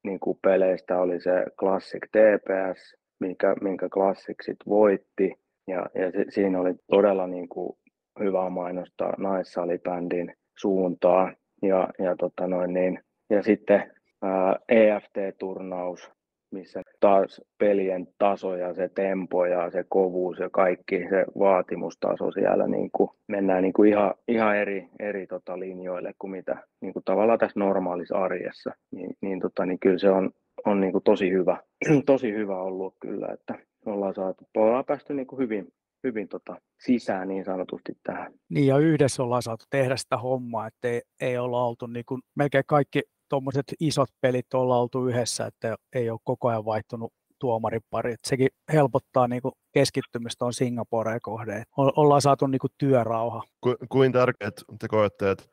niin 0.04 0.20
kuin 0.20 0.38
peleistä 0.42 0.98
oli 0.98 1.20
se 1.20 1.44
Classic 1.58 2.02
TPS, 2.08 2.96
minkä, 3.20 3.56
minkä 3.60 3.88
Classic 3.88 4.44
sit 4.44 4.56
voitti, 4.66 5.34
ja, 5.68 5.86
ja 5.94 6.10
se, 6.12 6.24
siinä 6.28 6.60
oli 6.60 6.74
todella 6.90 7.26
niin 7.26 7.48
kuin 7.48 7.76
hyvää 8.20 8.50
mainosta 8.50 9.12
naissalibändin 9.18 10.34
suuntaan, 10.58 11.36
ja, 11.62 11.88
ja, 11.98 12.16
tota 12.16 12.46
noin 12.46 12.72
niin, 12.74 13.00
ja 13.30 13.42
sitten 13.42 13.92
ää, 14.22 14.56
EFT-turnaus, 14.68 16.10
missä 16.50 16.82
taas 17.00 17.40
pelien 17.58 18.08
taso 18.18 18.56
ja 18.56 18.74
se 18.74 18.88
tempo 18.88 19.46
ja 19.46 19.70
se 19.70 19.84
kovuus 19.88 20.38
ja 20.38 20.50
kaikki 20.50 21.06
se 21.08 21.24
vaatimustaso 21.38 22.30
siellä 22.30 22.66
niin 22.66 22.90
kuin 22.92 23.10
mennään 23.28 23.62
niin 23.62 23.72
kuin 23.72 23.88
ihan, 23.90 24.14
ihan 24.28 24.56
eri, 24.56 24.88
eri 24.98 25.26
tota 25.26 25.58
linjoille 25.58 26.14
kuin 26.18 26.30
mitä 26.30 26.56
niin 26.80 26.92
kuin 26.92 27.04
tavallaan 27.04 27.38
tässä 27.38 27.60
normaalissa 27.60 28.18
arjessa, 28.18 28.70
niin, 28.90 29.16
niin, 29.20 29.40
tota, 29.40 29.66
niin 29.66 29.78
kyllä 29.78 29.98
se 29.98 30.10
on, 30.10 30.30
on 30.66 30.80
niin 30.80 30.92
kuin 30.92 31.04
tosi 31.04 31.30
hyvä, 31.30 31.62
tosi 32.06 32.32
hyvä 32.32 32.58
ollut 32.60 32.94
kyllä, 33.00 33.28
että 33.32 33.58
ollaan 33.86 34.14
saatu, 34.14 34.44
ollaan 34.56 34.84
päästy 34.84 35.14
niin 35.14 35.26
kuin 35.26 35.38
hyvin, 35.38 35.68
hyvin 36.04 36.28
tota 36.28 36.56
sisään 36.80 37.28
niin 37.28 37.44
sanotusti 37.44 37.92
tähän. 38.02 38.32
Niin 38.48 38.66
ja 38.66 38.78
yhdessä 38.78 39.22
ollaan 39.22 39.42
saatu 39.42 39.64
tehdä 39.70 39.96
sitä 39.96 40.16
hommaa, 40.16 40.66
että 40.66 40.88
ei, 40.88 41.02
ei 41.20 41.38
olla 41.38 41.64
oltu 41.64 41.86
niin 41.86 42.04
kuin, 42.08 42.22
melkein 42.34 42.64
kaikki 42.66 43.02
tuommoiset 43.28 43.64
isot 43.80 44.08
pelit 44.20 44.54
ollaan 44.54 44.80
oltu 44.80 45.08
yhdessä, 45.08 45.46
että 45.46 45.76
ei 45.94 46.10
ole 46.10 46.18
koko 46.24 46.48
ajan 46.48 46.64
vaihtunut 46.64 47.12
tuomaripari. 47.38 48.12
Että 48.12 48.28
sekin 48.28 48.48
helpottaa 48.72 49.28
niin 49.28 49.42
kuin 49.42 49.52
keskittymistä 49.72 50.44
on 50.44 50.52
Singaporeen 50.52 51.20
kohde. 51.22 51.62
Ollaan 51.76 52.22
saatu 52.22 52.46
niin 52.46 52.58
kuin 52.58 52.70
työrauha. 52.78 53.42
Ku, 53.60 53.74
kuin 53.88 54.12
tärkeät 54.12 54.54
te 54.78 54.88
koette, 54.88 55.30
että 55.30 55.44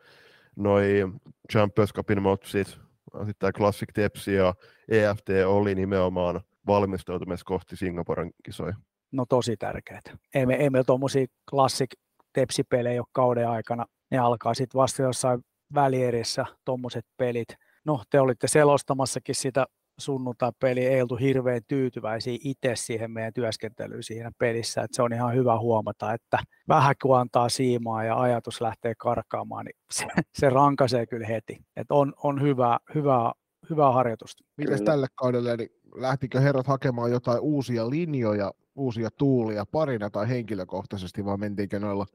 noi 0.55 1.05
Champions 1.51 1.93
Cupin 1.93 2.21
motsit, 2.21 2.79
sitten 3.17 3.35
tämä 3.39 3.51
Classic 3.51 3.89
Tepsi 3.93 4.33
ja 4.33 4.53
EFT 4.89 5.29
oli 5.45 5.75
nimenomaan 5.75 6.41
valmistautumassa 6.67 7.45
kohti 7.45 7.75
Singaporen 7.75 8.31
kisoja? 8.43 8.75
No 9.11 9.25
tosi 9.25 9.57
tärkeät. 9.57 10.03
Ei, 10.33 10.45
me, 10.45 10.53
ei 10.53 10.69
meillä 10.69 10.85
tuommoisia 10.85 11.25
Classic 11.49 11.91
Tepsi-pelejä 12.33 13.01
ole 13.01 13.07
kauden 13.11 13.49
aikana. 13.49 13.85
Ne 14.11 14.17
alkaa 14.17 14.53
sitten 14.53 14.79
vasta 14.79 15.01
jossain 15.01 15.41
välierissä 15.73 16.45
tuommoiset 16.65 17.05
pelit. 17.17 17.47
No, 17.85 18.03
te 18.09 18.19
olitte 18.19 18.47
selostamassakin 18.47 19.35
sitä 19.35 19.65
sunnuntai-peliä, 19.97 20.89
ei 20.89 21.01
oltu 21.01 21.15
hirveän 21.15 21.61
tyytyväisiä 21.67 22.37
itse 22.43 22.75
siihen 22.75 23.11
meidän 23.11 23.33
työskentelyyn 23.33 24.03
siinä 24.03 24.31
pelissä, 24.37 24.81
että 24.81 24.95
se 24.95 25.01
on 25.01 25.13
ihan 25.13 25.35
hyvä 25.35 25.59
huomata, 25.59 26.13
että 26.13 26.39
vähän 26.67 26.95
kun 27.01 27.19
antaa 27.19 27.49
siimaa 27.49 28.03
ja 28.03 28.19
ajatus 28.19 28.61
lähtee 28.61 28.93
karkaamaan, 28.97 29.65
niin 29.65 29.75
se, 29.91 30.05
se 30.33 30.49
rankaisee 30.49 31.05
kyllä 31.05 31.27
heti. 31.27 31.57
Että 31.75 31.93
on, 31.93 32.13
on 32.23 32.41
hyvä, 32.41 32.79
hyvä, 32.95 33.31
hyvää 33.69 33.91
harjoitusta. 33.91 34.43
Miten 34.57 34.85
tälle 34.85 35.07
kaudelle, 35.15 35.57
niin 35.57 35.69
lähtikö 35.95 36.39
herrat 36.39 36.67
hakemaan 36.67 37.11
jotain 37.11 37.39
uusia 37.39 37.89
linjoja, 37.89 38.51
uusia 38.75 39.09
tuulia 39.17 39.65
parina 39.71 40.09
tai 40.09 40.29
henkilökohtaisesti, 40.29 41.25
vai 41.25 41.37
mentiinkö 41.37 41.79
noilla 41.79 42.05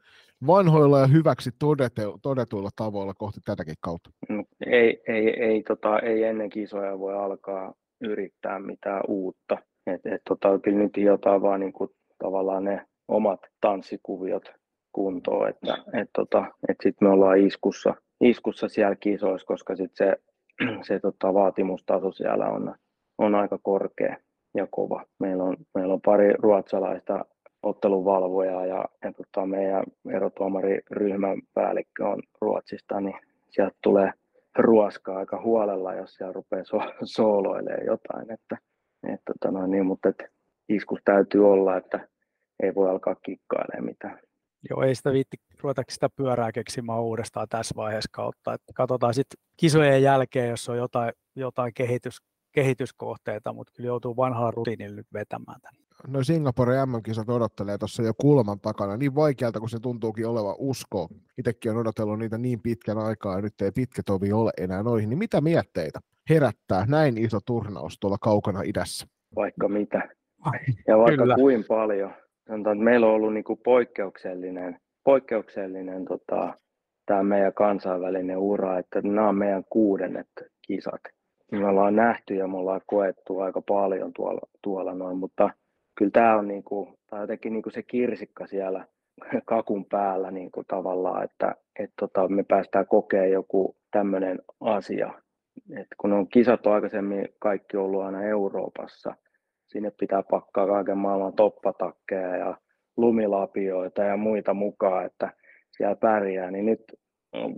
vanhoilla 0.46 1.00
ja 1.00 1.06
hyväksi 1.06 1.50
todetu, 1.58 2.18
todetuilla 2.22 2.70
tavoilla 2.76 3.14
kohti 3.14 3.40
tätäkin 3.44 3.74
kautta? 3.80 4.10
No, 4.28 4.44
ei, 4.66 5.02
ei, 5.08 5.42
ei, 5.42 5.62
tota, 5.62 5.98
ei 5.98 6.24
ennen 6.24 6.50
kisoja 6.50 6.98
voi 6.98 7.14
alkaa 7.14 7.74
yrittää 8.00 8.58
mitään 8.58 9.02
uutta. 9.08 9.58
Et, 9.86 10.06
et, 10.06 10.22
tota, 10.28 10.58
kyllä 10.58 10.78
nyt 10.78 10.96
jotain 10.96 11.42
vaan 11.42 11.60
niin 11.60 11.72
kuin, 11.72 11.90
tavallaan 12.18 12.64
ne 12.64 12.86
omat 13.08 13.40
tanssikuviot 13.60 14.52
kuntoon, 14.92 15.48
että 15.48 15.74
et, 16.02 16.10
tota, 16.12 16.44
et 16.68 16.76
sitten 16.82 17.08
me 17.08 17.12
ollaan 17.12 17.38
iskussa, 17.38 17.94
iskussa 18.20 18.68
siellä 18.68 18.96
kisoissa, 18.96 19.46
koska 19.46 19.76
sit 19.76 19.90
se, 19.94 20.16
se 20.86 21.00
tota, 21.00 21.34
vaatimustaso 21.34 22.12
siellä 22.12 22.46
on, 22.46 22.74
on 23.18 23.34
aika 23.34 23.58
korkea 23.62 24.16
ja 24.58 24.66
kova. 24.70 25.04
Meillä 25.18 25.44
on, 25.44 25.56
meillä 25.74 25.94
on 25.94 26.00
pari 26.04 26.32
ruotsalaista 26.32 27.24
ottelunvalvojaa 27.62 28.66
ja, 28.66 28.84
ja 29.04 29.12
tota, 29.12 29.46
meidän 29.46 29.84
erotuomariryhmän 30.10 31.42
päällikkö 31.54 32.08
on 32.08 32.22
Ruotsista, 32.40 33.00
niin 33.00 33.16
sieltä 33.50 33.76
tulee 33.82 34.12
ruoskaa 34.58 35.18
aika 35.18 35.42
huolella, 35.42 35.94
jos 35.94 36.14
siellä 36.14 36.32
rupeaa 36.32 36.64
so- 36.64 36.92
sooloilemaan 37.04 37.86
jotain. 37.86 38.32
Että, 38.32 38.58
et, 39.12 39.20
tota, 39.24 39.50
no, 39.58 39.66
niin, 39.66 39.86
mutta 39.86 40.08
et, 40.08 40.24
iskus 40.68 41.00
täytyy 41.04 41.52
olla, 41.52 41.76
että 41.76 42.08
ei 42.62 42.74
voi 42.74 42.90
alkaa 42.90 43.14
kikkailemaan 43.14 43.84
mitään. 43.84 44.20
Joo, 44.70 44.82
ei 44.82 44.94
sitä 44.94 45.12
viitti 45.12 45.36
ruveta 45.62 45.82
sitä 45.88 46.08
pyörää 46.16 46.52
keksimään 46.52 47.00
uudestaan 47.00 47.46
tässä 47.50 47.74
vaiheessa 47.76 48.10
kautta. 48.12 48.54
Et 48.54 48.60
katsotaan 48.74 49.14
sitten 49.14 49.40
kisojen 49.56 50.02
jälkeen, 50.02 50.48
jos 50.48 50.68
on 50.68 50.76
jotain, 50.76 51.12
jotain 51.36 51.74
kehitys, 51.74 52.18
kehityskohteita, 52.58 53.52
mutta 53.52 53.72
kyllä 53.76 53.86
joutuu 53.86 54.16
vanhalla 54.16 54.50
rutiinilla 54.50 54.96
nyt 54.96 55.06
vetämään 55.12 55.60
tämän. 55.60 55.82
No 56.06 56.24
Singapore 56.24 56.86
MM-kisat 56.86 57.28
odottelee 57.28 57.78
tuossa 57.78 58.02
jo 58.02 58.12
kulman 58.20 58.60
takana, 58.60 58.96
niin 58.96 59.14
vaikealta 59.14 59.58
kuin 59.58 59.70
se 59.70 59.80
tuntuukin 59.80 60.26
olevan 60.26 60.54
usko. 60.58 61.08
Itsekin 61.38 61.72
on 61.72 61.78
odotellut 61.78 62.18
niitä 62.18 62.38
niin 62.38 62.60
pitkän 62.60 62.98
aikaa 62.98 63.36
ja 63.36 63.42
nyt 63.42 63.60
ei 63.60 63.72
pitkä 63.72 64.02
tovi 64.06 64.32
ole 64.32 64.50
enää 64.58 64.82
noihin. 64.82 65.08
Niin 65.08 65.18
mitä 65.18 65.40
mietteitä 65.40 65.98
herättää 66.30 66.84
näin 66.88 67.18
iso 67.18 67.38
turnaus 67.46 68.00
tuolla 68.00 68.18
kaukana 68.20 68.62
idässä? 68.62 69.06
Vaikka 69.36 69.68
mitä. 69.68 70.08
Ja 70.86 70.98
vaikka 70.98 71.22
Kyllä. 71.22 71.34
kuin 71.34 71.64
paljon. 71.68 72.10
Sanotaan, 72.48 72.76
että 72.76 72.84
meillä 72.84 73.06
on 73.06 73.12
ollut 73.12 73.34
niin 73.34 73.44
kuin 73.44 73.60
poikkeuksellinen, 73.64 74.78
poikkeuksellinen 75.04 76.04
tota, 76.04 76.54
tämä 77.06 77.22
meidän 77.22 77.54
kansainvälinen 77.54 78.38
ura, 78.38 78.78
että 78.78 79.00
nämä 79.02 79.28
on 79.28 79.38
meidän 79.38 79.64
kuudennet 79.70 80.28
kisat 80.66 81.00
me 81.52 81.66
ollaan 81.66 81.96
nähty 81.96 82.34
ja 82.34 82.48
me 82.48 82.56
ollaan 82.56 82.80
koettu 82.86 83.40
aika 83.40 83.62
paljon 83.62 84.12
tuolla, 84.12 84.40
tuolla 84.62 84.94
noin, 84.94 85.16
mutta 85.16 85.50
kyllä 85.98 86.10
tämä 86.10 86.36
on, 86.36 86.48
niinku, 86.48 86.98
tää 87.10 87.20
jotenkin 87.20 87.52
niinku 87.52 87.70
se 87.70 87.82
kirsikka 87.82 88.46
siellä 88.46 88.86
kakun 89.44 89.84
päällä 89.84 90.30
niinku 90.30 90.64
tavallaan, 90.64 91.24
että 91.24 91.54
et 91.78 91.90
tota, 92.00 92.28
me 92.28 92.42
päästään 92.42 92.86
kokemaan 92.86 93.30
joku 93.30 93.76
tämmöinen 93.90 94.38
asia. 94.60 95.14
Et 95.76 95.86
kun 95.98 96.12
on 96.12 96.28
kisat 96.28 96.66
on 96.66 96.72
aikaisemmin 96.72 97.28
kaikki 97.38 97.76
ollut 97.76 98.02
aina 98.02 98.22
Euroopassa, 98.22 99.14
sinne 99.66 99.90
pitää 99.90 100.22
pakkaa 100.22 100.66
kaiken 100.66 100.98
maailman 100.98 101.32
toppatakkeja 101.32 102.36
ja 102.36 102.56
lumilapioita 102.96 104.02
ja 104.02 104.16
muita 104.16 104.54
mukaan, 104.54 105.06
että 105.06 105.32
siellä 105.70 105.96
pärjää, 105.96 106.50
niin 106.50 106.66
nyt 106.66 106.82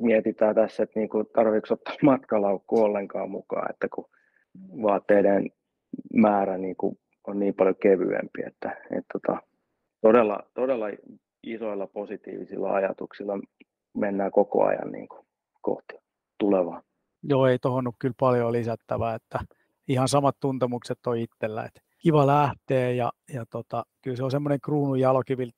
mietitään 0.01 0.55
tässä, 0.55 0.83
että 0.83 1.01
niinku, 1.01 1.25
tarvitsetko 1.25 1.75
ottaa 1.75 1.95
matkalaukku 2.13 2.83
ollenkaan 2.83 3.31
mukaan, 3.31 3.71
että 3.71 3.89
kun 3.95 4.05
vaatteiden 4.83 5.51
määrä 6.15 6.59
niinku 6.59 6.99
on 7.27 7.39
niin 7.39 7.55
paljon 7.55 7.77
kevyempi, 7.83 8.43
että, 8.47 8.77
että 8.91 9.19
tota, 9.19 9.43
todella, 10.01 10.39
todella 10.55 10.87
isoilla 11.43 11.87
positiivisilla 11.87 12.75
ajatuksilla 12.75 13.39
mennään 13.97 14.31
koko 14.31 14.65
ajan 14.65 14.93
niin 14.93 15.09
kuin 15.09 15.27
kohti 15.61 15.95
tulevaa. 16.39 16.83
Joo, 17.23 17.47
ei 17.47 17.59
tuohon 17.59 17.87
ole 17.87 17.95
kyllä 17.99 18.15
paljon 18.21 18.53
lisättävää, 18.53 19.15
että 19.15 19.39
ihan 19.89 20.09
samat 20.09 20.37
tuntemukset 20.41 21.07
on 21.07 21.19
itsellä, 21.19 21.65
että 21.65 21.81
kiva 21.99 22.27
lähteä 22.27 22.91
ja, 22.91 23.13
ja 23.35 23.45
tota, 23.51 23.85
kyllä 24.03 24.17
se 24.17 24.25
on 24.25 24.31
semmoinen 24.31 24.61
kruunun 24.61 25.01
jalokivi 25.01 25.51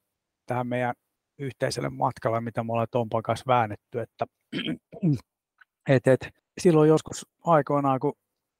tähän 0.46 0.66
meidän 0.66 0.94
yhteiselle 1.38 1.88
matkalle, 1.88 2.40
mitä 2.40 2.64
me 2.64 2.72
ollaan 2.72 2.86
Tompan 2.90 3.22
kanssa 3.22 3.44
väännetty, 3.46 4.00
että 4.00 4.26
et, 5.88 6.06
et, 6.06 6.28
silloin 6.58 6.88
joskus 6.88 7.26
aikoinaan, 7.44 8.00
kun 8.00 8.12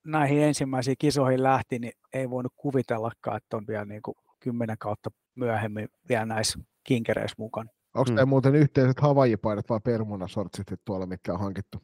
näihin 0.06 0.42
ensimmäisiin 0.42 0.96
kisoihin 0.98 1.42
lähti, 1.42 1.78
niin 1.78 1.92
ei 2.12 2.30
voinut 2.30 2.52
kuvitellakaan, 2.56 3.36
että 3.36 3.56
on 3.56 3.66
vielä 3.68 3.84
niin 3.84 4.02
kuin 4.02 4.14
kymmenen 4.40 4.78
kautta 4.78 5.10
myöhemmin 5.34 5.88
vielä 6.08 6.26
näissä 6.26 6.58
kinkereissä 6.84 7.34
mukana. 7.38 7.70
Onko 7.94 8.10
mm. 8.10 8.16
tämä 8.16 8.26
muuten 8.26 8.54
yhteiset 8.54 9.00
havajipaidat 9.00 9.68
vai 9.68 9.80
permunasortsit 9.84 10.66
tuolla, 10.84 11.06
mitkä 11.06 11.32
on 11.32 11.40
hankittu? 11.40 11.78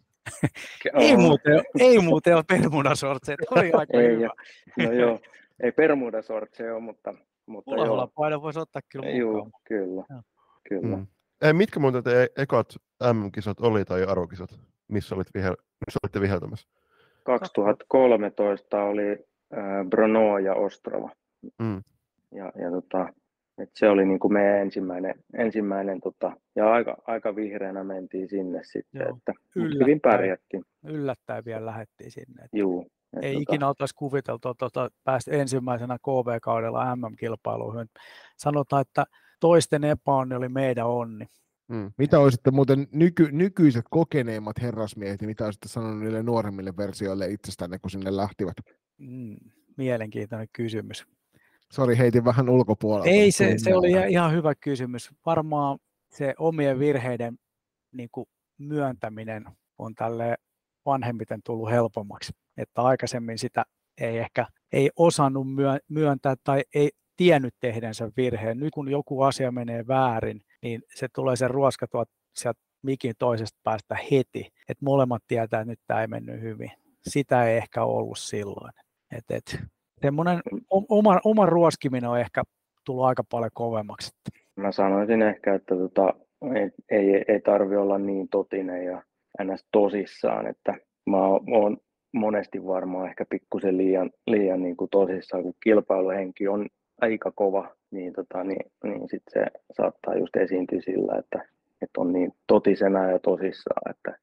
ei, 0.95 1.17
muuten, 1.17 1.63
ei 1.79 1.99
muuten 1.99 2.37
ole 2.37 2.45
permunasortseja, 2.49 3.37
oli 3.51 3.73
aika 3.73 3.99
ei, 3.99 4.17
hyvä. 4.17 4.31
No 4.79 4.93
joo, 4.93 5.21
ei 5.63 5.73
permunasortseja 5.73 6.75
ole, 6.75 6.83
mutta, 6.83 7.15
mutta 7.47 7.75
joo. 7.75 8.11
paino 8.15 8.43
voisi 8.43 8.59
ottaa 8.59 8.83
kyllä 8.89 9.05
mukaan. 9.05 9.19
Joo, 9.19 9.51
kyllä, 9.65 10.05
ja. 10.11 10.23
Kyllä. 10.69 10.97
Mm. 10.97 11.07
Ei, 11.43 11.53
mitkä 11.53 11.81
muuten 11.81 12.05
te 12.05 12.29
ekat 12.37 12.67
M-kisat 13.13 13.61
oli 13.61 13.85
tai 13.85 14.05
arvokisat, 14.05 14.61
missä, 14.89 15.15
olit 15.15 15.35
vihel, 15.35 15.57
missä 15.87 15.99
olitte 16.03 16.21
viheltämässä? 16.21 16.69
2013 17.25 18.83
oli 18.83 19.11
äh, 19.11 19.87
Brno 19.91 20.39
ja 20.39 20.55
Ostrava. 20.55 21.11
Mm. 21.59 21.83
Ja, 22.35 22.53
ja 22.55 22.71
tota, 22.71 23.13
et 23.59 23.71
se 23.75 23.89
oli 23.89 24.07
niin 24.07 24.19
kuin 24.19 24.33
meidän 24.33 24.59
ensimmäinen, 24.59 25.15
ensimmäinen 25.35 26.01
tota, 26.01 26.33
ja 26.57 26.73
aika, 26.73 26.97
aika 27.07 27.37
vihreänä 27.37 27.85
mentiin 27.85 28.29
sinne 28.29 28.61
sitten, 28.63 29.01
Joo. 29.01 29.17
että 29.17 29.33
Yllättäen. 29.57 29.81
hyvin 29.81 30.01
pärjättiin. 30.01 30.65
Yllättäen 30.85 31.45
vielä 31.45 31.67
lähdettiin 31.67 32.11
sinne. 32.11 32.45
Että 32.45 32.59
Juu, 32.59 32.87
ei 33.23 33.35
tota... 33.35 33.43
ikinä 33.43 33.69
oltaisi 33.69 33.95
kuviteltu, 33.95 34.49
että 34.49 34.59
tota, 34.59 34.89
päästä 35.05 35.31
ensimmäisenä 35.31 35.99
KV-kaudella 35.99 36.97
MM-kilpailuihin. 36.97 37.87
Sanotaan, 38.37 38.83
että 38.83 39.05
toisten 39.41 39.85
epäonni 39.85 40.35
oli 40.35 40.49
meidän 40.49 40.87
onni. 40.87 41.27
Mm. 41.69 41.93
Mitä 41.99 42.21
olisitte 42.21 42.51
muuten 42.51 42.87
nyky, 42.93 43.29
nykyiset 43.33 43.85
kokeneimmat 43.91 44.63
herrasmiehet, 44.63 45.23
mitä 45.23 45.45
olisitte 45.45 45.69
sanonut 45.69 46.01
niille 46.01 46.23
nuoremmille 46.23 46.77
versioille 46.77 47.27
itsestänne, 47.27 47.79
kun 47.79 47.91
sinne 47.91 48.17
lähtivät? 48.17 48.57
Mm, 48.99 49.37
mielenkiintoinen 49.77 50.49
kysymys. 50.53 51.07
Sori, 51.73 51.99
heitin 51.99 52.25
vähän 52.25 52.49
ulkopuolelta. 52.49 53.09
Ei, 53.09 53.33
se, 53.33 53.55
se 53.57 53.75
oli 53.75 53.91
ihan 54.09 54.33
hyvä 54.33 54.55
kysymys. 54.55 55.11
Varmaan 55.27 55.79
se 56.11 56.35
omien 56.39 56.79
virheiden 56.79 57.39
niin 57.93 58.09
kuin 58.13 58.27
myöntäminen 58.59 59.45
on 59.79 59.95
tälle 59.95 60.37
vanhemmiten 60.87 61.41
tullut 61.45 61.71
helpommaksi. 61.71 62.33
Että 62.57 62.83
aikaisemmin 62.83 63.39
sitä 63.39 63.65
ei 64.01 64.19
ehkä 64.19 64.47
ei 64.73 64.91
osannut 64.97 65.47
myöntää 65.89 66.35
tai 66.45 66.65
ei 66.75 66.91
tiennyt 67.19 67.55
tehdensä 67.61 68.11
virheen. 68.17 68.59
Nyt 68.59 68.71
kun 68.75 68.91
joku 68.91 69.23
asia 69.23 69.53
menee 69.53 69.87
väärin, 69.89 70.41
niin 70.63 70.83
se 70.95 71.07
tulee 71.15 71.37
se 71.37 71.49
ruoska 71.49 71.87
sieltä 72.35 72.61
mikin 72.83 73.15
toisesta 73.19 73.59
päästä 73.65 73.97
heti, 74.11 74.49
että 74.69 74.85
molemmat 74.85 75.23
tietää, 75.29 75.61
että 75.61 75.71
nyt 75.71 75.81
tämä 75.87 76.01
ei 76.01 76.07
mennyt 76.07 76.41
hyvin. 76.41 76.71
Sitä 77.09 77.49
ei 77.49 77.57
ehkä 77.57 77.85
ollut 77.85 78.19
silloin. 78.19 78.73
Et, 79.17 79.25
et, 79.31 79.61
semmoinen 80.03 80.41
oma, 80.71 81.21
oma 81.25 81.47
ruoskiminen 81.47 82.11
on 82.11 82.21
ehkä 82.21 82.43
tullut 82.85 83.05
aika 83.05 83.23
paljon 83.31 83.51
kovemmaksi. 83.55 84.11
Mä 84.57 84.73
sanoisin 84.73 85.23
ehkä, 85.23 85.55
että 85.55 85.77
tota, 85.77 86.15
ei, 86.55 86.71
ei, 86.91 87.25
ei 87.29 87.41
tarvi 87.41 87.77
olla 87.77 87.99
niin 87.99 88.29
totinen 88.29 88.85
ja 88.85 89.03
ns. 89.45 89.65
tosissaan, 89.73 90.47
että 90.47 90.75
mä 91.11 91.27
oon 91.27 91.77
monesti 92.15 92.65
varmaan 92.65 93.09
ehkä 93.09 93.25
pikkusen 93.31 93.77
liian, 93.77 94.11
liian 94.27 94.63
niin 94.63 94.77
kuin 94.77 94.91
tosissaan, 94.91 95.43
kun 95.43 95.55
kilpailuhenki 95.63 96.49
on 96.49 96.67
aika 97.01 97.31
kova, 97.31 97.75
niin, 97.91 98.13
tota, 98.13 98.45
niin, 98.45 98.73
niin 98.85 99.09
sit 99.09 99.23
se 99.31 99.47
saattaa 99.77 100.17
just 100.17 100.37
esiintyä 100.37 100.81
sillä, 100.81 101.19
että, 101.19 101.49
että 101.83 102.01
on 102.01 102.13
niin 102.13 102.33
totisena 102.47 103.11
ja 103.11 103.19
tosissaan, 103.19 103.91
että 103.91 104.19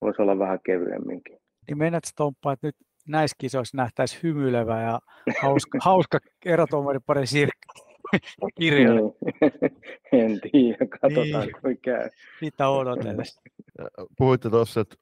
voisi 0.00 0.22
olla 0.22 0.38
vähän 0.38 0.58
kevyemminkin. 0.64 1.38
Niin 1.68 1.78
menet 1.78 2.04
Stomppa, 2.04 2.52
että 2.52 2.66
nyt 2.66 2.76
näissä 3.08 3.36
kisoissa 3.38 3.76
nähtäisi 3.76 4.22
hymyilevä 4.22 4.82
ja 4.82 5.00
hauska, 5.42 5.78
hauska 5.84 6.18
erotuomaripari 6.44 7.26
Sirkka 7.26 7.72
kirjalle. 8.60 9.00
Niin. 9.00 9.52
en 10.24 10.40
tiedä, 10.40 10.86
katsotaan 10.86 11.46
niin. 11.46 11.60
kuinka 11.60 11.80
käy. 11.82 12.10
Mitä 12.40 12.68
odotellessa. 12.68 13.42
Puhuitte 14.18 14.50
tuossa, 14.50 14.80
että 14.80 14.96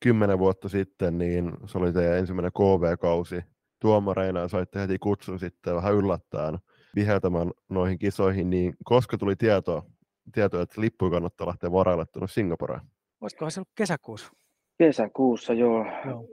kymmenen 0.00 0.38
vuotta 0.38 0.68
sitten 0.68 1.18
niin 1.18 1.52
se 1.66 1.78
oli 1.78 1.92
teidän 1.92 2.18
ensimmäinen 2.18 2.52
KV-kausi 2.52 3.40
tuomareina 3.80 4.40
ja 4.40 4.48
saitte 4.48 4.80
heti 4.80 4.98
kutsun 4.98 5.38
sitten 5.38 5.74
vähän 5.74 5.94
yllättäen 5.94 6.58
viheltämään 6.94 7.50
noihin 7.68 7.98
kisoihin, 7.98 8.50
niin 8.50 8.74
koska 8.84 9.18
tuli 9.18 9.36
tieto, 9.36 9.84
tieto 10.32 10.60
että 10.60 10.80
lippu 10.80 11.10
kannattaa 11.10 11.46
lähteä 11.46 11.72
varaille 11.72 12.04
tuonne 12.12 12.28
Singaporeen? 12.28 12.80
Olisikohan 13.20 13.50
se 13.50 13.60
ollut 13.60 13.72
kesäkuussa? 13.74 14.32
Kesäkuussa, 14.78 15.52
joo. 15.52 15.86
joo 16.06 16.26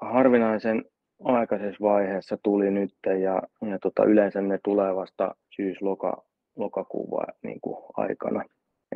harvinaisen 0.00 0.84
aikaisessa 1.24 1.84
vaiheessa 1.84 2.38
tuli 2.42 2.70
nyt 2.70 2.94
ja, 3.06 3.42
ja 3.70 3.78
tota, 3.78 4.04
yleensä 4.04 4.40
ne 4.40 4.58
tulee 4.64 4.94
vasta 4.94 5.34
syys-loka, 5.56 6.24
lokakuun 6.56 7.24
niin 7.42 7.60
kuin 7.60 7.76
aikana. 7.96 8.44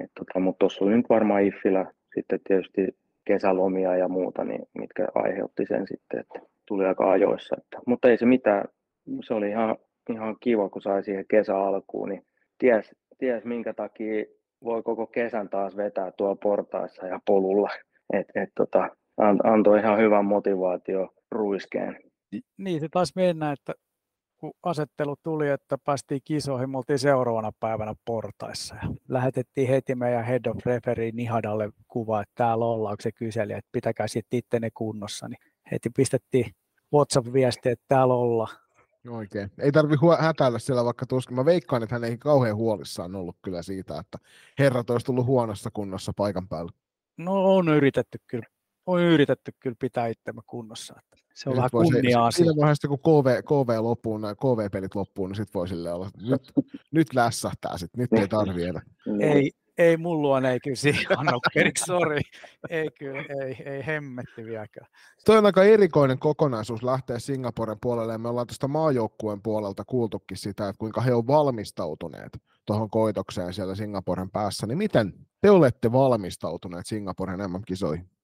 Et 0.01 0.11
tota, 0.19 0.41
mutta 0.41 0.59
tuossa 0.59 0.85
oli 0.85 0.97
nyt 0.97 1.09
varmaan 1.09 1.43
Iffillä 1.43 1.93
sitten 2.15 2.41
tietysti 2.49 2.97
kesälomia 3.27 3.97
ja 3.97 4.09
muuta, 4.09 4.45
niin, 4.45 4.63
mitkä 4.79 5.09
aiheutti 5.15 5.67
sen 5.69 5.87
sitten, 5.87 6.21
että 6.21 6.41
tuli 6.69 6.87
aika 6.87 7.11
ajoissa. 7.11 7.57
Että, 7.59 7.79
mutta 7.87 8.09
ei 8.09 8.19
se 8.19 8.27
mitään, 8.27 8.65
se 9.27 9.35
oli 9.35 9.49
ihan, 9.49 9.77
ihan 10.11 10.37
kiva, 10.41 10.69
kun 10.69 10.83
sai 10.83 11.03
siihen 11.03 11.25
kesäalkuun, 11.31 12.09
niin 12.09 12.27
ties, 12.59 12.95
ties 13.19 13.45
minkä 13.45 13.75
takia 13.75 14.25
voi 14.65 14.83
koko 14.83 15.07
kesän 15.07 15.49
taas 15.49 15.77
vetää 15.77 16.13
tuolla 16.13 16.37
portaissa 16.43 17.07
ja 17.07 17.21
polulla. 17.27 17.71
Et, 18.13 18.27
et, 18.35 18.49
tota, 18.55 18.89
antoi 19.45 19.79
ihan 19.79 19.99
hyvän 19.99 20.25
motivaatio 20.25 21.09
ruiskeen. 21.31 21.97
Niin, 22.59 22.81
se 22.81 22.89
taisi 22.91 23.13
mennä, 23.17 23.53
että 23.53 23.75
kun 24.41 24.53
asettelu 24.63 25.15
tuli, 25.23 25.49
että 25.49 25.79
päästiin 25.85 26.21
kisoihin, 26.25 26.71
me 26.71 26.79
oltiin 26.79 26.99
seuraavana 26.99 27.53
päivänä 27.61 27.95
portaissa 28.05 28.75
ja 28.83 28.89
lähetettiin 29.09 29.69
heti 29.69 29.95
meidän 29.95 30.25
head 30.25 30.47
of 30.47 30.67
referee 30.67 31.11
Nihadalle 31.11 31.71
kuva, 31.89 32.23
että 32.23 32.33
täällä 32.35 32.65
ollaan, 32.65 32.97
kun 32.97 33.03
se 33.03 33.13
kyseli, 33.13 33.53
että 33.53 33.69
pitäkää 33.73 34.09
sitten 34.09 34.39
ittenne 34.39 34.69
kunnossa, 34.75 35.29
niin 35.29 35.39
heti 35.73 35.91
pistettiin 35.91 36.55
WhatsApp-viesti, 36.95 37.69
että 37.69 37.85
täällä 37.89 38.15
ollaan. 38.15 38.57
Oikein. 39.09 39.51
Ei 39.59 39.73
tarvi 39.73 39.95
hätäillä 40.19 40.59
siellä 40.59 40.85
vaikka 40.85 41.07
tuskin. 41.07 41.37
Mä 41.37 41.45
veikkaan, 41.45 41.83
että 41.83 41.95
hän 41.95 42.05
ei 42.05 42.19
kauhean 42.19 42.57
huolissaan 42.57 43.17
ollut 43.17 43.37
kyllä 43.43 43.63
siitä, 43.63 43.99
että 43.99 44.19
herrat 44.59 44.91
olisi 44.91 45.07
tullut 45.07 45.27
huonossa 45.27 45.71
kunnossa 45.73 46.13
paikan 46.17 46.49
päällä. 46.49 46.73
No 47.17 47.55
on 47.57 47.69
yritetty 47.69 48.19
kyllä 48.27 48.47
on 48.89 49.01
yritetty 49.01 49.53
kyllä 49.61 49.77
pitää 49.79 50.07
itsemme 50.07 50.43
kunnossa. 50.47 50.95
Että 50.99 51.17
se 51.35 51.51
on 51.51 51.57
vähän 51.57 51.71
kunnia 51.71 52.27
asia. 52.27 52.37
Siinä 52.37 52.61
vaiheessa, 52.61 52.89
kun 52.89 52.99
KV, 52.99 53.43
KV 53.43 53.83
loppuun, 53.83 54.23
KV-pelit 54.23 54.95
loppuun, 54.95 55.31
niin 55.31 55.37
sitten 55.37 55.55
voi 55.55 55.69
sille 55.69 55.93
olla, 55.93 56.11
nyt, 56.31 56.53
nyt 56.91 57.15
lässähtää 57.15 57.79
sitten, 57.79 58.01
nyt 58.01 58.21
ei 58.21 58.29
tarvi 58.29 58.65
enää. 58.65 58.83
Ei, 59.21 59.53
ei 59.79 59.97
mulla 59.97 60.51
ei 60.51 60.61
kyllä 60.61 60.77
siihen 60.77 61.07
anna 61.19 61.33
sori. 61.87 62.21
Ei 62.71 62.91
kyllä, 62.99 63.25
ei, 63.45 63.63
ei 63.65 63.87
hemmetti 63.87 64.45
vieläkään. 64.45 64.87
Toi 65.25 65.39
on 65.39 65.47
aika 65.47 65.65
erikoinen 65.65 66.19
kokonaisuus 66.19 66.83
lähteä 66.83 67.19
Singaporen 67.19 67.77
puolelle, 67.81 68.13
ja 68.13 68.19
me 68.19 68.29
ollaan 68.29 68.47
tuosta 68.47 68.69
maajoukkueen 68.69 69.43
puolelta 69.43 69.85
kuultukin 69.85 70.37
sitä, 70.37 70.69
että 70.69 70.79
kuinka 70.79 71.01
he 71.01 71.15
on 71.15 71.27
valmistautuneet 71.27 72.39
tuohon 72.67 72.91
koitokseen 72.91 73.55
siellä 73.55 73.75
Singaporen 73.75 74.31
päässä, 74.31 74.67
niin 74.67 74.79
miten 74.79 75.13
te 75.41 75.51
olette 75.51 75.93
valmistautuneet 75.93 76.87
Singaporen 76.87 77.51
MM-kisoihin? 77.51 78.18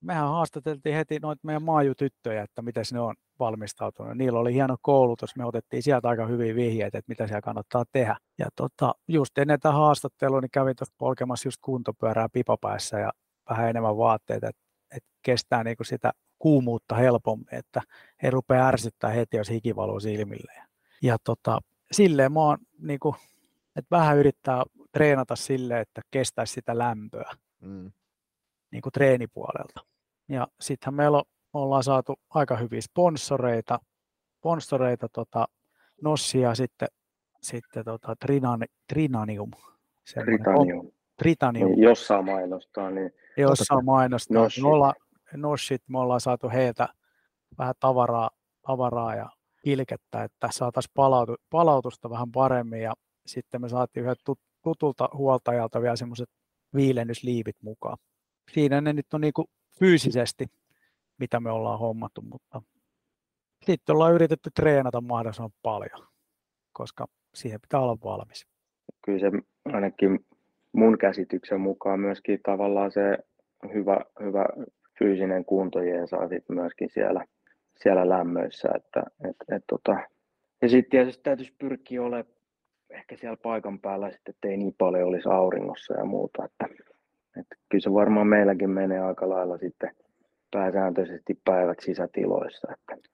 Mehän 0.00 0.28
haastateltiin 0.28 0.94
heti 0.94 1.18
noita 1.18 1.40
meidän 1.42 1.62
maajutyttöjä, 1.62 2.42
että 2.42 2.62
miten 2.62 2.84
ne 2.92 3.00
on 3.00 3.14
valmistautunut. 3.38 4.16
Niillä 4.16 4.38
oli 4.38 4.54
hieno 4.54 4.76
koulutus, 4.82 5.36
me 5.36 5.44
otettiin 5.44 5.82
sieltä 5.82 6.08
aika 6.08 6.26
hyviä 6.26 6.54
vihjeitä, 6.54 6.98
että 6.98 7.08
mitä 7.08 7.26
siellä 7.26 7.40
kannattaa 7.40 7.84
tehdä. 7.92 8.16
Ja 8.38 8.48
tota, 8.56 8.94
just 9.08 9.38
ennen 9.38 9.60
tätä 9.60 9.72
haastattelua 9.72 10.40
niin 10.40 10.50
kävin 10.50 10.76
tuossa 10.76 10.94
polkemassa 10.98 11.48
just 11.48 11.58
kuntopyörää 11.62 12.28
pipapäissä 12.32 12.98
ja 12.98 13.12
vähän 13.50 13.70
enemmän 13.70 13.96
vaatteita, 13.96 14.48
että, 14.48 14.62
että 14.96 15.10
kestää 15.22 15.64
niin 15.64 15.76
kuin 15.76 15.86
sitä 15.86 16.12
kuumuutta 16.38 16.94
helpommin, 16.94 17.54
että 17.54 17.82
ei 18.22 18.30
rupea 18.30 18.66
ärsyttää 18.66 19.10
heti, 19.10 19.36
jos 19.36 19.50
hiki 19.50 19.76
valuu 19.76 20.00
silmille. 20.00 20.52
Ja 21.02 21.16
tota, 21.24 21.60
silleen 21.92 22.32
mä 22.32 22.40
oon, 22.40 22.58
niin 22.78 23.00
kuin, 23.00 23.14
että 23.76 23.96
vähän 23.96 24.18
yrittää 24.18 24.62
treenata 24.92 25.36
silleen, 25.36 25.80
että 25.80 26.00
kestäisi 26.10 26.52
sitä 26.52 26.78
lämpöä. 26.78 27.30
Mm 27.60 27.92
niin 28.72 28.82
kuin 28.82 28.92
treenipuolelta. 28.92 29.80
Ja 30.28 30.48
sittenhän 30.60 30.94
meillä 30.94 31.22
ollaan 31.52 31.82
saatu 31.82 32.14
aika 32.30 32.56
hyviä 32.56 32.80
sponsoreita, 32.80 33.78
sponsoreita 34.38 35.08
tota, 35.08 35.48
Nossia 36.02 36.54
sitten, 36.54 36.88
sitten 37.42 37.84
tota, 37.84 38.16
Trinani, 38.16 38.66
Trinanium. 38.88 39.50
Tritanium. 40.24 40.90
Tritanium. 41.16 41.70
Niin, 41.70 41.82
jossain 41.82 42.24
mainostaa. 42.24 42.90
Niin... 42.90 43.10
Jossain 43.36 43.84
mainostaa. 43.84 44.42
Nos. 44.42 44.62
Me 44.62 44.68
ollaan, 44.68 44.94
noshit, 45.36 45.82
me 45.88 45.98
ollaan 45.98 46.20
saatu 46.20 46.50
heiltä 46.50 46.88
vähän 47.58 47.74
tavaraa, 47.80 48.30
tavaraa 48.66 49.14
ja 49.14 49.30
ilkettä, 49.64 50.24
että 50.24 50.48
saataisiin 50.50 50.92
palautu, 50.94 51.36
palautusta 51.50 52.10
vähän 52.10 52.32
paremmin 52.32 52.82
ja 52.82 52.92
sitten 53.26 53.60
me 53.60 53.68
saatiin 53.68 54.04
yhden 54.04 54.16
tutulta 54.62 55.08
huoltajalta 55.14 55.82
vielä 55.82 55.96
semmoiset 55.96 56.28
viilennysliivit 56.74 57.56
mukaan. 57.62 57.98
Siinä 58.52 58.80
ne 58.80 58.92
nyt 58.92 59.14
on 59.14 59.20
niin 59.20 59.32
kuin 59.32 59.48
fyysisesti, 59.78 60.46
mitä 61.18 61.40
me 61.40 61.50
ollaan 61.50 61.78
hommattu, 61.78 62.22
mutta 62.22 62.62
sitten 63.64 63.94
ollaan 63.94 64.14
yritetty 64.14 64.50
treenata 64.54 65.00
mahdollisimman 65.00 65.52
paljon, 65.62 66.06
koska 66.72 67.06
siihen 67.34 67.60
pitää 67.60 67.80
olla 67.80 67.98
valmis. 68.04 68.46
Kyllä 69.04 69.18
se 69.18 69.30
ainakin 69.64 70.26
mun 70.72 70.98
käsityksen 70.98 71.60
mukaan 71.60 72.00
myöskin 72.00 72.40
tavallaan 72.42 72.92
se 72.92 73.18
hyvä, 73.74 74.00
hyvä 74.20 74.46
fyysinen 74.98 75.44
kunto 75.44 75.78
saa 76.10 76.28
sitten 76.28 76.56
myöskin 76.56 76.88
siellä, 76.90 77.24
siellä 77.76 78.08
lämmöissä. 78.08 78.68
Että, 78.76 79.02
et, 79.30 79.36
et, 79.56 79.64
tota. 79.66 79.96
Ja 80.62 80.68
sitten 80.68 80.90
tietysti 80.90 81.22
täytyisi 81.22 81.54
pyrkiä 81.58 82.02
olemaan 82.02 82.34
ehkä 82.90 83.16
siellä 83.16 83.36
paikan 83.42 83.80
päällä 83.80 84.10
sitten, 84.10 84.34
ettei 84.34 84.56
niin 84.56 84.74
paljon 84.78 85.08
olisi 85.08 85.28
auringossa 85.28 85.94
ja 85.94 86.04
muuta. 86.04 86.44
Että, 86.44 86.68
että 87.36 87.56
kyllä 87.68 87.82
se 87.82 87.92
varmaan 87.92 88.26
meilläkin 88.26 88.70
menee 88.70 89.00
aika 89.00 89.28
lailla 89.28 89.58
sitten 89.58 89.90
pääsääntöisesti 90.50 91.40
päivät 91.44 91.78
sisätiloissa. 91.80 92.68
Että. 92.72 93.08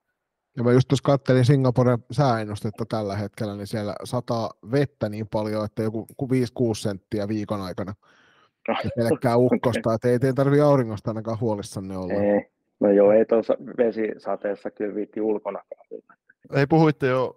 Ja 0.56 0.62
mä 0.64 0.72
just 0.72 0.88
tuossa 0.88 1.02
kattelin 1.04 1.44
Singaporen 1.44 1.98
sääennustetta 2.10 2.84
tällä 2.88 3.16
hetkellä, 3.16 3.56
niin 3.56 3.66
siellä 3.66 3.94
sataa 4.04 4.50
vettä 4.72 5.08
niin 5.08 5.26
paljon, 5.32 5.64
että 5.64 5.82
joku 5.82 6.06
5-6 6.22 6.26
senttiä 6.74 7.28
viikon 7.28 7.60
aikana. 7.60 7.94
Ja 8.68 8.90
pelkkää 8.96 9.36
ukkosta, 9.36 9.94
että 9.94 10.08
ei 10.08 10.18
teidän 10.18 10.34
tarvitse 10.34 10.62
auringosta 10.62 11.10
ainakaan 11.10 11.40
huolissanne 11.40 11.96
olla. 11.96 12.14
Ei. 12.14 12.46
No 12.80 12.90
joo, 12.90 13.12
ei 13.12 13.24
tuossa 13.24 13.54
vesisateessa 13.78 14.70
kyllä 14.70 14.94
viitti 14.94 15.20
ulkona. 15.20 15.60
Ei 16.54 16.66
puhuitte 16.66 17.06
jo 17.06 17.36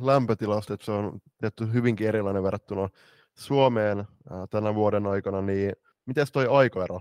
lämpötilasta, 0.00 0.74
että 0.74 0.86
se 0.86 0.92
on 0.92 1.18
tietty 1.40 1.72
hyvinkin 1.72 2.08
erilainen 2.08 2.42
verrattuna 2.42 2.88
Suomeen 3.34 4.04
tänä 4.50 4.74
vuoden 4.74 5.06
aikana, 5.06 5.42
niin 5.42 5.72
miten 6.06 6.26
toi 6.32 6.46
aikaero? 6.46 7.00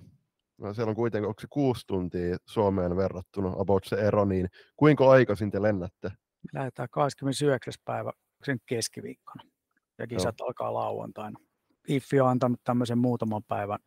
No, 0.57 0.73
siellä 0.73 0.89
on 0.89 0.95
kuitenkin, 0.95 1.27
onko 1.27 1.41
se 1.41 1.47
kuusi 1.49 1.87
tuntia 1.87 2.37
Suomeen 2.45 2.97
verrattuna 2.97 3.53
about 3.57 3.83
se 3.85 3.95
ero, 3.95 4.25
niin 4.25 4.47
kuinka 4.75 5.11
aikaisin 5.11 5.51
te 5.51 5.61
lennätte? 5.61 6.11
Lähdetään 6.53 6.89
29. 6.91 7.73
päivä 7.85 8.11
sen 8.43 8.59
keskiviikkona 8.65 9.43
ja 9.97 10.07
kisat 10.07 10.35
Joo. 10.39 10.47
alkaa 10.47 10.73
lauantaina. 10.73 11.39
IFFI 11.87 12.19
on 12.19 12.29
antanut 12.29 12.59
tämmöisen 12.63 12.97
muutaman 12.97 13.43
päivän 13.43 13.79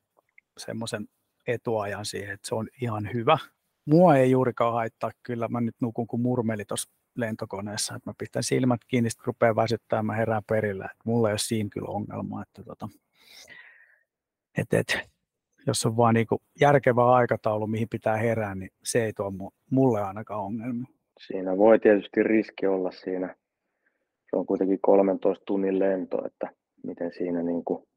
semmoisen 0.58 1.08
etuajan 1.46 2.06
siihen, 2.06 2.34
että 2.34 2.48
se 2.48 2.54
on 2.54 2.68
ihan 2.82 3.08
hyvä. 3.12 3.38
Mua 3.84 4.16
ei 4.16 4.30
juurikaan 4.30 4.72
haittaa, 4.72 5.10
kyllä 5.22 5.48
mä 5.48 5.60
nyt 5.60 5.76
nukun 5.82 6.06
kuin 6.06 6.22
murmeli 6.22 6.64
tuossa 6.64 6.90
lentokoneessa, 7.16 7.94
että 7.94 8.10
mä 8.10 8.14
pistän 8.18 8.42
silmät 8.42 8.80
kiinni, 8.88 9.10
sitten 9.10 9.26
rupeaa 9.26 9.56
väsyttämään, 9.56 10.06
mä 10.06 10.14
herään 10.14 10.42
perillä, 10.48 10.84
että 10.84 11.02
mulla 11.04 11.28
ei 11.28 11.32
ole 11.32 11.38
siinä 11.38 11.68
kyllä 11.72 11.88
ongelmaa, 11.88 12.42
että 12.42 12.64
tota, 12.64 12.88
et, 14.60 14.72
et, 14.72 15.08
jos 15.66 15.86
on 15.86 15.96
vaan 15.96 16.14
niinku 16.14 16.42
järkevä 16.60 17.06
aikataulu, 17.06 17.66
mihin 17.66 17.88
pitää 17.88 18.16
herää, 18.16 18.54
niin 18.54 18.70
se 18.84 19.04
ei 19.04 19.12
tuo 19.12 19.32
mulle 19.70 20.00
ainakaan 20.00 20.40
ongelmia. 20.40 20.86
Siinä 21.26 21.56
voi 21.56 21.78
tietysti 21.78 22.22
riski 22.22 22.66
olla 22.66 22.90
siinä. 22.90 23.36
Se 24.30 24.36
on 24.36 24.46
kuitenkin 24.46 24.78
13 24.82 25.44
tunnin 25.44 25.78
lento, 25.78 26.26
että 26.26 26.50
miten 26.82 27.12
siinä, 27.12 27.42
niinku, 27.42 27.88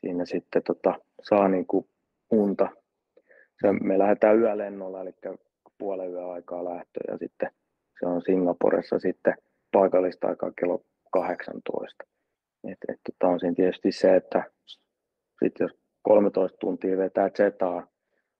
siinä 0.00 0.24
sitten 0.24 0.62
tota, 0.62 0.94
saa 1.22 1.48
niinku 1.48 1.88
unta. 2.30 2.68
Se, 3.60 3.72
me 3.72 3.98
lähdetään 3.98 4.38
yölennolla, 4.38 5.02
eli 5.02 5.10
puolen 5.78 6.10
yön 6.10 6.30
aikaa 6.30 6.64
lähtö 6.64 7.00
ja 7.08 7.18
sitten 7.18 7.50
se 8.00 8.06
on 8.06 8.22
Singaporessa 8.22 8.98
sitten 8.98 9.34
paikallista 9.72 10.28
aikaa 10.28 10.52
kello 10.60 10.84
18. 11.10 12.04
Et, 12.64 12.78
et, 12.88 13.00
tota 13.04 13.32
on 13.32 13.40
siinä 13.40 13.54
tietysti 13.54 13.92
se, 13.92 14.16
että 14.16 14.44
sit 15.44 15.52
jos 15.60 15.70
13 16.02 16.58
tuntia 16.58 16.96
vetää 16.96 17.30
zetaa 17.36 17.86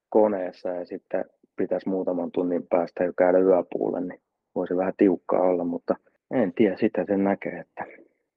koneessa 0.08 0.68
ja 0.68 0.84
sitten 0.84 1.24
pitäisi 1.56 1.88
muutaman 1.88 2.32
tunnin 2.32 2.66
päästä 2.70 3.04
jo 3.04 3.12
käydä 3.18 3.38
yöpuulle, 3.38 4.00
niin 4.00 4.20
voisi 4.54 4.76
vähän 4.76 4.94
tiukkaa 4.96 5.40
olla, 5.40 5.64
mutta 5.64 5.94
en 6.30 6.52
tiedä, 6.54 6.76
sitä 6.76 7.04
sen 7.08 7.24
näkee, 7.24 7.58
että 7.58 7.84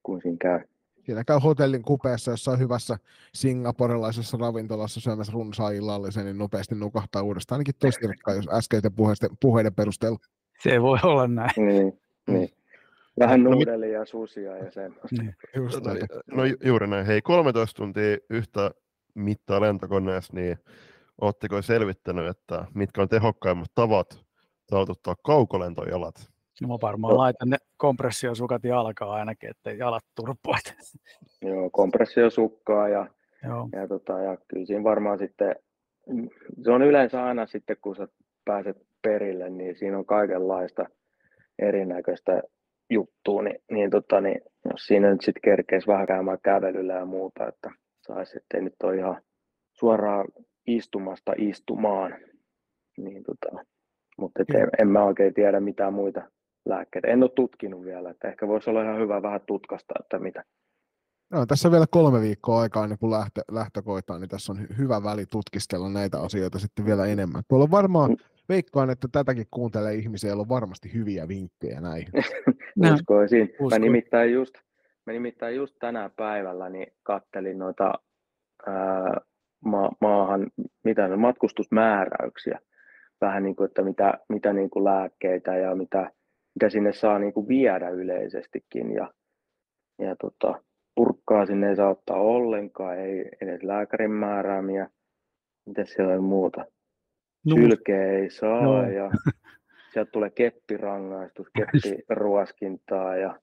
kun 0.02 0.20
siinä 0.22 0.36
käy. 0.40 0.60
Siinä 1.00 1.24
käy 1.24 1.38
hotellin 1.38 1.82
kupeessa 1.82 2.30
jossain 2.30 2.58
hyvässä 2.58 2.96
singaporelaisessa 3.34 4.36
ravintolassa 4.40 5.00
syömässä 5.00 5.32
runsaa 5.32 5.70
illallisen, 5.70 6.24
niin 6.24 6.38
nopeasti 6.38 6.74
nukahtaa 6.74 7.22
uudestaan 7.22 7.56
ainakin 7.56 7.74
tosirkkaa, 7.78 8.34
jos 8.34 8.48
äskeisten 8.52 8.92
puheiden, 8.92 9.30
puheiden 9.40 9.74
perusteella. 9.74 10.18
Se 10.62 10.82
voi 10.82 10.98
olla 11.02 11.26
näin. 11.26 11.50
Niin, 11.56 12.00
niin. 12.26 12.48
Vähän 13.18 13.42
no, 13.42 13.50
nuudelia 13.50 13.98
ja 13.98 14.04
susia 14.04 14.56
ja 14.56 14.70
semmoista. 14.70 15.22
Niin, 15.22 15.34
just 15.56 15.80
no, 15.84 15.92
no 16.36 16.42
juuri 16.64 16.86
näin. 16.86 17.06
Hei, 17.06 17.22
13 17.22 17.76
tuntia 17.76 18.18
yhtä 18.30 18.70
mittaa 19.14 19.60
lentokoneessa, 19.60 20.32
niin 20.34 20.58
oletteko 21.20 21.62
selvittänyt, 21.62 22.26
että 22.26 22.64
mitkä 22.74 23.02
on 23.02 23.08
tehokkaimmat 23.08 23.68
tavat 23.74 24.24
taltuttaa 24.70 25.14
kaukolentojalat? 25.24 26.14
No 26.62 26.68
mä 26.68 26.78
varmaan 26.82 27.16
laitan 27.16 27.50
ne 27.50 27.56
kompressiosukat 27.76 28.64
jalkaa 28.64 29.12
ainakin, 29.12 29.50
ettei 29.50 29.78
jalat 29.78 30.04
turpoit. 30.14 30.74
Joo, 31.48 31.70
kompressiosukkaa 31.70 32.88
ja, 32.88 33.06
Joo. 33.44 33.68
ja, 33.72 33.88
tota, 33.88 34.20
ja 34.20 34.36
kyllä 34.48 34.66
siinä 34.66 34.84
varmaan 34.84 35.18
sitten, 35.18 35.56
se 36.64 36.70
on 36.70 36.82
yleensä 36.82 37.24
aina 37.24 37.46
sitten, 37.46 37.76
kun 37.80 37.96
sä 37.96 38.08
pääset 38.44 38.86
perille, 39.02 39.50
niin 39.50 39.76
siinä 39.76 39.98
on 39.98 40.06
kaikenlaista 40.06 40.86
erinäköistä 41.58 42.42
juttua, 42.92 43.42
niin, 43.42 43.58
niin, 43.70 43.90
tota, 43.90 44.20
niin 44.20 44.40
jos 44.70 44.86
siinä 44.86 45.10
nyt 45.10 45.20
sitten 45.20 45.42
kerkeisi 45.44 45.86
vähän 45.86 46.06
käymään 46.06 46.38
kävelyllä 46.44 46.92
ja 46.92 47.04
muuta, 47.04 47.48
että 47.48 47.70
saisi, 48.06 48.36
ettei 48.36 48.62
nyt 48.62 48.74
ole 48.82 48.96
ihan 48.96 49.22
suoraan 49.72 50.28
istumasta 50.66 51.32
istumaan. 51.38 52.14
Niin 52.98 53.22
tota, 53.22 53.64
mutta 54.18 54.44
en, 54.54 54.68
en 54.78 54.88
mä 54.88 55.04
oikein 55.04 55.34
tiedä 55.34 55.60
mitään 55.60 55.94
muita 55.94 56.22
lääkkeitä. 56.68 57.08
En 57.08 57.22
ole 57.22 57.30
tutkinut 57.34 57.84
vielä, 57.84 58.10
että 58.10 58.28
ehkä 58.28 58.48
voisi 58.48 58.70
olla 58.70 58.82
ihan 58.82 58.98
hyvä 58.98 59.22
vähän 59.22 59.40
tutkasta, 59.46 59.94
että 60.00 60.18
mitä. 60.18 60.44
No, 61.30 61.46
tässä 61.46 61.68
on 61.68 61.72
vielä 61.72 61.86
kolme 61.90 62.20
viikkoa 62.20 62.60
aikaa 62.60 62.84
ennen 62.84 62.98
kuin 62.98 63.10
lähtö, 63.10 63.40
lähtö 63.50 63.82
koitaan, 63.82 64.20
niin 64.20 64.28
tässä 64.28 64.52
on 64.52 64.58
hyvä 64.78 65.02
väli 65.02 65.26
tutkistella 65.26 65.88
näitä 65.88 66.20
asioita 66.20 66.58
sitten 66.58 66.86
vielä 66.86 67.06
enemmän. 67.06 67.42
Tuolla 67.48 67.64
on 67.64 67.70
varmaan, 67.70 68.10
mm. 68.10 68.16
Veikkaan, 68.54 68.90
että 68.90 69.08
tätäkin 69.12 69.46
kuuntelee 69.50 69.94
ihmisiä, 69.94 70.30
joilla 70.30 70.40
on 70.40 70.48
varmasti 70.48 70.94
hyviä 70.94 71.28
vinkkejä 71.28 71.80
näihin. 71.80 72.08
Uskoisin. 72.94 73.54
Mä 73.70 73.78
nimittäin 73.78 74.32
just 74.32 74.54
Mä 75.06 75.12
nimittäin 75.12 75.56
just 75.56 75.76
tänä 75.78 76.10
päivällä 76.16 76.68
niin 76.68 76.92
kattelin 77.02 77.58
noita 77.58 77.92
ää, 78.66 79.20
ma- 79.64 79.92
maahan 80.00 80.50
mitä 80.84 81.08
ne, 81.08 81.16
matkustusmääräyksiä, 81.16 82.58
vähän 83.20 83.42
niin 83.42 83.56
kuin, 83.56 83.66
että 83.66 83.82
mitä, 83.82 84.18
mitä 84.28 84.52
niin 84.52 84.70
kuin 84.70 84.84
lääkkeitä 84.84 85.56
ja 85.56 85.74
mitä, 85.74 86.10
mitä 86.54 86.68
sinne 86.68 86.92
saa 86.92 87.18
niin 87.18 87.32
kuin 87.32 87.48
viedä 87.48 87.88
yleisestikin. 87.88 88.92
Ja, 88.92 89.12
ja 89.98 90.16
tota, 90.16 90.62
purkkaa 90.94 91.46
sinne 91.46 91.68
ei 91.68 91.76
saa 91.76 91.90
ottaa 91.90 92.16
ollenkaan, 92.16 92.98
ei 92.98 93.28
edes 93.40 93.62
lääkärin 93.62 94.10
määräämiä. 94.10 94.90
Mitä 95.66 95.84
siellä 95.84 96.14
on 96.14 96.24
muuta? 96.24 96.64
Sylkeä 97.48 98.12
ei 98.12 98.30
saa 98.30 98.62
no. 98.62 98.90
ja 98.90 99.10
sieltä 99.92 100.10
tulee 100.10 100.30
keppirangaistus, 100.30 101.46
keppiruoskintaa 101.56 103.16
ja 103.16 103.40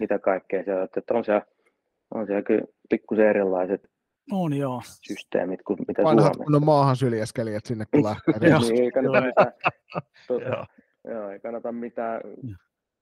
mitä 0.00 0.18
kaikkea 0.18 0.64
siellä, 0.64 0.84
että 0.84 1.14
on 1.14 1.24
siellä, 1.24 1.42
on 2.14 2.26
siellä 2.26 2.42
kyllä 2.42 2.64
pikkusen 2.88 3.28
erilaiset 3.28 3.90
on, 4.32 4.56
joo. 4.56 4.82
systeemit 4.84 5.62
kuin 5.62 5.78
mitä 5.88 6.02
Vanhat 6.02 6.34
Suomessa. 6.34 6.56
on 6.56 6.64
maahan 6.64 6.96
syljeskelijät 6.96 7.66
sinne 7.66 7.84
kun 7.90 8.04
lähtee. 8.08 8.58
niin, 8.58 8.82
ei 8.82 8.90
kannata 8.90 9.20
mitään, 9.20 9.52
tuota, 10.28 10.66
joo, 11.04 11.30
ei 11.30 11.40
kannata 11.40 11.72
mitään 11.72 12.20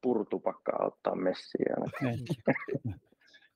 purtupakkaa 0.03 0.87
ottaa 0.87 1.15
messiin. 1.15 1.67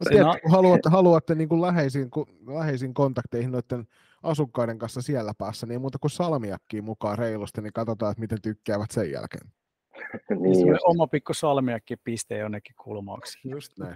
Tiedätkö, 0.09 0.41
kun 0.43 0.51
haluatte, 0.51 0.89
haluatte 0.89 1.35
niin 1.35 1.49
kuin 1.49 1.63
läheisiin, 1.63 2.11
läheisiin 2.47 2.95
kontakteihin 2.95 3.53
noiden 3.53 3.87
asukkaiden 4.23 4.79
kanssa 4.79 5.03
siellä 5.03 5.33
päässä, 5.39 5.67
niin 5.67 5.81
muuta 5.81 5.99
kuin 5.99 6.11
salmiakkiin 6.11 6.85
mukaan 6.85 7.19
reilusti, 7.19 7.63
niin 7.63 7.73
katsotaan, 7.73 8.11
että 8.11 8.21
miten 8.21 8.43
tykkäävät 8.43 8.91
sen 8.91 9.11
jälkeen. 9.11 9.53
niin 10.41 10.69
just. 10.69 10.83
oma 10.85 11.07
pikku 11.07 11.35
salmiakki 11.35 11.97
piste 11.97 12.39
jonnekin 12.39 12.75
kulmauksi. 12.85 13.39
Just 13.49 13.79
näin. 13.79 13.95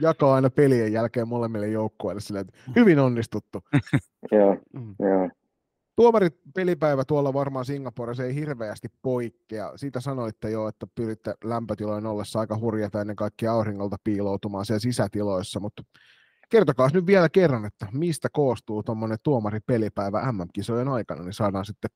Jakaa 0.00 0.34
aina 0.34 0.50
pelien 0.50 0.92
jälkeen 0.92 1.28
molemmille 1.28 1.68
joukkueille 1.68 2.20
sille, 2.20 2.40
että 2.40 2.52
hyvin 2.76 2.98
onnistuttu. 2.98 3.62
Joo, 4.32 4.56
mm. 4.72 4.94
joo. 4.98 5.28
Tuomarit 5.96 6.34
pelipäivä 6.54 7.04
tuolla 7.04 7.32
varmaan 7.32 7.64
Singaporessa 7.64 8.24
ei 8.24 8.34
hirveästi 8.34 8.88
poikkea. 9.02 9.72
Siitä 9.76 10.00
sanoitte 10.00 10.50
jo, 10.50 10.68
että 10.68 10.86
pyritte 10.94 11.34
lämpötilojen 11.44 12.06
ollessa 12.06 12.40
aika 12.40 12.58
hurjata 12.58 13.00
ennen 13.00 13.16
kaikkea 13.16 13.52
auringolta 13.52 13.96
piiloutumaan 14.04 14.64
siellä 14.64 14.80
sisätiloissa, 14.80 15.60
mutta 15.60 15.82
kertokaa 16.48 16.88
nyt 16.94 17.06
vielä 17.06 17.28
kerran, 17.28 17.64
että 17.64 17.86
mistä 17.92 18.28
koostuu 18.32 18.82
tuommoinen 18.82 19.18
tuomaripelipäivä 19.22 20.32
MM-kisojen 20.32 20.88
aikana, 20.88 21.22
niin 21.22 21.32
saadaan 21.32 21.64
sitten 21.64 21.90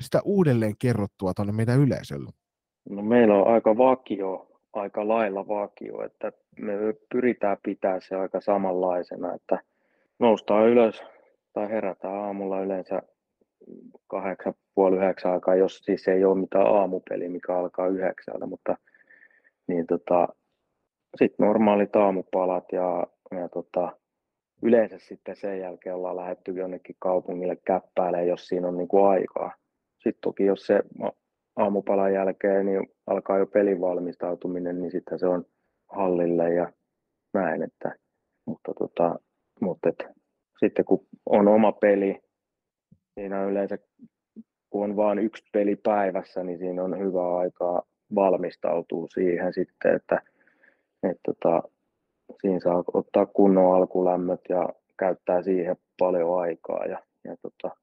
sitä 0.00 0.20
uudelleen 0.24 0.74
kerrottua 0.78 1.34
tuonne 1.34 1.52
meidän 1.52 1.80
yleisölle. 1.80 2.30
No 2.90 3.02
meillä 3.02 3.34
on 3.34 3.54
aika 3.54 3.76
vakio, 3.78 4.48
aika 4.72 5.08
lailla 5.08 5.48
vakio, 5.48 6.04
että 6.04 6.32
me 6.60 6.72
pyritään 7.12 7.56
pitää 7.62 8.00
se 8.00 8.16
aika 8.16 8.40
samanlaisena, 8.40 9.34
että 9.34 9.58
noustaan 10.18 10.68
ylös 10.68 11.02
tai 11.52 11.68
herätään 11.68 12.14
aamulla 12.14 12.60
yleensä 12.60 13.02
kahdeksan, 14.06 14.54
puoli 14.74 14.96
yhdeksän 14.96 15.32
aikaa, 15.32 15.54
jos 15.54 15.78
siis 15.78 16.08
ei 16.08 16.24
ole 16.24 16.38
mitään 16.38 16.66
aamupeli, 16.66 17.28
mikä 17.28 17.56
alkaa 17.56 17.86
yhdeksältä, 17.86 18.46
mutta 18.46 18.76
niin 19.66 19.86
tota, 19.86 20.28
sitten 21.16 21.46
normaalit 21.46 21.96
aamupalat 21.96 22.64
ja, 22.72 23.06
ja 23.30 23.48
tota, 23.48 23.92
yleensä 24.62 24.98
sitten 24.98 25.36
sen 25.36 25.60
jälkeen 25.60 25.94
ollaan 25.94 26.16
lähdetty 26.16 26.52
jonnekin 26.52 26.96
kaupungille 26.98 27.56
käppäälle, 27.56 28.24
jos 28.24 28.46
siinä 28.46 28.68
on 28.68 28.76
niin 28.76 28.88
kuin 28.88 29.06
aikaa. 29.06 29.54
Sitten 29.98 30.20
toki 30.20 30.44
jos 30.44 30.66
se 30.66 30.82
aamupalan 31.56 32.12
jälkeen 32.12 32.66
niin 32.66 32.88
alkaa 33.06 33.38
jo 33.38 33.46
pelin 33.46 33.80
valmistautuminen, 33.80 34.80
niin 34.80 34.90
sitten 34.90 35.18
se 35.18 35.26
on 35.26 35.44
hallille 35.88 36.54
ja 36.54 36.72
näin. 37.34 37.62
Että, 37.62 37.94
mutta 38.46 38.74
tota, 38.74 39.18
mutta 39.60 39.88
et, 39.88 40.04
sitten 40.58 40.84
kun 40.84 41.06
on 41.26 41.48
oma 41.48 41.72
peli, 41.72 42.20
siinä 43.14 43.40
on 43.40 43.50
yleensä, 43.50 43.78
kun 44.70 44.84
on 44.84 44.96
vain 44.96 45.18
yksi 45.18 45.44
peli 45.52 45.76
päivässä, 45.76 46.44
niin 46.44 46.58
siinä 46.58 46.82
on 46.82 46.98
hyvä 46.98 47.36
aikaa 47.36 47.82
valmistautua 48.14 49.06
siihen 49.14 49.52
sitten, 49.52 49.94
että, 49.94 50.22
että 51.02 51.20
tota, 51.26 51.62
siinä 52.40 52.60
saa 52.60 52.84
ottaa 52.94 53.26
kunnon 53.26 53.74
alkulämmöt 53.74 54.40
ja 54.48 54.68
käyttää 54.98 55.42
siihen 55.42 55.76
paljon 55.98 56.40
aikaa 56.40 56.84
ja, 56.84 57.02
ja, 57.24 57.36
tota, 57.42 57.76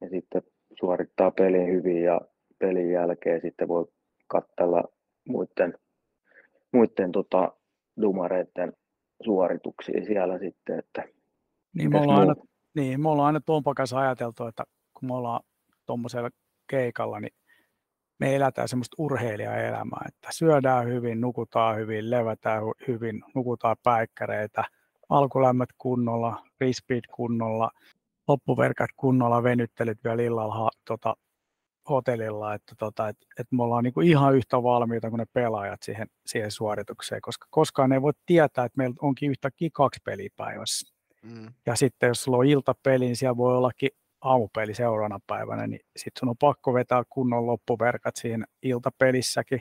ja 0.00 0.08
sitten 0.08 0.42
suorittaa 0.80 1.30
pelin 1.30 1.66
hyvin 1.66 2.02
ja 2.02 2.20
pelin 2.58 2.92
jälkeen 2.92 3.40
sitten 3.40 3.68
voi 3.68 3.86
katsella 4.26 4.84
muiden, 5.28 5.74
muiden 6.72 7.12
tota, 7.12 7.52
dumareiden 8.02 8.72
suorituksia 9.24 10.04
siellä 10.04 10.38
sitten, 10.38 10.78
että 10.78 11.04
niin 11.74 11.90
me, 11.90 12.00
ollaan 12.00 12.20
aina, 12.20 12.34
niin 12.74 13.00
me 13.00 13.08
ollaan 13.08 13.26
aina 13.26 13.40
tuon 13.40 13.62
kanssa 13.76 13.98
ajateltu, 13.98 14.46
että 14.46 14.64
kun 14.94 15.08
me 15.08 15.14
ollaan 15.14 15.40
tuommoisella 15.86 16.30
keikalla, 16.70 17.20
niin 17.20 17.32
me 18.18 18.36
elätään 18.36 18.68
semmoista 18.68 18.94
urheilijaelämää, 18.98 20.04
että 20.08 20.28
syödään 20.30 20.86
hyvin, 20.86 21.20
nukutaan 21.20 21.76
hyvin, 21.76 22.10
levätään 22.10 22.62
hyvin, 22.88 23.24
nukutaan 23.34 23.76
päikkäreitä, 23.82 24.64
alkulämmöt 25.08 25.70
kunnolla, 25.78 26.42
rispit 26.60 27.06
kunnolla, 27.06 27.70
loppuverkat 28.28 28.90
kunnolla, 28.96 29.42
venyttelyt 29.42 29.98
vielä 30.04 30.22
illalla 30.22 30.70
tota, 30.84 31.16
hotellilla, 31.88 32.54
että, 32.54 32.74
tota, 32.78 33.08
että, 33.08 33.26
että 33.38 33.56
me 33.56 33.62
ollaan 33.62 33.84
niin 33.84 34.02
ihan 34.04 34.36
yhtä 34.36 34.62
valmiita 34.62 35.10
kuin 35.10 35.18
ne 35.18 35.26
pelaajat 35.32 35.82
siihen, 35.82 36.06
siihen 36.26 36.50
suoritukseen, 36.50 37.20
koska 37.20 37.46
koskaan 37.50 37.92
ei 37.92 38.02
voi 38.02 38.12
tietää, 38.26 38.64
että 38.64 38.76
meillä 38.78 38.96
onkin 39.02 39.30
yhtäkkiä 39.30 39.68
kaksi 39.72 40.00
peliä 40.04 40.28
päivässä. 40.36 40.94
Mm. 41.22 41.52
Ja 41.66 41.76
sitten 41.76 42.08
jos 42.08 42.22
sulla 42.22 42.38
on 42.38 42.46
iltapeli, 42.46 43.04
niin 43.04 43.16
siellä 43.16 43.36
voi 43.36 43.56
ollakin 43.56 43.90
aamupeli 44.20 44.74
seuraavana 44.74 45.20
päivänä, 45.26 45.66
niin 45.66 45.80
sitten 45.96 46.20
sun 46.20 46.28
on 46.28 46.36
pakko 46.36 46.74
vetää 46.74 47.02
kunnon 47.08 47.46
loppuverkat 47.46 48.16
siihen 48.16 48.44
iltapelissäkin, 48.62 49.60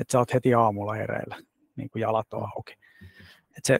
että 0.00 0.12
sä 0.12 0.18
oot 0.18 0.34
heti 0.34 0.54
aamulla 0.54 0.94
hereillä, 0.94 1.36
niin 1.76 1.90
kuin 1.90 2.00
jalat 2.00 2.34
on 2.34 2.48
auki. 2.56 2.72
Et 3.56 3.64
se, 3.64 3.78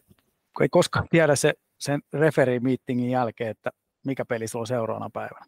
kun 0.57 0.63
ei 0.63 0.69
koskaan 0.69 1.07
tiedä 1.11 1.37
se, 1.37 1.55
sen 1.79 2.01
referi 2.13 2.61
meetingin 2.61 3.11
jälkeen, 3.11 3.51
että 3.51 3.71
mikä 4.07 4.25
peli 4.25 4.49
sulla 4.49 4.63
on 4.63 4.67
seuraavana 4.67 5.11
päivänä. 5.11 5.47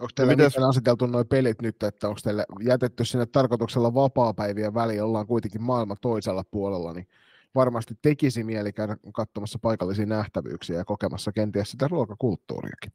Onko 0.00 0.10
teillä 0.14 0.36
Mites... 0.36 0.58
aseteltu 0.58 1.06
nuo 1.06 1.24
pelit 1.24 1.62
nyt, 1.62 1.82
että 1.82 2.08
onko 2.08 2.20
teille 2.24 2.46
jätetty 2.60 3.04
sinne 3.04 3.26
tarkoituksella 3.26 3.94
vapaa-päivien 3.94 4.74
väliin, 4.74 5.02
ollaan 5.02 5.26
kuitenkin 5.26 5.62
maailman 5.62 5.96
toisella 6.00 6.44
puolella, 6.50 6.92
niin 6.92 7.08
varmasti 7.54 7.94
tekisi 8.02 8.44
mieli 8.44 8.72
käydä 8.72 8.96
katsomassa 9.14 9.58
paikallisia 9.62 10.06
nähtävyyksiä 10.06 10.76
ja 10.76 10.84
kokemassa 10.84 11.32
kenties 11.32 11.70
sitä 11.70 11.88
ruokakulttuuriakin. 11.88 12.92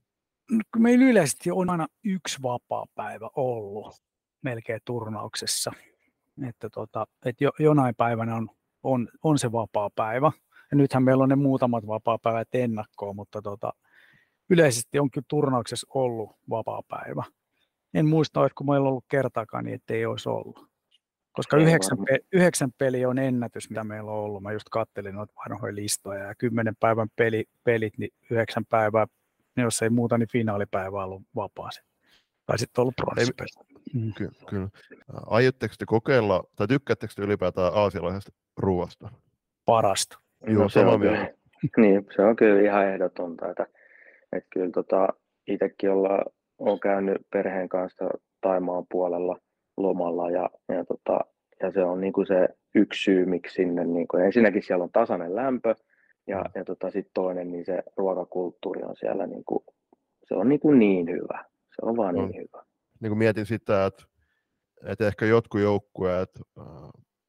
No, 0.51 0.59
meillä 0.77 1.05
yleisesti 1.05 1.51
on 1.51 1.69
aina 1.69 1.87
yksi 2.03 2.41
vapaa-päivä 2.41 3.29
ollut 3.35 3.95
melkein 4.41 4.79
turnauksessa. 4.85 5.71
Että 6.47 6.69
tota, 6.69 7.07
et 7.25 7.41
jo, 7.41 7.51
jonain 7.59 7.95
päivänä 7.95 8.35
on, 8.35 8.49
on, 8.83 9.07
on 9.23 9.39
se 9.39 9.51
vapaa-päivä. 9.51 10.31
Ja 10.71 10.77
nythän 10.77 11.03
meillä 11.03 11.23
on 11.23 11.29
ne 11.29 11.35
muutamat 11.35 11.87
vapaa-päivät 11.87 12.47
ennakkoon, 12.53 13.15
mutta 13.15 13.41
tota, 13.41 13.73
yleisesti 14.49 14.99
on 14.99 15.11
kyllä 15.11 15.25
turnauksessa 15.27 15.87
ollut 15.93 16.35
vapaa-päivä. 16.49 17.23
En 17.93 18.05
muista, 18.05 18.45
että 18.45 18.55
kun 18.57 18.67
meillä 18.67 18.83
on 18.85 18.89
ollut 18.89 19.05
kertaakaan, 19.07 19.65
niin 19.65 19.75
ettei 19.75 20.05
olisi 20.05 20.29
ollut. 20.29 20.67
Koska 21.31 21.57
yhdeksän, 21.57 21.97
pe- 21.97 22.19
yhdeksän 22.31 22.69
peli 22.77 23.05
on 23.05 23.19
ennätys, 23.19 23.69
mitä 23.69 23.83
meillä 23.83 24.11
on 24.11 24.17
ollut. 24.17 24.43
Mä 24.43 24.51
just 24.51 24.69
kattelin 24.71 25.15
noita 25.15 25.33
vanhoja 25.49 25.75
listoja 25.75 26.23
ja 26.23 26.35
kymmenen 26.35 26.75
päivän 26.79 27.07
peli, 27.15 27.45
pelit, 27.63 27.97
niin 27.97 28.11
yhdeksän 28.29 28.65
päivää, 28.65 29.07
niin 29.55 29.63
jos 29.63 29.81
ei 29.81 29.89
muuta, 29.89 30.17
niin 30.17 30.29
finaalipäivä 30.31 30.97
on 30.97 31.03
ollut 31.03 31.23
vapaa. 31.35 31.69
Tai 32.45 32.59
sitten 32.59 32.81
on 32.81 32.83
ollut 32.83 32.95
pronssipeli. 32.95 33.49
Mm. 33.93 34.13
Kyllä, 34.13 34.31
kyllä. 34.49 34.69
Aiotteko 35.25 35.75
te 35.79 35.85
kokeilla, 35.85 36.43
tai 36.55 36.67
tykkäättekö 36.67 37.13
te 37.15 37.21
ylipäätään 37.21 37.73
aasialaisesta 37.73 38.31
ruoasta? 38.57 39.09
Parasta. 39.65 40.19
Joo, 40.47 40.63
no, 40.63 40.69
se 40.69 40.79
on 40.79 40.99
kyllä, 40.99 41.29
niin, 41.77 42.07
se 42.15 42.21
on 42.21 42.35
kyllä 42.35 42.61
ihan 42.61 42.87
ehdotonta. 42.87 43.49
Että, 43.49 43.67
että 44.31 44.49
kyllä 44.53 44.71
tota, 44.71 45.07
itsekin 45.47 45.91
olla, 45.91 46.25
on 46.57 46.79
käynyt 46.79 47.17
perheen 47.33 47.69
kanssa 47.69 48.05
Taimaan 48.41 48.85
puolella 48.91 49.37
lomalla 49.77 50.29
ja, 50.29 50.49
ja, 50.69 50.85
tota, 50.85 51.19
ja 51.61 51.71
se 51.71 51.83
on 51.83 52.01
niin 52.01 52.13
kuin 52.13 52.27
se 52.27 52.47
yksi 52.75 53.03
syy, 53.03 53.25
miksi 53.25 53.53
sinne, 53.53 53.85
niin 53.85 54.07
kuin, 54.07 54.25
ensinnäkin 54.25 54.63
siellä 54.63 54.83
on 54.83 54.91
tasainen 54.91 55.35
lämpö 55.35 55.75
ja, 56.27 56.37
mm. 56.37 56.51
ja 56.55 56.65
tota, 56.65 56.91
sitten 56.91 57.13
toinen, 57.13 57.51
niin 57.51 57.65
se 57.65 57.83
ruokakulttuuri 57.97 58.83
on 58.83 58.95
siellä 58.95 59.27
niin 59.27 59.43
kuin, 59.45 59.63
se 60.27 60.35
on 60.35 60.49
niin, 60.49 60.59
kuin 60.59 60.79
niin 60.79 61.11
hyvä. 61.11 61.45
Se 61.75 61.81
on 61.81 61.97
vaan 61.97 62.15
niin, 62.15 62.29
niin 62.29 62.41
hyvä. 62.41 62.65
Niin 62.99 63.09
kuin 63.09 63.17
mietin 63.17 63.45
sitä, 63.45 63.85
että, 63.85 64.03
että 64.85 65.07
ehkä 65.07 65.25
jotkut 65.25 65.61
joukkueet 65.61 66.29
äh, 66.59 66.65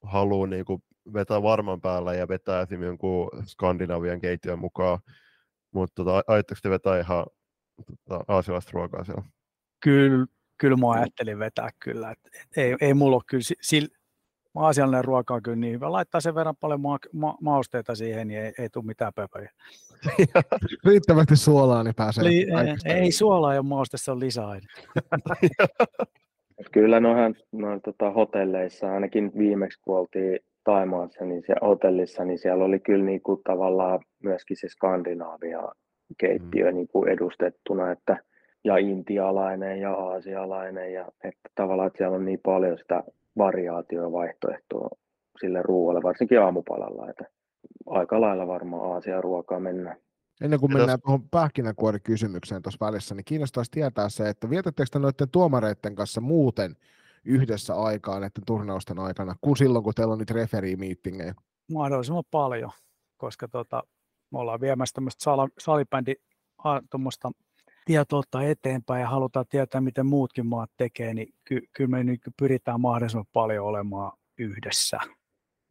haluaa 0.03 0.47
niin 0.47 0.65
kuin 0.65 0.83
vetää 1.13 1.43
varman 1.43 1.81
päällä 1.81 2.15
ja 2.15 2.29
vetää 2.29 2.63
esimerkiksi 2.63 2.87
jonkun 2.87 3.31
Skandinavian 3.47 4.21
keittiön 4.21 4.59
mukaan, 4.59 4.99
mutta 5.73 6.05
tota, 6.05 6.23
ajatteko 6.27 6.59
te 6.63 6.71
vetää 6.71 7.01
ihan 7.01 7.27
tota, 7.87 8.25
aasialaista 8.29 8.71
ruokaa 8.75 9.05
siellä? 9.05 9.23
Kyllä, 9.83 10.27
kyllä 10.59 10.77
mä 10.77 10.91
ajattelin 10.91 11.39
vetää 11.39 11.71
kyllä. 11.81 12.11
Et, 12.11 12.19
et, 12.27 12.57
ei, 12.57 12.77
ei 12.81 12.95
mulla 12.95 13.17
ole 13.17 13.23
kyllä, 13.27 13.43
sil, 13.69 13.87
aasiallinen 14.57 15.05
ruoka 15.05 15.35
on 15.35 15.43
kyllä 15.43 15.57
niin 15.57 15.73
hyvä. 15.73 15.93
Laittaa 15.93 16.21
sen 16.21 16.35
verran 16.35 16.57
paljon 16.61 16.81
ma- 16.81 16.99
ma- 17.13 17.39
mausteita 17.41 17.95
siihen, 17.95 18.29
niin 18.29 18.41
ei, 18.41 18.53
ei 18.59 18.69
tule 18.69 18.85
mitään 18.85 19.13
pöpöjä. 19.15 19.51
Riittävästi 20.87 21.37
suolaa, 21.37 21.83
niin 21.83 21.95
pääsee. 21.95 22.25
Li- 22.25 22.47
ei, 22.87 22.95
ei 22.95 23.13
suolaa 23.13 23.55
ja 23.55 23.63
mauste, 23.63 23.97
se 23.99 24.11
on 24.11 24.21
lisäaine. 24.21 24.67
kyllä 26.73 27.01
noihän 27.01 27.35
noin, 27.53 27.81
tota, 27.83 28.11
hotelleissa, 28.11 28.93
ainakin 28.93 29.33
viimeksi 29.39 29.81
kun 29.85 29.99
oltiin 29.99 30.39
Taimaassa, 30.65 31.25
niin 31.25 31.43
siellä 31.47 31.69
hotellissa, 31.69 32.25
niin 32.25 32.39
siellä 32.39 32.65
oli 32.65 32.79
kyllä 32.79 33.05
niin 33.05 33.23
kuin, 33.23 33.41
tavallaan 33.45 34.01
myöskin 34.23 34.57
se 34.57 34.69
Skandinaavia 34.69 35.63
keittiö 36.19 36.71
mm. 36.71 36.75
niin 36.75 36.89
kuin 36.89 37.09
edustettuna, 37.09 37.93
että 37.93 38.17
ja 38.67 38.77
intialainen 38.77 39.81
ja 39.81 39.93
aasialainen 39.93 40.93
ja 40.93 41.09
että 41.25 41.51
tavallaan 41.55 41.87
että 41.87 41.99
siellä 41.99 42.17
on 42.17 42.25
niin 42.25 42.41
paljon 42.45 42.79
sitä 42.79 43.03
variaatioa 43.39 44.13
vaihtoehtoa 44.13 44.89
sille 45.41 45.63
ruoalle, 45.63 46.03
varsinkin 46.03 46.43
aamupalalla, 46.43 47.11
että 47.11 47.25
aika 47.87 48.21
lailla 48.21 48.47
varmaan 48.47 48.93
Aasian 48.93 49.25
ruokaa 49.25 49.61
mennään. 49.61 49.97
Ennen 50.41 50.61
kuin 50.61 50.73
mennään 50.73 51.01
tuohon 51.01 51.29
pähkinänkuorikysymykseen 51.31 52.63
tuossa 52.63 52.87
välissä, 52.87 53.15
niin 53.15 53.25
kiinnostaisi 53.25 53.71
tietää 53.71 54.09
se, 54.09 54.29
että 54.29 54.51
vietättekö 54.51 54.89
te 54.93 54.99
noiden 54.99 55.31
tuomareiden 55.33 55.95
kanssa 55.95 56.21
muuten 56.21 56.77
yhdessä 57.25 57.75
aikaa 57.75 58.21
näiden 58.21 58.45
turnausten 58.47 58.99
aikana, 58.99 59.35
kuin 59.41 59.57
silloin, 59.57 59.85
kun 59.85 59.95
teillä 59.95 60.13
on 60.13 60.19
niitä 60.19 60.35
referi-miittingejä? 60.35 61.35
Mahdollisimman 61.73 62.25
paljon, 62.31 62.71
koska 63.17 63.49
tota, 63.49 63.83
me 64.33 64.39
ollaan 64.39 64.61
viemässä 64.61 64.95
tämmöistä 64.95 65.31
salibändi 65.59 66.15
tuommoista 66.91 67.31
tietoa 67.87 68.19
ottaa 68.19 68.43
eteenpäin 68.43 69.01
ja 69.01 69.09
halutaan 69.09 69.47
tietää, 69.49 69.81
miten 69.81 70.07
muutkin 70.07 70.47
maat 70.47 70.71
tekee, 70.77 71.15
niin 71.15 71.35
ky- 71.45 71.69
kyllä 71.73 71.91
me 71.91 72.05
nyt 72.05 72.21
pyritään 72.39 72.81
mahdollisimman 72.81 73.27
paljon 73.33 73.67
olemaan 73.67 74.13
yhdessä. 74.39 74.99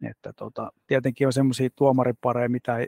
Että 0.09 0.33
tota, 0.33 0.71
tietenkin 0.87 1.27
on 1.27 1.33
semmoisia 1.33 1.69
tuomaripareja, 1.75 2.49
mitä 2.49 2.77
ei 2.77 2.87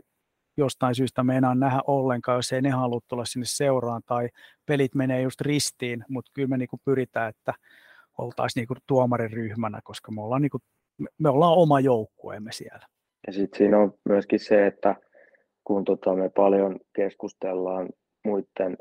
jostain 0.57 0.95
syystä 0.95 1.23
me 1.23 1.37
enää 1.37 1.55
nähdä 1.55 1.79
ollenkaan, 1.87 2.35
jos 2.35 2.53
ei 2.53 2.61
ne 2.61 2.69
halua 2.69 2.99
tulla 3.07 3.25
sinne 3.25 3.45
seuraan 3.45 4.01
tai 4.05 4.29
pelit 4.65 4.95
menee 4.95 5.21
just 5.21 5.41
ristiin, 5.41 6.05
mutta 6.09 6.31
kyllä 6.33 6.47
me 6.47 6.57
niinku 6.57 6.77
pyritään, 6.85 7.29
että 7.29 7.53
oltaisiin 8.17 8.61
niinku 8.61 8.75
tuomariryhmänä, 8.87 9.79
koska 9.83 10.11
me 10.11 10.21
ollaan, 10.21 10.41
niinku, 10.41 10.57
me 11.17 11.29
ollaan 11.29 11.57
oma 11.57 11.79
joukkueemme 11.79 12.51
siellä. 12.51 12.87
Ja 13.27 13.33
sitten 13.33 13.57
siinä 13.57 13.79
on 13.79 13.93
myöskin 14.09 14.39
se, 14.39 14.67
että 14.67 14.95
kun 15.63 15.85
tota 15.85 16.15
me 16.15 16.29
paljon 16.29 16.79
keskustellaan 16.95 17.89
muiden 18.25 18.77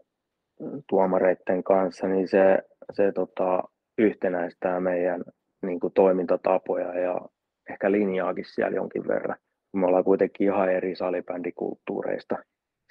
tuomareiden 0.89 1.65
kanssa, 1.65 2.09
niin 2.09 2.29
se, 2.29 2.59
se 2.93 3.13
tota, 3.13 3.63
yhtenäistää 3.99 4.81
meidän 4.81 5.25
niin 5.63 5.81
kuin, 5.81 5.93
toimintatapoja 5.93 6.99
ja 6.99 7.21
ehkä 7.71 7.93
linjaakin 7.93 8.45
siellä 8.45 8.77
jonkin 8.77 9.09
verran. 9.09 9.37
Me 9.73 9.87
ollaan 9.87 10.05
kuitenkin 10.05 10.47
ihan 10.47 10.73
eri 10.73 10.97
salibändikulttuureista 10.97 12.37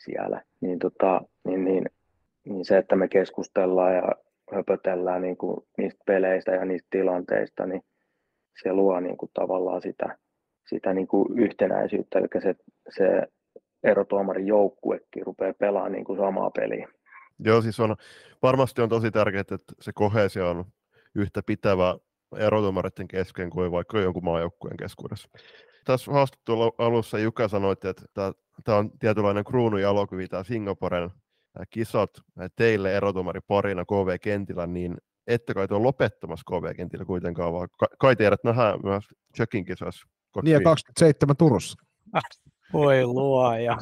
siellä, 0.05 0.41
niin, 0.61 0.80
tota, 0.80 1.22
niin, 1.47 1.66
niin, 1.66 1.89
niin 2.45 2.66
se, 2.66 2.78
että 2.78 2.95
me 2.95 3.07
keskustellaan 3.07 3.95
ja 3.95 4.09
höpötellään 4.53 5.22
niin 5.22 5.38
kuin 5.38 5.57
niistä 5.78 6.03
peleistä 6.05 6.51
ja 6.51 6.66
niistä 6.66 6.88
tilanteista, 6.89 7.66
niin 7.66 7.82
se 8.63 8.74
luo 8.74 8.99
niin 8.99 9.18
kuin 9.18 9.32
tavallaan 9.34 9.82
sitä, 9.82 10.18
sitä 10.70 10.93
niin 10.93 11.07
kuin 11.07 11.39
yhtenäisyyttä, 11.39 12.20
eli 12.20 12.28
se, 12.39 12.55
se 12.89 13.28
erotuomarin 13.84 14.47
joukkuekin 14.47 15.26
rupeaa 15.26 15.53
pelaamaan 15.53 15.91
niin 15.91 16.05
kuin 16.05 16.20
samaa 16.20 16.51
peliä. 16.51 16.88
Joo, 17.40 17.62
siis 17.62 17.80
on, 17.80 17.96
varmasti 18.42 18.82
on 18.82 18.90
tosi 18.90 19.12
tärkeää, 19.12 19.42
että 19.42 19.58
se 19.82 19.92
kohesio 19.94 20.50
on 20.50 20.66
yhtä 21.16 21.44
pitävä 21.44 21.98
erotuomareiden 22.38 23.08
kesken 23.08 23.50
kuin 23.50 23.72
vaikka 23.72 24.00
jonkun 24.00 24.24
maajoukkueen 24.24 24.78
keskuudessa. 24.78 25.30
Tässä 25.86 26.12
haastattelun 26.12 26.72
alussa 26.78 27.20
Juka 27.20 27.48
sanoi, 27.48 27.72
että 27.72 27.94
tämä 28.64 28.78
on 28.78 28.92
tietynlainen 29.00 29.44
kruunujalokivi, 29.44 30.28
tämä 30.28 30.44
Singaporen 30.44 31.10
kisat 31.70 32.10
teille 32.56 32.98
erotuomariparina 32.98 33.86
KV-kentillä, 33.86 34.68
niin 34.68 34.98
ette 35.28 35.54
kai 35.54 35.68
ole 35.70 35.80
lopettamassa 35.80 36.44
KV-kentillä 36.52 37.06
kuitenkaan, 37.06 37.54
vaan 37.54 37.68
kai 38.00 38.16
teidät 38.16 38.44
nähdään 38.44 38.80
myös 38.84 39.04
Tsekin 39.34 39.66
kisoissa. 39.66 40.08
Niin 40.44 40.54
ja 40.54 40.62
27 40.62 41.38
Turussa. 41.38 41.78
Voi 42.74 43.06
luoja. 43.06 43.78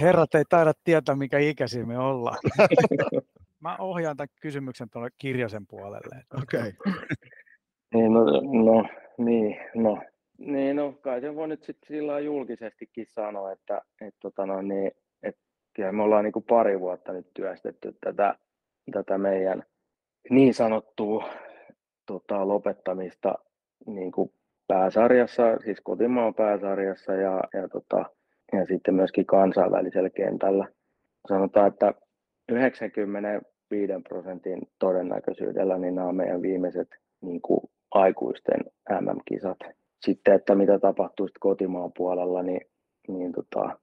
Herrat 0.00 0.34
ei 0.34 0.44
taida 0.48 0.72
tietää, 0.84 1.14
mikä 1.14 1.38
ikäisiä 1.38 1.86
me 1.86 1.98
ollaan. 1.98 2.38
Mä 3.60 3.76
ohjaan 3.78 4.16
tämän 4.16 4.28
kysymyksen 4.40 4.90
tuolle 4.90 5.10
Kirjasen 5.18 5.66
puolelle. 5.66 6.24
Okei. 6.42 6.60
Okay. 6.60 6.92
niin, 7.94 8.12
no, 8.12 8.24
no, 8.64 8.88
niin, 9.18 9.56
no, 9.74 10.02
niin, 10.38 10.76
no 10.76 10.92
kai 10.92 11.20
se 11.20 11.34
voi 11.34 11.48
nyt 11.48 11.62
sitten 11.62 11.88
sillä 11.88 12.20
julkisestikin 12.20 13.06
sanoa, 13.06 13.52
että, 13.52 13.82
että, 14.00 14.20
tota 14.20 14.46
no, 14.46 14.62
niin, 14.62 14.92
että 15.22 15.40
kyllä 15.74 15.92
me 15.92 16.02
ollaan 16.02 16.24
niin 16.24 16.32
kuin 16.32 16.44
pari 16.44 16.80
vuotta 16.80 17.12
nyt 17.12 17.34
työstetty 17.34 17.96
tätä, 18.00 18.34
tätä 18.92 19.18
meidän 19.18 19.62
niin 20.30 20.54
sanottua 20.54 21.28
tota, 22.06 22.48
lopettamista 22.48 23.34
niin 23.86 24.12
kuin 24.12 24.32
pääsarjassa, 24.66 25.42
siis 25.64 25.80
kotimaan 25.80 26.34
pääsarjassa 26.34 27.12
ja, 27.12 27.40
ja, 27.54 27.68
tota, 27.68 28.04
ja 28.52 28.66
sitten 28.66 28.94
myöskin 28.94 29.26
kansainvälisellä 29.26 30.10
kentällä. 30.10 30.68
Sanotaan, 31.28 31.66
että 31.66 31.94
95 32.52 33.92
prosentin 34.08 34.58
todennäköisyydellä 34.78 35.78
niin 35.78 35.94
nämä 35.94 36.08
on 36.08 36.16
meidän 36.16 36.42
viimeiset 36.42 36.88
niin 37.20 37.40
kuin 37.42 37.60
aikuisten 37.90 38.60
MM-kisat. 39.00 39.58
Sitten, 40.00 40.34
että 40.34 40.54
mitä 40.54 40.78
tapahtuu 40.78 41.26
sitten 41.26 41.40
kotimaan 41.40 41.92
puolella, 41.96 42.42
niin, 42.42 42.60
niin 43.08 43.32
tota, 43.32 43.78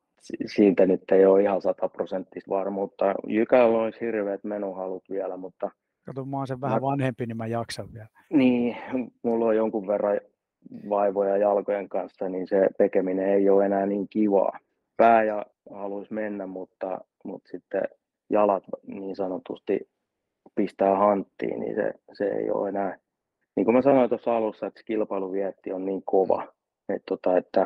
siitä 0.45 0.86
nyt 0.86 1.11
ei 1.11 1.26
ole 1.26 1.41
ihan 1.41 1.61
sataprosenttista 1.61 2.49
varmuutta. 2.49 3.16
Jykällä 3.28 3.78
olisi 3.78 4.01
hirveät 4.01 4.43
menuhalut 4.43 5.03
vielä, 5.09 5.38
mutta... 5.38 5.72
Kato, 6.05 6.26
mä 6.26 6.38
oon 6.38 6.47
sen 6.47 6.61
vähän 6.61 6.82
vanhempi, 6.82 7.26
niin 7.26 7.38
mä 7.38 7.47
jaksan 7.47 7.93
vielä. 7.93 8.07
Niin, 8.30 8.78
mulla 9.24 9.45
on 9.45 9.55
jonkun 9.55 9.88
verran 9.88 10.20
vaivoja 10.89 11.38
jalkojen 11.38 11.89
kanssa, 11.89 12.30
niin 12.30 12.47
se 12.47 12.68
tekeminen 12.78 13.30
ei 13.30 13.49
ole 13.49 13.66
enää 13.66 13.86
niin 13.86 14.07
kivaa. 14.09 14.59
Pää 14.97 15.24
ja 15.24 15.45
haluaisi 15.72 16.13
mennä, 16.13 16.47
mutta, 16.47 17.01
mutta 17.24 17.49
sitten 17.51 17.82
jalat 18.30 18.63
niin 18.88 19.16
sanotusti 19.16 19.89
pistää 20.55 20.95
hanttiin, 20.97 21.59
niin 21.59 21.76
se, 21.76 21.93
se 22.13 22.26
ei 22.26 22.51
ole 22.51 22.70
enää, 22.70 22.97
niin 23.55 23.66
kuin 23.66 23.76
mä 23.76 23.82
sanoin 23.82 24.09
tuossa 24.09 24.38
alussa, 24.38 24.68
että 24.68 24.82
kilpailuvietti 24.86 25.72
on 25.72 25.86
niin 25.86 26.01
kova, 26.05 26.53
että, 26.89 27.05
tota, 27.05 27.38
että, 27.38 27.66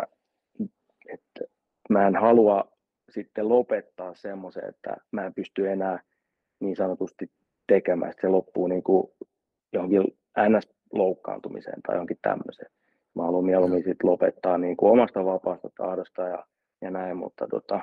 että 1.13 1.53
mä 1.89 2.07
en 2.07 2.15
halua 2.15 2.71
sitten 3.09 3.49
lopettaa 3.49 4.15
semmoisen, 4.15 4.69
että 4.69 4.97
mä 5.11 5.25
en 5.25 5.33
pysty 5.33 5.69
enää 5.69 5.99
niin 6.59 6.75
sanotusti 6.75 7.31
tekemään, 7.67 8.13
se 8.21 8.27
loppuu 8.27 8.67
niin 8.67 8.83
kuin 8.83 9.11
johonkin 9.73 10.01
NS-loukkaantumiseen 10.39 11.81
tai 11.87 11.95
johonkin 11.95 12.19
tämmöiseen. 12.21 12.71
Mä 13.15 13.23
haluan 13.23 13.45
mieluummin 13.45 13.83
sitten 13.83 14.09
lopettaa 14.09 14.57
niin 14.57 14.77
kuin 14.77 14.91
omasta 14.91 15.25
vapaasta 15.25 15.69
tahdosta 15.77 16.21
ja, 16.21 16.45
ja 16.81 16.91
näin, 16.91 17.17
mutta 17.17 17.47
tota, 17.47 17.79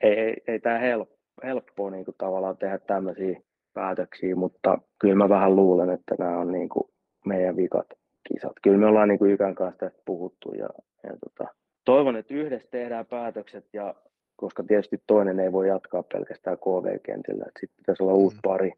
ei, 0.00 0.18
ei, 0.18 0.36
ei 0.46 0.60
tämä 0.60 0.78
helppo 0.78 1.22
helppoa 1.44 1.90
niin 1.90 2.04
kuin 2.04 2.14
tavallaan 2.18 2.56
tehdä 2.56 2.78
tämmöisiä 2.78 3.40
päätöksiä, 3.74 4.36
mutta 4.36 4.78
kyllä 5.00 5.14
mä 5.14 5.28
vähän 5.28 5.56
luulen, 5.56 5.90
että 5.90 6.14
nämä 6.18 6.38
on 6.38 6.52
niin 6.52 6.68
kuin 6.68 6.90
meidän 7.26 7.56
vikat 7.56 7.86
kisat. 8.28 8.52
Kyllä 8.62 8.78
me 8.78 8.86
ollaan 8.86 9.08
niin 9.08 9.18
kuin 9.18 9.30
Ykän 9.30 9.54
kanssa 9.54 9.78
tästä 9.78 10.02
puhuttu 10.04 10.52
ja, 10.52 10.68
ja 11.02 11.16
tota, 11.24 11.54
toivon, 11.84 12.16
että 12.16 12.34
yhdessä 12.34 12.68
tehdään 12.70 13.06
päätökset 13.06 13.64
ja 13.72 13.94
koska 14.36 14.62
tietysti 14.62 15.02
toinen 15.06 15.40
ei 15.40 15.52
voi 15.52 15.68
jatkaa 15.68 16.02
pelkästään 16.02 16.58
KV-kentillä, 16.58 17.44
että 17.48 17.60
sitten 17.60 17.76
pitäisi 17.76 18.02
olla 18.02 18.14
uusi 18.14 18.36
mm. 18.36 18.40
pari, 18.42 18.72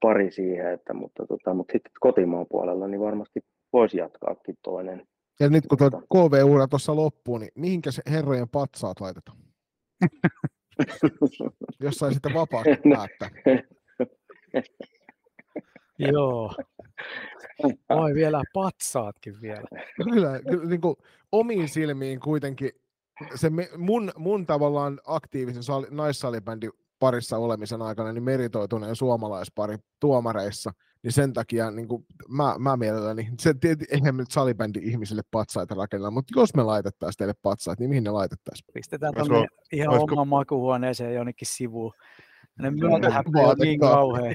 pari 0.00 0.30
siihen, 0.30 0.72
että, 0.72 0.94
mutta, 0.94 1.26
tota, 1.26 1.54
mutta 1.54 1.72
sitten 1.72 1.92
kotimaan 2.00 2.46
puolella 2.50 2.88
niin 2.88 3.00
varmasti 3.00 3.40
voisi 3.72 3.98
jatkaakin 3.98 4.56
toinen. 4.62 5.06
Ja 5.40 5.48
nyt 5.48 5.66
kun 5.66 5.78
tuo 5.78 5.90
KV-ura 5.90 6.68
tuossa 6.68 6.96
loppuu, 6.96 7.38
niin 7.38 7.50
mihinkä 7.54 7.90
se 7.90 8.02
herrojen 8.10 8.48
patsaat 8.48 9.00
laitetaan? 9.00 9.38
jos 11.84 11.94
sai 11.94 12.12
sitten 12.12 12.34
vapaasti 12.34 12.70
päättää. 12.94 13.30
Joo. 16.12 16.54
Oi 17.88 18.14
vielä 18.14 18.42
patsaatkin 18.52 19.40
vielä. 19.40 19.64
Kyllä, 20.04 20.40
kyllä 20.50 20.64
niin 20.64 20.80
kuin 20.80 20.96
omiin 21.32 21.68
silmiin 21.68 22.20
kuitenkin 22.20 22.70
se 23.34 23.50
me, 23.50 23.68
mun, 23.76 24.12
mun 24.16 24.46
tavallaan 24.46 25.00
aktiivisen 25.04 25.62
sali, 25.62 25.86
naissalibändin 25.90 26.70
parissa 26.98 27.36
olemisen 27.36 27.82
aikana 27.82 28.12
niin 28.12 28.22
meritoituneen 28.22 28.96
suomalaispari 28.96 29.76
tuomareissa– 30.00 30.72
niin 31.02 31.12
sen 31.12 31.32
takia 31.32 31.70
niin 31.70 31.88
kuin, 31.88 32.06
mä, 32.28 32.54
mä 32.58 32.76
mielelläni, 32.76 33.28
se, 33.38 33.54
eihän 33.90 34.14
me 34.14 34.22
nyt 34.22 34.30
salibändi 34.30 34.80
ihmisille 34.82 35.22
patsaita 35.30 35.74
rakennella, 35.74 36.10
mutta 36.10 36.40
jos 36.40 36.54
me 36.54 36.62
laitettaisiin 36.62 37.18
teille 37.18 37.34
patsaat, 37.42 37.80
niin 37.80 37.90
mihin 37.90 38.04
ne 38.04 38.10
laitettaisiin? 38.10 38.66
Pistetään 38.74 39.14
tuonne 39.14 39.46
ihan 39.72 39.88
olisiko... 39.88 40.12
oman 40.12 40.28
makuhuoneeseen 40.28 41.14
jonnekin 41.14 41.48
sivuun. 41.48 41.92
Ne 42.58 42.70
myötähäppä 42.70 43.38
on 43.38 43.56
niin 43.58 43.80
kauhean. 43.80 44.34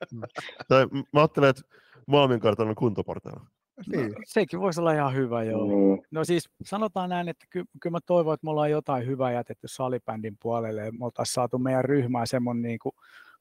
tai 0.68 0.86
mä 1.12 1.20
ajattelen, 1.20 1.50
että 1.50 1.62
maailmankartan 2.06 2.68
on 2.68 2.74
kuntoportailla. 2.74 3.46
Niin. 3.86 4.12
No, 4.12 4.14
sekin 4.24 4.60
voisi 4.60 4.80
olla 4.80 4.92
ihan 4.92 5.14
hyvä, 5.14 5.42
joo. 5.42 5.66
Mm. 5.66 6.02
No 6.10 6.24
siis 6.24 6.48
sanotaan 6.62 7.10
näin, 7.10 7.28
että 7.28 7.46
ky- 7.50 7.64
kyllä 7.80 7.94
mä 7.94 7.98
toivon, 8.06 8.34
että 8.34 8.44
me 8.44 8.50
ollaan 8.50 8.70
jotain 8.70 9.06
hyvää 9.06 9.32
jätetty 9.32 9.68
salibändin 9.68 10.36
puolelle. 10.42 10.90
Me 10.90 11.04
oltaisiin 11.04 11.34
saatu 11.34 11.58
meidän 11.58 11.84
ryhmään 11.84 12.26
semmoinen 12.26 12.62
niin 12.62 12.78
kuin 12.78 12.94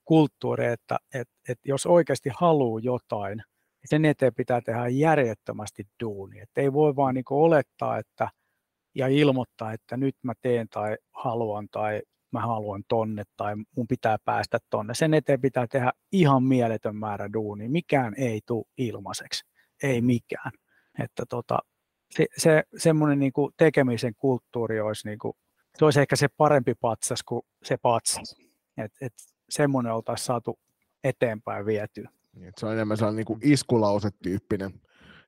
kulttuuri, 0.06 0.66
että, 0.66 0.98
että, 1.14 1.34
että 1.50 1.70
jos 1.70 1.86
oikeasti 1.86 2.30
haluaa 2.40 2.80
jotain, 2.84 3.38
niin 3.38 3.90
sen 3.90 4.06
eteen 4.06 4.36
pitää 4.36 4.62
tehdä 4.62 4.88
järjettömästi 4.88 5.84
duuni. 6.04 6.40
Että 6.40 6.62
ei 6.62 6.74
voi 6.74 6.96
vaan 6.96 7.16
niin 7.16 7.26
olettaa 7.30 7.98
että, 7.98 8.30
ja 8.96 9.08
ilmoittaa, 9.08 9.74
että 9.74 9.98
nyt 9.98 10.16
mä 10.24 10.34
teen 10.42 10.68
tai 10.70 10.98
haluan 11.14 11.68
tai 11.72 12.02
mä 12.32 12.40
haluan 12.40 12.84
tonne 12.88 13.24
tai 13.38 13.56
mun 13.78 13.88
pitää 13.88 14.18
päästä 14.26 14.60
tonne. 14.70 14.94
Sen 14.94 15.14
eteen 15.14 15.42
pitää 15.42 15.68
tehdä 15.68 15.92
ihan 16.12 16.44
mieletön 16.44 16.96
määrä 16.96 17.34
duuni. 17.34 17.70
Mikään 17.70 18.14
ei 18.18 18.42
tule 18.46 18.66
ilmaiseksi. 18.78 19.44
Ei 19.84 20.02
mikään. 20.02 20.52
Että 21.04 21.24
tota, 21.30 21.60
se, 22.12 22.26
se, 22.38 22.64
semmoinen 22.78 23.20
niin 23.20 23.34
tekemisen 23.58 24.14
kulttuuri 24.18 24.82
olisi, 24.82 25.08
niin 25.08 25.20
kuin, 25.20 25.34
se 25.78 25.86
olisi 25.86 26.02
ehkä 26.02 26.16
se 26.16 26.28
parempi 26.38 26.74
patsas 26.82 27.24
kuin 27.24 27.42
se 27.64 27.78
patsas. 27.78 28.36
Et, 28.78 28.92
et 29.02 29.14
semmoinen 29.50 29.94
oltaisiin 29.94 30.26
saatu 30.26 30.60
eteenpäin 31.04 31.66
vietyä. 31.66 32.10
Niin, 32.34 32.54
se 32.58 32.66
on 32.66 32.74
enemmän 32.74 32.98
sellainen 32.98 33.18
niin 33.18 33.26
kuin 33.26 33.40
iskulause-tyyppinen 33.44 34.74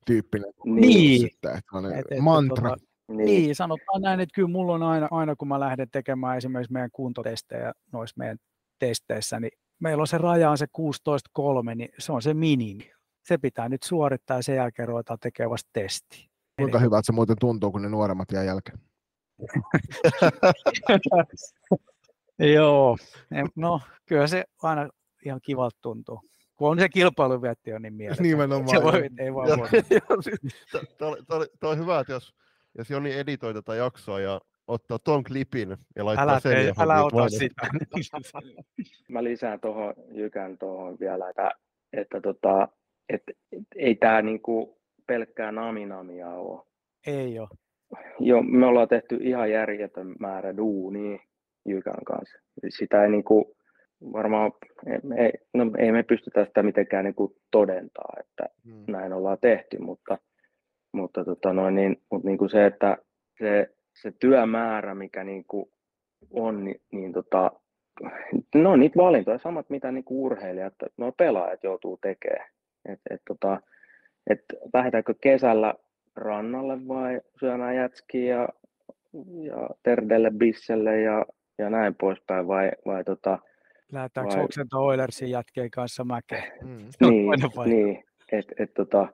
tyyppinen. 0.07 0.53
Niin. 0.65 1.21
Sitten, 1.21 1.57
että 1.57 1.99
et, 1.99 2.05
et, 2.11 2.19
mantra. 2.19 2.69
Tota, 2.69 2.83
niin. 3.07 3.25
niin, 3.25 3.55
sanotaan 3.55 4.01
näin, 4.01 4.19
että 4.19 4.35
kyllä 4.35 4.47
mulla 4.47 4.73
on 4.73 4.83
aina, 4.83 5.07
aina 5.11 5.35
kun 5.35 5.47
mä 5.47 5.59
lähden 5.59 5.89
tekemään 5.91 6.37
esimerkiksi 6.37 6.73
meidän 6.73 6.91
kuntotestejä 6.91 7.73
noissa 7.91 8.15
meidän 8.17 8.37
testeissä, 8.79 9.39
niin 9.39 9.51
meillä 9.79 10.01
on 10.01 10.07
se 10.07 10.17
raja 10.17 10.51
on 10.51 10.57
se 10.57 10.65
16.3, 10.77 11.75
niin 11.75 11.89
se 11.99 12.11
on 12.11 12.21
se 12.21 12.33
minimi. 12.33 12.91
Se 13.23 13.37
pitää 13.37 13.69
nyt 13.69 13.83
suorittaa 13.83 14.37
ja 14.37 14.43
sen 14.43 14.55
jälkeen 14.55 14.87
ruvetaan 14.87 15.19
tekemään 15.19 15.51
vasta 15.51 15.69
testi. 15.73 16.29
Kuinka 16.59 16.77
Eli... 16.77 16.85
hyvältä 16.85 17.05
se 17.05 17.11
muuten 17.11 17.35
tuntuu, 17.39 17.71
kun 17.71 17.81
ne 17.81 17.89
nuoremmat 17.89 18.31
jää 18.31 18.43
jälkeen? 18.43 18.79
Joo, 22.39 22.97
no 23.55 23.81
kyllä 24.05 24.27
se 24.27 24.43
aina 24.63 24.89
ihan 25.25 25.39
kivalta 25.43 25.77
tuntuu. 25.81 26.21
Kun 26.55 26.69
on 26.69 26.79
se 26.79 26.89
kilpailuvietti 26.89 27.73
on 27.73 27.81
niin 27.81 27.93
mielessä. 27.93 28.23
Nimenomaan. 28.23 28.69
Se 28.69 28.83
voi, 28.83 29.09
ei 29.19 29.33
vaan 29.33 29.49
Tämä 31.59 31.71
on 31.71 31.77
hyvä, 31.77 31.99
että 31.99 32.13
jos, 32.13 32.35
jos 32.77 32.89
Joni 32.89 33.13
editoi 33.13 33.53
tätä 33.53 33.75
jaksoa 33.75 34.19
ja 34.19 34.41
ottaa 34.67 34.99
ton 34.99 35.23
klipin 35.23 35.77
ja 35.95 36.05
laittaa 36.05 36.23
Älä, 36.23 36.39
sen 36.39 36.51
tee, 36.51 36.63
johon 36.63 36.83
älä 36.83 37.03
ota 37.03 37.29
sitä. 37.29 37.67
Mä 39.09 39.23
lisään 39.23 39.59
tuohon 39.59 39.93
Jykän 40.11 40.57
tuohon 40.57 40.97
vielä, 40.99 41.29
että, 41.29 41.51
että, 41.93 42.21
tota, 42.21 42.67
että 43.09 43.31
ei 43.75 43.95
tämä 43.95 44.21
niinku 44.21 44.77
pelkkää 45.07 45.51
naminamia 45.51 46.29
ole. 46.29 46.65
Ei 47.07 47.39
ole. 47.39 47.47
Joo, 48.19 48.43
me 48.43 48.65
ollaan 48.65 48.87
tehty 48.87 49.17
ihan 49.21 49.51
järjetön 49.51 50.15
määrä 50.19 50.57
duunia 50.57 51.19
Jykän 51.67 52.05
kanssa. 52.05 52.39
Sitä 52.69 53.03
ei 53.03 53.09
niinku, 53.09 53.55
varmaan, 54.13 54.51
ei, 55.17 55.31
no, 55.53 55.71
ei 55.77 55.91
me 55.91 56.03
pystytä 56.03 56.45
sitä 56.45 56.63
mitenkään 56.63 57.05
niinku 57.05 57.35
todentaa, 57.51 58.13
että 58.19 58.43
Mm. 58.65 58.83
näin 58.87 59.13
ollaan 59.13 59.37
tehty, 59.41 59.79
mutta, 59.79 60.17
mutta 60.91 61.25
tota 61.25 61.53
noin, 61.53 61.75
niin, 61.75 62.01
mutta 62.11 62.27
niinku 62.27 62.47
se, 62.49 62.65
että 62.65 62.97
se, 63.39 63.69
se 64.01 64.11
työmäärä, 64.19 64.95
mikä 64.95 65.23
niinku 65.23 65.71
on, 66.31 66.63
niin, 66.63 66.81
niin 66.91 67.13
tota, 67.13 67.51
no 68.55 68.75
niitä 68.75 68.97
valintoja, 68.97 69.37
samat 69.37 69.69
mitä 69.69 69.91
niinku 69.91 70.25
urheilijat, 70.25 70.73
no 70.97 71.11
pelaajat 71.11 71.63
joutuu 71.63 71.97
tekemään. 72.01 72.49
Et, 72.89 72.99
et 73.09 73.21
tota, 73.27 73.61
et 74.29 74.41
lähdetäänkö 74.73 75.13
kesällä 75.21 75.73
rannalle 76.15 76.87
vai 76.87 77.21
syömään 77.39 77.75
jätskiä 77.75 78.35
ja, 78.35 78.49
ja 79.43 79.69
terdelle 79.83 80.31
bisselle 80.37 81.01
ja, 81.01 81.25
ja 81.57 81.69
näin 81.69 81.95
poispäin 81.95 82.47
vai, 82.47 82.71
vai 82.85 83.03
tota, 83.03 83.39
Lähdetäänkö 83.91 84.35
Vai- 84.35 84.43
Oksento 84.43 84.85
Oilersin 84.85 85.29
jätkeen 85.29 85.71
kanssa 85.71 86.03
mäkeen? 86.03 86.43
Mm. 86.63 87.09
Niin, 87.09 87.29
niin, 87.65 88.03
että 88.31 88.55
et, 88.59 88.73
tota, 88.73 89.07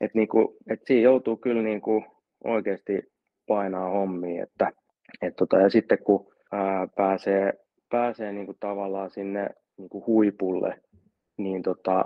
et 0.00 0.14
niinku, 0.14 0.56
et 0.70 0.80
siinä 0.84 1.02
joutuu 1.02 1.36
kyllä 1.36 1.62
niinku 1.62 2.04
oikeasti 2.44 3.02
painaa 3.46 3.90
hommia, 3.90 4.42
että 4.42 4.72
et 5.22 5.36
tota, 5.36 5.56
ja 5.58 5.70
sitten 5.70 5.98
kun 5.98 6.32
ää, 6.52 6.86
pääsee, 6.96 7.52
pääsee 7.90 8.32
niinku 8.32 8.54
tavallaan 8.60 9.10
sinne 9.10 9.48
niinku 9.76 10.04
huipulle, 10.06 10.80
niin, 11.36 11.62
tota, 11.62 12.04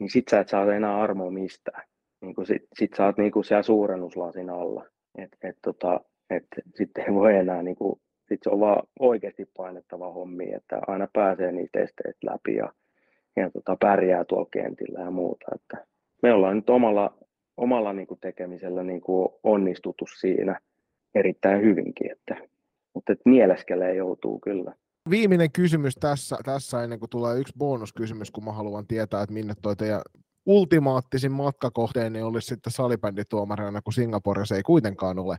niin 0.00 0.10
sit 0.10 0.28
sä 0.28 0.40
et 0.40 0.48
saa 0.48 0.74
enää 0.74 1.00
armoa 1.00 1.30
mistään. 1.30 1.82
Niinku 2.20 2.44
sit, 2.44 2.62
sit 2.78 2.90
sä 2.96 3.04
oot 3.04 3.18
niinku 3.18 3.42
siellä 3.42 3.62
suurennuslasin 3.62 4.50
alla. 4.50 4.84
Et, 5.18 5.36
et, 5.42 5.56
tota, 5.62 6.00
et 6.30 6.46
sitten 6.74 7.04
ei 7.04 7.14
voi 7.14 7.36
enää, 7.36 7.62
niinku, 7.62 8.00
sit 8.28 8.40
se 8.42 8.50
on 8.50 8.60
vaan 8.60 8.82
oikeasti 9.00 9.50
painettava 9.56 10.12
hommi, 10.12 10.52
että 10.52 10.80
aina 10.86 11.08
pääsee 11.12 11.52
niistä 11.52 11.80
esteistä 11.80 12.26
läpi 12.30 12.54
ja, 12.54 12.72
ja 13.36 13.50
tota, 13.50 13.76
pärjää 13.80 14.24
tuolla 14.24 14.48
kentillä 14.52 15.00
ja 15.00 15.10
muuta. 15.10 15.46
Että 15.54 15.86
me 16.22 16.32
ollaan 16.32 16.56
nyt 16.56 16.70
omalla, 16.70 17.18
omalla 17.56 17.92
niin 17.92 18.06
kuin 18.06 18.20
tekemisellä 18.20 18.82
niin 18.82 19.00
kuin 19.00 19.28
onnistuttu 19.42 20.04
siinä 20.20 20.60
erittäin 21.14 21.62
hyvinkin, 21.62 22.12
että, 22.12 22.36
mutta 22.94 23.12
et 23.12 23.20
mieleskelee 23.24 23.94
joutuu 23.94 24.40
kyllä. 24.40 24.74
Viimeinen 25.10 25.52
kysymys 25.52 25.94
tässä, 25.96 26.36
tässä 26.44 26.82
ennen 26.82 26.98
kuin 26.98 27.10
tulee 27.10 27.38
yksi 27.38 27.54
bonuskysymys, 27.58 28.30
kun 28.30 28.44
mä 28.44 28.52
haluan 28.52 28.86
tietää, 28.86 29.22
että 29.22 29.32
minne 29.32 29.54
toi 29.62 29.76
teidän 29.76 30.02
ultimaattisin 30.46 31.32
matkakohteeni 31.32 32.22
olisi 32.22 32.46
sitten 32.46 32.72
salibändituomarina, 32.72 33.82
kun 33.82 33.92
Singaporessa 33.92 34.56
ei 34.56 34.62
kuitenkaan 34.62 35.18
ole. 35.18 35.36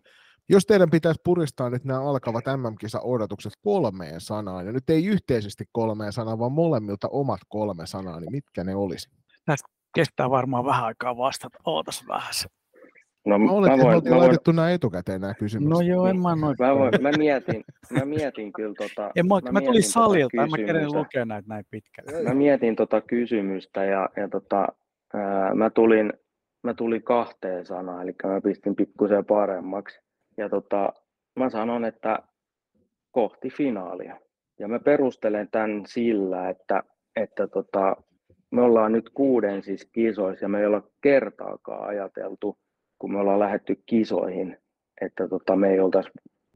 Jos 0.49 0.65
teidän 0.65 0.89
pitäisi 0.89 1.21
puristaa 1.23 1.69
nyt 1.69 1.83
nämä 1.83 2.01
alkavat 2.01 2.43
MM-kisa-odotukset 2.45 3.53
kolmeen 3.61 4.21
sanaan, 4.21 4.65
ja 4.65 4.71
nyt 4.71 4.89
ei 4.89 5.05
yhteisesti 5.05 5.65
kolmeen 5.71 6.13
sanaan, 6.13 6.39
vaan 6.39 6.51
molemmilta 6.51 7.07
omat 7.11 7.39
kolme 7.47 7.85
sanaa, 7.85 8.19
niin 8.19 8.31
mitkä 8.31 8.63
ne 8.63 8.75
olisi? 8.75 9.09
Kestää 9.95 10.29
varmaan 10.29 10.65
vähän 10.65 10.85
aikaa 10.85 11.17
vastata. 11.17 11.57
Ootas 11.65 12.05
vähän 12.07 12.33
se. 12.33 12.47
No, 13.25 13.39
Mä 13.39 13.45
mä, 13.45 13.51
että 13.51 13.77
me 13.77 13.83
voin, 13.83 13.95
oltiin 13.95 14.11
mä, 14.11 14.15
voin, 14.15 14.27
laitettu 14.27 14.51
nämä 14.51 14.71
etukäteen 14.71 15.21
nämä 15.21 15.33
kysymykset. 15.33 15.69
No 15.69 15.81
joo, 15.81 16.07
en 16.07 16.21
mä 16.21 16.35
noin. 16.35 16.55
mä, 16.59 16.75
voin, 16.75 16.91
mä, 17.01 17.11
mietin, 17.11 17.63
mä 17.91 18.05
mietin 18.05 18.53
kyllä 18.53 18.73
tota, 18.77 19.11
En, 19.15 19.27
mä, 19.27 19.35
mä, 19.43 19.51
mä 19.51 19.61
tulin 19.61 19.81
tota 19.81 19.91
salilta, 19.91 20.43
en 20.43 20.49
mä 20.49 20.57
kerran 20.57 20.93
lukea 20.93 21.25
näitä 21.25 21.49
näin 21.49 21.65
pitkälle. 21.71 22.23
Mä 22.23 22.33
mietin 22.33 22.75
tota 22.75 23.01
kysymystä 23.01 23.85
ja, 23.85 24.09
ja 24.17 24.27
tota, 24.27 24.67
ää, 25.13 25.55
mä, 25.55 25.69
tulin, 25.69 26.13
mä 26.63 26.73
tulin 26.73 27.03
kahteen 27.03 27.65
sanaan, 27.65 28.03
eli 28.03 28.15
mä 28.23 28.41
pistin 28.41 28.75
pikkusen 28.75 29.25
paremmaksi. 29.25 29.99
Ja 30.39 30.49
tota, 30.49 30.93
mä 31.35 31.49
sanon, 31.49 31.85
että 31.85 32.19
kohti 33.11 33.49
finaalia. 33.49 34.19
Ja 34.59 34.67
mä 34.67 34.79
perustelen 34.79 35.47
tämän 35.51 35.83
sillä, 35.85 36.49
että, 36.49 36.83
että 37.15 37.47
tota, 37.47 37.95
me 38.51 38.61
ollaan 38.61 38.91
nyt 38.91 39.09
kuuden 39.09 39.63
siis 39.63 39.85
kisoissa 39.91 40.45
ja 40.45 40.49
me 40.49 40.59
ei 40.59 40.65
olla 40.65 40.83
kertaakaan 41.01 41.87
ajateltu, 41.89 42.57
kun 42.99 43.11
me 43.13 43.19
ollaan 43.19 43.39
lähetty 43.39 43.83
kisoihin, 43.85 44.57
että 45.01 45.27
tota, 45.27 45.55
me 45.55 45.69
ei 45.69 45.79
oltaisi 45.79 46.09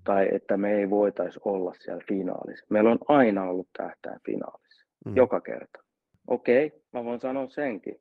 tai 0.03 0.29
että 0.31 0.57
me 0.57 0.73
ei 0.73 0.89
voitaisi 0.89 1.39
olla 1.45 1.73
siellä 1.73 2.03
finaalissa. 2.07 2.65
Meillä 2.69 2.91
on 2.91 2.99
aina 3.07 3.43
ollut 3.43 3.67
tähtäin 3.77 4.19
finaalissa, 4.25 4.85
Mm. 5.05 5.15
joka 5.15 5.41
kerta. 5.41 5.79
Okei, 6.27 6.71
mä 6.93 7.03
voin 7.03 7.19
sanoa 7.19 7.49
senkin, 7.49 7.95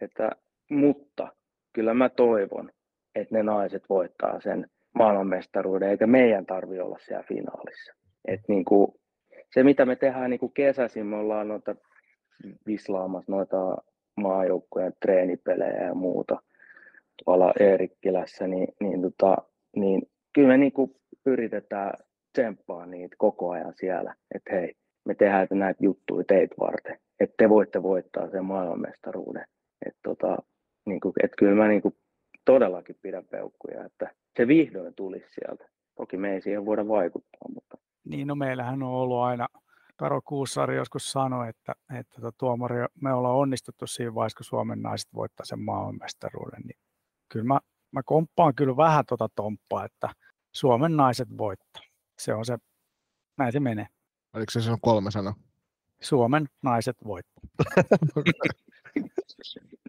että 0.00 0.30
mutta 0.70 1.28
kyllä 1.72 1.94
mä 1.94 2.08
toivon, 2.08 2.70
että 3.14 3.34
ne 3.34 3.42
naiset 3.42 3.82
voittaa 3.88 4.40
sen 4.40 4.66
maailmanmestaruuden, 4.94 5.90
eikä 5.90 6.06
meidän 6.06 6.46
tarvi 6.46 6.80
olla 6.80 6.98
siellä 6.98 7.24
finaalissa. 7.28 7.94
Et 8.24 8.40
niin 8.48 8.64
kuin, 8.64 8.92
se, 9.54 9.62
mitä 9.62 9.86
me 9.86 9.96
tehdään 9.96 10.30
niin 10.30 10.40
kuin 10.40 10.52
kesäisin, 10.52 11.06
me 11.06 11.16
ollaan 11.16 11.48
noita 11.48 11.76
vislaamassa 12.66 13.32
noita 13.32 13.76
maajoukkojen 14.16 14.92
treenipelejä 15.00 15.84
ja 15.84 15.94
muuta 15.94 16.42
tuolla 17.24 17.52
Eerikkilässä, 17.60 18.46
niin, 18.46 18.68
niin, 18.80 19.02
tota, 19.02 19.36
niin 19.76 20.02
kyllä 20.32 20.48
me 20.48 20.56
niin 20.56 20.72
kuin 20.72 20.96
yritetään 21.26 21.92
tsemppaa 22.32 22.86
niitä 22.86 23.16
koko 23.18 23.50
ajan 23.50 23.74
siellä, 23.76 24.14
että 24.34 24.52
hei, 24.52 24.74
me 25.04 25.14
tehdään 25.14 25.48
näitä 25.50 25.84
juttuja 25.84 26.24
teitä 26.28 26.54
varten, 26.60 26.98
että 27.20 27.34
te 27.38 27.48
voitte 27.48 27.82
voittaa 27.82 28.30
sen 28.30 28.44
maailmanmestaruuden. 28.44 29.44
Että 29.86 30.00
tota, 30.02 30.36
niin 30.86 31.00
et 31.22 31.32
kyllä 31.38 31.54
mä 31.54 31.68
niin 31.68 31.82
kuin 31.82 31.94
todellakin 32.44 32.96
pidän 33.02 33.24
peukkuja, 33.30 33.84
että 33.84 34.10
se 34.36 34.48
vihdoin 34.48 34.94
tulisi 34.94 35.26
sieltä. 35.30 35.68
Toki 35.96 36.16
me 36.16 36.34
ei 36.34 36.42
siihen 36.42 36.66
voida 36.66 36.88
vaikuttaa, 36.88 37.48
mutta 37.54 37.76
Niin, 38.04 38.26
no 38.26 38.34
meillähän 38.34 38.82
on 38.82 38.88
ollut 38.88 39.22
aina, 39.22 39.48
Karo 39.96 40.20
Kuussari 40.24 40.76
joskus 40.76 41.12
sanoi, 41.12 41.48
että, 41.48 41.74
että 41.98 42.20
tota, 42.20 42.36
tuomari, 42.38 42.76
me 43.00 43.12
ollaan 43.12 43.36
onnistuttu 43.36 43.86
siinä 43.86 44.14
vaiheessa, 44.14 44.36
kun 44.36 44.44
Suomen 44.44 44.82
naiset 44.82 45.14
voittaa 45.14 45.44
sen 45.44 45.60
maailmanmestaruuden, 45.60 46.62
niin 46.62 46.78
kyllä 47.28 47.44
mä, 47.44 47.60
mä 47.90 48.02
komppaan 48.04 48.54
kyllä 48.54 48.76
vähän 48.76 49.04
tota 49.06 49.28
tomppaa, 49.34 49.84
että 49.84 50.08
Suomen 50.52 50.96
naiset 50.96 51.28
voittaa. 51.38 51.82
Se 52.18 52.34
on 52.34 52.44
se, 52.44 52.58
näin 53.38 53.52
se 53.52 53.60
menee. 53.60 53.86
Oliko 54.34 54.50
se 54.50 54.60
sun 54.60 54.80
kolme 54.80 55.10
sanaa? 55.10 55.34
Suomen 56.02 56.48
naiset 56.62 56.96
voittaa. 57.04 57.42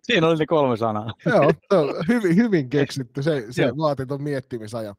Siinä 0.04 0.28
oli 0.28 0.38
ne 0.38 0.46
kolme 0.46 0.78
sanaa. 0.78 1.14
Joo, 1.26 1.52
on 1.72 1.96
hyvin, 2.08 2.36
hyvin 2.36 2.70
keksitty. 2.70 3.24
Se, 3.24 3.46
se 3.50 3.64
Joo. 3.64 3.78
vaatii 3.78 4.06
tuon 4.06 4.24
miettimisajan. 4.24 4.96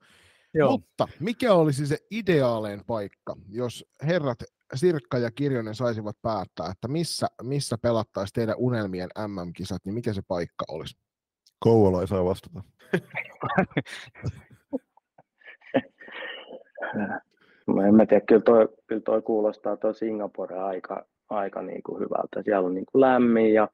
Joo. 0.55 0.71
Mutta 0.71 1.09
mikä 1.21 1.55
olisi 1.55 1.87
se 1.87 1.99
ideaalein 2.11 2.81
paikka, 2.87 3.37
jos 3.49 3.85
herrat 4.07 4.39
Sirkka 4.75 5.19
ja 5.19 5.31
Kirjonen 5.31 5.75
saisivat 5.75 6.17
päättää, 6.23 6.71
että 6.71 6.89
missä, 6.89 7.27
missä 7.43 7.79
pelattaisiin 7.79 8.35
teidän 8.35 8.55
unelmien 8.59 9.09
MM-kisat, 9.27 9.85
niin 9.85 9.95
mikä 9.95 10.13
se 10.13 10.23
paikka 10.29 10.65
olisi? 10.69 10.97
Kouvola 11.59 12.01
ei 12.01 12.09
saa 12.09 12.25
vastata. 12.25 12.63
Mä 17.67 17.87
en 17.89 17.95
mä 17.95 18.07
tiedä, 18.07 18.25
kyllä 18.27 18.43
toi, 18.43 18.69
kyllä 18.87 19.03
toi 19.03 19.23
kuulostaa 19.23 19.77
toi 19.77 19.95
Singapore 19.95 20.59
aika, 20.59 21.07
aika 21.29 21.63
niin 21.63 21.83
kuin 21.83 22.01
hyvältä. 22.01 22.43
Siellä 22.43 22.67
on 22.67 22.75
niin 22.75 22.87
kuin 22.93 23.01
lämmin 23.01 23.55
ja 23.55 23.69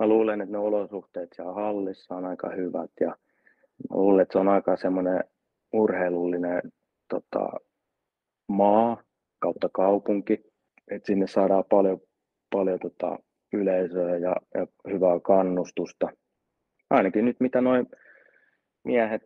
mä 0.00 0.06
luulen, 0.06 0.40
että 0.40 0.52
ne 0.52 0.58
olosuhteet 0.58 1.28
siellä 1.32 1.52
hallissa 1.52 2.14
on 2.14 2.24
aika 2.24 2.50
hyvät 2.50 2.90
ja 3.00 3.08
mä 3.90 3.96
luulen, 3.96 4.22
että 4.22 4.32
se 4.32 4.38
on 4.38 4.48
aika 4.48 4.76
semmoinen 4.76 5.24
urheilullinen 5.72 6.62
tota, 7.08 7.50
maa 8.48 9.02
kautta 9.38 9.68
kaupunki, 9.72 10.44
että 10.90 11.06
sinne 11.06 11.26
saadaan 11.26 11.64
paljon, 11.70 12.00
paljon 12.52 12.78
tota, 12.78 13.18
yleisöä 13.52 14.16
ja, 14.16 14.36
ja 14.54 14.66
hyvää 14.90 15.20
kannustusta. 15.20 16.08
Ainakin 16.90 17.24
nyt 17.24 17.40
mitä 17.40 17.60
noin 17.60 17.86
miehet, 18.84 19.22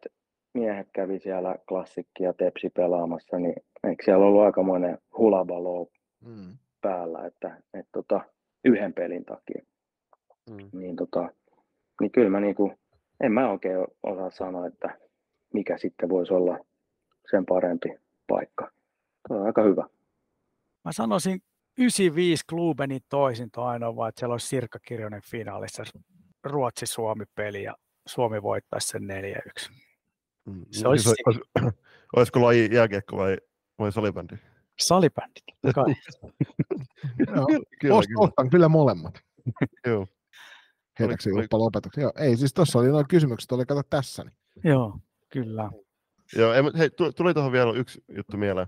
miehet 0.55 0.89
kävi 0.93 1.19
siellä 1.19 1.57
klassikki 1.69 2.25
ja 2.25 2.33
tepsi 2.33 2.71
pelaamassa, 2.71 3.39
niin 3.39 3.55
eikö 3.89 4.05
siellä 4.05 4.27
ollut 4.27 4.43
aikamoinen 4.43 4.99
hulabalo 5.19 5.91
Mm. 6.27 6.59
päällä, 6.81 7.27
että, 7.27 7.63
että 7.75 7.91
tota, 7.93 8.21
yhden 8.65 8.93
pelin 8.95 9.25
takia. 9.25 9.63
Mm. 10.51 10.69
Niin, 10.73 10.97
tota, 10.97 11.29
niin 12.01 12.11
kyllä 12.11 12.31
mä 12.31 12.41
niinku, 12.41 12.73
en 13.21 13.33
mä 13.33 13.51
oikein 13.51 13.79
osaa 14.03 14.31
sanoa, 14.31 14.67
että 14.67 14.99
mikä 15.53 15.79
sitten 15.79 16.09
voisi 16.09 16.35
olla 16.35 16.59
sen 17.31 17.47
parempi 17.47 17.89
paikka. 18.27 18.71
Se 19.29 19.35
on 19.35 19.47
aika 19.47 19.63
hyvä. 19.63 19.87
Mä 20.85 20.93
sanoisin 20.93 21.43
95 21.79 22.45
Klubenin 22.47 23.01
toisinto 23.09 23.65
ainoa 23.65 23.97
vaan, 23.97 24.09
että 24.09 24.19
siellä 24.19 24.33
olisi 24.33 24.47
Sirkka 24.49 24.79
Kirjonen 24.79 25.23
finaalissa 25.23 25.83
Ruotsi-Suomi-peli 26.45 27.63
ja 27.63 27.77
Suomi 28.07 28.43
voittaisi 28.43 28.89
sen 28.89 29.03
4-1. 29.03 29.73
Mm. 30.47 30.67
Se 30.71 30.89
olisi 30.89 31.05
Siis 31.05 31.17
olis, 31.27 31.41
olis, 31.57 31.75
olisiko 32.17 32.43
laji 32.43 32.69
jääkiekko 32.73 33.17
vai, 33.17 33.37
vai 33.79 33.93
salibändi? 33.93 34.35
salibändi, 34.79 35.41
kai. 35.75 35.95
Kyllä. 37.81 37.95
ostan 38.19 38.51
kyllä 38.51 38.69
molemmat. 38.69 39.15
Joo. 39.87 40.07
Oli- 41.01 41.43
Juppa 41.43 41.59
lopetuksen. 41.59 42.03
Joo, 42.03 42.13
ei 42.19 42.37
siis 42.37 42.55
tuossa 42.55 42.79
oli 42.79 42.89
noin 42.89 43.09
kysymykset, 43.09 43.53
oli 43.53 43.67
kato 43.67 43.83
tässä. 43.91 44.25
Niin. 44.25 44.35
Joo, 44.65 44.99
kyllä. 45.29 45.71
Joo, 46.37 46.53
ei, 46.53 46.63
hei, 46.79 46.91
tu- 46.91 47.13
tuli 47.13 47.35
tuohon 47.35 47.53
vielä 47.53 47.73
yksi 47.73 48.05
juttu 48.17 48.37
mieleen. 48.37 48.67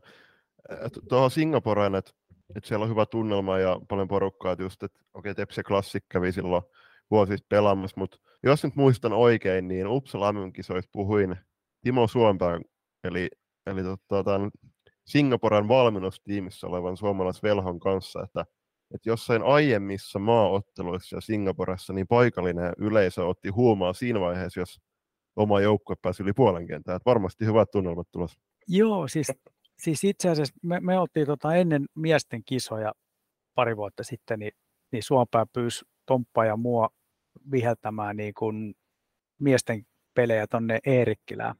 Et 0.87 0.99
Tuohon 1.09 1.31
Singaporeen, 1.31 1.95
että 1.95 2.11
et 2.55 2.65
siellä 2.65 2.83
on 2.85 2.91
hyvä 2.91 3.07
tunnelma 3.07 3.59
ja 3.59 3.81
paljon 3.89 4.09
porukkaa, 4.09 4.53
että 4.53 4.63
just, 4.63 4.83
että 4.83 5.01
okei, 5.15 5.31
okay, 5.31 5.35
Tepsi 5.35 5.63
Classic 5.63 6.05
kävi 6.09 6.33
silloin 6.33 6.63
vuosi 7.11 7.33
sitten 7.33 7.49
pelaamassa, 7.49 8.01
mutta 8.01 8.19
jos 8.43 8.65
nyt 8.65 8.77
muistan 8.77 9.13
oikein, 9.13 9.69
niin 9.69 9.87
Uppsala 9.87 10.33
MM-kisoissa 10.33 10.91
puhuin 10.93 11.37
Timo 11.83 12.09
Suompään, 12.09 12.63
eli, 13.05 13.29
eli 13.67 13.83
tota, 13.83 14.25
tämän 14.25 14.51
Singaporen 15.07 15.69
valmennustiimissä 15.69 16.67
olevan 16.67 16.97
suomalaisvelhon 16.97 17.81
kanssa, 17.81 18.23
että, 18.23 18.47
että 18.95 19.09
jossain 19.09 19.43
aiemmissa 19.43 20.19
maaotteluissa 20.19 21.17
ja 21.17 21.21
Singaporessa 21.21 21.93
niin 21.93 22.07
paikallinen 22.07 22.73
yleisö 22.79 23.27
otti 23.27 23.49
huumaa 23.49 23.93
siinä 23.93 24.21
vaiheessa, 24.21 24.61
jos 24.61 24.81
oma 25.37 25.61
joukkue 25.61 25.97
pääsi 26.03 26.23
yli 26.23 26.33
puolen 26.33 26.67
kentää. 26.67 26.97
Että 26.97 27.11
varmasti 27.11 27.47
hyvät 27.47 27.71
tunnelmat 27.71 28.09
tulossa. 28.13 28.41
Joo, 28.69 29.09
siis, 29.09 29.33
siis 29.79 30.05
itse 30.05 30.29
asiassa 30.29 30.55
me, 30.63 30.81
me 30.81 30.99
oltiin 30.99 31.27
tota 31.27 31.55
ennen 31.55 31.87
miesten 31.95 32.43
kisoja 32.45 32.93
pari 33.55 33.77
vuotta 33.77 34.05
sitten, 34.05 34.39
niin, 34.39 34.53
niin 34.93 35.03
Suompää 35.03 35.47
pyysi 35.53 35.85
Tomppa 36.07 36.45
ja 36.45 36.57
mua 36.57 36.89
viheltämään 37.51 38.17
niin 38.17 38.35
kuin 38.35 38.75
miesten 39.39 39.87
pelejä 40.15 40.47
tonne 40.47 40.79
Eerikkilään, 40.87 41.55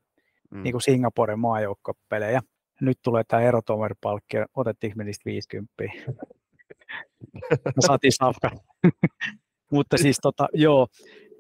Mm. 0.51 0.63
niin 0.63 0.73
kuin 0.73 0.83
Singaporen 0.83 1.39
maajoukkopelejä. 1.39 2.41
Nyt 2.81 2.99
tulee 3.03 3.23
tämä 3.29 3.43
erotomeripalkki, 3.43 4.37
otettiin 4.55 4.93
me 4.97 5.05
niistä 5.05 5.23
50. 5.25 5.75
Me 7.65 7.83
saatiin 7.87 8.13
safka. 8.13 8.51
Mutta 9.73 9.99
siis 9.99 10.19
tota, 10.23 10.49
joo, 10.53 10.89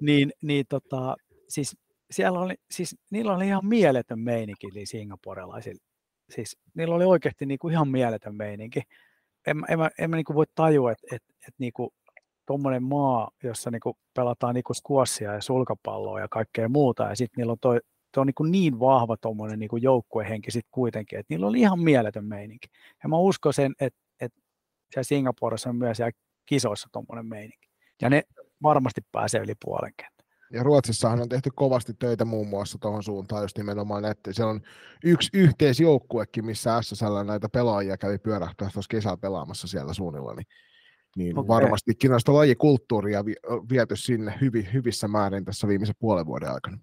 niin, 0.01 0.33
niin 0.43 0.65
tota, 0.69 1.17
siis 1.49 1.77
siellä 2.11 2.41
oli, 2.41 2.55
siis 2.71 2.97
niillä 3.11 3.35
oli 3.35 3.47
ihan 3.47 3.67
mieletön 3.67 4.19
meininki 4.19 4.67
niin 4.75 4.87
singaporelaisilla. 4.87 5.85
Siis 6.31 6.57
niillä 6.75 6.95
oli 6.95 7.05
oikeasti 7.05 7.47
niin 7.47 7.59
kuin 7.59 7.73
ihan 7.73 7.89
mieletön 7.89 8.35
meininki. 8.35 8.83
En, 9.47 9.57
en, 9.69 9.79
mä- 9.79 9.91
en 9.99 10.11
mä 10.11 10.17
niin 10.17 10.25
kuin 10.25 10.37
voi 10.37 10.47
tajua, 10.55 10.93
että 10.93 11.07
et, 11.17 11.23
et 11.49 11.55
niin 11.59 11.73
kuin 11.73 11.91
tuommoinen 12.47 12.83
maa, 12.83 13.31
jossa 13.43 13.71
niin 13.71 13.81
kuin 13.81 13.97
pelataan 14.15 14.55
niin 14.55 14.65
kuin 14.65 14.77
squashia 14.77 15.33
ja 15.35 15.41
sulkapalloa 15.41 16.21
ja 16.21 16.29
kaikkea 16.31 16.69
muuta, 16.69 17.03
ja 17.05 17.17
sitten 17.17 17.41
niillä 17.43 17.53
on 17.53 17.59
toi, 17.61 17.81
toi 18.13 18.21
on 18.21 18.27
niin, 18.27 18.35
kuin 18.35 18.53
niin 18.53 18.81
vahva 18.81 19.17
tuommoinen 19.17 19.59
niin 19.59 19.83
joukkuehenki 19.83 20.51
sitten 20.51 20.71
kuitenkin, 20.71 21.19
että 21.19 21.35
niillä 21.35 21.47
oli 21.47 21.61
ihan 21.61 21.81
mieletön 21.81 22.25
meininki. 22.25 22.69
Ja 23.03 23.09
mä 23.09 23.17
uskon 23.17 23.53
sen, 23.53 23.73
että 23.81 23.99
siellä 24.93 25.05
Singaporessa 25.05 25.71
on 25.71 25.77
myös 25.77 25.97
siellä 25.97 26.13
kisoissa 26.47 26.89
tuommoinen 26.93 27.27
meininki. 27.27 27.69
Ja 28.03 28.11
ne 28.11 28.23
varmasti 28.63 29.01
pääsee 29.13 29.41
yli 29.41 29.55
puolen 29.65 29.93
kentän. 29.97 30.27
Ja 30.53 30.63
Ruotsissahan 30.63 31.21
on 31.21 31.29
tehty 31.29 31.51
kovasti 31.55 31.95
töitä 31.95 32.25
muun 32.25 32.49
muassa 32.49 32.79
tuohon 32.79 33.03
suuntaan, 33.03 33.43
just 33.45 33.59
nimenomaan, 33.59 34.05
että 34.05 34.33
siellä 34.33 34.51
on 34.51 34.61
yksi 35.05 35.31
yhteisjoukkuekin, 35.33 36.47
missä 36.47 36.83
SSL 36.83 37.23
näitä 37.25 37.49
pelaajia 37.49 37.97
kävi 37.97 38.19
pyörähtää 38.19 38.69
tuossa 38.73 38.89
kesällä 38.91 39.17
pelaamassa 39.17 39.67
siellä 39.67 39.95
suunnilla, 39.95 40.35
niin, 40.35 40.47
niin 41.17 41.39
Okei. 41.39 41.49
varmastikin 41.49 42.13
on 42.13 42.21
sitä 42.21 42.35
lajikulttuuria 42.35 43.25
vi- 43.25 43.67
viety 43.71 43.97
sinne 43.97 44.35
hyvin, 44.41 44.73
hyvissä 44.73 45.09
määrin 45.09 45.45
tässä 45.45 45.69
viimeisen 45.69 45.95
puolen 45.99 46.27
vuoden 46.27 46.53
aikana. 46.53 46.79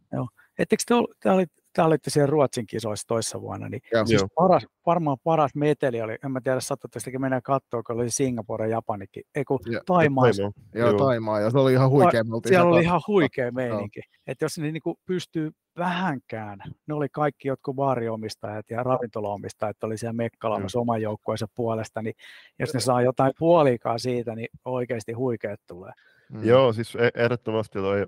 Ettekö 0.59 0.83
te, 0.87 0.93
ol- 0.95 1.07
te, 1.23 1.29
olit, 1.31 1.49
te 1.75 1.81
olitte 1.81 2.09
siellä 2.09 2.27
Ruotsin 2.31 2.65
kisoissa 2.67 3.07
toissa 3.07 3.41
vuonna, 3.41 3.69
niin 3.69 3.81
siis 4.05 4.21
Joo. 4.21 4.27
paras, 4.35 4.65
varmaan 4.85 5.17
paras 5.23 5.55
meteli 5.55 6.01
oli, 6.01 6.17
en 6.25 6.31
mä 6.31 6.41
tiedä, 6.43 6.59
sattuitte 6.59 6.99
sitäkin 6.99 7.21
mennä 7.21 7.41
katsoa, 7.41 7.83
kun 7.83 7.95
oli 7.95 8.09
Singapore 8.09 8.65
ja 8.65 8.71
Japanikin, 8.71 9.23
ei 9.35 9.43
kun 9.45 9.59
Ja- 9.71 9.81
Taimaa. 9.85 10.25
Joo, 10.37 10.51
Joo. 10.89 10.97
Taimaa, 10.97 11.39
ja 11.39 11.49
se 11.49 11.57
oli 11.57 11.73
ihan 11.73 11.89
huikea. 11.89 12.23
me 12.23 12.29
siellä 12.47 12.69
oli 12.69 12.81
ihan 12.83 13.01
huikea 13.07 13.51
meininki. 13.51 13.99
Että 14.27 14.45
jos 14.45 14.57
ne 14.57 14.71
niinku 14.71 14.99
pystyy 15.05 15.51
vähänkään, 15.77 16.59
ne 16.87 16.93
oli 16.93 17.07
kaikki 17.09 17.47
jotkut 17.47 17.75
baariomistajat 17.75 18.65
ja 18.69 18.83
ravintolaomistajat 18.83 19.83
oli 19.83 19.97
siellä 19.97 20.13
mekkalaamassa 20.13 20.79
oman 20.79 21.01
joukkueensa 21.01 21.47
puolesta, 21.55 22.01
niin 22.01 22.15
jos 22.59 22.73
ne 22.73 22.79
saa 22.79 23.01
jotain 23.01 23.33
puolikaa 23.39 23.97
siitä, 23.97 24.35
niin 24.35 24.47
oikeasti 24.65 25.13
huikeet 25.13 25.59
tulee. 25.67 25.91
Mm. 26.31 26.43
Joo, 26.43 26.73
siis 26.73 26.95
e- 26.95 27.09
ehdottomasti 27.23 27.79
toi, 27.79 28.07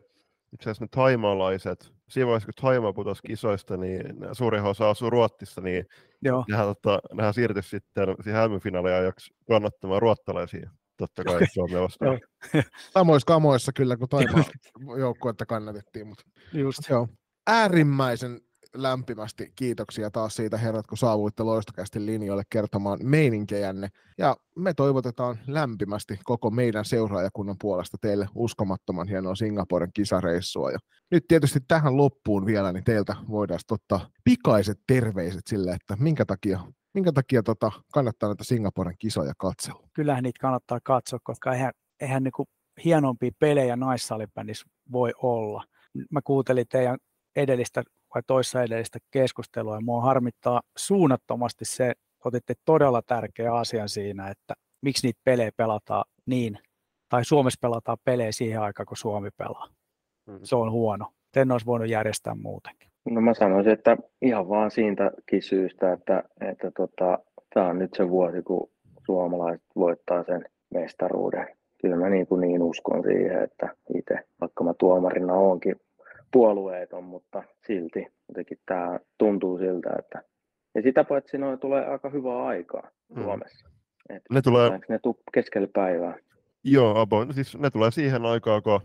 itse 0.56 0.70
asiassa 0.70 0.84
ne 0.84 0.88
taimaalaiset, 0.92 1.94
siinä 2.10 2.28
vaiheessa 2.28 2.46
kun 2.46 2.62
Taimaa 2.62 2.94
putosi 2.94 3.22
kisoista, 3.28 3.78
niin 3.78 4.02
suurin 4.32 4.64
osa 4.64 4.90
asuu 4.90 5.10
Ruotsissa, 5.10 5.62
niin 5.62 5.86
Joo, 6.22 6.46
nehän, 6.50 6.66
tota, 6.66 7.00
nehän 7.14 7.34
siirtyi 7.34 7.64
sitten 7.64 8.08
siihen 8.24 8.42
hämyfinaalin 8.42 8.94
ajaksi 8.94 9.34
kannattamaan 9.48 10.02
ruottalaisia, 10.02 10.70
totta 10.98 11.24
kai 11.24 11.48
Suomea 11.54 11.82
vastaan. 11.82 12.20
Samoissa 12.94 13.26
kamoissa 13.26 13.72
kyllä, 13.74 13.98
kun 13.98 14.10
Taimaa 14.10 14.44
joukkuetta 15.00 15.46
kannatettiin, 15.46 16.08
mutta 16.08 16.24
just. 16.54 16.80
Joo. 16.90 17.08
Äärimmäisen 17.48 18.42
lämpimästi 18.76 19.52
kiitoksia 19.56 20.12
taas 20.12 20.36
siitä 20.36 20.58
herrat, 20.58 20.88
kun 20.88 20.98
saavuitte 20.98 21.44
loistokästi 21.44 22.06
linjoille 22.06 22.44
kertomaan 22.50 23.00
meininkejänne. 23.04 23.90
Ja 24.18 24.38
me 24.56 24.74
toivotetaan 24.74 25.40
lämpimästi 25.48 26.20
koko 26.24 26.50
meidän 26.50 26.86
seuraajakunnan 26.86 27.56
puolesta 27.62 27.98
teille 28.02 28.28
uskomattoman 28.36 29.08
hienoa 29.08 29.36
Singaporen 29.36 29.90
kisareissua. 29.94 30.72
Ja 30.72 30.80
nyt 31.12 31.26
tietysti 31.28 31.60
tähän 31.68 31.98
loppuun 31.98 32.46
vielä, 32.46 32.72
niin 32.74 32.84
teiltä 32.84 33.16
voidaan 33.30 33.60
ottaa 33.72 34.10
pikaiset 34.24 34.80
terveiset 34.88 35.48
sille, 35.48 35.72
että 35.72 35.96
minkä 36.00 36.26
takia, 36.26 36.60
minkä 36.94 37.12
takia 37.12 37.44
tota, 37.44 37.72
kannattaa 37.94 38.30
näitä 38.30 38.44
Singaporen 38.44 38.96
kisoja 39.00 39.34
katsella. 39.38 39.88
kyllähän 39.94 40.24
niitä 40.24 40.42
kannattaa 40.42 40.80
katsoa, 40.84 41.20
koska 41.24 41.54
eihän, 41.54 41.72
eihän 42.02 42.24
niinku 42.24 42.46
hienompia 42.86 43.32
pelejä 43.40 43.76
naissalibändissä 43.76 44.66
voi 44.92 45.14
olla. 45.22 45.64
Mä 46.12 46.22
kuuntelin 46.24 46.66
teidän 46.70 46.98
edellistä 47.36 47.84
vai 48.16 48.22
toissa 48.28 48.64
edellistä 48.64 49.00
keskustelua 49.12 49.76
ja 49.76 49.82
mua 49.82 50.02
harmittaa 50.02 50.62
suunnattomasti 50.78 51.66
se, 51.66 51.94
otitte 52.26 52.54
todella 52.66 53.02
tärkeä 53.02 53.54
asian 53.54 53.90
siinä, 53.90 54.30
että 54.30 54.54
miksi 54.82 55.08
niitä 55.08 55.20
pelejä 55.24 55.52
pelataan 55.58 56.04
niin, 56.26 56.58
tai 57.10 57.26
Suomessa 57.26 57.60
pelataan 57.62 57.98
pelejä 58.04 58.32
siihen 58.32 58.62
aikaan, 58.62 58.86
kun 58.86 58.98
Suomi 58.98 59.30
pelaa. 59.38 59.68
Mm. 60.28 60.40
Se 60.44 60.56
on 60.56 60.72
huono. 60.72 61.12
Ten 61.32 61.52
olisi 61.52 61.66
voinut 61.66 61.90
järjestää 61.90 62.36
muutenkin. 62.36 62.90
No 63.10 63.22
mä 63.22 63.34
sanoisin, 63.34 63.74
että 63.74 63.98
ihan 64.22 64.50
vaan 64.50 64.72
siitäkin 64.72 65.42
syystä, 65.42 65.94
että, 65.94 66.24
että 66.42 66.72
tota, 66.72 67.20
tämä 67.54 67.68
on 67.68 67.80
nyt 67.80 67.94
se 67.94 68.10
vuosi, 68.10 68.42
kun 68.42 68.70
suomalaiset 69.06 69.66
voittaa 69.76 70.24
sen 70.24 70.46
mestaruuden. 70.74 71.48
Kyllä 71.82 71.96
mä 71.96 72.10
niin, 72.10 72.28
kuin 72.28 72.42
niin 72.42 72.64
uskon 72.64 73.04
siihen, 73.04 73.44
että 73.44 73.76
itse, 73.98 74.16
vaikka 74.42 74.64
mä 74.64 74.74
tuomarina 74.80 75.34
oonkin 75.34 75.76
puolueeton, 76.32 77.04
mutta 77.04 77.44
silti 77.68 78.08
jotenkin 78.28 78.60
tämä 78.66 79.00
tuntuu 79.18 79.58
siltä, 79.58 79.90
että 80.00 80.22
ja 80.76 80.82
sitä 80.82 81.04
paitsi 81.04 81.38
noin 81.38 81.60
tulee 81.60 81.86
aika 81.86 82.10
hyvää 82.10 82.46
aikaa 82.46 82.90
Mm. 83.10 83.24
Suomessa. 83.24 83.70
Et, 84.10 84.24
Ne 84.32 84.42
tulee, 84.42 84.80
ne 84.90 85.00
tuu 85.00 85.20
keskellä 85.34 85.68
päivää? 85.74 86.18
joo, 86.64 87.00
abo, 87.00 87.26
siis 87.34 87.58
ne 87.58 87.70
tulee 87.70 87.92
siihen 87.92 88.26
aikaan, 88.26 88.64
kun 88.64 88.82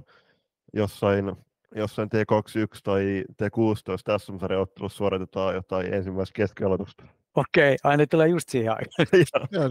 jossain, 0.75 1.33
jossain 1.75 2.09
T21 2.09 2.81
tai 2.85 3.25
T16 3.43 4.19
SM-sarjan 4.19 4.61
ottelussa 4.62 4.97
suoritetaan 4.97 5.55
jotain 5.55 5.95
ensimmäistä 5.95 6.33
keskialoitusta. 6.37 7.05
Okei, 7.35 7.77
aina 7.85 8.07
tulee 8.07 8.29
just 8.29 8.49
siihen 8.49 8.71
aikaan. 8.71 9.07
Joo, 9.51 9.69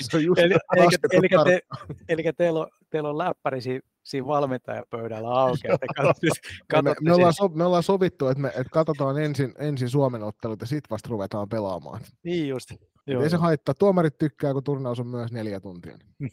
se, 0.00 0.16
on 0.16 0.24
just 0.24 0.38
Eli, 0.38 0.54
eli, 0.76 0.88
eli, 1.12 1.28
te, 1.44 1.60
eli 2.08 2.22
teillä, 2.36 2.60
on, 2.60 2.66
teillä 2.90 3.08
on 3.08 3.18
läppäri 3.18 3.60
siinä, 3.60 4.26
valmentajapöydällä 4.26 5.28
auki, 5.28 5.68
että 5.72 5.86
katsotte, 5.96 6.26
me, 6.26 6.32
katsotte 6.70 7.04
me, 7.04 7.12
ollaan 7.12 7.32
siinä. 7.32 7.48
so, 7.48 7.54
me 7.54 7.64
ollaan 7.64 7.82
sovittu, 7.82 8.26
että 8.26 8.42
me 8.42 8.48
että 8.48 8.70
katsotaan 8.72 9.22
ensin, 9.22 9.54
ensin 9.58 9.88
Suomen 9.88 10.22
ottelut 10.22 10.60
ja 10.60 10.66
sitten 10.66 10.90
vasta 10.90 11.08
ruvetaan 11.08 11.48
pelaamaan. 11.48 12.00
Niin 12.24 12.48
just. 12.48 12.70
Joo, 13.06 13.22
ei 13.22 13.30
se 13.30 13.36
haittaa. 13.36 13.74
Tuomarit 13.74 14.18
tykkää, 14.18 14.52
kun 14.52 14.64
turnaus 14.64 15.00
on 15.00 15.06
myös 15.06 15.32
neljä 15.32 15.60
tuntia. 15.60 15.98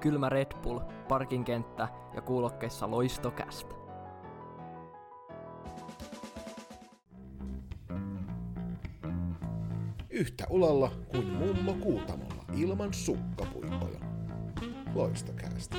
Kylmä 0.00 0.28
Red 0.28 0.52
Bull, 0.62 0.80
parkinkenttä 1.08 1.88
ja 2.14 2.22
kuulokkeissa 2.22 2.90
loistokästä. 2.90 3.81
Yhtä 10.14 10.46
ulalla 10.50 10.90
kuin 11.08 11.26
mummo 11.26 11.74
kuutamolla 11.74 12.44
ilman 12.56 12.94
sukkapuikkoja. 12.94 14.00
Loistokäästä. 14.94 15.76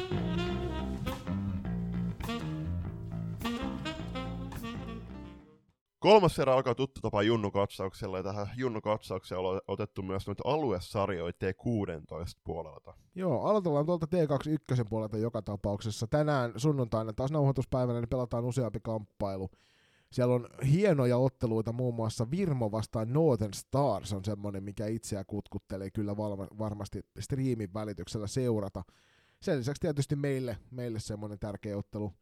Kolmas 6.00 6.40
erä 6.40 6.54
alkaa 6.54 6.76
tuttu 6.76 7.02
tapa 7.02 7.24
Junnu-katsauksella, 7.24 8.18
ja 8.18 8.24
tähän 8.24 8.48
Junnu-katsaukseen 8.58 9.40
on 9.40 9.62
otettu 9.68 10.02
myös 10.02 10.28
noita 10.28 10.44
aluesarjoja 10.46 11.34
T16 11.34 12.40
puolelta. 12.44 12.94
Joo, 13.16 13.42
aloitellaan 13.42 13.86
tuolta 13.86 14.08
T21 14.16 14.86
puolelta 14.90 15.18
joka 15.18 15.42
tapauksessa. 15.42 16.08
Tänään 16.08 16.54
sunnuntaina 16.56 17.14
taas 17.14 17.32
nauhoituspäivänä 17.32 18.00
niin 18.00 18.10
pelataan 18.10 18.46
useampi 18.46 18.80
kamppailu. 18.84 19.50
Siellä 20.14 20.36
on 20.36 20.48
hienoja 20.72 21.18
otteluita, 21.18 21.74
muun 21.74 21.96
muassa 21.96 22.32
Virmo 22.32 22.72
vastaan 22.72 23.14
Northern 23.14 23.54
Stars 23.54 24.14
on 24.14 24.26
semmoinen, 24.26 24.64
mikä 24.64 24.88
itseä 24.88 25.24
kutkuttelee 25.24 25.92
kyllä 25.92 26.18
varmasti 26.60 27.06
striimin 27.20 27.74
välityksellä 27.74 28.28
seurata. 28.28 28.84
Sen 29.40 29.60
lisäksi 29.60 29.82
tietysti 29.82 30.16
meille, 30.16 30.58
meille 30.72 31.00
semmoinen 31.00 31.40
tärkeä 31.40 31.78
ottelu 31.78 32.14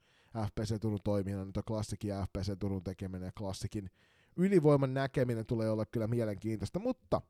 FPC 0.47 0.81
Turun 0.81 0.99
toiminnan, 1.03 1.47
nyt 1.47 1.57
on 1.57 1.63
klassikin 1.67 2.09
ja 2.09 2.25
FPC 2.25 2.59
Turun 2.59 2.83
tekeminen 2.83 3.25
ja 3.25 3.31
klassikin 3.37 3.89
ylivoiman 4.37 4.93
näkeminen 4.93 5.45
tulee 5.45 5.69
olla 5.69 5.85
kyllä 5.85 6.07
mielenkiintoista, 6.07 6.79
mutta 6.79 7.21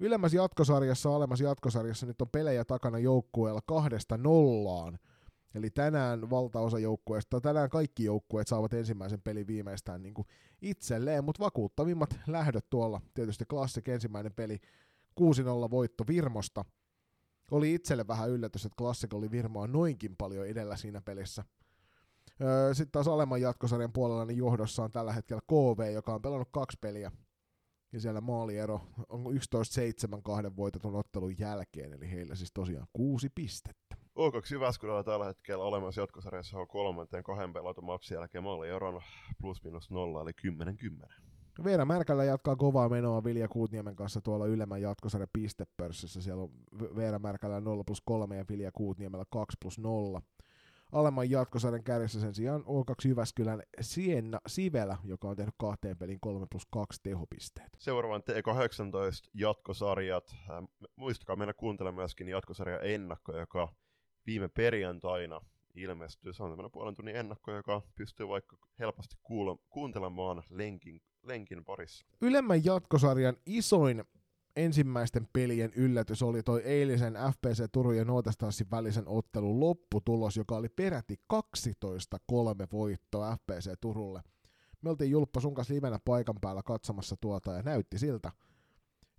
ylemmässä 0.00 0.36
jatkosarjassa, 0.36 1.16
alemmassa 1.16 1.44
jatkosarjassa 1.44 2.06
nyt 2.06 2.22
on 2.22 2.28
pelejä 2.28 2.64
takana 2.64 2.98
joukkueella 2.98 3.60
kahdesta 3.66 4.16
nollaan. 4.16 4.98
Eli 5.56 5.70
tänään 5.70 6.30
valtaosa 6.30 6.78
joukkueesta, 6.78 7.40
tänään 7.40 7.70
kaikki 7.70 8.04
joukkueet 8.04 8.48
saavat 8.48 8.72
ensimmäisen 8.72 9.22
pelin 9.22 9.46
viimeistään 9.46 10.02
niin 10.02 10.14
kuin 10.14 10.26
itselleen, 10.62 11.24
mutta 11.24 11.44
vakuuttavimmat 11.44 12.18
lähdöt 12.26 12.70
tuolla. 12.70 13.00
Tietysti 13.14 13.44
klassik 13.44 13.88
ensimmäinen 13.88 14.34
peli 14.34 14.58
6-0 15.20 15.24
voitto 15.70 16.04
Virmosta. 16.06 16.64
Oli 17.50 17.74
itselle 17.74 18.06
vähän 18.08 18.30
yllätys, 18.30 18.64
että 18.64 18.76
klassik 18.78 19.14
oli 19.14 19.30
Virmoa 19.30 19.66
noinkin 19.66 20.16
paljon 20.16 20.46
edellä 20.46 20.76
siinä 20.76 21.00
pelissä. 21.00 21.44
Öö, 22.40 22.74
Sitten 22.74 22.92
taas 22.92 23.08
alemman 23.08 23.40
jatkosarjan 23.40 23.92
puolella 23.92 24.24
niin 24.24 24.38
johdossa 24.38 24.84
on 24.84 24.92
tällä 24.92 25.12
hetkellä 25.12 25.42
KV, 25.46 25.92
joka 25.92 26.14
on 26.14 26.22
pelannut 26.22 26.48
kaksi 26.52 26.78
peliä. 26.80 27.12
Ja 27.92 28.00
siellä 28.00 28.20
maaliero 28.20 28.80
on 29.08 29.24
11-7 30.16 30.22
kahden 30.22 30.56
voitetun 30.56 30.96
ottelun 30.96 31.38
jälkeen, 31.38 31.92
eli 31.92 32.10
heillä 32.10 32.34
siis 32.34 32.52
tosiaan 32.52 32.86
kuusi 32.92 33.28
pistettä. 33.34 33.85
O2 34.16 34.52
Jyväskylällä 34.52 35.02
tällä 35.02 35.24
hetkellä 35.24 35.64
olemassa 35.64 36.00
jatkosarjassa 36.00 36.58
on 36.58 36.68
kolmanteen 36.68 37.24
kahden 37.24 37.52
pelatun 37.52 37.84
matsin 37.84 38.14
jälkeen 38.14 38.44
maalieron 38.44 39.02
plus 39.40 39.64
minus 39.64 39.90
nolla, 39.90 40.22
eli 40.22 40.30
10-10. 41.06 41.12
Veera 41.64 41.84
Märkällä 41.84 42.24
jatkaa 42.24 42.56
kovaa 42.56 42.88
menoa 42.88 43.24
Vilja 43.24 43.48
Kuutniemen 43.48 43.96
kanssa 43.96 44.20
tuolla 44.20 44.46
ylemmän 44.46 44.82
jatkosarjan 44.82 45.28
pistepörssissä. 45.32 46.22
Siellä 46.22 46.42
on 46.42 46.50
Veera 46.96 47.18
Märkällä 47.18 47.60
0 47.60 47.84
plus 47.84 48.02
3 48.04 48.36
ja 48.36 48.44
Vilja 48.48 48.70
Kuutniemellä 48.72 49.24
2 49.30 49.56
plus 49.62 49.78
0 49.78 50.22
alemman 50.92 51.30
jatkosarjan 51.30 51.84
kärjessä 51.84 52.20
sen 52.20 52.34
sijaan 52.34 52.60
O2 52.60 53.08
Jyväskylän 53.08 53.62
Sienna 53.80 54.38
Sivelä, 54.46 54.96
joka 55.04 55.28
on 55.28 55.36
tehnyt 55.36 55.54
kahteen 55.58 55.98
pelin 55.98 56.20
3 56.20 56.46
plus 56.50 56.66
2 56.70 57.00
tehopisteet. 57.02 57.68
Seuraavan 57.78 58.22
T18 58.22 59.30
jatkosarjat. 59.34 60.36
Muistakaa 60.96 61.36
mennä 61.36 61.54
kuuntelemaan 61.54 62.02
myöskin 62.02 62.28
jatkosarja 62.28 62.80
ennakko, 62.80 63.36
joka 63.36 63.68
viime 64.26 64.48
perjantaina 64.48 65.40
ilmestyy. 65.74 66.32
Se 66.32 66.42
on 66.42 66.50
tämmöinen 66.50 66.70
puolen 66.70 66.94
tunnin 66.94 67.16
ennakko, 67.16 67.52
joka 67.52 67.82
pystyy 67.94 68.28
vaikka 68.28 68.56
helposti 68.78 69.16
kuule- 69.22 69.58
kuuntelemaan 69.70 70.42
lenkin, 70.50 71.00
lenkin 71.22 71.64
parissa. 71.64 72.06
Ylemmän 72.20 72.64
jatkosarjan 72.64 73.36
isoin 73.46 74.04
ensimmäisten 74.56 75.28
pelien 75.32 75.72
yllätys 75.76 76.22
oli 76.22 76.42
toi 76.42 76.62
eilisen 76.62 77.14
FPC 77.14 77.64
Turun 77.72 77.96
ja 77.96 78.04
Nuotastassin 78.04 78.70
välisen 78.70 79.08
ottelun 79.08 79.60
lopputulos, 79.60 80.36
joka 80.36 80.56
oli 80.56 80.68
peräti 80.68 81.16
12-3 81.32 81.38
voitto 82.72 83.20
FPC 83.36 83.70
Turulle. 83.80 84.22
Me 84.82 84.90
oltiin 84.90 85.10
Julppa 85.10 85.40
sun 85.40 85.54
kanssa 85.54 85.74
livenä 85.74 85.98
paikan 86.04 86.36
päällä 86.40 86.62
katsomassa 86.62 87.16
tuota 87.20 87.52
ja 87.52 87.62
näytti 87.62 87.98
siltä, 87.98 88.32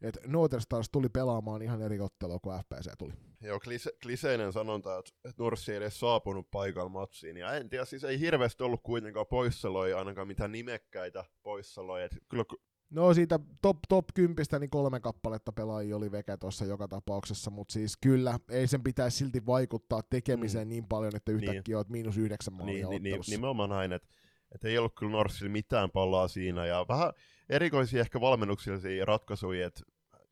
että 0.01 0.19
Northern 0.27 0.61
Stars 0.61 0.89
tuli 0.89 1.09
pelaamaan 1.09 1.61
ihan 1.61 1.81
eri 1.81 1.99
ottelua 1.99 2.39
kuin 2.39 2.59
FPC 2.59 2.91
tuli. 2.97 3.13
Joo, 3.41 3.59
klise, 3.59 3.91
kliseinen 4.01 4.53
sanonta, 4.53 4.97
että 4.97 5.11
Norssi 5.43 5.71
ei 5.71 5.77
edes 5.77 5.99
saapunut 5.99 6.51
paikalla 6.51 6.89
matsiin. 6.89 7.37
Ja 7.37 7.53
en 7.53 7.69
tiedä, 7.69 7.85
siis 7.85 8.03
ei 8.03 8.19
hirveästi 8.19 8.63
ollut 8.63 8.81
kuitenkaan 8.83 9.27
poissaoloja, 9.27 9.99
ainakaan 9.99 10.27
mitään 10.27 10.51
nimekkäitä 10.51 11.25
poissaoloja. 11.43 12.09
Kyllä 12.29 12.43
No 12.89 13.13
siitä 13.13 13.39
top, 13.61 13.77
top 13.89 14.05
10 14.13 14.45
niin 14.59 14.69
kolme 14.69 14.99
kappaletta 14.99 15.51
pelaajia 15.51 15.97
oli 15.97 16.11
veke 16.11 16.37
tuossa 16.37 16.65
joka 16.65 16.87
tapauksessa, 16.87 17.51
mutta 17.51 17.73
siis 17.73 17.97
kyllä, 17.97 18.39
ei 18.49 18.67
sen 18.67 18.83
pitäisi 18.83 19.17
silti 19.17 19.45
vaikuttaa 19.45 20.01
tekemiseen 20.09 20.67
mm. 20.67 20.69
niin 20.69 20.87
paljon, 20.87 21.15
että 21.15 21.31
yhtäkkiä 21.31 21.61
niin. 21.67 21.75
olet 21.75 21.89
miinus 21.89 22.17
yhdeksän 22.17 22.53
maalia 22.53 22.89
niin, 22.89 23.03
niin, 23.03 23.21
nimenomaan 23.27 23.69
näin, 23.69 23.93
että 23.93 24.07
et 24.55 24.65
ei 24.65 24.77
ollut 24.77 24.95
kyllä 24.95 25.11
Norsilla 25.11 25.51
mitään 25.51 25.91
pallaa 25.91 26.27
siinä, 26.27 26.65
ja 26.65 26.85
vähän 26.89 27.13
erikoisia 27.49 28.01
ehkä 28.01 28.21
valmennuksellisia 28.21 29.05
ratkaisuja, 29.05 29.67
että 29.67 29.81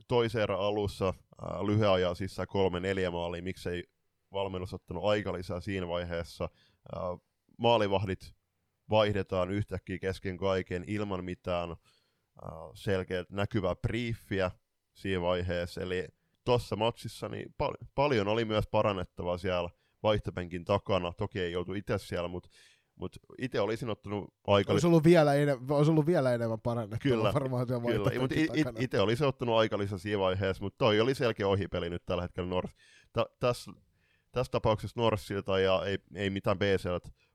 toisen 0.07 0.41
erän 0.41 0.59
alussa 0.59 1.13
lyhyen 1.65 1.89
ajan 1.89 2.15
sisään 2.15 2.47
kolme 2.47 2.79
neljä 2.79 3.11
maalia, 3.11 3.43
miksei 3.43 3.83
valmennus 4.31 4.73
ottanut 4.73 5.03
aika 5.03 5.33
lisää 5.33 5.59
siinä 5.59 5.87
vaiheessa. 5.87 6.43
Äh, 6.43 7.01
maalivahdit 7.57 8.35
vaihdetaan 8.89 9.51
yhtäkkiä 9.51 9.99
kesken 9.99 10.37
kaiken 10.37 10.83
ilman 10.87 11.25
mitään 11.25 11.75
Äh, 12.43 12.51
selkeä 12.73 13.25
näkyvää 13.29 13.75
briefiä 13.75 14.51
siinä 14.93 15.21
vaiheessa, 15.21 15.81
eli 15.81 16.07
tuossa 16.45 16.75
matsissa 16.75 17.29
niin 17.29 17.53
pal- 17.57 17.77
paljon 17.95 18.27
oli 18.27 18.45
myös 18.45 18.67
parannettavaa 18.67 19.37
siellä 19.37 19.69
vaihtopenkin 20.03 20.65
takana, 20.65 21.13
toki 21.13 21.39
ei 21.39 21.51
joutu 21.51 21.73
itse 21.73 21.97
siellä, 21.97 22.27
mutta 22.27 22.49
mut 22.95 23.15
itse 23.37 23.61
olisin 23.61 23.89
ottanut 23.89 24.33
aika... 24.47 24.71
Olisi 24.71 24.87
ollut 24.87 25.03
vielä, 25.03 25.33
enem- 25.33 25.71
olisi 25.71 25.91
ollut 25.91 26.05
vielä 26.05 26.33
enemmän 26.33 26.61
parannettavaa 26.61 27.17
kyllä, 27.17 27.33
varmaan 27.33 27.67
siellä 27.67 27.91
Kyllä, 27.91 28.19
mutta 28.19 28.35
itse 28.79 28.99
olisi 28.99 29.25
ottanut 29.25 29.55
aika 29.55 29.77
lisää 29.77 29.97
siinä 29.97 30.19
vaiheessa, 30.19 30.63
mutta 30.63 30.77
toi 30.77 30.99
oli 30.99 31.15
selkeä 31.15 31.47
ohipeli 31.47 31.89
nyt 31.89 32.05
tällä 32.05 32.21
hetkellä 32.21 32.49
North. 32.49 32.73
Ta- 33.13 33.29
tässä, 33.39 33.71
tässä 34.31 34.51
tapauksessa 34.51 35.01
Northilta 35.01 35.59
ja 35.59 35.85
ei, 35.85 35.97
ei 36.15 36.29
mitään 36.29 36.59
BC 36.59 36.89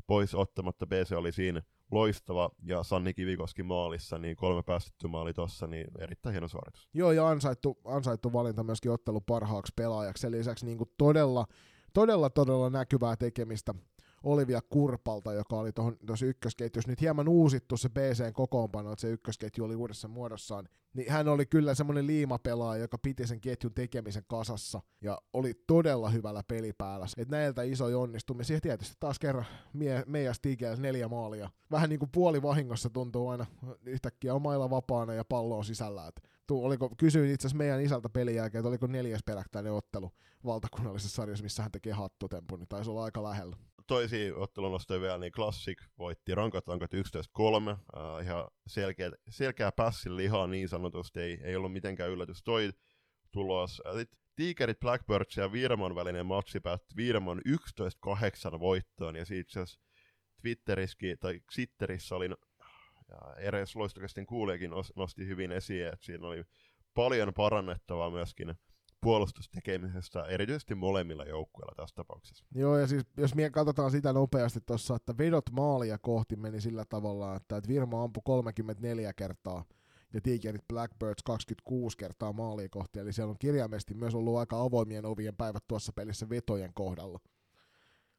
pois 0.07 0.35
ottamatta, 0.35 0.87
BC 0.87 1.13
oli 1.13 1.33
siinä 1.33 1.63
loistava 1.91 2.51
ja 2.63 2.83
Sanni 2.83 3.15
Kivikoski 3.15 3.63
maalissa, 3.63 4.19
niin 4.19 4.37
kolme 4.37 4.63
päästetty 4.63 5.09
maali 5.09 5.33
tossa, 5.33 5.67
niin 5.67 5.87
erittäin 5.99 6.33
hieno 6.33 6.49
suoritus. 6.49 6.89
Joo, 6.95 7.13
ja 7.13 7.29
ansaittu, 7.29 7.79
ansaittu 7.85 8.33
valinta 8.33 8.65
myöskin 8.65 8.91
ottelu 8.91 9.21
parhaaksi 9.21 9.73
pelaajaksi. 9.77 10.21
Sen 10.21 10.33
lisäksi 10.33 10.67
niin 10.67 10.79
kuin 10.79 10.91
todella, 10.99 11.47
todella, 11.93 12.31
todella 12.31 12.71
näkyvää 12.71 13.17
tekemistä 13.17 13.75
Olivia 14.25 14.61
Kurpalta, 14.69 15.33
joka 15.33 15.57
oli 15.57 15.73
tuossa 16.07 16.27
ykkösketjussa 16.27 16.91
nyt 16.91 17.01
hieman 17.01 17.29
uusittu 17.29 17.77
se 17.77 17.89
BCn 17.89 18.33
kokoonpano, 18.33 18.93
että 18.93 19.01
se 19.01 19.11
ykkösketju 19.11 19.65
oli 19.65 19.75
uudessa 19.75 20.09
muodossaan, 20.09 20.69
niin 20.95 21.13
hän 21.13 21.29
oli 21.29 21.47
kyllä 21.47 21.75
semmoinen 21.75 22.07
liimapelaaja, 22.07 22.83
joka 22.83 22.99
piti 22.99 23.27
sen 23.27 23.41
ketjun 23.41 23.75
tekemisen 23.75 24.25
kasassa 24.27 24.81
ja 25.01 25.19
oli 25.33 25.55
todella 25.67 26.11
hyvällä 26.11 26.43
pelipäällä. 26.49 27.07
Et 27.17 27.29
näiltä 27.29 27.63
iso 27.63 28.01
onnistumisia 28.01 28.61
tietysti 28.61 28.97
taas 29.01 29.19
kerran 29.19 29.47
mie, 29.73 30.05
meidän 30.07 30.35
Stigel 30.35 30.77
neljä 30.77 31.09
maalia. 31.09 31.51
Vähän 31.71 31.89
niin 31.89 31.99
kuin 31.99 32.11
puoli 32.13 32.43
vahingossa 32.43 32.91
tuntuu 32.91 33.29
aina 33.29 33.47
yhtäkkiä 33.87 34.35
omailla 34.35 34.71
vapaana 34.71 35.15
ja 35.15 35.25
pallo 35.25 35.59
on 35.59 35.65
sisällä. 35.65 36.07
Et 36.07 36.23
tuu, 36.47 36.65
oliko, 36.65 36.91
kysyin 36.97 37.31
itse 37.31 37.47
asiassa 37.47 37.59
meidän 37.59 37.81
isältä 37.81 38.09
pelin 38.09 38.35
jälkeen, 38.35 38.61
että 38.61 38.69
oliko 38.69 38.87
neljäs 38.87 39.23
peräkkäinen 39.27 39.73
ottelu 39.73 40.11
valtakunnallisessa 40.45 41.17
sarjassa, 41.17 41.43
missä 41.43 41.63
hän 41.63 41.73
tekee 41.73 41.93
hattutempun, 41.93 42.59
niin 42.59 42.69
taisi 42.69 42.91
olla 42.91 43.05
aika 43.05 43.23
lähellä 43.23 43.57
toisia 43.91 44.37
ottelunostoja 44.37 45.01
vielä, 45.01 45.19
niin 45.19 45.33
Classic 45.33 45.83
voitti 45.99 46.35
rankat 46.35 46.69
rankat 46.69 46.91
11-3, 46.95 46.97
äh, 47.71 48.23
ihan 48.23 48.49
selkeä, 48.67 49.11
selkeä 49.29 49.73
pässin 49.73 50.17
lihaa 50.17 50.47
niin 50.47 50.69
sanotusti, 50.69 51.21
ei, 51.21 51.41
ei 51.43 51.57
ollut 51.57 51.73
mitenkään 51.73 52.11
yllätys 52.11 52.43
toi 52.43 52.71
tulos. 53.31 53.83
Sitten 53.97 54.21
Tigerit, 54.37 54.81
Blackbirds 54.81 55.37
ja 55.37 55.53
Viiremon 55.53 55.95
välinen 55.95 56.27
matsi 56.27 56.61
päättyi 56.61 56.97
Viiremon 56.97 57.41
11-8 57.49 58.61
voittoon, 58.61 59.17
ja 59.17 59.25
siitä 59.25 59.65
Twitterissäkin, 60.43 61.19
tai 61.19 61.41
Twitterissä 61.55 62.17
oli, 62.17 62.29
ja 63.09 63.35
eräs 63.39 63.77
loistokästin 63.77 64.27
kuulijakin 64.27 64.71
nosti 64.97 65.27
hyvin 65.27 65.53
esiin, 65.53 65.87
että 65.87 66.07
siinä 66.07 66.27
oli 66.27 66.45
paljon 66.95 67.35
parannettavaa 67.35 68.11
myöskin 68.11 68.55
puolustustekemisestä, 69.01 70.25
erityisesti 70.25 70.75
molemmilla 70.75 71.25
joukkueilla 71.25 71.75
tässä 71.77 71.97
tapauksessa. 71.97 72.45
Joo, 72.55 72.79
ja 72.79 72.87
siis 72.87 73.03
jos 73.17 73.35
me 73.35 73.51
katsotaan 73.51 73.91
sitä 73.91 74.13
nopeasti 74.13 74.61
tuossa, 74.61 74.97
että 74.97 75.19
vedot 75.19 75.51
maalia 75.53 75.99
kohti 75.99 76.37
meni 76.37 76.61
sillä 76.61 76.85
tavalla, 76.85 77.37
että, 77.37 77.63
Virma 77.69 78.03
ampui 78.03 78.23
34 78.25 79.13
kertaa 79.13 79.65
ja 80.15 80.21
Tigerit 80.21 80.69
Blackbirds 80.69 81.23
26 81.23 81.97
kertaa 81.97 82.33
maalia 82.33 82.69
kohti, 82.69 82.99
eli 82.99 83.13
siellä 83.13 83.31
on 83.31 83.39
kirjaimesti 83.39 83.95
myös 83.95 84.15
ollut 84.15 84.37
aika 84.37 84.63
avoimien 84.63 85.07
ovien 85.07 85.37
päivät 85.37 85.65
tuossa 85.69 85.93
pelissä 85.93 86.29
vetojen 86.29 86.75
kohdalla. 86.75 87.21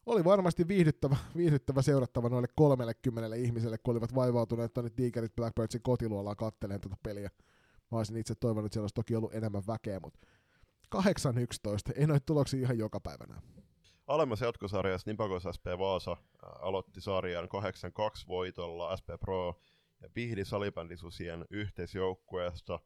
Oli 0.05 0.23
varmasti 0.23 0.67
viihdyttävä, 0.67 1.17
viihdyttävä 1.37 1.81
seurattava 1.81 2.29
noille 2.29 2.47
30 2.55 3.35
ihmiselle, 3.35 3.77
kun 3.77 3.91
olivat 3.91 4.15
vaivautuneet 4.15 4.73
tuonne 4.73 4.89
Tigerit 4.89 5.35
Blackbirdsin 5.35 5.81
kotiluolaan 5.81 6.35
katteleen 6.35 6.81
tätä 6.81 6.95
peliä. 7.03 7.29
Mä 7.91 7.97
olisin 7.97 8.17
itse 8.17 8.35
toivonut, 8.35 8.65
että 8.65 8.73
siellä 8.73 8.83
olisi 8.83 8.95
toki 8.95 9.15
ollut 9.15 9.35
enemmän 9.35 9.63
väkeä, 9.67 9.99
mutta 9.99 10.19
8-11. 10.95 10.99
Ei 11.95 12.07
noita 12.07 12.25
tuloksia 12.25 12.59
ihan 12.59 12.77
joka 12.77 12.99
päivänä. 12.99 13.41
Alemmassa 14.07 14.45
jatkosarjassa 14.45 15.11
Nipakos 15.11 15.43
SP 15.55 15.65
Vaasa 15.79 16.17
aloitti 16.41 17.01
sarjan 17.01 17.45
8-2 17.45 17.47
voitolla 18.27 18.97
SP 18.99 19.07
Pro 19.19 19.59
Vihdi 20.15 20.45
salibändisusien 20.45 21.45
yhteisjoukkueesta. 21.49 22.79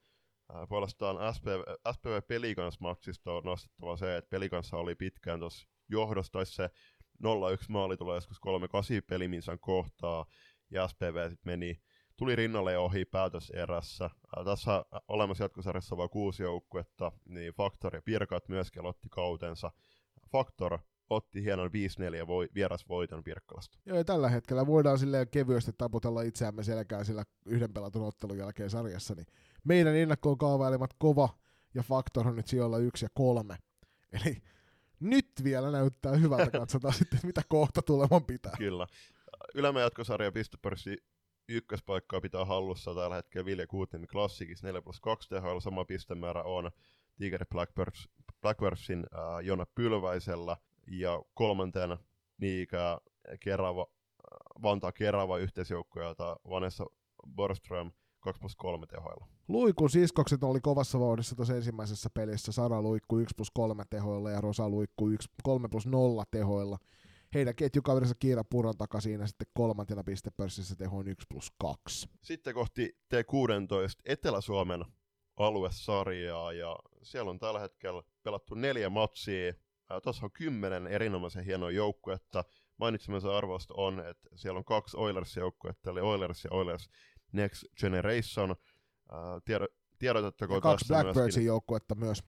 Puolestaan 0.70 1.34
SPV, 1.34 1.62
SPV 1.94 2.22
Pelikans-matsista 2.28 3.32
on 3.32 3.44
nostettava 3.44 3.98
se, 3.98 4.18
että 4.18 4.30
Pelikanssa 4.30 4.78
oli 4.78 4.96
pitkään 4.96 5.40
tuossa 5.40 5.68
johdossa, 5.90 6.46
se 6.46 6.70
0-1 7.24 7.28
maali 7.70 7.98
tulee 7.98 8.18
joskus 8.18 8.38
3-8 8.38 8.40
peliminsan 9.08 9.60
kohtaa, 9.60 10.26
ja 10.72 10.88
SPV 10.88 11.30
sitten 11.30 11.38
meni, 11.44 11.82
tuli 12.18 12.36
rinnalle 12.36 12.72
ja 12.72 12.80
ohi 12.80 13.06
päätöserässä. 13.06 14.10
Ää, 14.38 14.44
Tässä 14.44 14.86
olemassa 15.08 15.44
jatkosarjassa 15.44 15.98
vain 15.98 16.10
kuusi 16.10 16.44
joukkuetta, 16.44 17.12
niin 17.30 17.54
Faktor 17.54 17.96
ja 17.96 18.02
Pirkat 18.02 18.50
myöskin 18.50 18.82
aloitti 18.82 19.08
kautensa. 19.10 19.72
Faktor 20.32 20.80
otti 21.10 21.44
hienon 21.44 21.70
5-4 22.24 22.28
voi, 22.28 22.50
vierasvoiton 22.56 23.24
Pirkkalasta. 23.24 23.78
Joo, 23.86 23.98
ja 23.98 24.04
tällä 24.04 24.30
hetkellä 24.30 24.68
voidaan 24.68 25.00
silleen 25.00 25.30
kevyesti 25.30 25.72
taputella 25.78 26.22
itseämme 26.22 26.64
selkään 26.64 27.06
sillä 27.06 27.24
yhden 27.46 27.74
pelatun 27.74 28.08
ottelun 28.08 28.38
jälkeen 28.38 28.70
sarjassa, 28.70 29.16
niin 29.16 29.28
meidän 29.64 29.96
ennakkoon 29.96 30.38
kaavailemat 30.38 30.92
kova 30.98 31.30
ja 31.74 31.84
faktor 31.84 32.28
on 32.28 32.36
nyt 32.36 32.48
sijoilla 32.48 32.78
yksi 32.78 33.06
ja 33.06 33.10
kolme. 33.14 33.58
Eli 34.12 34.38
nyt 35.00 35.32
vielä 35.44 35.72
näyttää 35.72 36.16
hyvältä, 36.16 36.52
katsotaan 36.60 36.94
sitten 36.94 37.20
mitä 37.24 37.42
kohta 37.50 37.82
tuleman 37.82 38.26
pitää. 38.26 38.54
Kyllä. 38.58 38.88
Ylämä 39.56 39.82
jatkosarja 39.82 40.32
pistepörssi 40.32 40.98
ykköspaikkaa 41.50 42.22
pitää 42.22 42.46
hallussa 42.46 42.96
tällä 42.96 43.16
hetkellä 43.16 43.46
Vilja 43.46 43.68
Kuutniemi 43.68 44.08
Klassikissa 44.08 44.68
4 44.68 44.82
plus 44.82 45.02
2 45.02 45.30
THL. 45.30 45.60
Sama 45.60 45.86
pistemäärä 45.86 46.44
on 46.44 46.72
Tiger 47.18 47.46
Blackbirds, 47.52 48.10
Blackbirdsin 48.42 49.00
äh, 49.14 49.46
Jona 49.46 49.66
Pylväisellä 49.76 50.58
ja 50.88 51.22
kolmantena 51.34 51.98
Niikä 52.38 52.98
Kerava, 53.40 53.88
Vantaa 54.64 54.92
Kerava 54.92 55.38
yhteisjoukko, 55.38 56.02
jota 56.02 56.38
Vanessa 56.50 56.86
Borström 57.36 57.92
2 58.20 58.40
plus 58.40 58.56
3 58.56 58.86
THL. 58.86 59.26
Luikun 59.48 59.90
siskokset 59.90 60.44
oli 60.44 60.62
kovassa 60.62 61.00
vauhdissa 61.00 61.36
tuossa 61.36 61.56
ensimmäisessä 61.56 62.10
pelissä. 62.14 62.52
Sara 62.52 62.82
luikku 62.82 63.18
1 63.18 63.36
plus 63.36 63.52
3 63.52 63.84
tehoilla 63.90 64.32
ja 64.32 64.42
Rosa 64.42 64.70
luikku 64.70 65.10
1, 65.10 65.30
3 65.44 65.68
plus 65.68 65.88
0 65.88 66.24
tehoilla. 66.32 66.78
Heidän 67.36 67.56
ketjukaverinsa 67.56 68.16
Kiira 68.20 68.44
Puron 68.44 68.78
takaa 68.78 69.02
siinä 69.02 69.28
sitten 69.28 69.48
kolmantena 69.54 70.04
pistepörssissä 70.04 70.76
tehoin 70.76 71.08
1 71.08 71.26
plus 71.30 71.52
2. 71.60 72.10
Sitten 72.22 72.54
kohti 72.54 72.98
T16 73.14 74.02
Etelä-Suomen 74.06 74.86
aluesarjaa 75.38 76.54
ja 76.54 76.76
siellä 77.04 77.30
on 77.32 77.40
tällä 77.40 77.60
hetkellä 77.60 78.04
pelattu 78.24 78.56
neljä 78.56 78.90
matsia. 78.90 79.54
Tuossa 80.04 80.26
on 80.26 80.32
kymmenen 80.32 80.88
erinomaisen 80.88 81.46
hienoa 81.46 81.72
joukkuetta. 81.72 82.44
Mainitsemansa 82.78 83.38
arvosta 83.38 83.74
on, 83.78 84.00
että 84.00 84.30
siellä 84.36 84.58
on 84.58 84.66
kaksi 84.66 84.98
Oilers-joukkuetta, 84.98 85.90
eli 85.92 86.00
Oilers 86.02 86.44
ja 86.44 86.50
Oilers 86.54 86.90
Next 87.32 87.64
Generation. 87.80 88.56
Ää, 89.12 89.40
Tiedo, 89.46 89.68
tiedotettakoon 90.00 90.58
Ja 90.58 90.62
kaksi 90.62 90.86
myöskin- 90.90 91.04
Blackbirdsin 91.04 91.46
joukkuetta 91.46 91.96
myös. 91.96 92.24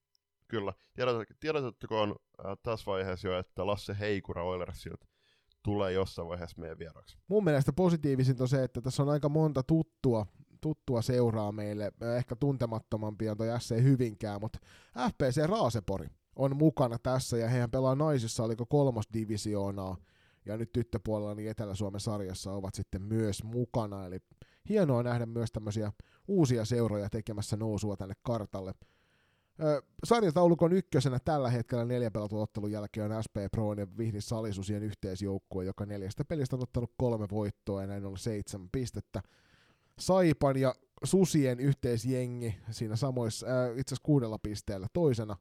Kyllä. 0.48 0.74
Tiedot, 0.94 1.28
tiedotettakoon 1.40 2.16
äh, 2.46 2.58
tässä 2.64 2.86
vaiheessa 2.86 3.28
jo, 3.28 3.40
että 3.40 3.68
Lasse 3.68 3.96
Heikura 4.00 4.44
Oilersilta 4.44 5.08
tulee 5.64 5.92
jossain 5.92 6.28
vaiheessa 6.28 6.62
meidän 6.62 6.80
vieraksi. 6.80 7.18
Mun 7.28 7.44
mielestä 7.44 7.74
positiivisinta 7.74 8.44
on 8.44 8.48
se, 8.48 8.64
että 8.64 8.82
tässä 8.82 9.04
on 9.04 9.10
aika 9.10 9.30
monta 9.30 9.64
tuttua, 9.64 10.26
tuttua 10.62 11.02
seuraa 11.02 11.52
meille. 11.52 11.92
Ehkä 12.18 12.36
tuntemattomampia 12.36 13.32
on 13.32 13.38
toi 13.38 13.60
SC 13.60 13.84
Hyvinkään, 13.84 14.42
mutta 14.42 14.60
FPC 15.10 15.46
Raasepori 15.46 16.08
on 16.36 16.56
mukana 16.56 16.98
tässä 17.04 17.38
ja 17.38 17.50
hehän 17.50 17.72
pelaa 17.72 17.96
naisissa, 17.96 18.44
oliko 18.44 18.66
kolmosdivisioonaa 18.66 19.98
ja 20.46 20.58
nyt 20.58 20.72
tyttöpuolella 20.72 21.36
niin 21.36 21.50
Etelä-Suomen 21.50 22.02
sarjassa 22.02 22.52
ovat 22.52 22.76
sitten 22.76 23.02
myös 23.02 23.44
mukana, 23.44 24.06
eli 24.06 24.20
hienoa 24.70 25.04
nähdä 25.04 25.26
myös 25.26 25.52
tämmöisiä 25.52 25.92
uusia 26.28 26.66
seuroja 26.66 27.10
tekemässä 27.10 27.58
nousua 27.58 27.98
tänne 27.98 28.16
kartalle. 28.22 28.74
Sarjataulukon 30.04 30.74
ykkösenä 30.74 31.20
tällä 31.20 31.50
hetkellä 31.50 31.86
neljän 31.86 32.12
pelatun 32.12 32.42
ottelun 32.42 32.72
jälkeen 32.72 33.12
on 33.12 33.24
SP 33.26 33.36
Pro 33.52 33.74
ja 33.74 33.88
Vihdi 33.98 34.22
Salisusien 34.22 34.84
yhteisjoukkue, 34.84 35.66
joka 35.66 35.86
neljästä 35.86 36.26
pelistä 36.26 36.56
on 36.56 36.64
ottanut 36.64 36.92
kolme 36.98 37.28
voittoa 37.32 37.82
ja 37.82 37.88
näin 37.88 38.06
on 38.06 38.18
seitsemän 38.18 38.70
pistettä. 38.72 39.22
Saipan 40.00 40.58
ja 40.58 40.76
Susien 41.04 41.60
yhteisjengi 41.60 42.56
siinä 42.72 42.96
samoissa, 42.96 43.48
äh, 43.48 43.70
itse 43.78 43.96
asiassa 43.96 44.06
kuudella 44.06 44.40
pisteellä 44.44 44.88
toisena. 44.94 45.36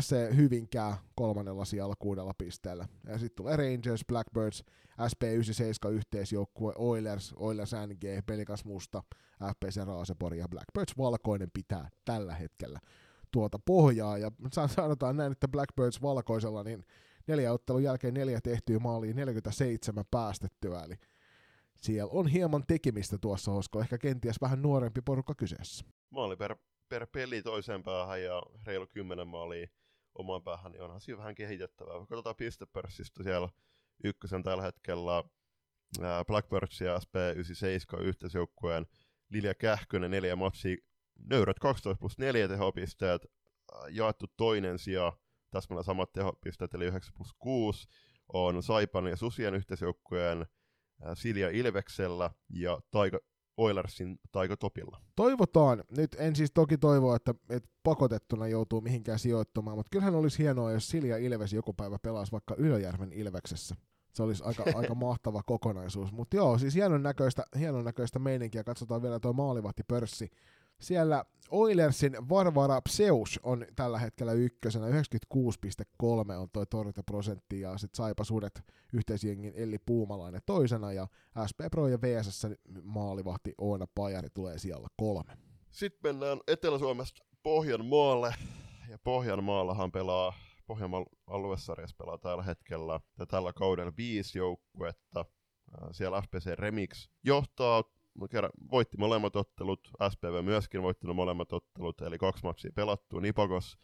SC 0.00 0.36
Hyvinkää 0.36 0.98
kolmannella 1.14 1.64
sijalla 1.64 1.94
kuudella 1.98 2.34
pisteellä. 2.38 2.88
Ja 3.06 3.18
sitten 3.18 3.36
tulee 3.36 3.56
Rangers, 3.56 4.04
Blackbirds, 4.08 4.64
SP97 5.00 5.90
yhteisjoukkue, 5.90 6.72
Oilers, 6.76 7.34
Oilers 7.36 7.72
NG, 7.72 8.26
Pelikas 8.26 8.64
Musta, 8.64 9.02
FPC 9.44 9.86
Raasepori 9.86 10.38
ja 10.38 10.48
Blackbirds 10.48 10.98
Valkoinen 10.98 11.50
pitää 11.50 11.88
tällä 12.04 12.34
hetkellä 12.34 12.78
tuota 13.32 13.58
pohjaa. 13.58 14.18
Ja 14.18 14.30
sa- 14.52 14.68
sanotaan 14.68 15.16
näin, 15.16 15.32
että 15.32 15.48
Blackbirds 15.48 16.02
Valkoisella 16.02 16.62
niin 16.62 16.84
neljä 17.26 17.52
ottelun 17.52 17.82
jälkeen 17.82 18.14
neljä 18.14 18.40
tehtyä 18.40 18.78
maaliin 18.78 19.16
47 19.16 20.04
päästettyä. 20.10 20.82
Eli 20.82 20.94
siellä 21.76 22.10
on 22.12 22.26
hieman 22.26 22.64
tekemistä 22.66 23.18
tuossa, 23.18 23.50
koska 23.50 23.80
ehkä 23.80 23.98
kenties 23.98 24.40
vähän 24.40 24.62
nuorempi 24.62 25.00
porukka 25.00 25.34
kyseessä. 25.34 25.84
Maali 26.10 26.36
per, 26.36 26.56
per 26.88 27.06
peli 27.12 27.42
toiseen 27.42 27.82
päähän 27.82 28.22
ja 28.22 28.42
reilu 28.66 28.86
10 28.86 29.28
maalia 29.28 29.66
omaan 30.14 30.42
päähän, 30.42 30.72
niin 30.72 30.82
onhan 30.82 31.00
siinä 31.00 31.18
vähän 31.18 31.34
kehitettävää. 31.34 31.98
Katsotaan 31.98 32.36
pistepörssistä 32.36 33.22
siellä 33.22 33.48
ykkösen 34.04 34.42
tällä 34.42 34.62
hetkellä 34.62 35.24
Blackbirds 36.26 36.80
ja 36.80 36.98
SP97 36.98 38.00
yhteisjoukkueen 38.02 38.86
Lilja 39.30 39.54
Kähkönen 39.54 40.10
neljä 40.10 40.36
matsia, 40.36 40.76
nöyrät 41.30 41.58
12 41.58 42.00
plus 42.00 42.18
4 42.18 42.48
tehopisteet, 42.48 43.26
ää, 43.74 43.88
jaettu 43.90 44.26
toinen 44.36 44.78
sija, 44.78 45.12
täsmälleen 45.50 45.84
samat 45.84 46.12
tehopisteet, 46.12 46.74
eli 46.74 46.84
9 46.84 47.14
plus 47.16 47.34
6, 47.38 47.88
on 48.32 48.62
Saipan 48.62 49.06
ja 49.06 49.16
Susien 49.16 49.54
yhteisjoukkueen 49.54 50.46
ää, 51.02 51.14
Silja 51.14 51.50
Ilveksellä 51.50 52.30
ja 52.50 52.80
Taika, 52.90 53.18
Oilersin 53.56 54.18
Taika 54.32 54.56
Topilla. 54.56 55.00
Toivotaan, 55.16 55.84
nyt 55.96 56.16
en 56.18 56.36
siis 56.36 56.50
toki 56.54 56.78
toivoa, 56.78 57.16
että, 57.16 57.34
että 57.50 57.68
pakotettuna 57.82 58.48
joutuu 58.48 58.80
mihinkään 58.80 59.18
sijoittumaan, 59.18 59.76
mutta 59.76 59.90
kyllähän 59.90 60.14
olisi 60.14 60.38
hienoa, 60.38 60.72
jos 60.72 60.88
Silja 60.88 61.16
Ilves 61.16 61.52
joku 61.52 61.72
päivä 61.72 61.98
pelaisi 62.02 62.32
vaikka 62.32 62.54
Ylöjärven 62.58 63.12
Ilveksessä. 63.12 63.76
Se 64.12 64.22
olisi 64.22 64.42
aika, 64.44 64.64
aika 64.78 64.94
mahtava 64.94 65.42
kokonaisuus. 65.42 66.12
Mutta 66.12 66.36
joo, 66.36 66.58
siis 66.58 66.74
hienon 66.74 67.02
näköistä, 67.02 67.44
hienon 67.58 67.84
näköistä 67.84 68.18
meininkiä. 68.18 68.64
Katsotaan 68.64 69.02
vielä 69.02 69.20
tuo 69.20 69.32
maalivahtipörssi. 69.32 70.30
Siellä 70.82 71.24
Oilersin 71.50 72.28
Varvara 72.28 72.80
Pseus 72.80 73.40
on 73.42 73.66
tällä 73.76 73.98
hetkellä 73.98 74.32
ykkösenä, 74.32 74.86
96,3 74.88 74.92
on 76.38 76.48
toi 76.52 76.66
torjuntaprosentti, 76.66 77.60
ja 77.60 77.78
sitten 77.78 77.96
Saipa 77.96 78.24
Sudet 78.24 78.62
yhteisjengin 78.92 79.52
Elli 79.56 79.78
Puumalainen 79.86 80.40
toisena, 80.46 80.92
ja 80.92 81.06
SP 81.50 81.58
Pro 81.70 81.88
ja 81.88 81.98
VSS 82.00 82.46
maalivahti 82.82 83.54
Oona 83.58 83.86
Pajari 83.94 84.28
tulee 84.34 84.58
siellä 84.58 84.88
kolme. 84.96 85.32
Sitten 85.70 86.00
mennään 86.02 86.40
Etelä-Suomesta 86.48 87.24
Pohjanmaalle. 87.42 88.34
Ja 88.88 88.98
Pohjanmaallahan 89.04 89.92
pelaa, 89.92 90.34
Pohjanmaan 90.66 91.06
aluesarjassa 91.26 91.96
pelaa 91.98 92.18
tällä 92.18 92.42
hetkellä 92.42 93.00
tällä 93.28 93.52
kaudella 93.52 93.92
viisi 93.96 94.38
joukkuetta. 94.38 95.24
Ää, 95.80 95.92
Siellä 95.92 96.22
FPC 96.22 96.46
Remix 96.46 97.08
johtaa, 97.24 97.84
voitti 98.72 98.96
molemmat 98.96 99.36
ottelut, 99.36 99.80
SPV 100.10 100.44
myöskin 100.44 100.82
voitti 100.82 101.06
ne 101.06 101.12
molemmat 101.12 101.52
ottelut, 101.52 102.00
eli 102.00 102.18
kaksi 102.18 102.44
matsia 102.44 102.70
pelattu. 102.74 103.20
Nipakos, 103.20 103.78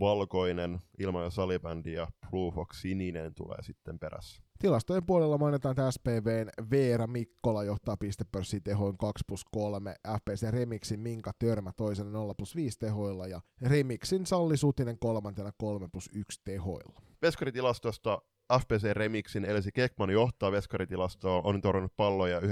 Valkoinen, 0.00 0.78
Ilma- 0.98 1.22
ja 1.22 1.30
Salibändi 1.30 1.92
ja 1.92 2.08
Blue 2.30 2.52
Fox 2.52 2.80
Sininen 2.80 3.34
tulee 3.34 3.62
sitten 3.62 3.98
perässä. 3.98 4.42
Tilastojen 4.58 5.06
puolella 5.06 5.38
mainitaan, 5.38 5.72
että 5.72 5.90
SPVn 5.90 6.70
Veera 6.70 7.06
Mikkola 7.06 7.64
johtaa 7.64 7.96
pistepörssin 7.96 8.62
tehoin 8.62 8.98
2 8.98 9.24
plus 9.26 9.44
3, 9.50 9.94
FPC 10.18 10.50
Remixin 10.50 11.00
Minka 11.00 11.32
Törmä 11.38 11.72
toisena 11.76 12.10
0 12.10 12.34
plus 12.34 12.56
5 12.56 12.78
tehoilla 12.78 13.26
ja 13.26 13.40
Remixin 13.60 14.26
Salli 14.26 14.56
Sutinen 14.56 14.98
kolmantena 14.98 15.52
3 15.58 15.88
plus 15.92 16.10
1 16.14 16.40
tehoilla. 16.44 17.00
Veskaritilastosta 17.22 18.22
FPC 18.58 18.92
Remixin 18.92 19.44
Elsi 19.44 19.72
Kekman 19.72 20.10
johtaa 20.10 20.52
veskaritilastoa, 20.52 21.40
on 21.44 21.60
torjunut 21.60 21.92
palloja 21.96 22.40
95,83 22.40 22.46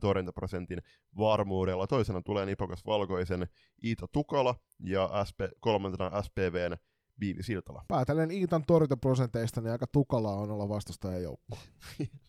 torjuntaprosentin 0.00 0.78
varmuudella. 1.18 1.86
Toisena 1.86 2.22
tulee 2.22 2.46
Nipokas 2.46 2.86
Valkoisen 2.86 3.48
Iita 3.84 4.06
Tukala 4.12 4.54
ja 4.80 5.10
SP, 5.28 5.40
kolmantena 5.60 6.22
SPVn 6.22 6.76
Viivi 7.20 7.42
Siltala. 7.42 7.84
Päätellen 7.88 8.30
Iitan 8.30 8.64
torjuntaprosenteista, 8.66 9.60
niin 9.60 9.72
aika 9.72 9.86
tukalaa 9.86 10.34
on 10.34 10.50
olla 10.50 10.68
vastustajan 10.68 11.22
joukko. 11.22 11.58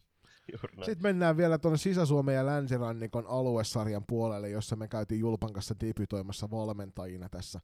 Sitten 0.85 1.03
mennään 1.03 1.37
vielä 1.37 1.57
tuonne 1.57 1.77
Sisä-Suomen 1.77 2.35
ja 2.35 2.45
Länsirannikon 2.45 3.27
aluesarjan 3.27 4.05
puolelle, 4.07 4.49
jossa 4.49 4.75
me 4.75 4.87
käytiin 4.87 5.19
Julpan 5.19 5.53
kanssa 5.53 5.75
debytoimassa 5.79 6.51
valmentajina 6.51 7.29
tässä 7.29 7.59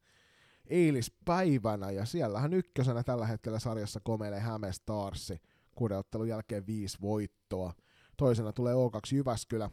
eilispäivänä. 0.68 1.92
Ja 1.92 2.06
siellähän 2.06 2.54
ykkösenä 2.54 3.04
tällä 3.04 3.28
hetkellä 3.28 3.60
sarjassa 3.60 4.00
komeilee 4.04 4.40
Häme 4.40 4.72
Starsi. 4.72 5.38
Kuuden 5.76 5.98
ottelun 5.98 6.28
jälkeen 6.28 6.68
viisi 6.68 6.98
voittoa. 7.02 7.74
Toisena 8.18 8.54
tulee 8.54 8.74
O2 8.74 9.16
Jyväskylä. 9.16 9.70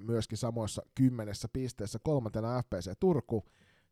myöskin 0.00 0.38
samoissa 0.38 0.82
kymmenessä 0.94 1.48
pisteessä. 1.52 1.98
Kolmantena 2.02 2.62
FPC 2.62 2.92
Turku, 3.00 3.44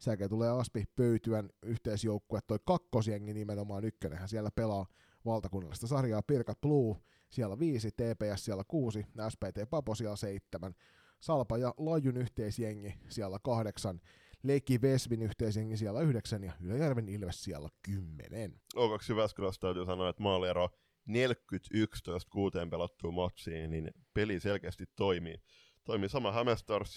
jälkeen 0.07 0.31
tulee 0.31 0.51
Aspi 0.51 0.85
Pöytyän 0.97 1.51
yhteisjoukkue, 1.63 2.41
toi 2.47 2.59
kakkosjengi 2.65 3.35
nimenomaan 3.35 3.85
ykkönenhän 3.85 4.29
siellä 4.29 4.51
pelaa 4.51 4.87
valtakunnallista 5.25 5.87
sarjaa 5.87 6.23
Pirkat 6.23 6.61
Blue, 6.61 6.97
siellä 7.31 7.59
viisi, 7.59 7.91
TPS 7.91 8.45
siellä 8.45 8.65
kuusi, 8.69 9.07
SPT 9.29 9.71
Papo 9.71 9.95
siellä 9.95 10.17
seitsemän, 10.17 10.75
Salpa 11.21 11.59
ja 11.59 11.75
Lajun 11.77 12.17
yhteisjengi 12.17 12.95
siellä 13.09 13.39
kahdeksan, 13.45 14.01
Leki 14.45 14.83
Vesvin 14.83 15.23
yhteisjengi 15.23 15.77
siellä 15.77 16.01
yhdeksän 16.01 16.45
ja 16.45 16.53
Ylöjärven 16.61 17.09
Ilves 17.09 17.45
siellä 17.45 17.69
kymmenen. 17.83 18.61
O2 18.77 19.05
Jyväskylässä 19.09 19.61
täytyy 19.61 19.85
sanoa, 19.87 20.09
että 20.09 20.23
maaliero 20.23 20.69
41 21.07 22.03
kuuteen 22.31 22.71
pelattuun 22.71 23.15
matsiin, 23.15 23.71
niin 23.71 23.91
peli 24.15 24.41
selkeästi 24.41 24.85
toimii. 24.97 25.37
Toimii 25.85 26.09
sama 26.09 26.33
Hämestars 26.33 26.97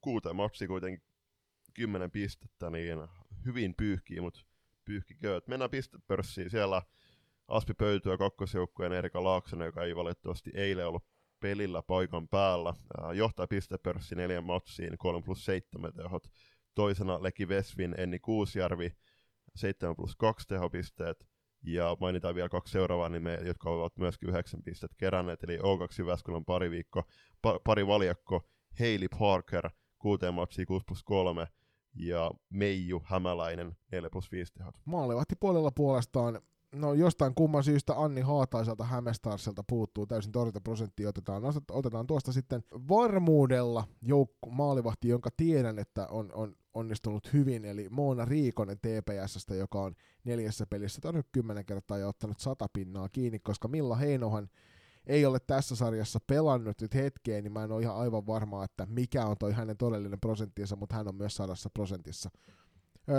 kuuteen 0.00 0.36
matsiin 0.36 0.68
kuitenkin 0.68 1.02
10 1.74 2.10
pistettä, 2.10 2.70
niin 2.70 2.98
hyvin 3.44 3.74
pyyhkii, 3.76 4.20
mutta 4.20 4.40
pyyhkikö. 4.84 5.40
Mennään 5.46 5.70
pistepörssiin. 5.70 6.50
Siellä 6.50 6.82
Aspi 7.48 7.74
Pöytyä 7.74 8.16
kakkosjoukkueen 8.18 8.92
Erika 8.92 9.24
Laaksonen, 9.24 9.66
joka 9.66 9.84
ei 9.84 9.96
valitettavasti 9.96 10.50
eilen 10.54 10.88
ollut 10.88 11.04
pelillä 11.40 11.82
paikan 11.82 12.28
päällä. 12.28 12.74
Johtaa 13.14 13.46
pistepörssi 13.46 14.14
neljän 14.14 14.44
matsiin, 14.44 14.98
3 14.98 15.22
plus 15.22 15.44
7 15.44 15.92
tehot. 15.94 16.28
Toisena 16.78 17.22
Leki 17.22 17.48
Vesvin, 17.48 17.94
Enni 17.98 18.18
Kuusjärvi, 18.18 18.92
7 19.56 19.96
plus 19.96 20.16
2 20.16 20.48
tehopisteet. 20.48 21.26
Ja 21.62 21.96
mainitaan 22.00 22.34
vielä 22.34 22.48
kaksi 22.48 22.72
seuraavaa 22.72 23.08
nimeä, 23.08 23.40
jotka 23.40 23.70
ovat 23.70 23.96
myöskin 23.96 24.28
9 24.28 24.62
pistettä 24.62 24.96
keränneet, 24.98 25.42
eli 25.42 25.58
O2 25.58 25.94
Jyväskylän 25.98 26.44
pari 26.44 26.70
viikko, 26.70 27.02
pa, 27.42 27.60
pari 27.64 27.86
valjakko, 27.86 28.48
Hailey 28.78 29.08
Parker, 29.18 29.70
6 29.98 30.30
matsiin 30.32 30.66
6 30.66 30.84
plus 30.86 31.04
3, 31.04 31.46
ja 31.94 32.30
Meiju 32.50 33.02
Hämäläinen 33.04 33.76
4 33.92 34.10
plus 34.10 34.32
5 34.32 34.52
tehot. 34.52 34.74
Maalivahti 34.84 35.34
puolella 35.40 35.70
puolestaan 35.70 36.40
no 36.72 36.94
jostain 36.94 37.34
kumman 37.34 37.64
syystä 37.64 38.02
Anni 38.02 38.20
Haataiselta 38.20 38.84
Hämestarsilta 38.84 39.64
puuttuu 39.68 40.06
täysin 40.06 40.32
torjuntaprosentti, 40.32 41.06
otetaan, 41.06 41.42
otetaan 41.70 42.06
tuosta 42.06 42.32
sitten 42.32 42.64
varmuudella 42.88 43.84
joukku, 44.02 44.50
maalivahti, 44.50 45.08
jonka 45.08 45.30
tiedän, 45.36 45.78
että 45.78 46.06
on, 46.10 46.32
on 46.34 46.56
onnistunut 46.74 47.32
hyvin, 47.32 47.64
eli 47.64 47.88
Moona 47.90 48.24
Riikonen 48.24 48.78
TPSstä, 48.78 49.54
joka 49.54 49.80
on 49.80 49.94
neljässä 50.24 50.66
pelissä 50.66 51.00
todennut 51.00 51.26
kymmenen 51.32 51.64
kertaa 51.64 51.98
ja 51.98 52.08
ottanut 52.08 52.40
sata 52.40 52.66
pinnaa 52.72 53.08
kiinni, 53.08 53.38
koska 53.38 53.68
Milla 53.68 53.96
Heinohan 53.96 54.48
ei 55.06 55.26
ole 55.26 55.38
tässä 55.40 55.76
sarjassa 55.76 56.18
pelannut 56.26 56.80
nyt 56.80 56.94
hetkeen, 56.94 57.44
niin 57.44 57.52
mä 57.52 57.64
en 57.64 57.72
ole 57.72 57.82
ihan 57.82 57.96
aivan 57.96 58.26
varma, 58.26 58.64
että 58.64 58.86
mikä 58.86 59.26
on 59.26 59.36
toi 59.38 59.52
hänen 59.52 59.76
todellinen 59.76 60.20
prosenttinsa, 60.20 60.76
mutta 60.76 60.96
hän 60.96 61.08
on 61.08 61.14
myös 61.14 61.36
sadassa 61.36 61.70
prosentissa 61.70 62.30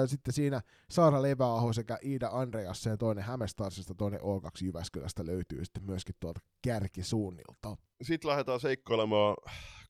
sitten 0.06 0.34
siinä 0.34 0.62
Saara 0.90 1.22
Leväaho 1.22 1.74
sekä 1.74 1.98
Iida 2.06 2.30
Andreas 2.32 2.86
ja 2.86 2.98
toinen 2.98 3.24
Hämestarsista, 3.24 3.96
toinen 3.96 4.20
O2 4.20 4.66
Jyväskylästä 4.66 5.26
löytyy 5.26 5.66
sitten 5.66 5.84
myöskin 5.84 6.16
tuolta 6.20 6.40
kärkisuunnilta. 6.62 7.78
Sitten 8.02 8.30
lähdetään 8.30 8.60
seikkailemaan 8.60 9.36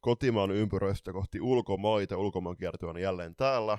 kotimaan 0.02 0.52
ympyröistä 0.52 1.14
kohti 1.14 1.42
ulkomaita. 1.42 2.18
Ulkomaan 2.18 2.58
kiertue 2.58 2.90
on 2.90 3.02
jälleen 3.02 3.36
täällä. 3.36 3.78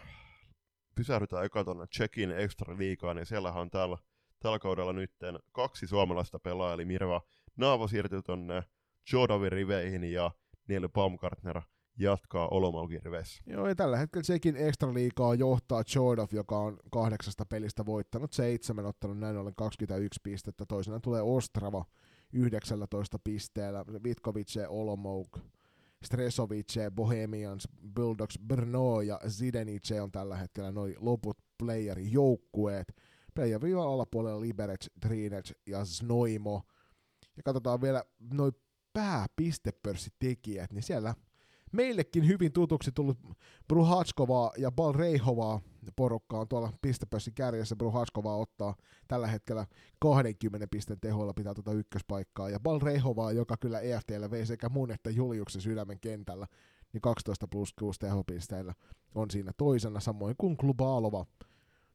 Pysähdytään 0.94 1.44
eka 1.44 1.64
tuonne 1.64 1.86
Tsekin 1.86 2.30
extra 2.30 2.78
liikaan, 2.78 3.16
niin 3.16 3.26
siellähän 3.26 3.62
on 3.62 3.70
täällä, 3.70 3.98
tällä 4.40 4.58
kaudella 4.58 4.92
nyt 4.92 5.12
kaksi 5.52 5.86
suomalaista 5.86 6.38
pelaajaa, 6.38 6.74
eli 6.74 6.84
Mirva 6.84 7.22
Naavo 7.56 7.88
siirtyy 7.88 8.22
tuonne 8.22 8.62
Jodavin 9.12 9.52
riveihin 9.52 10.04
ja 10.04 10.30
Neil 10.68 10.88
Baumgartner 10.88 11.62
jatkaa 12.00 12.48
Olomokin 12.48 13.02
riveissä. 13.02 13.42
Joo, 13.46 13.68
ja 13.68 13.74
tällä 13.74 13.96
hetkellä 13.96 14.24
sekin 14.24 14.56
ekstra 14.56 14.94
liikaa 14.94 15.34
johtaa 15.34 15.82
Jordov, 15.94 16.28
joka 16.32 16.58
on 16.58 16.78
kahdeksasta 16.90 17.46
pelistä 17.46 17.86
voittanut 17.86 18.32
seitsemän, 18.32 18.86
ottanut 18.86 19.18
näin 19.18 19.36
ollen 19.36 19.54
21 19.54 20.20
pistettä. 20.22 20.66
Toisena 20.66 21.00
tulee 21.00 21.22
Ostrava 21.22 21.84
19 22.32 23.18
pisteellä, 23.24 23.84
Vitkovice, 24.04 24.68
Olomouc, 24.68 25.28
Stresovice, 26.04 26.90
Bohemians, 26.90 27.68
Bulldogs, 27.94 28.38
Brno 28.46 29.00
ja 29.00 29.20
Zidenice 29.28 30.02
on 30.02 30.12
tällä 30.12 30.36
hetkellä 30.36 30.72
noin 30.72 30.94
loput 30.98 31.38
playerijoukkueet. 31.58 32.96
Player 33.34 33.60
alapuolella 33.86 34.40
Liberec, 34.40 34.86
Trinec 35.00 35.52
ja 35.66 35.84
Snoimo. 35.84 36.62
Ja 37.36 37.42
katsotaan 37.42 37.80
vielä 37.80 38.04
noin 38.32 38.52
pääpistepörssitekijät, 38.92 40.72
niin 40.72 40.82
siellä 40.82 41.14
meillekin 41.72 42.26
hyvin 42.26 42.52
tutuksi 42.52 42.92
tullut 42.92 43.18
Bruhachkovaa 43.68 44.52
ja 44.58 44.70
Balreihovaa 44.70 45.60
porukka 45.96 46.40
on 46.40 46.48
tuolla 46.48 46.72
pistepössin 46.82 47.34
kärjessä. 47.34 47.76
Bruhachkovaa 47.76 48.36
ottaa 48.36 48.74
tällä 49.08 49.26
hetkellä 49.26 49.66
20 50.00 50.66
pisteen 50.70 51.00
tehoilla 51.00 51.34
pitää 51.34 51.54
tuota 51.54 51.72
ykköspaikkaa. 51.72 52.50
Ja 52.50 52.60
Balreihovaa, 52.60 53.32
joka 53.32 53.56
kyllä 53.60 53.80
EFTllä 53.80 54.30
vei 54.30 54.46
sekä 54.46 54.68
mun 54.68 54.90
että 54.90 55.10
Juliuksen 55.10 55.62
sydämen 55.62 56.00
kentällä, 56.00 56.46
niin 56.92 57.00
12 57.00 57.48
plus 57.48 57.72
6 57.78 58.00
tehopisteillä 58.00 58.74
on 59.14 59.30
siinä 59.30 59.52
toisena, 59.56 60.00
samoin 60.00 60.34
kuin 60.38 60.56
Klubalova, 60.56 61.26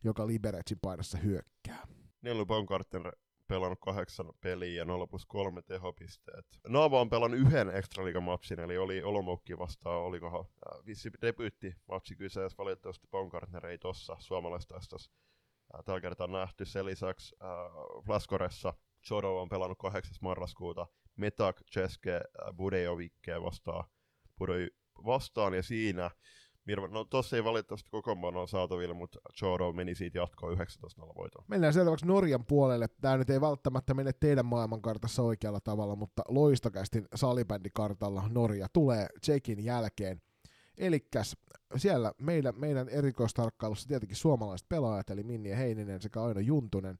joka 0.04 0.28
Liberecin 0.28 0.80
painossa 0.82 1.18
hyökkää. 1.18 1.88
Nelly 2.22 2.46
Baumgartner 2.46 3.12
pelannut 3.48 3.80
kahdeksan 3.82 4.34
peliä 4.42 4.78
ja 4.78 4.86
0 4.86 5.08
plus 5.08 5.26
3 5.26 5.62
tehopisteet. 5.62 6.46
Naava 6.68 7.02
on 7.02 7.10
pelannut 7.10 7.40
yhden 7.40 7.70
extraliigamatsin, 7.70 8.60
eli 8.60 8.78
oli 8.78 9.04
Olomoucki 9.04 9.58
vastaan, 9.58 10.02
olikohan 10.02 10.42
äh, 10.42 10.86
vissi 10.86 11.12
debyytti 11.22 11.74
matsi 11.88 12.16
kyseessä, 12.16 12.58
valitettavasti 12.58 13.08
Baumgartner 13.12 13.66
ei 13.66 13.78
tossa 13.78 14.16
suomalaistaistossa 14.20 15.12
äh, 15.76 15.84
tällä 15.86 16.02
kertaa 16.02 16.28
nähty. 16.28 16.66
Sen 16.66 16.86
lisäksi 16.86 17.36
äh, 17.44 17.50
Flaskoressa 18.06 18.74
Jodo 19.10 19.42
on 19.42 19.50
pelannut 19.50 19.78
8. 19.78 20.14
marraskuuta 20.22 20.88
Metak 21.16 21.62
Ceske 21.72 22.16
äh, 22.16 22.54
Budejovikkeen 22.56 23.44
vastaan, 23.44 23.84
Budej 24.38 24.70
vastaan, 25.06 25.54
ja 25.54 25.64
siinä 25.64 26.12
Mirva, 26.66 26.88
no 26.88 27.06
tossa 27.06 27.36
ei 27.36 27.44
valitettavasti 27.44 27.90
koko 27.92 28.12
on 28.12 28.48
saatavilla, 28.48 28.94
mutta 28.94 29.20
Choro 29.38 29.74
meni 29.74 29.96
siitä 29.96 30.18
jatkoon 30.18 30.58
19-0 30.58 31.16
voitoon. 31.16 31.46
Mennään 31.48 31.74
seuraavaksi 31.74 32.06
Norjan 32.06 32.46
puolelle. 32.46 32.88
Tämä 33.02 33.18
nyt 33.18 33.30
ei 33.30 33.42
välttämättä 33.42 33.94
mene 33.94 34.12
teidän 34.14 34.46
maailmankartassa 34.46 35.24
oikealla 35.24 35.60
tavalla, 35.60 35.96
mutta 35.96 36.22
loistokästin 36.28 37.08
salibändikartalla 37.16 38.24
Norja 38.30 38.68
tulee 38.74 39.08
Tsekin 39.22 39.66
jälkeen. 39.66 40.22
Eli 40.78 41.08
siellä 41.76 42.14
meidän, 42.22 42.54
meidän 42.58 42.90
erikoistarkkailussa 42.90 43.88
tietenkin 43.88 44.18
suomalaiset 44.18 44.70
pelaajat, 44.70 45.10
eli 45.10 45.24
Minni 45.24 45.50
ja 45.50 45.56
Heininen 45.56 46.02
sekä 46.02 46.24
Aino 46.24 46.40
Juntunen. 46.40 47.00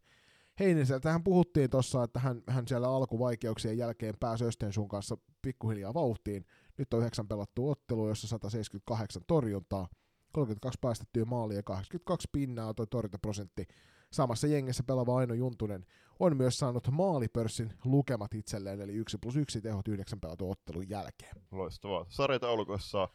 Heiniseltä 0.60 1.12
hän 1.12 1.24
puhuttiin 1.24 1.70
tuossa, 1.70 2.04
että 2.04 2.20
hän, 2.20 2.42
hän 2.48 2.68
siellä 2.68 2.90
alkuvaikeuksien 2.90 3.78
jälkeen 3.78 4.14
pääsi 4.20 4.46
Östensun 4.46 4.88
kanssa 4.88 5.18
pikkuhiljaa 5.42 5.94
vauhtiin. 5.94 6.46
Nyt 6.78 6.94
on 6.94 7.00
yhdeksän 7.00 7.28
pelattu 7.28 7.70
ottelu, 7.70 8.08
jossa 8.08 8.28
178 8.28 9.22
torjuntaa, 9.28 9.88
32 10.32 10.80
päästettyä 10.82 11.26
maalia 11.26 11.58
ja 11.58 11.64
82 11.64 12.28
pinnaa 12.32 12.74
toi 12.74 12.88
torjuntaprosentti. 12.88 13.68
Samassa 14.12 14.48
jengessä 14.48 14.84
pelaava 14.84 15.18
Aino 15.18 15.34
Juntunen 15.34 15.86
on 16.20 16.38
myös 16.38 16.60
saanut 16.60 16.88
maalipörssin 16.92 17.74
lukemat 17.86 18.34
itselleen, 18.34 18.82
eli 18.82 18.94
1 18.94 19.18
plus 19.22 19.36
1 19.36 19.62
tehot 19.62 19.88
yhdeksän 19.88 20.20
pelatun 20.20 20.52
ottelun 20.52 20.90
jälkeen. 20.90 21.36
Loistavaa. 21.52 22.06
Sarjataulukossa 22.10 23.10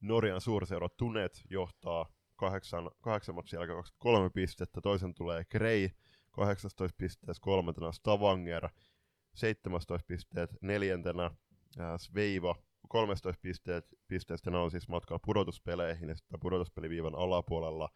Norjan 0.00 0.40
suurseura 0.40 0.88
Tunet 0.88 1.42
johtaa 1.50 2.06
kahdeksan, 2.36 2.90
kahdeksan 3.00 3.34
matsin 3.34 3.56
jälkeen 3.56 3.76
23 3.76 4.30
pistettä, 4.30 4.80
toisen 4.80 5.14
tulee 5.14 5.44
Grey 5.44 5.88
18 6.30 6.96
pisteessä, 6.98 7.40
kolmantena 7.42 7.92
Stavanger 7.92 8.68
17 9.34 10.04
pisteet, 10.06 10.50
neljäntenä 10.60 11.24
äh, 11.24 11.34
Sveiva 11.96 12.54
13 12.90 13.40
pisteet, 13.42 13.86
pisteestä 14.08 14.50
on 14.50 14.70
siis 14.70 14.88
matkalla 14.88 15.20
pudotuspeleihin, 15.24 16.08
ja 16.08 16.14
sitten 16.14 16.40
pudotuspeliviivan 16.40 17.14
alapuolella 17.14 17.88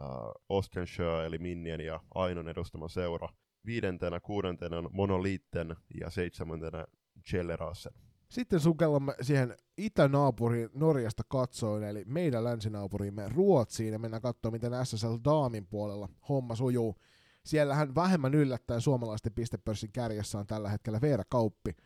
äh, 0.00 0.06
Ostenshire, 0.48 1.26
eli 1.26 1.38
Minnien 1.38 1.80
ja 1.80 2.00
Ainon 2.14 2.48
edustama 2.48 2.88
seura. 2.88 3.28
Viidentenä, 3.66 4.20
kuudentena 4.20 4.78
on 4.78 4.88
Monolitten 4.92 5.76
ja 6.00 6.10
seitsemäntenä 6.10 6.86
Chellerasen. 7.28 7.92
Sitten 8.28 8.60
sukellamme 8.60 9.14
siihen 9.20 9.56
itänaapuriin 9.78 10.70
Norjasta 10.74 11.22
katsoen, 11.28 11.82
eli 11.82 12.04
meidän 12.06 12.44
länsinaapurimme 12.44 13.28
Ruotsiin, 13.28 13.92
ja 13.92 13.98
mennään 13.98 14.22
katsomaan, 14.22 14.52
miten 14.52 14.86
SSL 14.86 15.14
Daamin 15.24 15.66
puolella 15.66 16.08
homma 16.28 16.54
sujuu. 16.54 16.96
Siellähän 17.44 17.94
vähemmän 17.94 18.34
yllättäen 18.34 18.80
suomalaisten 18.80 19.32
pistepörssin 19.34 19.92
kärjessä 19.92 20.38
on 20.38 20.46
tällä 20.46 20.68
hetkellä 20.68 21.00
Veera 21.00 21.24
Kauppi, 21.28 21.76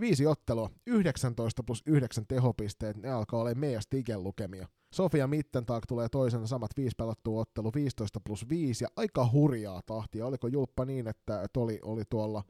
Viisi 0.00 0.26
ottelua, 0.26 0.70
19 0.86 1.62
plus 1.62 1.82
9 1.86 2.26
tehopisteet, 2.26 2.96
ne 2.96 3.10
alkaa 3.10 3.40
olla 3.40 3.54
meidän 3.54 3.82
Stigen 3.82 4.22
lukemia. 4.22 4.66
Sofia 4.94 5.26
Mittentag 5.26 5.84
tulee 5.88 6.08
toisena 6.08 6.46
samat 6.46 6.70
viisi 6.76 6.94
pelattua 6.96 7.40
ottelu, 7.40 7.70
15 7.74 8.20
plus 8.20 8.48
5 8.48 8.84
ja 8.84 8.88
aika 8.96 9.30
hurjaa 9.32 9.82
tahtia. 9.86 10.26
Oliko 10.26 10.48
Julppa 10.48 10.84
niin, 10.84 11.08
että, 11.08 11.42
että 11.42 11.60
oli, 11.60 11.80
tuolla 12.10 12.42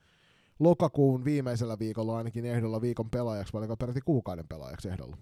lokakuun 0.59 1.25
viimeisellä 1.25 1.79
viikolla 1.79 2.17
ainakin 2.17 2.47
ehdolla 2.47 2.81
viikon 2.81 3.11
pelaajaksi, 3.11 3.53
vai 3.53 3.61
oliko 3.61 3.77
peräti 3.77 4.01
kuukauden 4.01 4.49
pelaajaksi 4.49 4.89
ehdolla? 4.89 5.17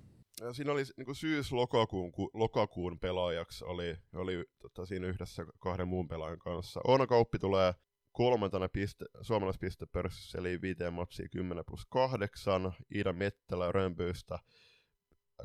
siinä 0.52 0.72
oli 0.72 0.82
niin 0.96 1.14
syys-lokakuun 1.14 2.12
ku, 2.12 2.30
lokakuun 2.34 2.98
pelaajaksi 2.98 3.64
oli, 3.64 3.96
oli 4.14 4.44
tota, 4.58 4.86
siinä 4.86 5.06
yhdessä 5.06 5.46
kahden 5.58 5.88
muun 5.88 6.08
pelaajan 6.08 6.38
kanssa. 6.38 6.80
Oona 6.84 7.06
Kauppi 7.06 7.38
tulee 7.38 7.74
kolmantena 8.16 8.68
piste, 8.68 9.04
suomalaispistepörssissä, 9.20 10.38
eli 10.38 10.60
viiteen 10.62 10.92
matsia 10.92 11.28
10 11.28 11.64
plus 11.66 11.86
8. 11.86 12.72
Iida 12.94 13.12
Mettälä 13.12 13.72
Römpyystä 13.72 14.38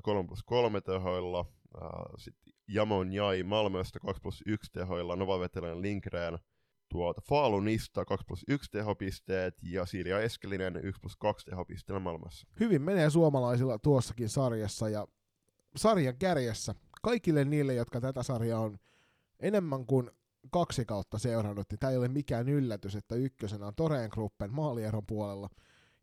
3 0.04 0.28
plus 0.28 0.44
3 0.44 0.82
tehoilla. 0.82 1.46
Sitten 2.18 2.54
Jamon 2.68 3.14
Jai 3.14 3.44
Malmöstä 3.44 4.00
2 4.00 4.22
plus 4.22 4.44
1 4.46 4.72
tehoilla. 4.72 5.16
Nova 5.16 5.40
Vetelen 5.40 5.82
Linkreen 5.82 6.40
tuolta 6.90 7.22
Falunista 7.30 8.06
2 8.06 8.26
plus 8.28 8.46
1 8.48 8.72
tehopisteet 8.72 9.56
ja 9.64 9.86
Silja 9.86 10.20
Eskelinen 10.20 10.76
1 10.84 11.02
plus 11.02 11.18
2 11.18 11.46
tehopisteellä 11.46 12.00
Malmössä. 12.00 12.48
Hyvin 12.60 12.82
menee 12.82 13.10
suomalaisilla 13.10 13.80
tuossakin 13.80 14.30
sarjassa 14.30 14.90
ja 14.90 15.08
sarjan 15.76 16.18
kärjessä 16.18 16.76
kaikille 17.02 17.46
niille, 17.46 17.74
jotka 17.74 18.02
tätä 18.02 18.24
sarjaa 18.24 18.60
on 18.60 18.78
enemmän 19.40 19.86
kuin 19.86 20.12
kaksi 20.52 20.86
kautta 20.86 21.20
seurannut, 21.20 21.68
niin 21.72 21.80
tämä 21.80 21.92
ei 21.92 21.98
ole 21.98 22.08
mikään 22.08 22.50
yllätys, 22.50 22.96
että 22.96 23.16
ykkösenä 23.16 23.68
on 23.68 23.76
Toreen 23.76 24.10
Gruppen 24.14 24.54
maalieron 24.54 25.06
puolella 25.06 25.50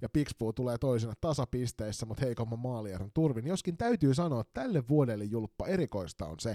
ja 0.02 0.08
Pixpoo 0.08 0.52
tulee 0.52 0.78
toisena 0.78 1.12
tasapisteissä, 1.20 2.06
mutta 2.06 2.24
heikomman 2.26 2.58
maalieron 2.58 3.10
turvin. 3.14 3.46
Joskin 3.46 3.76
täytyy 3.76 4.14
sanoa, 4.14 4.40
että 4.40 4.60
tälle 4.60 4.88
vuodelle 4.88 5.24
julppa 5.24 5.66
erikoista 5.66 6.26
on 6.26 6.40
se, 6.40 6.50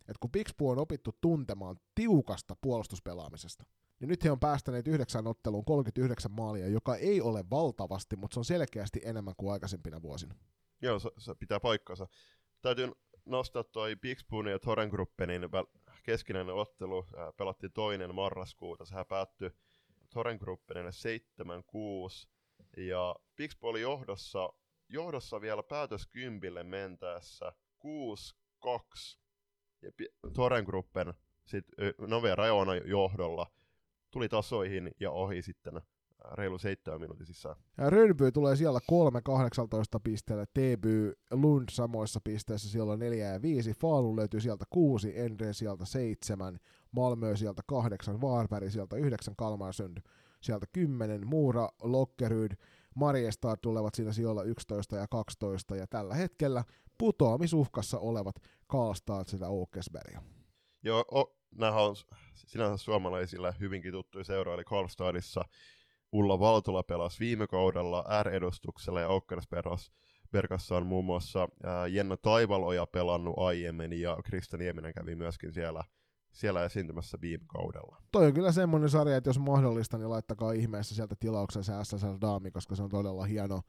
että 0.00 0.20
kun 0.20 0.30
Pixpoo 0.30 0.72
on 0.72 0.78
opittu 0.78 1.10
tuntemaan 1.20 1.76
tiukasta 1.94 2.56
puolustuspelaamisesta, 2.60 3.64
niin 4.00 4.08
nyt 4.08 4.24
he 4.24 4.30
on 4.30 4.40
päästäneet 4.40 4.88
yhdeksän 4.88 5.26
otteluun 5.26 5.64
39 5.64 6.32
maalia, 6.32 6.68
joka 6.68 6.96
ei 6.96 7.20
ole 7.20 7.44
valtavasti, 7.50 8.16
mutta 8.16 8.34
se 8.34 8.40
on 8.40 8.44
selkeästi 8.44 9.00
enemmän 9.04 9.34
kuin 9.36 9.52
aikaisempina 9.52 10.02
vuosina. 10.02 10.34
Joo, 10.82 10.98
se, 10.98 11.10
se 11.18 11.34
pitää 11.34 11.60
paikkansa. 11.60 12.06
Täytyy 12.62 12.92
nostaa 13.24 13.64
toi 13.64 13.96
Pixpoon 13.96 14.46
ja 14.46 14.58
Torrengruppenin 14.58 15.42
keskinäinen 16.08 16.54
ottelu. 16.54 17.06
Pelattiin 17.36 17.72
toinen 17.72 18.14
marraskuuta. 18.14 18.84
Sehän 18.84 19.06
päättyi 19.06 19.50
Torrengruppenille 20.14 20.90
7-6. 20.90 22.28
Ja 22.76 23.16
Pixpo 23.36 23.68
oli 23.68 23.80
johdossa, 23.80 24.52
johdossa 24.88 25.40
vielä 25.40 25.62
päätöskympille 25.62 26.62
mentäessä 26.62 27.52
6-2 28.64 28.68
ja 29.82 29.90
Torengruppen 30.34 31.14
sitten 31.44 31.94
Nove 31.98 32.34
Rajona 32.34 32.74
johdolla 32.74 33.46
tuli 34.10 34.28
tasoihin 34.28 34.90
ja 35.00 35.10
ohi 35.10 35.42
sitten 35.42 35.80
reilu 36.32 36.58
seitsemän 36.58 37.00
minuutin 37.00 37.26
sisään. 37.26 37.56
Rönby 37.78 38.32
tulee 38.32 38.56
siellä 38.56 38.80
3 38.86 39.22
18 39.22 40.00
pisteellä, 40.00 40.46
TBY 40.46 41.14
Lund 41.30 41.68
samoissa 41.70 42.20
pisteissä, 42.24 42.68
siellä 42.68 42.92
on 42.92 42.98
4 42.98 43.32
ja 43.32 43.42
5, 43.42 43.72
Falun 43.72 44.16
löytyy 44.16 44.40
sieltä 44.40 44.64
6, 44.70 45.20
Endre 45.20 45.52
sieltä 45.52 45.84
7, 45.84 46.58
Malmö 46.92 47.36
sieltä 47.36 47.62
8, 47.66 48.20
Varberg 48.20 48.70
sieltä 48.70 48.96
9, 48.96 49.36
Kalmarsund 49.36 49.98
sieltä 50.40 50.66
10, 50.72 51.26
Muura, 51.26 51.68
Lokkeryd, 51.82 52.52
Mariestad 52.94 53.58
tulevat 53.62 53.94
siinä 53.94 54.12
sijoilla 54.12 54.42
11 54.42 54.96
ja 54.96 55.06
12, 55.10 55.76
ja 55.76 55.86
tällä 55.86 56.14
hetkellä 56.14 56.64
putoamisuhkassa 56.98 57.98
olevat 57.98 58.36
Karlstad 58.66 59.24
sitä 59.26 59.46
Åkersberga. 59.46 60.22
Joo, 60.82 61.04
o, 61.14 61.36
nämä 61.54 61.72
on 61.72 61.96
sinänsä 62.34 62.84
suomalaisille 62.84 63.54
hyvinkin 63.60 63.92
tuttuja 63.92 64.24
seuraa, 64.24 64.54
eli 64.54 64.64
Karlstadissa 64.64 65.44
Ulla 66.12 66.38
Valtola 66.38 66.82
pelasi 66.82 67.20
viime 67.20 67.46
kaudella 67.46 68.04
R-edustuksella 68.22 69.00
ja 69.00 69.08
Åkersbergassa 69.08 70.76
on 70.76 70.86
muun 70.86 71.04
muassa 71.04 71.48
Jenna 71.90 72.16
Taivaloja 72.16 72.86
pelannut 72.86 73.38
aiemmin 73.38 74.00
ja 74.00 74.16
Krista 74.24 74.56
Nieminen 74.56 74.92
kävi 74.94 75.14
myöskin 75.14 75.52
siellä 75.52 75.84
siellä 76.32 76.64
esiintymässä 76.64 77.18
viime 77.20 77.44
kaudella. 77.46 77.96
Toi 78.12 78.26
on 78.26 78.34
kyllä 78.34 78.52
semmoinen 78.52 78.90
sarja, 78.90 79.16
että 79.16 79.30
jos 79.30 79.38
mahdollista, 79.38 79.98
niin 79.98 80.10
laittakaa 80.10 80.52
ihmeessä 80.52 80.94
sieltä 80.94 81.16
tilauksen 81.20 81.64
se 81.64 81.72
SSL 81.82 82.16
Daami, 82.20 82.50
koska 82.50 82.74
se 82.74 82.82
on 82.82 82.88
todella 82.88 83.24
hieno, 83.24 83.60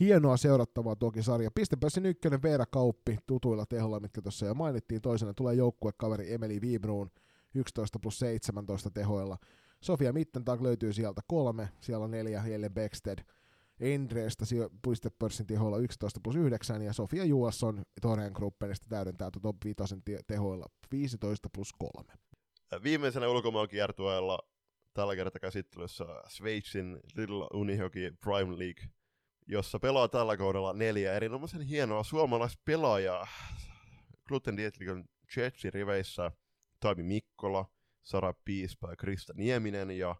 hienoa 0.00 0.36
seurattavaa 0.36 0.96
toki 0.96 1.22
sarja. 1.22 1.50
Pistepössin 1.54 2.06
ykkönen 2.06 2.42
Veera 2.42 2.66
Kauppi 2.66 3.18
tutuilla 3.26 3.66
teholla, 3.66 4.00
mitkä 4.00 4.22
tuossa 4.22 4.46
jo 4.46 4.54
mainittiin. 4.54 5.02
Toisena 5.02 5.34
tulee 5.34 5.54
joukkuekaveri 5.54 6.32
Emeli 6.32 6.60
Vibruun 6.60 7.10
11 7.54 7.98
plus 7.98 8.18
17 8.18 8.90
tehoilla. 8.90 9.36
Sofia 9.82 10.12
Mittentag 10.12 10.62
löytyy 10.62 10.92
sieltä 10.92 11.20
kolme, 11.26 11.68
siellä 11.80 12.04
on 12.04 12.10
neljä, 12.10 12.42
Jelle 12.46 12.70
Beksted. 12.70 13.18
Endreestä 13.80 14.44
pistepörssin 14.88 15.46
tehoilla 15.46 15.78
11 15.78 16.20
plus 16.24 16.36
9 16.36 16.82
ja 16.82 16.92
Sofia 16.92 17.24
Juasson 17.24 17.82
Toreen 18.00 18.32
Gruppenista 18.32 18.86
täydentää 18.88 19.30
top 19.42 19.56
5 19.64 19.84
tehoilla 20.26 20.66
15 20.92 21.48
plus 21.54 21.72
3. 21.72 22.12
Viimeisenä 22.82 23.28
ulkomaankiertueella 23.28 24.38
tällä 24.94 25.16
kertaa 25.16 25.40
käsittelyssä 25.40 26.04
Sveitsin 26.28 27.00
Little 27.16 27.46
Unihockey 27.54 28.10
Prime 28.10 28.58
League, 28.58 28.84
jossa 29.46 29.78
pelaa 29.78 30.08
tällä 30.08 30.36
kaudella 30.36 30.72
neljä 30.72 31.14
erinomaisen 31.14 31.62
hienoa 31.62 32.04
suomalaispelaajaa. 32.04 33.26
Gluten 34.28 34.56
Dietlikon 34.56 35.04
Jetsin 35.36 35.72
riveissä 35.72 36.32
Taimi 36.80 37.02
Mikkola, 37.02 37.64
Sara 38.02 38.34
Piispa 38.44 38.90
ja 38.90 38.96
Krista 38.96 39.32
Nieminen 39.36 39.90
ja 39.90 40.16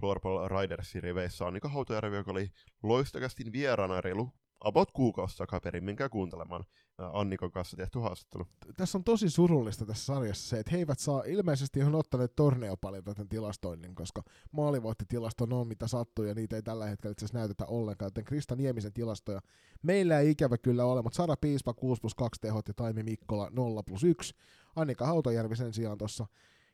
Floorball 0.00 0.48
Ridersin 0.48 1.02
riveissä 1.02 1.46
Annika 1.46 1.68
Hautajärvi, 1.68 2.16
joka 2.16 2.30
oli 2.30 2.50
loistakasti 2.82 3.52
vieraana 3.52 4.00
reilu 4.00 4.30
about 4.60 4.90
kuukausi 4.92 5.36
takaperin, 5.36 5.84
minkä 5.84 6.08
kuuntelemaan 6.08 6.64
Annikon 6.98 7.50
kanssa 7.50 7.76
tehty 7.76 7.98
haastattelu. 7.98 8.46
Tässä 8.76 8.98
on 8.98 9.04
tosi 9.04 9.30
surullista 9.30 9.86
tässä 9.86 10.04
sarjassa 10.04 10.48
se, 10.48 10.58
että 10.58 10.72
he 10.72 10.78
eivät 10.78 10.98
saa, 10.98 11.22
ilmeisesti 11.26 11.82
on 11.82 11.94
ottaneet 11.94 12.36
torneopaljon 12.36 13.04
tämän 13.04 13.28
tilastoinnin, 13.28 13.94
koska 13.94 14.22
maalivoittitilasto 14.52 15.46
on 15.50 15.68
mitä 15.68 15.88
sattuu 15.88 16.24
ja 16.24 16.34
niitä 16.34 16.56
ei 16.56 16.62
tällä 16.62 16.86
hetkellä 16.86 17.12
itse 17.12 17.26
näytetä 17.32 17.66
ollenkaan, 17.66 18.06
joten 18.06 18.24
Krista 18.24 18.56
Niemisen 18.56 18.92
tilastoja 18.92 19.40
meillä 19.82 20.18
ei 20.18 20.30
ikävä 20.30 20.58
kyllä 20.58 20.84
ole, 20.84 21.02
mutta 21.02 21.16
Sara 21.16 21.36
Piispa 21.40 21.74
6 21.74 22.00
plus 22.00 22.14
2 22.14 22.40
tehot 22.40 22.68
ja 22.68 22.74
Taimi 22.74 23.02
Mikkola 23.02 23.50
0 23.50 23.82
plus 23.82 24.04
1. 24.04 24.34
Annika 24.76 25.06
Hautajärvi 25.06 25.56
sen 25.56 25.72
sijaan 25.72 25.98
tuossa 25.98 26.26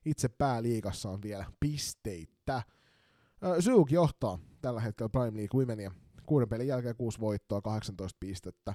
itse 0.05 0.29
pääliikassa 0.29 1.11
on 1.11 1.23
vielä 1.23 1.45
pisteitä. 1.61 2.63
Syuk 3.61 3.91
johtaa 3.91 4.39
tällä 4.63 4.81
hetkellä 4.81 5.09
Prime 5.09 5.37
League 5.37 5.61
Womenia. 5.61 5.91
Kuuden 6.27 6.49
pelin 6.49 6.67
jälkeen 6.67 6.97
kuusi 6.97 7.21
voittoa, 7.21 7.63
18 7.63 8.17
pistettä. 8.21 8.75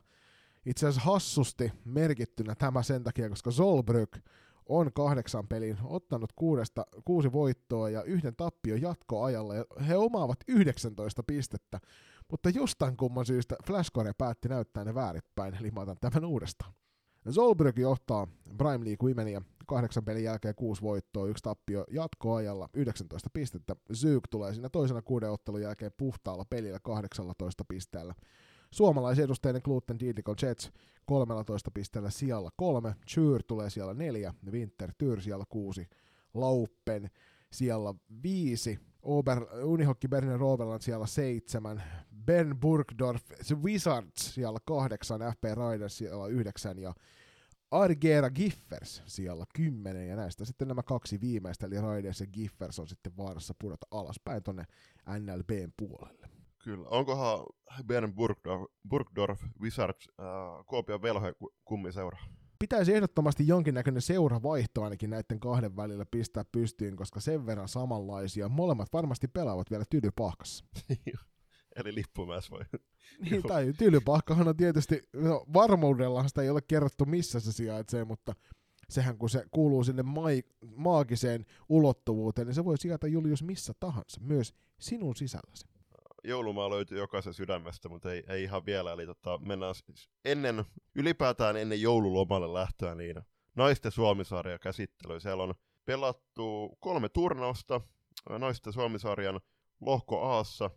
Itse 0.66 0.88
asiassa 0.88 1.12
hassusti 1.12 1.72
merkittynä 1.86 2.56
tämä 2.56 2.84
sen 2.84 3.04
takia, 3.04 3.30
koska 3.30 3.50
Zolbrück 3.50 4.22
on 4.66 4.94
kahdeksan 4.94 5.48
pelin 5.48 5.78
ottanut 5.84 6.34
kuudesta, 6.36 6.86
kuusi 7.06 7.32
voittoa 7.32 7.90
ja 7.90 8.04
yhden 8.04 8.36
tappio 8.36 8.76
jatkoajalla. 8.76 9.56
Ja 9.56 9.66
he 9.88 9.96
omaavat 9.96 10.40
19 10.48 11.24
pistettä, 11.24 11.80
mutta 12.32 12.50
jostain 12.50 12.98
kumman 12.98 13.26
syystä 13.26 13.56
Flashcore 13.68 14.12
päätti 14.18 14.50
näyttää 14.50 14.86
ne 14.86 14.96
väärinpäin, 14.96 15.56
eli 15.56 15.72
mä 15.72 15.82
otan 15.82 15.98
tämän 16.02 16.26
uudestaan. 16.26 16.74
Zolbrück 17.30 17.80
johtaa 17.80 18.28
Prime 18.58 18.86
League 18.86 19.10
Womenia 19.10 19.42
kahdeksan 19.66 20.06
pelin 20.06 20.24
jälkeen 20.24 20.56
kuusi 20.56 20.82
voittoa, 20.82 21.28
yksi 21.28 21.44
tappio 21.44 21.86
jatkoajalla, 21.92 22.70
19 22.74 23.30
pistettä. 23.34 23.76
Zyk 23.94 24.28
tulee 24.30 24.54
siinä 24.54 24.70
toisena 24.70 25.02
kuuden 25.02 25.32
ottelun 25.32 25.62
jälkeen 25.62 25.92
puhtaalla 25.98 26.46
pelillä 26.50 26.80
18 26.80 27.66
pisteellä. 27.68 28.16
Suomalaisedusteinen 28.72 29.62
Gluten 29.66 30.00
Didikon 30.00 30.36
Jets 30.42 30.72
13 31.06 31.72
pisteellä 31.72 32.10
sijalla 32.10 32.50
kolme, 32.58 32.96
Chur 33.08 33.44
tulee 33.44 33.70
siellä 33.70 33.94
neljä, 33.94 34.34
Winter 34.52 34.92
Tyr 34.98 35.22
siellä 35.22 35.46
kuusi, 35.50 35.88
Lauppen 36.34 37.10
siellä 37.52 37.94
viisi, 38.24 38.80
Ober, 39.02 39.46
Unihokki 39.64 40.08
Berlin 40.08 40.40
Roverland 40.40 40.82
siellä 40.82 41.08
seitsemän, 41.08 41.84
Ben 42.26 42.60
Burgdorf 42.60 43.24
Wizards 43.64 44.34
siellä 44.34 44.60
kahdeksan, 44.66 45.22
FP 45.22 45.44
Riders 45.44 45.98
siellä 45.98 46.28
yhdeksän 46.28 46.80
ja 46.80 46.94
Argera 47.72 48.30
Giffers 48.30 49.04
siellä 49.06 49.46
10, 49.56 50.08
ja 50.08 50.16
näistä 50.16 50.46
sitten 50.46 50.68
nämä 50.68 50.84
kaksi 50.84 51.22
viimeistä, 51.22 51.66
eli 51.66 51.82
Raiders 51.82 52.20
ja 52.20 52.28
Giffers 52.28 52.80
on 52.80 52.88
sitten 52.88 53.18
vaarassa 53.18 53.54
pudota 53.60 53.88
alaspäin 53.92 54.44
tonne 54.44 54.66
NLBn 55.20 55.72
puolelle. 55.78 56.30
Kyllä. 56.64 56.88
Onkohan 56.90 57.46
Bern 57.88 58.14
Burgdorf, 58.16 58.72
Burgdorf 58.90 59.42
Wizards 59.62 60.08
äh, 60.20 60.26
Kuopion 60.66 61.02
velho 61.02 61.34
kummiseura? 61.66 62.18
Pitäisi 62.60 62.94
ehdottomasti 62.94 63.48
jonkinnäköinen 63.48 64.02
seuravaihto 64.02 64.84
ainakin 64.84 65.10
näiden 65.10 65.40
kahden 65.40 65.76
välillä 65.76 66.06
pistää 66.12 66.46
pystyyn, 66.52 66.96
koska 66.96 67.20
sen 67.20 67.46
verran 67.46 67.68
samanlaisia. 67.68 68.50
Molemmat 68.50 68.94
varmasti 68.94 69.28
pelaavat 69.28 69.72
vielä 69.72 69.84
tylypahkassa. 69.90 70.66
Eli 71.76 71.96
lippumässä 71.96 72.52
voi. 72.52 72.62
niin, 73.30 73.44
tai 73.44 73.74
tylypahkahan 73.78 74.48
on 74.48 74.58
tietysti, 74.58 75.02
no, 75.14 75.46
varmuudellahan 75.54 76.30
sitä 76.30 76.42
ei 76.42 76.50
ole 76.50 76.62
kerrottu 76.62 77.06
missä 77.06 77.40
se 77.40 77.52
sijaitsee, 77.52 78.06
mutta 78.06 78.36
sehän 78.90 79.18
kun 79.18 79.30
se 79.30 79.46
kuuluu 79.52 79.84
sinne 79.84 80.04
mai, 80.04 80.44
maagiseen 80.76 81.46
ulottuvuuteen, 81.70 82.48
niin 82.48 82.56
se 82.56 82.66
voi 82.66 82.78
sijata 82.78 83.08
Julius 83.08 83.44
missä 83.44 83.74
tahansa, 83.80 84.22
myös 84.22 84.54
sinun 84.80 85.16
sisälläsi. 85.16 85.68
joulumaa 86.24 86.70
löytyy 86.70 86.98
jokaisen 86.98 87.34
sydämestä, 87.34 87.90
mutta 87.90 88.14
ei, 88.14 88.24
ei 88.28 88.44
ihan 88.44 88.66
vielä. 88.66 88.92
Eli 88.94 89.06
tota, 89.06 89.38
mennään 89.38 89.76
siis 89.76 90.10
ennen, 90.26 90.66
ylipäätään 90.96 91.58
ennen 91.58 91.82
joululomalle 91.82 92.54
lähtöä 92.54 92.96
niin 92.96 93.22
naisten 93.56 93.92
Suomisarja 93.92 94.60
käsittely. 94.60 95.20
Siellä 95.20 95.44
on 95.44 95.54
pelattu 95.86 96.78
kolme 96.80 97.10
turnausta 97.10 97.82
naisten 98.30 98.74
Suomisarjan 98.74 99.42
lohko 99.82 100.22
Aassa. 100.22 100.70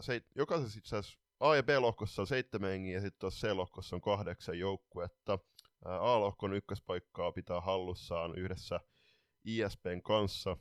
Se, 0.00 0.22
jokaisessa 0.34 0.78
itse 0.78 0.96
asiassa 0.96 1.18
A- 1.40 1.56
ja 1.56 1.62
B-lohkossa 1.62 2.22
on 2.22 2.26
seitsemän 2.26 2.70
hengiä 2.70 2.94
ja 2.94 3.00
sitten 3.00 3.20
tuossa 3.20 3.48
C-lohkossa 3.48 3.96
on 3.96 4.00
kahdeksan 4.02 4.58
joukkuetta. 4.58 5.38
A-lohkon 5.84 6.54
ykköspaikkaa 6.54 7.32
pitää 7.32 7.60
hallussaan 7.60 8.38
yhdessä 8.38 8.80
ISPn 9.44 10.02
kanssa. 10.04 10.56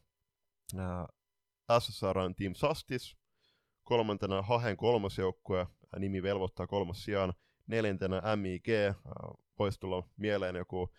SSR 1.79 2.19
on 2.19 2.35
Team 2.35 2.53
Sastis, 2.55 3.17
kolmantena 3.83 4.41
Hahen 4.41 4.77
kolmosjoukkue, 4.77 5.67
nimi 5.99 6.23
velvoittaa 6.23 6.67
kolmas 6.67 7.03
sijaan, 7.03 7.33
neljäntenä 7.67 8.35
MIG, 8.35 8.67
voisi 9.59 9.79
tulla 9.79 10.09
mieleen 10.17 10.55
joku 10.55 10.93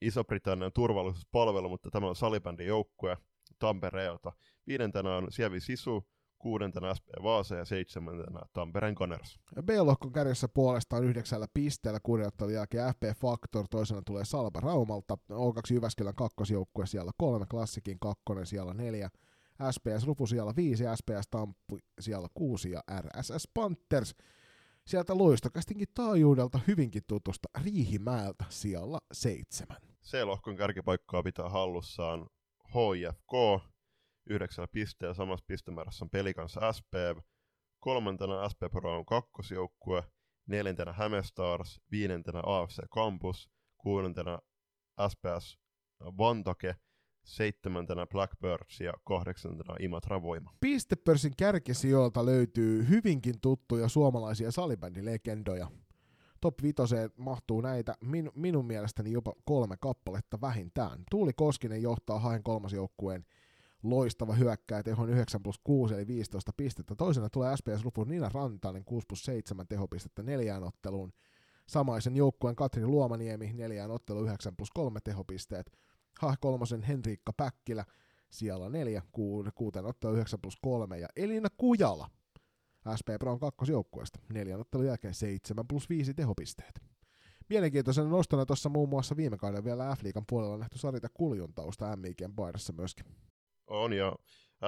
Iso-Britannian 0.00 0.72
turvallisuuspalvelu, 0.72 1.68
mutta 1.68 1.90
tämä 1.90 2.08
on 2.08 2.16
salibändin 2.16 2.66
joukkue 2.66 3.16
Tampereelta. 3.58 4.32
Viidentenä 4.66 5.16
on 5.16 5.32
Sievi 5.32 5.60
Sisu, 5.60 6.08
kuudentena 6.38 6.94
SP 6.98 7.06
Vaasa 7.22 7.54
ja 7.54 7.64
seitsemäntenä 7.64 8.40
Tampereen 8.52 8.94
Gunners. 8.94 9.40
B-lohkon 9.62 10.12
kärjessä 10.12 10.48
puolestaan 10.48 11.04
yhdeksällä 11.04 11.46
pisteellä 11.54 12.00
kuuden 12.02 12.30
jälkeen 12.52 12.94
FP 12.94 13.02
Factor, 13.20 13.66
toisena 13.70 14.02
tulee 14.06 14.24
Salpa 14.24 14.60
Raumalta, 14.60 15.18
O2 15.32 15.74
Jyväskylän 15.74 16.14
kakkosjoukkue 16.14 16.86
siellä 16.86 17.12
kolme, 17.18 17.46
Klassikin 17.50 17.98
kakkonen 18.00 18.46
siellä 18.46 18.74
neljä, 18.74 19.10
SPS 19.70 20.06
Rupu 20.06 20.26
siellä 20.26 20.52
viisi, 20.56 20.84
SPS 20.94 21.28
Tamppu 21.30 21.78
siellä 22.00 22.28
kuusi 22.34 22.70
ja 22.70 22.80
RSS 23.00 23.48
Panthers 23.54 24.14
sieltä 24.86 25.18
loistokästinkin 25.18 25.88
taajuudelta 25.94 26.60
hyvinkin 26.66 27.02
tutusta 27.06 27.48
Riihimäeltä 27.64 28.44
siellä 28.48 28.98
seitsemän. 29.12 29.76
C-lohkon 30.04 30.56
kärkipaikkaa 30.56 31.22
pitää 31.22 31.48
hallussaan 31.48 32.26
HIFK, 32.74 33.32
yhdeksällä 34.28 34.68
pisteellä 34.72 35.14
samassa 35.14 35.44
pistemäärässä 35.48 36.04
on 36.04 36.10
pelikanssa 36.10 36.72
SP, 36.76 36.92
kolmantena 37.80 38.48
SP 38.52 38.60
Pro 38.72 38.96
on 38.96 39.06
kakkosjoukkue, 39.06 40.02
neljäntenä 40.46 40.92
Hämestars, 40.92 41.80
viidentenä 41.90 42.42
AFC 42.46 42.78
Campus, 42.94 43.50
kuudentena 43.78 44.38
SPS 45.08 45.58
Vantake, 46.00 46.76
seitsemäntenä 47.24 48.06
Blackbirds 48.06 48.80
ja 48.80 48.92
kahdeksantena 49.04 49.74
Imatra 49.80 50.22
Voima. 50.22 50.52
Pistepörssin 50.60 51.32
kärkisijoilta 51.36 52.26
löytyy 52.26 52.88
hyvinkin 52.88 53.34
tuttuja 53.40 53.88
suomalaisia 53.88 54.50
salibändilegendoja. 54.50 55.70
Top 56.40 56.62
5 56.62 56.76
mahtuu 57.16 57.60
näitä 57.60 57.94
min, 58.00 58.30
minun 58.34 58.66
mielestäni 58.66 59.12
jopa 59.12 59.32
kolme 59.44 59.76
kappaletta 59.80 60.40
vähintään. 60.40 61.02
Tuuli 61.10 61.32
Koskinen 61.32 61.82
johtaa 61.82 62.18
Haen 62.18 62.42
kolmasjoukkueen 62.42 63.24
loistava 63.82 64.34
hyökkää 64.34 64.82
tehon 64.82 65.10
9 65.10 65.42
plus 65.42 65.60
6 65.64 65.94
eli 65.94 66.06
15 66.06 66.52
pistettä. 66.56 66.94
Toisena 66.94 67.30
tulee 67.30 67.56
SPS 67.56 67.84
Rupun 67.84 68.08
Nina 68.08 68.28
Rantanen 68.28 68.84
6 68.84 69.06
plus 69.06 69.24
7 69.24 69.66
tehopistettä 69.68 70.22
neljään 70.22 70.64
otteluun. 70.64 71.12
Samaisen 71.68 72.16
joukkueen 72.16 72.56
Katri 72.56 72.86
Luomaniemi 72.86 73.52
neljään 73.52 73.90
ottelu 73.90 74.24
9 74.24 74.56
plus 74.56 74.70
3 74.74 75.00
tehopisteet. 75.04 75.72
Hae 76.20 76.34
kolmosen 76.40 76.82
Henriikka 76.82 77.32
Päkkilä 77.32 77.84
siellä 78.30 78.68
neljä, 78.68 79.02
kuuteen 79.54 79.86
ottelu 79.86 80.14
9 80.14 80.40
plus 80.40 80.56
3 80.62 80.98
ja 80.98 81.08
Elina 81.16 81.48
Kujala 81.56 82.10
SP 82.98 83.08
Brown 83.18 83.40
kakkosjoukkueesta. 83.40 84.18
Neljän 84.32 84.60
ottelun 84.60 84.86
jälkeen 84.86 85.14
7 85.14 85.68
plus 85.68 85.88
5 85.88 86.14
tehopisteet. 86.14 86.80
Mielenkiintoisena 87.48 88.08
nostona 88.08 88.46
tuossa 88.46 88.68
muun 88.68 88.88
muassa 88.88 89.16
viime 89.16 89.36
kauden 89.36 89.64
vielä 89.64 89.96
F-liigan 89.96 90.24
puolella 90.28 90.54
on 90.54 90.60
nähty 90.60 90.78
Sarita 90.78 91.08
Kuljun-tausta 91.08 91.96
MIGn 91.96 92.32
paidassa 92.36 92.72
myöskin. 92.72 93.06
On 93.68 93.92
ja 93.92 94.16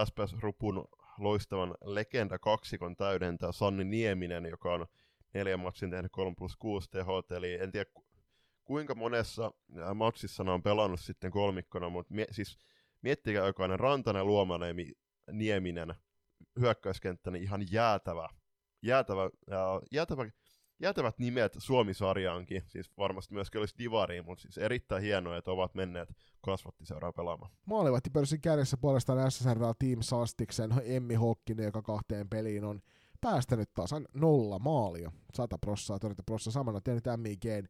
SPS 0.04 0.36
Rupun 0.40 0.84
loistavan 1.18 1.74
legenda 1.84 2.38
kaksikon 2.38 2.96
täydentää 2.96 3.52
Sanni 3.52 3.84
Nieminen, 3.84 4.44
joka 4.44 4.74
on 4.74 4.86
neljän 5.34 5.60
matsin 5.60 5.90
tehnyt 5.90 6.12
3 6.12 6.34
plus 6.38 6.56
6 6.56 6.90
tehot, 6.90 7.32
eli 7.32 7.54
en 7.54 7.72
tiedä 7.72 7.90
kuinka 8.64 8.94
monessa 8.94 9.52
matsissa 9.94 10.42
on 10.42 10.62
pelannut 10.62 11.00
sitten 11.00 11.30
kolmikkona, 11.30 11.88
mutta 11.88 12.14
mie- 12.14 12.26
siis 12.30 12.58
miettikää 13.02 13.46
jokainen 13.46 13.80
Rantanen, 13.80 14.26
Luomanen, 14.26 14.76
Nieminen, 15.32 15.94
hyökkäyskenttä, 16.60 17.30
niin 17.30 17.42
ihan 17.42 17.72
jäätävä, 17.72 18.28
jäätävä, 18.82 19.30
jäätävä, 19.92 20.26
jäätävät 20.80 21.18
nimet 21.18 21.52
Suomi-sarjaankin, 21.58 22.62
siis 22.66 22.90
varmasti 22.98 23.34
myös 23.34 23.50
olisi 23.58 23.74
divariin, 23.78 24.24
mutta 24.24 24.42
siis 24.42 24.58
erittäin 24.58 25.02
hienoa, 25.02 25.36
että 25.36 25.50
ovat 25.50 25.74
menneet 25.74 26.08
kasvattiseuraa 26.40 27.12
pelaamaan. 27.12 27.52
Maalivahtipörssin 27.66 28.40
kärjessä 28.40 28.76
puolestaan 28.76 29.30
SSR 29.30 29.58
Team 29.78 29.98
Sastiksen 30.00 30.70
Emmi 30.84 31.14
Hokkinen, 31.14 31.64
joka 31.64 31.82
kahteen 31.82 32.28
peliin 32.28 32.64
on 32.64 32.80
päästänyt 33.20 33.74
tasan 33.74 34.06
nolla 34.14 34.58
maalia. 34.58 35.12
100 35.34 35.58
prossaa, 35.58 35.98
todennäköisesti 35.98 36.26
prossa 36.26 36.50
samana 36.50 36.80
tehnyt 36.80 37.04
MIGn 37.16 37.68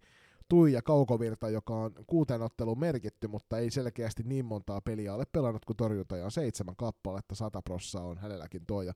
Tuija 0.49 0.83
Kaukovirta, 0.83 1.49
joka 1.49 1.75
on 1.75 1.93
kuuteen 2.07 2.43
otteluun 2.43 2.79
merkitty, 2.79 3.29
mutta 3.29 3.59
ei 3.59 3.71
selkeästi 3.71 4.23
niin 4.23 4.45
montaa 4.45 4.81
peliä 4.81 5.15
ole 5.15 5.25
pelannut 5.33 5.65
kuin 5.65 5.77
torjuntoja 5.77 6.25
on 6.25 6.31
seitsemän 6.31 6.77
kappaletta, 6.77 7.35
sata 7.35 7.63
prossaa 7.63 8.05
on 8.05 8.19
hänelläkin 8.19 8.67
tuo, 8.67 8.83
ja 8.83 8.93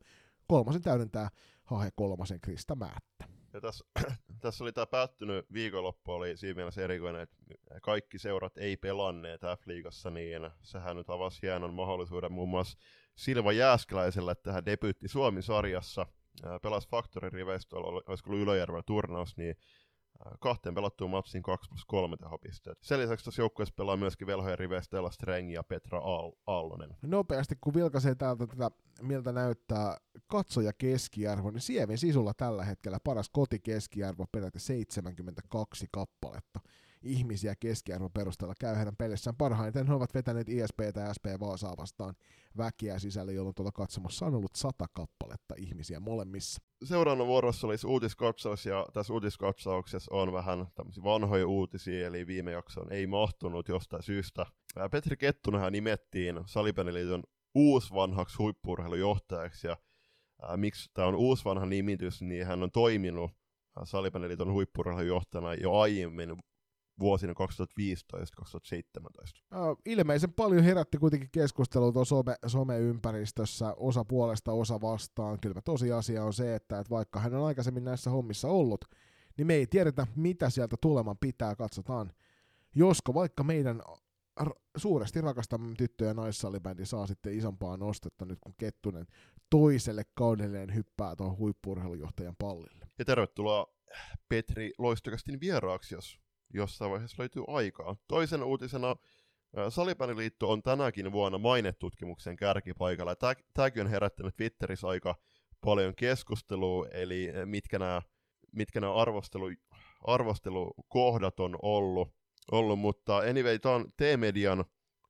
kolmasen 0.46 0.82
täydentää 0.82 1.28
Hahe 1.64 1.90
kolmasen 1.96 2.40
Krista 2.40 2.74
Määttä. 2.74 3.13
Ja 3.54 3.60
tässä, 3.60 3.84
tässä 4.42 4.64
oli 4.64 4.72
tämä 4.72 4.86
päättynyt 4.86 5.52
viikonloppu, 5.52 6.12
oli 6.12 6.36
siinä 6.36 6.56
mielessä 6.56 6.82
erikoinen, 6.82 7.22
että 7.22 7.36
kaikki 7.82 8.18
seurat 8.18 8.58
ei 8.58 8.76
pelanneet 8.76 9.40
F-liigassa, 9.40 10.10
niin 10.10 10.50
sehän 10.62 10.96
nyt 10.96 11.10
avasi 11.10 11.42
hienon 11.42 11.74
mahdollisuuden 11.74 12.32
muun 12.32 12.48
muassa 12.48 12.78
Silva 13.16 13.52
Jääskeläiselle 13.52 14.34
tähän 14.34 14.66
debyytti 14.66 15.08
Suomi-sarjassa. 15.08 16.06
Pelas 16.62 16.88
Factory 16.88 17.30
riveistä, 17.30 17.76
olisiko 17.76 18.30
ollut 18.30 18.42
Ylöjärvellä 18.42 18.82
turnaus, 18.86 19.36
niin 19.36 19.56
kahteen 20.40 20.74
pelattuun 20.74 21.10
matsiin 21.10 21.42
2 21.42 21.68
plus 21.68 21.84
3 21.84 22.16
tehopisteet. 22.16 22.78
Sen 22.80 23.00
lisäksi 23.00 23.24
tuossa 23.24 23.42
joukkueessa 23.42 23.74
pelaa 23.76 23.96
myöskin 23.96 24.26
velhojen 24.26 24.58
riveistä 24.58 24.96
Ella 24.96 25.10
Streng 25.10 25.52
ja 25.52 25.62
Petra 25.62 26.00
Aallonen. 26.46 26.96
Nopeasti 27.02 27.54
kun 27.60 27.74
vilkaisee 27.74 28.14
täältä 28.14 28.46
tätä, 28.46 28.70
miltä 29.02 29.32
näyttää 29.32 29.96
katsoja 30.26 30.72
keskiarvo, 30.72 31.50
niin 31.50 31.60
Sievin 31.60 31.98
sisulla 31.98 32.34
tällä 32.34 32.64
hetkellä 32.64 32.98
paras 33.04 33.28
kotikeskiarvo 33.28 34.26
peräti 34.32 34.60
72 34.60 35.86
kappaletta 35.92 36.60
ihmisiä 37.04 37.54
keskiarvon 37.60 38.12
perusteella 38.12 38.54
käy 38.60 38.76
heidän 38.76 38.96
pelissään 38.96 39.36
parhaiten. 39.36 39.86
He 39.86 39.94
ovat 39.94 40.14
vetäneet 40.14 40.48
ISP 40.48 40.80
ja 40.80 41.14
SP 41.16 41.26
Vaasaa 41.40 41.76
vastaan 41.76 42.14
väkiä 42.56 42.98
sisälle, 42.98 43.32
jolloin 43.32 43.54
tuolla 43.54 43.72
katsomassa 43.72 44.26
on 44.26 44.34
ollut 44.34 44.54
sata 44.54 44.86
kappaletta 44.92 45.54
ihmisiä 45.58 46.00
molemmissa. 46.00 46.62
Seuraavana 46.84 47.26
vuorossa 47.26 47.66
olisi 47.66 47.86
uutiskatsaus, 47.86 48.66
ja 48.66 48.86
tässä 48.92 49.12
uutiskatsauksessa 49.12 50.14
on 50.14 50.32
vähän 50.32 50.66
tämmöisiä 50.74 51.04
vanhoja 51.04 51.46
uutisia, 51.46 52.06
eli 52.06 52.26
viime 52.26 52.50
jaksoon 52.50 52.92
ei 52.92 53.06
mahtunut 53.06 53.68
jostain 53.68 54.02
syystä. 54.02 54.46
Petri 54.90 55.16
Kettunenhan 55.16 55.72
nimettiin 55.72 56.40
Salipäniliiton 56.46 57.22
uusvanhaksi 57.54 58.36
huippurheilujohtajaksi, 58.38 59.66
ja 59.66 59.76
miksi 60.56 60.90
tämä 60.94 61.08
on 61.08 61.14
uusvanha 61.14 61.66
nimitys, 61.66 62.22
niin 62.22 62.46
hän 62.46 62.62
on 62.62 62.70
toiminut 62.70 63.30
Salipäniliiton 63.84 64.52
huippurheilujohtajana 64.52 65.54
jo 65.54 65.78
aiemmin 65.78 66.36
vuosina 67.00 67.32
2015-2017. 67.32 67.36
Ilmeisen 69.86 70.32
paljon 70.32 70.64
herätti 70.64 70.98
kuitenkin 70.98 71.28
keskustelua 71.32 71.92
tuossa 71.92 72.16
some, 72.16 72.36
someympäristössä, 72.46 73.74
osa 73.76 74.04
puolesta, 74.04 74.52
osa 74.52 74.80
vastaan. 74.80 75.40
Kyllä 75.40 75.60
tosiasia 75.60 76.24
on 76.24 76.32
se, 76.32 76.54
että, 76.54 76.78
että 76.78 76.90
vaikka 76.90 77.20
hän 77.20 77.34
on 77.34 77.46
aikaisemmin 77.46 77.84
näissä 77.84 78.10
hommissa 78.10 78.48
ollut, 78.48 78.84
niin 79.36 79.46
me 79.46 79.54
ei 79.54 79.66
tiedetä, 79.66 80.06
mitä 80.16 80.50
sieltä 80.50 80.76
tuleman 80.80 81.18
pitää. 81.18 81.56
Katsotaan, 81.56 82.12
josko 82.74 83.14
vaikka 83.14 83.44
meidän 83.44 83.82
suuresti 84.76 85.20
rakastamme 85.20 85.74
tyttö- 85.78 86.04
ja 86.04 86.14
naissalibändi 86.14 86.86
saa 86.86 87.06
sitten 87.06 87.38
isompaa 87.38 87.76
nostetta 87.76 88.24
nyt, 88.24 88.38
kun 88.40 88.54
Kettunen 88.58 89.06
toiselle 89.50 90.02
kaudelleen 90.14 90.74
hyppää 90.74 91.16
tuohon 91.16 91.38
huippurheilujohtajan 91.38 92.36
pallille. 92.38 92.86
Ja 92.98 93.04
tervetuloa 93.04 93.74
Petri 94.28 94.72
Loistokastin 94.78 95.40
vieraaksi, 95.40 95.94
jos 95.94 96.23
jossain 96.54 96.90
vaiheessa 96.90 97.16
löytyy 97.18 97.42
aikaa. 97.48 97.96
Toisen 98.08 98.42
uutisena 98.42 98.96
Salipäniliitto 99.68 100.50
on 100.50 100.62
tänäkin 100.62 101.12
vuonna 101.12 101.38
mainetutkimuksen 101.38 102.36
kärkipaikalla. 102.36 103.16
Tämäkin 103.54 103.82
on 103.82 103.90
herättänyt 103.90 104.36
Twitterissä 104.36 104.88
aika 104.88 105.14
paljon 105.60 105.94
keskustelua, 105.94 106.88
eli 106.88 107.32
mitkä 107.44 107.78
nämä, 107.78 108.02
mitkä 108.52 108.80
nämä 108.80 108.94
arvostelu, 108.94 109.50
arvostelukohdat 110.06 111.40
on 111.40 111.58
ollut, 111.62 112.08
ollut 112.52 112.78
mutta 112.78 113.16
anyway, 113.16 113.58
tämä 113.58 113.74
on 113.74 113.92
T-median 113.96 114.64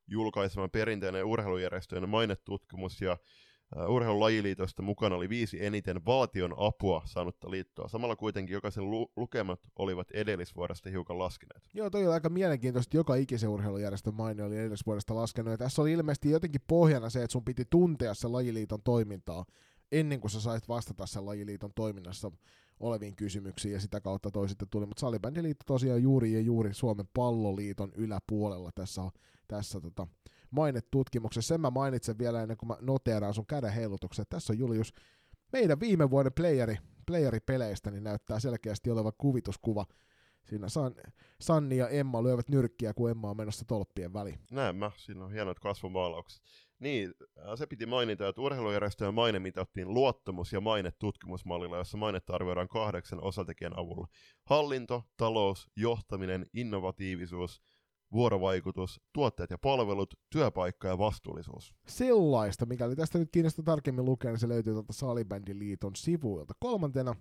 julkaisema 0.06 0.68
perinteinen 0.68 1.24
urheilujärjestöjen 1.24 2.08
mainetutkimus, 2.08 3.00
ja 3.00 3.16
urheilulajiliitosta 3.88 4.82
mukana 4.82 5.16
oli 5.16 5.28
viisi 5.28 5.64
eniten 5.64 6.04
valtion 6.06 6.54
apua 6.56 7.02
saanutta 7.04 7.50
liittoa. 7.50 7.88
Samalla 7.88 8.16
kuitenkin 8.16 8.54
jokaisen 8.54 8.90
lu- 8.90 9.12
lukemat 9.16 9.60
olivat 9.78 10.10
edellisvuodesta 10.10 10.90
hiukan 10.90 11.18
laskeneet. 11.18 11.62
Joo, 11.74 11.90
toi 11.90 12.06
on 12.06 12.12
aika 12.12 12.28
mielenkiintoista, 12.28 12.96
joka 12.96 13.14
ikisen 13.14 13.48
urheilujärjestön 13.48 14.14
maine 14.14 14.42
oli 14.42 14.58
edellisvuodesta 14.58 15.14
laskenut. 15.14 15.50
Ja 15.50 15.58
tässä 15.58 15.82
oli 15.82 15.92
ilmeisesti 15.92 16.30
jotenkin 16.30 16.60
pohjana 16.66 17.10
se, 17.10 17.22
että 17.22 17.32
sun 17.32 17.44
piti 17.44 17.64
tuntea 17.70 18.14
se 18.14 18.28
lajiliiton 18.28 18.82
toimintaa 18.84 19.44
ennen 19.92 20.20
kuin 20.20 20.30
sä 20.30 20.40
sait 20.40 20.68
vastata 20.68 21.06
sen 21.06 21.26
lajiliiton 21.26 21.70
toiminnassa 21.74 22.30
oleviin 22.80 23.16
kysymyksiin 23.16 23.74
ja 23.74 23.80
sitä 23.80 24.00
kautta 24.00 24.30
toi 24.30 24.48
sitten 24.48 24.68
tuli. 24.68 24.86
Mutta 24.86 25.00
salibändiliitto 25.00 25.64
tosiaan 25.66 26.02
juuri 26.02 26.32
ja 26.32 26.40
juuri 26.40 26.74
Suomen 26.74 27.06
palloliiton 27.14 27.92
yläpuolella 27.96 28.70
tässä, 28.74 29.02
tässä 29.48 29.80
tota, 29.80 30.06
mainetutkimuksessa. 30.54 31.54
Sen 31.54 31.60
mä 31.60 31.70
mainitsen 31.70 32.18
vielä 32.18 32.42
ennen 32.42 32.56
kuin 32.56 32.68
mä 32.68 32.76
noteeraan 32.80 33.34
sun 33.34 33.46
käden 33.46 33.72
heilutuksen. 33.72 34.24
Tässä 34.28 34.52
on 34.52 34.58
Julius 34.58 34.92
meidän 35.52 35.80
viime 35.80 36.10
vuoden 36.10 36.32
playeri, 36.32 36.76
playeripeleistä, 37.06 37.90
niin 37.90 38.04
näyttää 38.04 38.40
selkeästi 38.40 38.90
olevan 38.90 39.12
kuvituskuva. 39.18 39.86
Siinä 40.44 40.68
San, 40.68 40.94
Sanni 41.40 41.76
ja 41.76 41.88
Emma 41.88 42.22
lyövät 42.22 42.48
nyrkkiä, 42.48 42.94
kun 42.94 43.10
Emma 43.10 43.30
on 43.30 43.36
menossa 43.36 43.64
tolppien 43.64 44.12
väliin. 44.12 44.38
Näin 44.50 44.76
mä, 44.76 44.90
siinä 44.96 45.24
on 45.24 45.32
hienot 45.32 45.60
kasvomaalaukset. 45.60 46.42
Niin, 46.78 47.14
se 47.54 47.66
piti 47.66 47.86
mainita, 47.86 48.28
että 48.28 48.40
urheilujärjestöjen 48.40 49.14
maine 49.14 49.38
mitattiin 49.38 49.94
luottamus- 49.94 50.52
ja 50.52 50.60
mainetutkimusmallilla, 50.60 51.76
jossa 51.76 51.96
mainetta 51.96 52.34
arvioidaan 52.34 52.68
kahdeksan 52.68 53.24
osatekijän 53.24 53.78
avulla. 53.78 54.08
Hallinto, 54.44 55.02
talous, 55.16 55.70
johtaminen, 55.76 56.46
innovatiivisuus, 56.52 57.62
vuorovaikutus, 58.14 59.00
tuotteet 59.12 59.50
ja 59.50 59.58
palvelut, 59.58 60.14
työpaikka 60.30 60.88
ja 60.88 60.98
vastuullisuus. 60.98 61.74
Sellaista, 61.86 62.66
mikäli 62.66 62.96
tästä 62.96 63.18
nyt 63.18 63.28
kiinnostaa 63.32 63.64
tarkemmin 63.64 64.04
lukea, 64.04 64.30
niin 64.30 64.38
se 64.38 64.48
löytyy 64.48 64.72
tuolta 64.72 64.92
Salibändiliiton 64.92 65.96
sivuilta. 65.96 66.54
Kolmantena 66.60 67.14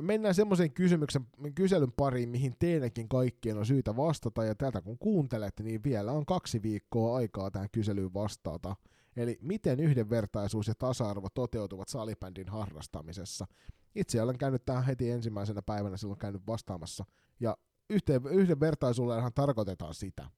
mennään 0.00 0.34
semmoisen 0.34 0.72
kysymyksen, 0.72 1.26
kyselyn 1.54 1.92
pariin, 1.92 2.28
mihin 2.28 2.54
teidänkin 2.58 3.08
kaikkien 3.08 3.58
on 3.58 3.66
syytä 3.66 3.96
vastata, 3.96 4.44
ja 4.44 4.54
tätä 4.54 4.80
kun 4.80 4.98
kuuntelette, 4.98 5.62
niin 5.62 5.84
vielä 5.84 6.12
on 6.12 6.26
kaksi 6.26 6.62
viikkoa 6.62 7.16
aikaa 7.16 7.50
tähän 7.50 7.68
kyselyyn 7.72 8.14
vastata. 8.14 8.76
Eli 9.16 9.38
miten 9.40 9.80
yhdenvertaisuus 9.80 10.68
ja 10.68 10.74
tasa-arvo 10.74 11.28
toteutuvat 11.34 11.88
salibändin 11.88 12.48
harrastamisessa. 12.48 13.46
Itse 13.94 14.22
olen 14.22 14.38
käynyt 14.38 14.64
tähän 14.64 14.84
heti 14.84 15.10
ensimmäisenä 15.10 15.62
päivänä 15.62 15.96
silloin 15.96 16.18
käynyt 16.18 16.46
vastaamassa, 16.46 17.04
ja 17.40 17.56
yhteen, 17.90 18.22
yhdenvertaisuudellehan 18.30 19.32
tarkoitetaan 19.34 19.94
sitä, 19.94 20.30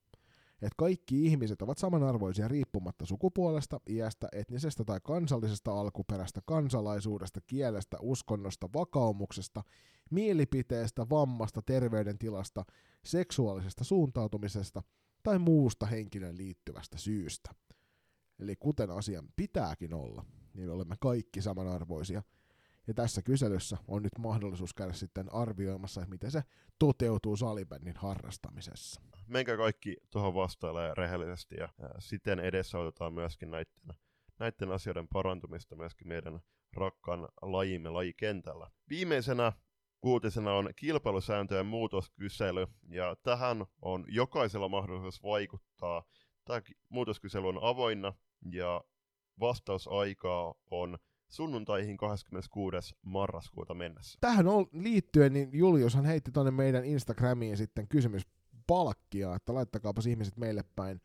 että 0.61 0.75
kaikki 0.77 1.25
ihmiset 1.25 1.61
ovat 1.61 1.77
samanarvoisia 1.77 2.47
riippumatta 2.47 3.05
sukupuolesta, 3.05 3.79
iästä, 3.89 4.27
etnisestä 4.31 4.83
tai 4.83 4.99
kansallisesta 5.03 5.79
alkuperästä, 5.79 6.41
kansalaisuudesta, 6.45 7.41
kielestä, 7.47 7.97
uskonnosta, 8.01 8.69
vakaumuksesta, 8.73 9.63
mielipiteestä, 10.11 11.09
vammasta, 11.09 11.61
terveydentilasta, 11.61 12.65
seksuaalisesta 13.05 13.83
suuntautumisesta 13.83 14.83
tai 15.23 15.39
muusta 15.39 15.85
henkilön 15.85 16.37
liittyvästä 16.37 16.97
syystä. 16.97 17.51
Eli 18.39 18.55
kuten 18.55 18.91
asian 18.91 19.27
pitääkin 19.35 19.93
olla, 19.93 20.25
niin 20.53 20.69
olemme 20.69 20.95
kaikki 20.99 21.41
samanarvoisia– 21.41 22.23
tässä 22.93 23.21
kyselyssä 23.21 23.77
on 23.87 24.03
nyt 24.03 24.17
mahdollisuus 24.17 24.73
käydä 24.73 24.93
sitten 24.93 25.33
arvioimassa, 25.33 26.05
miten 26.07 26.31
se 26.31 26.43
toteutuu 26.79 27.37
salibändin 27.37 27.95
harrastamisessa. 27.95 29.01
Menkää 29.27 29.57
kaikki 29.57 29.97
tuohon 30.09 30.33
vastaille 30.33 30.93
rehellisesti 30.93 31.55
ja 31.55 31.69
siten 31.99 32.39
edesautetaan 32.39 33.13
myöskin 33.13 33.51
näiden, 33.51 33.95
näiden 34.39 34.71
asioiden 34.71 35.07
parantumista 35.07 35.75
myöskin 35.75 36.07
meidän 36.07 36.39
rakkaan 36.73 37.27
lajimme 37.41 37.89
lajikentällä. 37.89 38.69
Viimeisenä 38.89 39.51
uutisena 40.03 40.53
on 40.53 40.69
kilpailusääntöjen 40.75 41.65
muutoskysely, 41.65 42.67
ja 42.89 43.15
tähän 43.23 43.65
on 43.81 44.05
jokaisella 44.07 44.69
mahdollisuus 44.69 45.23
vaikuttaa. 45.23 46.03
Tämä 46.45 46.61
muutoskysely 46.89 47.47
on 47.47 47.59
avoinna, 47.61 48.13
ja 48.51 48.83
vastausaikaa 49.39 50.55
on 50.71 50.97
sunnuntaihin 51.29 51.97
26. 51.97 52.95
marraskuuta 53.01 53.73
mennessä. 53.73 54.17
Tähän 54.21 54.47
on 54.47 54.67
liittyen, 54.71 55.33
niin 55.33 55.49
Juliushan 55.53 56.05
heitti 56.05 56.31
tuonne 56.31 56.51
meidän 56.51 56.85
Instagramiin 56.85 57.57
sitten 57.57 57.87
kysymyspalkkia, 57.87 59.35
että 59.35 59.53
laittakaapa 59.53 60.01
ihmiset 60.09 60.37
meille 60.37 60.63
päin 60.75 61.01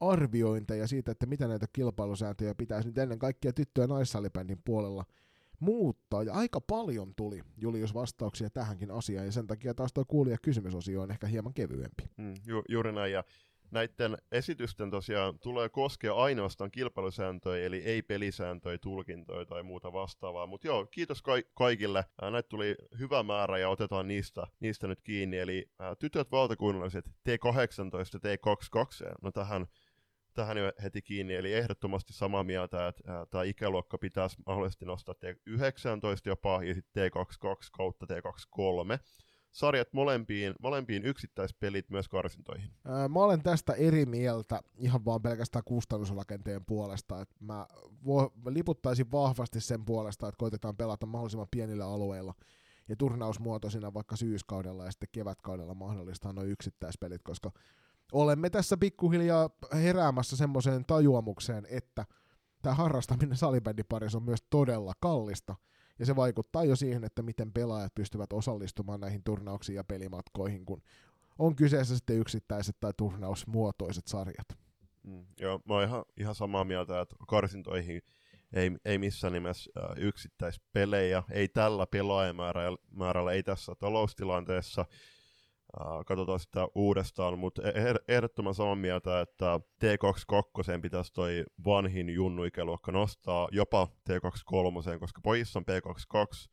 arviointeja 0.00 0.86
siitä, 0.86 1.12
että 1.12 1.26
mitä 1.26 1.48
näitä 1.48 1.66
kilpailusääntöjä 1.72 2.54
pitäisi 2.54 2.88
nyt 2.88 2.98
ennen 2.98 3.18
kaikkea 3.18 3.52
tyttö- 3.52 3.80
ja 3.80 3.86
naissalibändin 3.86 4.62
puolella 4.64 5.04
muuttaa. 5.60 6.22
Ja 6.22 6.32
aika 6.32 6.60
paljon 6.60 7.14
tuli 7.16 7.42
Julius 7.56 7.94
vastauksia 7.94 8.50
tähänkin 8.50 8.90
asiaan, 8.90 9.26
ja 9.26 9.32
sen 9.32 9.46
takia 9.46 9.74
taas 9.74 9.92
tuo 9.92 10.04
kuulija 10.04 10.36
kysymysosio 10.42 11.02
on 11.02 11.10
ehkä 11.10 11.26
hieman 11.26 11.54
kevyempi. 11.54 12.10
Mm, 12.16 12.34
ju- 12.46 12.64
juuri 12.68 12.92
näin, 12.92 13.12
ja 13.12 13.24
näiden 13.70 14.18
esitysten 14.32 14.90
tosiaan 14.90 15.38
tulee 15.38 15.68
koskea 15.68 16.14
ainoastaan 16.14 16.70
kilpailusääntöjä, 16.70 17.66
eli 17.66 17.82
ei 17.84 18.02
pelisääntöjä, 18.02 18.78
tulkintoja 18.78 19.46
tai 19.46 19.62
muuta 19.62 19.92
vastaavaa. 19.92 20.46
Mutta 20.46 20.66
joo, 20.66 20.86
kiitos 20.86 21.22
ka- 21.22 21.32
kaikille. 21.54 22.04
Näitä 22.22 22.48
tuli 22.48 22.74
hyvä 22.98 23.22
määrä 23.22 23.58
ja 23.58 23.68
otetaan 23.68 24.08
niistä, 24.08 24.46
niistä 24.60 24.86
nyt 24.86 25.00
kiinni. 25.02 25.38
Eli 25.38 25.70
ää, 25.78 25.96
tytöt 25.96 26.30
valtakunnalliset 26.30 27.04
T18 27.08 28.20
ja 28.24 28.36
T22, 28.36 29.14
no 29.22 29.32
tähän 29.32 29.66
tähän 30.34 30.56
jo 30.56 30.72
heti 30.82 31.02
kiinni, 31.02 31.34
eli 31.34 31.54
ehdottomasti 31.54 32.12
samaa 32.12 32.44
mieltä, 32.44 32.88
että 32.88 33.26
tämä 33.30 33.44
ikäluokka 33.44 33.98
pitäisi 33.98 34.36
mahdollisesti 34.46 34.84
nostaa 34.84 35.14
T19 35.14 36.22
jopa, 36.26 36.64
ja 36.64 36.74
sitten 36.74 37.10
T22 37.10 37.68
kautta 37.72 38.06
T23 38.06 38.98
sarjat 39.50 39.92
molempiin, 39.92 40.54
molempiin 40.60 41.04
yksittäispelit 41.04 41.90
myös 41.90 42.08
karsintoihin? 42.08 42.70
Mä 42.84 43.20
olen 43.20 43.42
tästä 43.42 43.72
eri 43.72 44.06
mieltä 44.06 44.60
ihan 44.76 45.04
vaan 45.04 45.22
pelkästään 45.22 45.64
kustannusrakenteen 45.64 46.64
puolesta. 46.64 47.20
että 47.20 47.34
mä 47.40 47.66
vo, 48.06 48.32
liputtaisin 48.46 49.10
vahvasti 49.12 49.60
sen 49.60 49.84
puolesta, 49.84 50.28
että 50.28 50.38
koitetaan 50.38 50.76
pelata 50.76 51.06
mahdollisimman 51.06 51.48
pienillä 51.50 51.86
alueilla 51.86 52.34
ja 52.88 52.96
turnausmuotoisina 52.96 53.94
vaikka 53.94 54.16
syyskaudella 54.16 54.84
ja 54.84 54.90
sitten 54.90 55.08
kevätkaudella 55.12 55.74
mahdollistaa 55.74 56.32
noin 56.32 56.50
yksittäispelit, 56.50 57.22
koska 57.22 57.50
olemme 58.12 58.50
tässä 58.50 58.76
pikkuhiljaa 58.76 59.50
heräämässä 59.74 60.36
semmoiseen 60.36 60.84
tajuamukseen, 60.84 61.66
että 61.70 62.06
tämä 62.62 62.74
harrastaminen 62.74 63.36
salibändiparissa 63.36 64.18
on 64.18 64.24
myös 64.24 64.42
todella 64.50 64.92
kallista– 65.00 65.54
ja 66.00 66.06
se 66.06 66.16
vaikuttaa 66.16 66.64
jo 66.64 66.76
siihen, 66.76 67.04
että 67.04 67.22
miten 67.22 67.52
pelaajat 67.52 67.94
pystyvät 67.94 68.32
osallistumaan 68.32 69.00
näihin 69.00 69.22
turnauksiin 69.24 69.76
ja 69.76 69.84
pelimatkoihin, 69.84 70.64
kun 70.64 70.82
on 71.38 71.56
kyseessä 71.56 71.96
sitten 71.96 72.18
yksittäiset 72.18 72.76
tai 72.80 72.92
turnausmuotoiset 72.96 74.06
sarjat. 74.06 74.48
Mm, 75.02 75.24
joo, 75.40 75.60
mä 75.64 75.74
oon 75.74 75.84
ihan, 75.84 76.04
ihan 76.16 76.34
samaa 76.34 76.64
mieltä, 76.64 77.00
että 77.00 77.16
karsintoihin 77.28 78.02
ei, 78.52 78.70
ei 78.84 78.98
missään 78.98 79.32
nimessä 79.32 79.70
äh, 79.78 79.96
yksittäispelejä, 79.96 81.22
ei 81.30 81.48
tällä 81.48 81.86
pelaajamäärällä, 81.86 83.32
ei 83.32 83.42
tässä 83.42 83.74
taloustilanteessa, 83.74 84.84
Katsotaan 86.06 86.40
sitä 86.40 86.68
uudestaan, 86.74 87.38
mutta 87.38 87.62
e-, 87.62 88.14
ehdottoman 88.14 88.54
samaa 88.54 88.74
mieltä, 88.74 89.20
että 89.20 89.60
T22 89.84 90.80
pitäisi 90.82 91.12
toi 91.12 91.44
vanhin 91.64 92.10
junnuikäluokka 92.10 92.92
nostaa 92.92 93.48
jopa 93.52 93.88
T23, 94.10 94.98
koska 95.00 95.20
pojissa 95.22 95.58
on 95.58 95.64
P22 95.64 96.50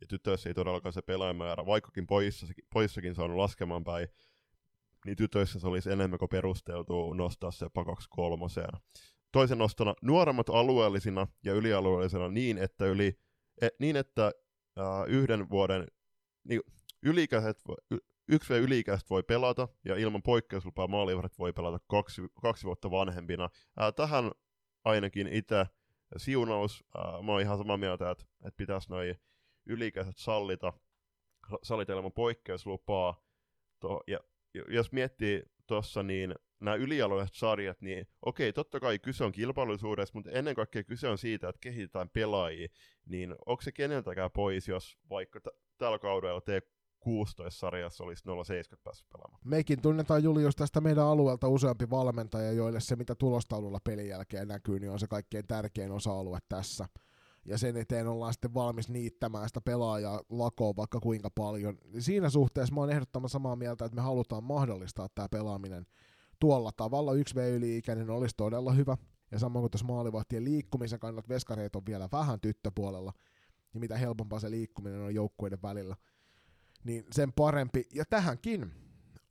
ja 0.00 0.06
tytöissä 0.06 0.50
ei 0.50 0.54
todellakaan 0.54 0.92
se 0.92 1.02
pelaajamäärä, 1.02 1.66
vaikkakin 1.66 2.06
pojissa, 2.06 2.46
pojissakin 2.72 3.14
se 3.14 3.22
on 3.22 3.38
laskemaan 3.38 3.84
päin, 3.84 4.08
niin 5.06 5.16
tytöissä 5.16 5.60
se 5.60 5.66
olisi 5.66 5.90
enemmän 5.90 6.18
kuin 6.18 6.28
perusteltu 6.28 7.12
nostaa 7.12 7.50
se 7.50 7.64
jopa 7.64 7.84
23. 7.84 8.46
Toisen 9.32 9.58
nostona 9.58 9.94
nuoremmat 10.02 10.48
alueellisina 10.48 11.26
ja 11.44 11.54
ylialueellisina 11.54 12.28
niin, 12.28 12.58
että, 12.58 12.86
yli, 12.86 13.18
e, 13.62 13.68
niin 13.78 13.96
että 13.96 14.32
uh, 14.78 15.08
yhden 15.08 15.50
vuoden 15.50 15.86
niin, 16.44 16.60
ylikäiset, 17.02 17.62
yksi 18.30 18.54
yliikäistä 18.54 19.10
voi 19.10 19.22
pelata, 19.22 19.68
ja 19.84 19.96
ilman 19.96 20.22
poikkeuslupaa 20.22 20.88
maalivahdet 20.88 21.38
voi 21.38 21.52
pelata 21.52 21.78
kaksi, 21.86 22.22
kaksi 22.42 22.64
vuotta 22.64 22.90
vanhempina. 22.90 23.48
Ää, 23.76 23.92
tähän 23.92 24.30
ainakin 24.84 25.28
itse 25.28 25.66
siunaus, 26.16 26.84
ää, 26.94 27.22
mä 27.22 27.32
oon 27.32 27.40
ihan 27.40 27.58
samaa 27.58 27.76
mieltä, 27.76 28.10
että, 28.10 28.24
että 28.44 28.56
pitäisi 28.56 28.90
noin 28.90 29.16
yliikäiset 29.66 30.16
sallita, 30.16 30.72
sallita 31.62 31.92
ilman 31.92 32.12
poikkeuslupaa. 32.12 33.24
To, 33.80 34.00
ja 34.06 34.18
jos 34.68 34.92
miettii 34.92 35.42
tuossa, 35.66 36.02
niin 36.02 36.34
nämä 36.60 36.74
ylialueet 36.74 37.34
sarjat, 37.34 37.80
niin 37.80 38.06
okei, 38.22 38.52
totta 38.52 38.80
kai 38.80 38.98
kyse 38.98 39.24
on 39.24 39.32
kilpailullisuudesta, 39.32 40.18
mutta 40.18 40.30
ennen 40.30 40.54
kaikkea 40.54 40.82
kyse 40.84 41.08
on 41.08 41.18
siitä, 41.18 41.48
että 41.48 41.60
kehitetään 41.60 42.08
pelaajia, 42.08 42.68
niin 43.06 43.34
onko 43.46 43.62
se 43.62 43.72
keneltäkään 43.72 44.30
pois, 44.30 44.68
jos 44.68 44.98
vaikka 45.10 45.40
t- 45.40 45.76
tällä 45.78 45.98
kaudella 45.98 46.40
16-sarjassa 47.08 48.04
olisi 48.04 48.24
070 48.44 48.84
päässyt 48.84 49.10
pelaamaan. 49.10 49.40
Mekin 49.44 49.82
tunnetaan 49.82 50.22
Julius 50.22 50.56
tästä 50.56 50.80
meidän 50.80 51.04
alueelta 51.04 51.48
useampi 51.48 51.90
valmentaja, 51.90 52.52
joille 52.52 52.80
se 52.80 52.96
mitä 52.96 53.14
tulostaululla 53.14 53.78
pelin 53.84 54.08
jälkeen 54.08 54.48
näkyy, 54.48 54.80
niin 54.80 54.90
on 54.90 54.98
se 54.98 55.06
kaikkein 55.06 55.46
tärkein 55.46 55.92
osa-alue 55.92 56.38
tässä. 56.48 56.86
Ja 57.44 57.58
sen 57.58 57.76
eteen 57.76 58.08
ollaan 58.08 58.32
sitten 58.32 58.54
valmis 58.54 58.88
niittämään 58.88 59.48
sitä 59.48 59.60
pelaajaa 59.60 60.20
lakoon 60.28 60.76
vaikka 60.76 61.00
kuinka 61.00 61.30
paljon. 61.34 61.78
Siinä 61.98 62.30
suhteessa 62.30 62.74
mä 62.74 62.80
oon 62.80 62.90
ehdottoman 62.90 63.30
samaa 63.30 63.56
mieltä, 63.56 63.84
että 63.84 63.96
me 63.96 64.02
halutaan 64.02 64.44
mahdollistaa 64.44 65.08
tämä 65.14 65.28
pelaaminen 65.28 65.86
tuolla 66.40 66.70
tavalla. 66.76 67.12
Yksi 67.12 67.34
V-yli-ikäinen 67.34 68.10
olisi 68.10 68.34
todella 68.36 68.72
hyvä. 68.72 68.96
Ja 69.30 69.38
samoin 69.38 69.62
kuin 69.62 69.70
tuossa 69.70 69.86
maalivahtien 69.86 70.44
liikkumisen 70.44 71.00
kannalta 71.00 71.28
veskareet 71.28 71.76
on 71.76 71.82
vielä 71.86 72.08
vähän 72.12 72.40
tyttöpuolella, 72.40 73.12
niin 73.72 73.80
mitä 73.80 73.96
helpompaa 73.96 74.40
se 74.40 74.50
liikkuminen 74.50 75.00
on 75.00 75.14
joukkueiden 75.14 75.62
välillä, 75.62 75.96
niin 76.84 77.04
sen 77.12 77.32
parempi. 77.32 77.88
Ja 77.94 78.04
tähänkin, 78.04 78.70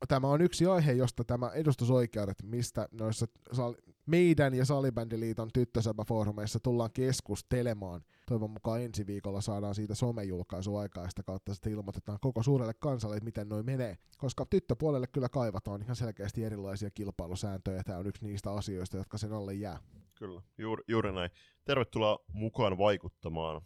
tämä 0.07 0.27
on 0.27 0.41
yksi 0.41 0.65
aihe, 0.65 0.91
josta 0.91 1.23
tämä 1.23 1.49
edustusoikeudet, 1.49 2.43
mistä 2.43 2.88
noissa 2.91 3.26
sal- 3.51 3.76
meidän 4.05 4.53
ja 4.53 4.65
Salibändiliiton 4.65 5.49
tyttösäpäfoorumeissa 5.53 6.59
tullaan 6.59 6.91
keskustelemaan. 6.93 8.01
Toivon 8.27 8.51
mukaan 8.51 8.81
ensi 8.81 9.07
viikolla 9.07 9.41
saadaan 9.41 9.76
siitä 9.76 9.95
somejulkaisu 9.95 10.76
aikaa 10.76 11.03
ja 11.03 11.09
sitä 11.09 11.23
kautta 11.23 11.53
sitten 11.53 11.73
ilmoitetaan 11.73 12.17
koko 12.21 12.43
suurelle 12.43 12.73
kansalle, 12.73 13.15
että 13.15 13.26
miten 13.26 13.49
noin 13.49 13.65
menee. 13.65 13.97
Koska 14.17 14.45
tyttöpuolelle 14.45 15.07
kyllä 15.07 15.30
kaivataan 15.30 15.81
ihan 15.81 15.95
selkeästi 15.95 16.43
erilaisia 16.43 16.91
kilpailusääntöjä 16.91 17.77
ja 17.77 17.84
tämä 17.84 17.97
on 17.97 18.07
yksi 18.07 18.26
niistä 18.26 18.51
asioista, 18.51 18.97
jotka 18.97 19.17
sen 19.17 19.34
alle 19.34 19.53
jää. 19.53 19.80
Kyllä, 20.19 20.41
juuri, 20.57 20.84
juuri 20.88 21.11
näin. 21.11 21.31
Tervetuloa 21.65 22.19
mukaan 22.34 22.77
vaikuttamaan. 22.77 23.61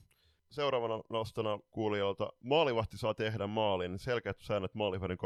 Seuraavana 0.54 1.02
nostona 1.10 1.60
kuulijoilta, 1.72 2.30
maalivahti 2.44 2.98
saa 2.98 3.14
tehdä 3.14 3.48
maalin, 3.48 4.00
selkeät 4.00 4.38
säännöt 4.42 4.76
maalivahdin 4.76 5.18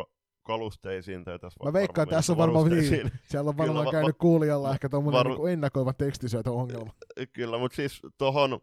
kalusteisiin. 0.43 1.23
Tai 1.23 1.39
tässä 1.39 1.63
Mä 1.65 1.73
veikkaan, 1.73 2.07
tässä 2.07 2.33
on 2.33 2.37
varmaan 2.37 2.69
niin. 2.69 3.11
Siellä 3.23 3.49
on 3.49 3.57
varmaan 3.57 3.91
käynyt 3.91 4.15
va- 4.15 4.19
kuulijalla 4.19 4.71
ehkä 4.73 4.89
tuommoinen 4.89 5.17
var- 5.19 5.37
niin 5.37 5.49
ennakoiva 5.53 5.93
tekstisyötö 5.93 6.51
ongelma. 6.51 6.93
Kyllä, 7.33 7.57
mutta 7.57 7.75
siis 7.75 8.01
tuohon 8.17 8.59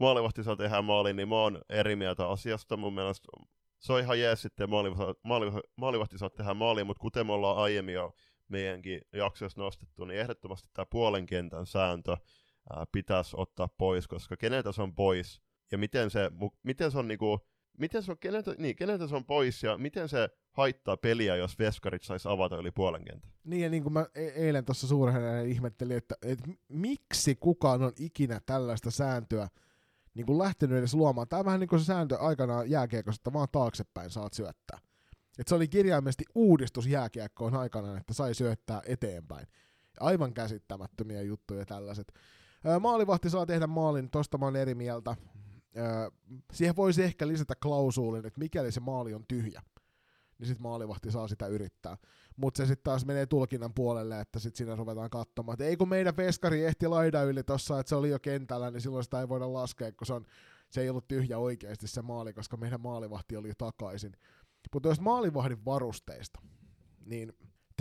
maalivahti 0.00 0.44
saa 0.44 0.56
tehdä 0.56 0.82
maalin, 0.82 1.16
niin 1.16 1.28
mä 1.28 1.34
oon 1.36 1.60
eri 1.68 1.96
mieltä 1.96 2.28
asiasta. 2.28 2.76
Mun 2.76 2.94
mielestä 2.94 3.28
se 3.78 3.92
on 3.92 4.00
ihan 4.00 4.20
jees 4.20 4.42
sitten, 4.42 4.70
maalivahti, 4.70 5.20
maalivahti, 5.24 5.60
maalivahti 5.76 6.18
saa 6.18 6.30
tehdä 6.30 6.54
maaliin, 6.54 6.86
mutta 6.86 7.00
kuten 7.00 7.26
me 7.26 7.32
ollaan 7.32 7.56
aiemmin 7.58 7.94
jo 7.94 8.14
meidänkin 8.48 9.00
jaksossa 9.12 9.60
nostettu, 9.60 10.04
niin 10.04 10.20
ehdottomasti 10.20 10.68
tämä 10.74 10.86
puolen 10.90 11.26
kentän 11.26 11.66
sääntö 11.66 12.16
ää, 12.76 12.84
pitäisi 12.92 13.36
ottaa 13.36 13.68
pois, 13.78 14.08
koska 14.08 14.36
keneltä 14.36 14.72
se 14.72 14.82
on 14.82 14.94
pois, 14.94 15.42
ja 15.72 15.78
miten 15.78 16.10
se, 16.10 16.30
miten 16.62 16.90
se 16.90 16.98
on 16.98 17.08
niinku, 17.08 17.38
miten 17.78 18.02
se 18.02 18.10
on, 18.10 18.18
keneltä, 18.18 18.54
niin, 18.58 18.76
keneltä 18.76 19.06
se 19.06 19.16
on 19.16 19.24
pois, 19.24 19.62
ja 19.62 19.78
miten 19.78 20.08
se 20.08 20.28
haittaa 20.52 20.96
peliä, 20.96 21.36
jos 21.36 21.58
veskarit 21.58 22.02
saisi 22.02 22.28
avata 22.28 22.56
yli 22.56 22.70
puolen 22.70 23.04
kentän. 23.04 23.32
Niin, 23.44 23.62
ja 23.62 23.70
niin 23.70 23.82
kuin 23.82 23.92
mä 23.92 24.06
e- 24.14 24.26
eilen 24.26 24.64
tuossa 24.64 24.86
suuren 24.86 25.48
ihmettelin, 25.48 25.96
että, 25.96 26.14
että 26.22 26.50
miksi 26.68 27.34
kukaan 27.34 27.82
on 27.82 27.92
ikinä 27.98 28.40
tällaista 28.46 28.90
sääntöä 28.90 29.48
niin 30.14 30.26
kuin 30.26 30.38
lähtenyt 30.38 30.78
edes 30.78 30.94
luomaan. 30.94 31.28
Tämä 31.28 31.40
on 31.40 31.46
vähän 31.46 31.60
niin 31.60 31.68
kuin 31.68 31.80
se 31.80 31.84
sääntö 31.84 32.18
aikanaan 32.18 32.70
jääkiekossa, 32.70 33.20
että 33.20 33.32
vaan 33.32 33.48
taaksepäin 33.52 34.10
saat 34.10 34.32
syöttää. 34.32 34.78
Et 35.38 35.48
se 35.48 35.54
oli 35.54 35.68
kirjaimesti 35.68 36.24
uudistus 36.34 36.86
jääkiekkoon 36.86 37.54
aikanaan, 37.54 37.98
että 37.98 38.14
sai 38.14 38.34
syöttää 38.34 38.82
eteenpäin. 38.86 39.46
Aivan 40.00 40.34
käsittämättömiä 40.34 41.22
juttuja 41.22 41.66
tällaiset. 41.66 42.12
Maalivahti 42.80 43.30
saa 43.30 43.46
tehdä 43.46 43.66
maalin, 43.66 44.10
tosta 44.10 44.38
mä 44.38 44.46
oon 44.46 44.56
eri 44.56 44.74
mieltä. 44.74 45.16
Siihen 46.52 46.76
voisi 46.76 47.02
ehkä 47.02 47.28
lisätä 47.28 47.54
klausuulin, 47.62 48.26
että 48.26 48.40
mikäli 48.40 48.72
se 48.72 48.80
maali 48.80 49.14
on 49.14 49.24
tyhjä, 49.28 49.62
niin 50.38 50.46
sitten 50.46 50.62
maalivahti 50.62 51.10
saa 51.10 51.28
sitä 51.28 51.46
yrittää. 51.46 51.96
Mutta 52.36 52.58
se 52.58 52.66
sitten 52.66 52.84
taas 52.84 53.06
menee 53.06 53.26
tulkinnan 53.26 53.74
puolelle, 53.74 54.20
että 54.20 54.38
sitten 54.38 54.58
siinä 54.58 54.76
ruvetaan 54.76 55.10
katsomaan, 55.10 55.54
että 55.54 55.64
ei 55.64 55.76
kun 55.76 55.88
meidän 55.88 56.16
veskari 56.16 56.64
ehti 56.64 56.88
laida 56.88 57.22
yli 57.22 57.42
tossa, 57.42 57.80
että 57.80 57.88
se 57.88 57.96
oli 57.96 58.10
jo 58.10 58.18
kentällä, 58.18 58.70
niin 58.70 58.80
silloin 58.80 59.04
sitä 59.04 59.20
ei 59.20 59.28
voida 59.28 59.52
laskea, 59.52 59.92
kun 59.92 60.06
se, 60.06 60.12
on, 60.12 60.26
se 60.70 60.80
ei 60.80 60.90
ollut 60.90 61.08
tyhjä 61.08 61.38
oikeasti 61.38 61.88
se 61.88 62.02
maali, 62.02 62.32
koska 62.32 62.56
meidän 62.56 62.80
maalivahti 62.80 63.36
oli 63.36 63.48
jo 63.48 63.54
takaisin. 63.58 64.12
Mutta 64.72 64.88
jos 64.88 65.00
maalivahdin 65.00 65.64
varusteista, 65.64 66.40
niin 67.06 67.32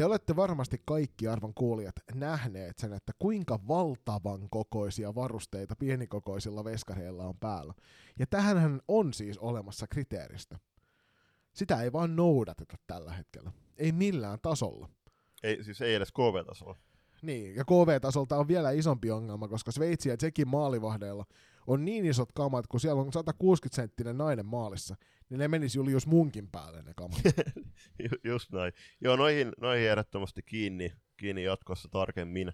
te 0.01 0.05
olette 0.05 0.35
varmasti 0.35 0.81
kaikki 0.85 1.27
arvon 1.27 1.53
kuulijat 1.53 1.95
nähneet 2.13 2.77
sen, 2.77 2.93
että 2.93 3.11
kuinka 3.19 3.59
valtavan 3.67 4.47
kokoisia 4.49 5.15
varusteita 5.15 5.75
pienikokoisilla 5.75 6.63
veskareilla 6.63 7.23
on 7.25 7.37
päällä. 7.39 7.73
Ja 8.19 8.27
tähänhän 8.27 8.81
on 8.87 9.13
siis 9.13 9.37
olemassa 9.37 9.87
kriteeristö. 9.87 10.55
Sitä 11.53 11.81
ei 11.81 11.93
vaan 11.93 12.15
noudateta 12.15 12.75
tällä 12.87 13.13
hetkellä. 13.13 13.51
Ei 13.77 13.91
millään 13.91 14.39
tasolla. 14.41 14.89
Ei, 15.43 15.63
siis 15.63 15.81
ei 15.81 15.95
edes 15.95 16.11
KV-tasolla. 16.11 16.75
Niin, 17.21 17.55
ja 17.55 17.65
KV-tasolta 17.65 18.37
on 18.37 18.47
vielä 18.47 18.71
isompi 18.71 19.11
ongelma, 19.11 19.47
koska 19.47 19.71
Sveitsi 19.71 20.09
ja 20.09 20.17
Tsekin 20.17 20.47
maalivahdeilla 20.47 21.25
on 21.67 21.85
niin 21.85 22.05
isot 22.05 22.31
kamat, 22.31 22.67
kun 22.67 22.79
siellä 22.79 23.01
on 23.01 23.07
160-senttinen 23.07 24.17
nainen 24.17 24.45
maalissa, 24.45 24.95
niin 25.31 25.39
ne 25.39 25.47
menisi 25.47 25.77
Julius 25.77 26.07
munkin 26.07 26.47
päälle 26.51 26.81
ne 26.81 26.93
kamat. 26.95 27.21
Just 28.23 28.51
näin. 28.51 28.73
Joo, 29.01 29.15
noihin, 29.15 29.51
noihin 29.61 29.89
ehdottomasti 29.89 30.41
kiinni, 30.41 30.91
kiinni 31.17 31.43
jatkossa 31.43 31.89
tarkemmin. 31.91 32.51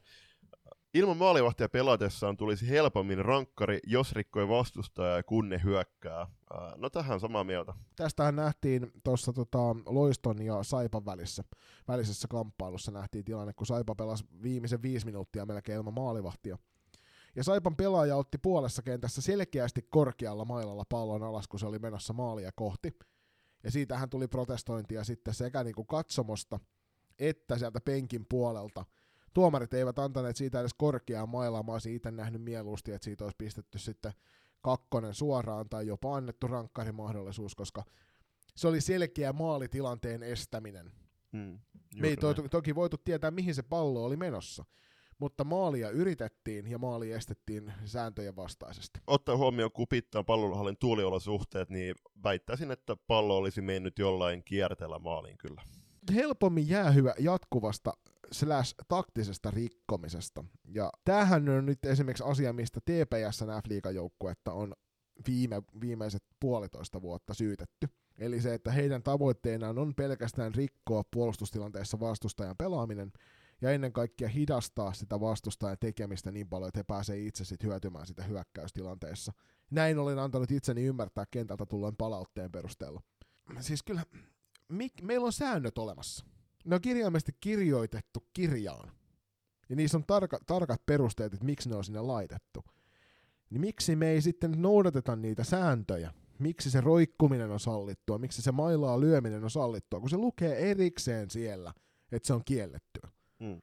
Ilman 0.94 1.18
maalivahtia 1.18 1.70
pelatessaan 1.70 2.38
tulisi 2.38 2.70
helpommin 2.70 3.26
rankkari, 3.26 3.80
jos 3.84 4.14
rikkoi 4.14 4.50
vastustajaa 4.50 5.18
ja 5.18 5.24
kunne 5.24 5.62
hyökkää. 5.64 6.28
No 6.76 6.90
tähän 6.90 7.20
samaa 7.20 7.44
mieltä. 7.44 7.74
Tästähän 7.96 8.36
nähtiin 8.36 8.92
tuossa 9.04 9.34
tota, 9.34 9.76
Loiston 9.86 10.42
ja 10.42 10.64
Saipan 10.64 11.06
välissä, 11.06 11.44
välisessä 11.88 12.28
kamppailussa 12.28 12.92
nähtiin 12.92 13.26
tilanne, 13.26 13.54
kun 13.54 13.68
Saipa 13.68 13.96
pelasi 13.96 14.24
viimeisen 14.44 14.82
viisi 14.82 15.06
minuuttia 15.06 15.46
melkein 15.46 15.78
ilman 15.78 15.94
maalivahtia. 15.94 16.58
Ja 17.38 17.44
Saipan 17.44 17.76
pelaaja 17.76 18.16
otti 18.16 18.38
puolessa 18.38 18.82
kentässä 18.82 19.22
selkeästi 19.22 19.82
korkealla 19.82 20.46
mailalla 20.46 20.84
pallon 20.90 21.24
alas, 21.24 21.48
kun 21.48 21.60
se 21.60 21.66
oli 21.66 21.80
menossa 21.80 22.14
maalia 22.14 22.52
kohti. 22.56 23.00
Ja 23.64 23.72
siitähän 23.72 24.10
tuli 24.10 24.28
protestointia 24.28 25.04
sitten 25.04 25.34
sekä 25.34 25.64
niin 25.64 25.76
kuin 25.76 25.88
katsomosta 25.88 26.60
että 27.20 27.58
sieltä 27.58 27.82
penkin 27.82 28.26
puolelta. 28.30 28.86
Tuomarit 29.34 29.74
eivät 29.74 30.00
antaneet 30.00 30.36
siitä 30.36 30.60
edes 30.60 30.74
korkeaa 30.74 31.26
mailaa. 31.26 31.64
Mä 31.64 31.72
olisin 31.72 31.96
itse 31.96 32.12
nähnyt 32.12 32.42
mieluusti, 32.42 32.92
että 32.92 33.06
siitä 33.06 33.24
olisi 33.24 33.36
pistetty 33.38 33.80
sitten 33.80 34.14
kakkonen 34.62 35.14
suoraan 35.14 35.70
tai 35.70 35.88
jopa 35.88 36.16
annettu 36.16 36.48
rankkarimahdollisuus, 36.48 37.56
koska 37.56 37.84
se 38.56 38.68
oli 38.68 38.82
selkeä 38.82 39.34
maalitilanteen 39.34 40.24
estäminen. 40.24 40.92
Mm, 41.32 41.60
Me 42.02 42.08
ei 42.08 42.18
to- 42.18 42.34
toki 42.34 42.76
voitu 42.76 42.98
tietää, 42.98 43.32
mihin 43.32 43.56
se 43.56 43.64
pallo 43.64 44.04
oli 44.04 44.18
menossa 44.18 44.66
mutta 45.20 45.44
maalia 45.44 45.90
yritettiin 45.90 46.68
ja 46.68 46.78
maali 46.78 47.12
estettiin 47.12 47.74
sääntöjen 47.86 48.36
vastaisesti. 48.36 49.00
Ottaa 49.08 49.38
huomioon 49.38 49.72
kupittaa 49.72 50.24
pallonhallin 50.24 50.78
tuuliolosuhteet, 50.80 51.70
niin 51.70 51.96
väittäisin, 52.24 52.72
että 52.72 52.96
pallo 53.08 53.38
olisi 53.38 53.62
mennyt 53.62 54.00
jollain 54.00 54.44
kierteellä 54.44 55.00
maaliin 55.00 55.38
kyllä. 55.38 55.62
Helpommin 56.14 56.70
jäähyä 56.70 57.14
jatkuvasta 57.20 57.94
slash 58.32 58.76
taktisesta 58.88 59.52
rikkomisesta. 59.52 60.44
Ja 60.74 60.90
tämähän 61.06 61.50
on 61.50 61.66
nyt 61.66 61.86
esimerkiksi 61.86 62.24
asia, 62.24 62.54
mistä 62.54 62.80
TPS 62.82 63.44
F-liigajoukkuetta 63.64 64.54
on 64.54 64.74
viime, 65.28 65.62
viimeiset 65.82 66.24
puolitoista 66.40 67.02
vuotta 67.02 67.34
syytetty. 67.34 67.88
Eli 68.18 68.42
se, 68.42 68.54
että 68.54 68.72
heidän 68.72 69.04
tavoitteenaan 69.04 69.80
on 69.80 69.96
pelkästään 69.96 70.56
rikkoa 70.56 71.04
puolustustilanteessa 71.12 72.00
vastustajan 72.00 72.58
pelaaminen, 72.58 73.12
ja 73.62 73.72
ennen 73.72 73.94
kaikkea 73.94 74.28
hidastaa 74.28 74.94
sitä 74.94 75.20
vastustajan 75.20 75.78
tekemistä 75.80 76.32
niin 76.32 76.48
paljon, 76.48 76.68
että 76.68 76.80
he 76.80 76.84
pääsee 76.84 77.20
itse 77.20 77.46
sit 77.46 77.64
hyötymään 77.64 78.08
sitä 78.08 78.24
hyökkäystilanteessa. 78.24 79.34
Näin 79.72 80.00
olen 80.00 80.20
antanut 80.20 80.52
itseni 80.52 80.84
ymmärtää 80.84 81.26
kentältä 81.32 81.66
tulleen 81.66 81.96
palautteen 81.96 82.52
perusteella. 82.52 83.02
Siis 83.60 83.84
kyllä, 83.84 84.06
mik, 84.70 84.94
meillä 85.02 85.26
on 85.26 85.34
säännöt 85.34 85.78
olemassa. 85.78 86.26
Ne 86.66 86.76
on 86.76 86.82
kirjaimesti 86.82 87.32
kirjoitettu 87.40 88.28
kirjaan. 88.34 88.92
Ja 89.70 89.76
niissä 89.76 89.98
on 89.98 90.04
tarka, 90.08 90.40
tarkat 90.46 90.86
perusteet, 90.86 91.34
että 91.34 91.46
miksi 91.46 91.70
ne 91.70 91.76
on 91.76 91.84
sinne 91.84 92.02
laitettu. 92.02 92.64
Niin 93.50 93.62
miksi 93.62 93.96
me 93.96 94.10
ei 94.10 94.22
sitten 94.22 94.62
noudateta 94.62 95.16
niitä 95.16 95.44
sääntöjä? 95.44 96.14
Miksi 96.40 96.72
se 96.72 96.82
roikkuminen 96.82 97.52
on 97.52 97.60
sallittua? 97.60 98.18
Miksi 98.18 98.42
se 98.42 98.52
mailaa 98.52 99.00
lyöminen 99.00 99.44
on 99.44 99.52
sallittua? 99.52 100.00
Kun 100.00 100.10
se 100.10 100.18
lukee 100.18 100.72
erikseen 100.72 101.30
siellä, 101.30 101.74
että 102.12 102.28
se 102.28 102.34
on 102.34 102.42
kiellettyä. 102.46 103.10
Mm. 103.40 103.62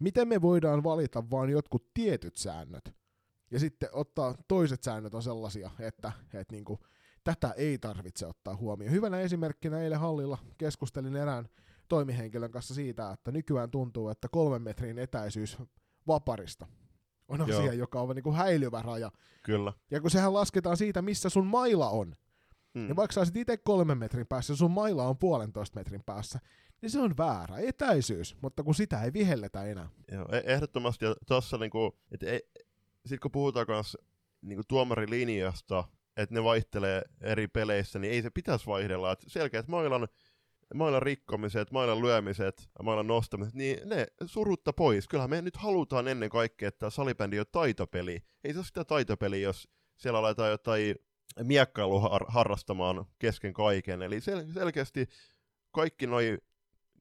Miten 0.00 0.28
me 0.28 0.42
voidaan 0.42 0.84
valita 0.84 1.30
vain 1.30 1.50
jotkut 1.50 1.94
tietyt 1.94 2.36
säännöt 2.36 2.94
ja 3.50 3.58
sitten 3.58 3.88
ottaa 3.92 4.34
toiset 4.48 4.82
säännöt 4.82 5.14
on 5.14 5.22
sellaisia, 5.22 5.70
että, 5.78 6.12
että 6.34 6.54
niin 6.54 6.64
kuin, 6.64 6.80
tätä 7.24 7.50
ei 7.56 7.78
tarvitse 7.78 8.26
ottaa 8.26 8.56
huomioon. 8.56 8.92
Hyvänä 8.92 9.20
esimerkkinä 9.20 9.80
eilen 9.80 10.00
hallilla 10.00 10.38
keskustelin 10.58 11.16
erään 11.16 11.48
toimihenkilön 11.88 12.50
kanssa 12.50 12.74
siitä, 12.74 13.10
että 13.10 13.32
nykyään 13.32 13.70
tuntuu, 13.70 14.08
että 14.08 14.28
kolmen 14.28 14.62
metrin 14.62 14.98
etäisyys 14.98 15.58
vaparista 16.06 16.66
on 17.28 17.40
asia, 17.40 17.56
Joo. 17.56 17.72
joka 17.72 18.00
on 18.00 18.16
niin 18.16 18.22
kuin 18.22 18.36
häilyvä 18.36 18.82
raja. 18.82 19.12
Kyllä. 19.42 19.72
Ja 19.90 20.00
kun 20.00 20.10
sehän 20.10 20.34
lasketaan 20.34 20.76
siitä, 20.76 21.02
missä 21.02 21.28
sun 21.28 21.46
maila 21.46 21.90
on. 21.90 22.16
Mm. 22.74 22.88
Ja 22.88 22.96
vaikka 22.96 23.12
sä 23.12 23.20
olisit 23.20 23.36
itse 23.36 23.56
kolmen 23.56 23.98
metrin 23.98 24.26
päässä, 24.26 24.56
sun 24.56 24.70
maila 24.70 25.08
on 25.08 25.18
puolentoista 25.18 25.80
metrin 25.80 26.02
päässä, 26.06 26.38
niin 26.82 26.90
se 26.90 27.00
on 27.00 27.16
väärä 27.16 27.56
etäisyys, 27.58 28.36
mutta 28.42 28.62
kun 28.62 28.74
sitä 28.74 29.02
ei 29.02 29.12
vihelletä 29.12 29.64
enää. 29.64 29.88
Joo, 30.12 30.28
e- 30.32 30.52
ehdottomasti. 30.52 31.04
Ja 31.04 31.14
tossa 31.26 31.58
niinku, 31.58 31.98
et 32.10 32.22
ei, 32.22 32.40
sit 33.06 33.20
kun 33.20 33.30
puhutaan 33.30 33.66
kanssa 33.66 33.98
niinku 34.42 34.62
tuomarilinjasta, 34.68 35.84
että 36.16 36.34
ne 36.34 36.44
vaihtelee 36.44 37.02
eri 37.20 37.48
peleissä, 37.48 37.98
niin 37.98 38.12
ei 38.12 38.22
se 38.22 38.30
pitäisi 38.30 38.66
vaihdella. 38.66 39.12
Et 39.12 39.24
selkeät 39.26 39.68
mailan, 39.68 40.08
mailan 40.74 41.02
rikkomiset, 41.02 41.70
mailan 41.70 42.02
lyömiset, 42.02 42.68
mailan 42.82 43.06
nostamiset, 43.06 43.54
niin 43.54 43.88
ne 43.88 44.06
surutta 44.26 44.72
pois. 44.72 45.08
Kyllähän 45.08 45.30
me 45.30 45.42
nyt 45.42 45.56
halutaan 45.56 46.08
ennen 46.08 46.30
kaikkea, 46.30 46.68
että 46.68 46.90
salibändi 46.90 47.40
on 47.40 47.46
taitopeli. 47.52 48.22
Ei 48.44 48.52
se 48.52 48.58
ole 48.58 48.66
sitä 48.66 48.84
taitopeli, 48.84 49.42
jos 49.42 49.68
siellä 49.96 50.18
aletaan 50.18 50.50
jotain 50.50 50.96
miekkailu 51.42 52.00
har- 52.00 52.26
harrastamaan 52.28 53.04
kesken 53.18 53.52
kaiken. 53.52 54.02
Eli 54.02 54.18
sel- 54.18 54.52
selkeästi 54.52 55.06
kaikki 55.70 56.06
noi, 56.06 56.38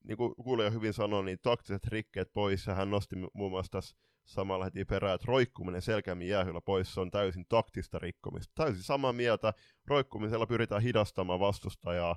niin 0.03 0.17
kuin 0.17 0.35
kuulija 0.35 0.69
hyvin 0.69 0.93
sanoi, 0.93 1.23
niin 1.23 1.39
taktiset 1.41 1.87
rikkeet 1.87 2.33
pois. 2.33 2.67
Ja 2.67 2.75
hän 2.75 2.89
nosti 2.89 3.15
muun 3.33 3.51
muassa 3.51 3.71
tässä 3.71 3.95
samalla 4.25 4.65
heti 4.65 4.85
perään, 4.85 5.15
että 5.15 5.25
roikkuminen 5.27 5.81
selkeämmin 5.81 6.27
jäähyllä 6.27 6.61
pois, 6.61 6.93
se 6.93 6.99
on 6.99 7.11
täysin 7.11 7.45
taktista 7.49 7.99
rikkomista. 7.99 8.51
Täysin 8.55 8.83
samaa 8.83 9.13
mieltä, 9.13 9.53
roikkumisella 9.87 10.47
pyritään 10.47 10.81
hidastamaan 10.81 11.39
vastustajaa, 11.39 12.15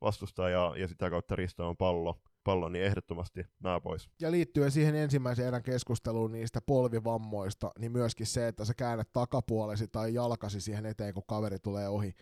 vastustajaa 0.00 0.76
ja 0.76 0.88
sitä 0.88 1.10
kautta 1.10 1.36
ristämään 1.36 1.76
pallo, 1.76 2.20
pallo, 2.44 2.68
niin 2.68 2.84
ehdottomasti 2.84 3.44
nämä 3.62 3.80
pois. 3.80 4.08
Ja 4.20 4.30
liittyen 4.30 4.70
siihen 4.70 4.94
ensimmäisen 4.94 5.46
erän 5.46 5.62
keskusteluun 5.62 6.32
niistä 6.32 6.60
polvivammoista, 6.60 7.70
niin 7.78 7.92
myöskin 7.92 8.26
se, 8.26 8.48
että 8.48 8.64
sä 8.64 8.74
käännät 8.74 9.12
takapuolesi 9.12 9.88
tai 9.88 10.14
jalkasi 10.14 10.60
siihen 10.60 10.86
eteen, 10.86 11.14
kun 11.14 11.22
kaveri 11.26 11.58
tulee 11.58 11.88
ohi, 11.88 12.14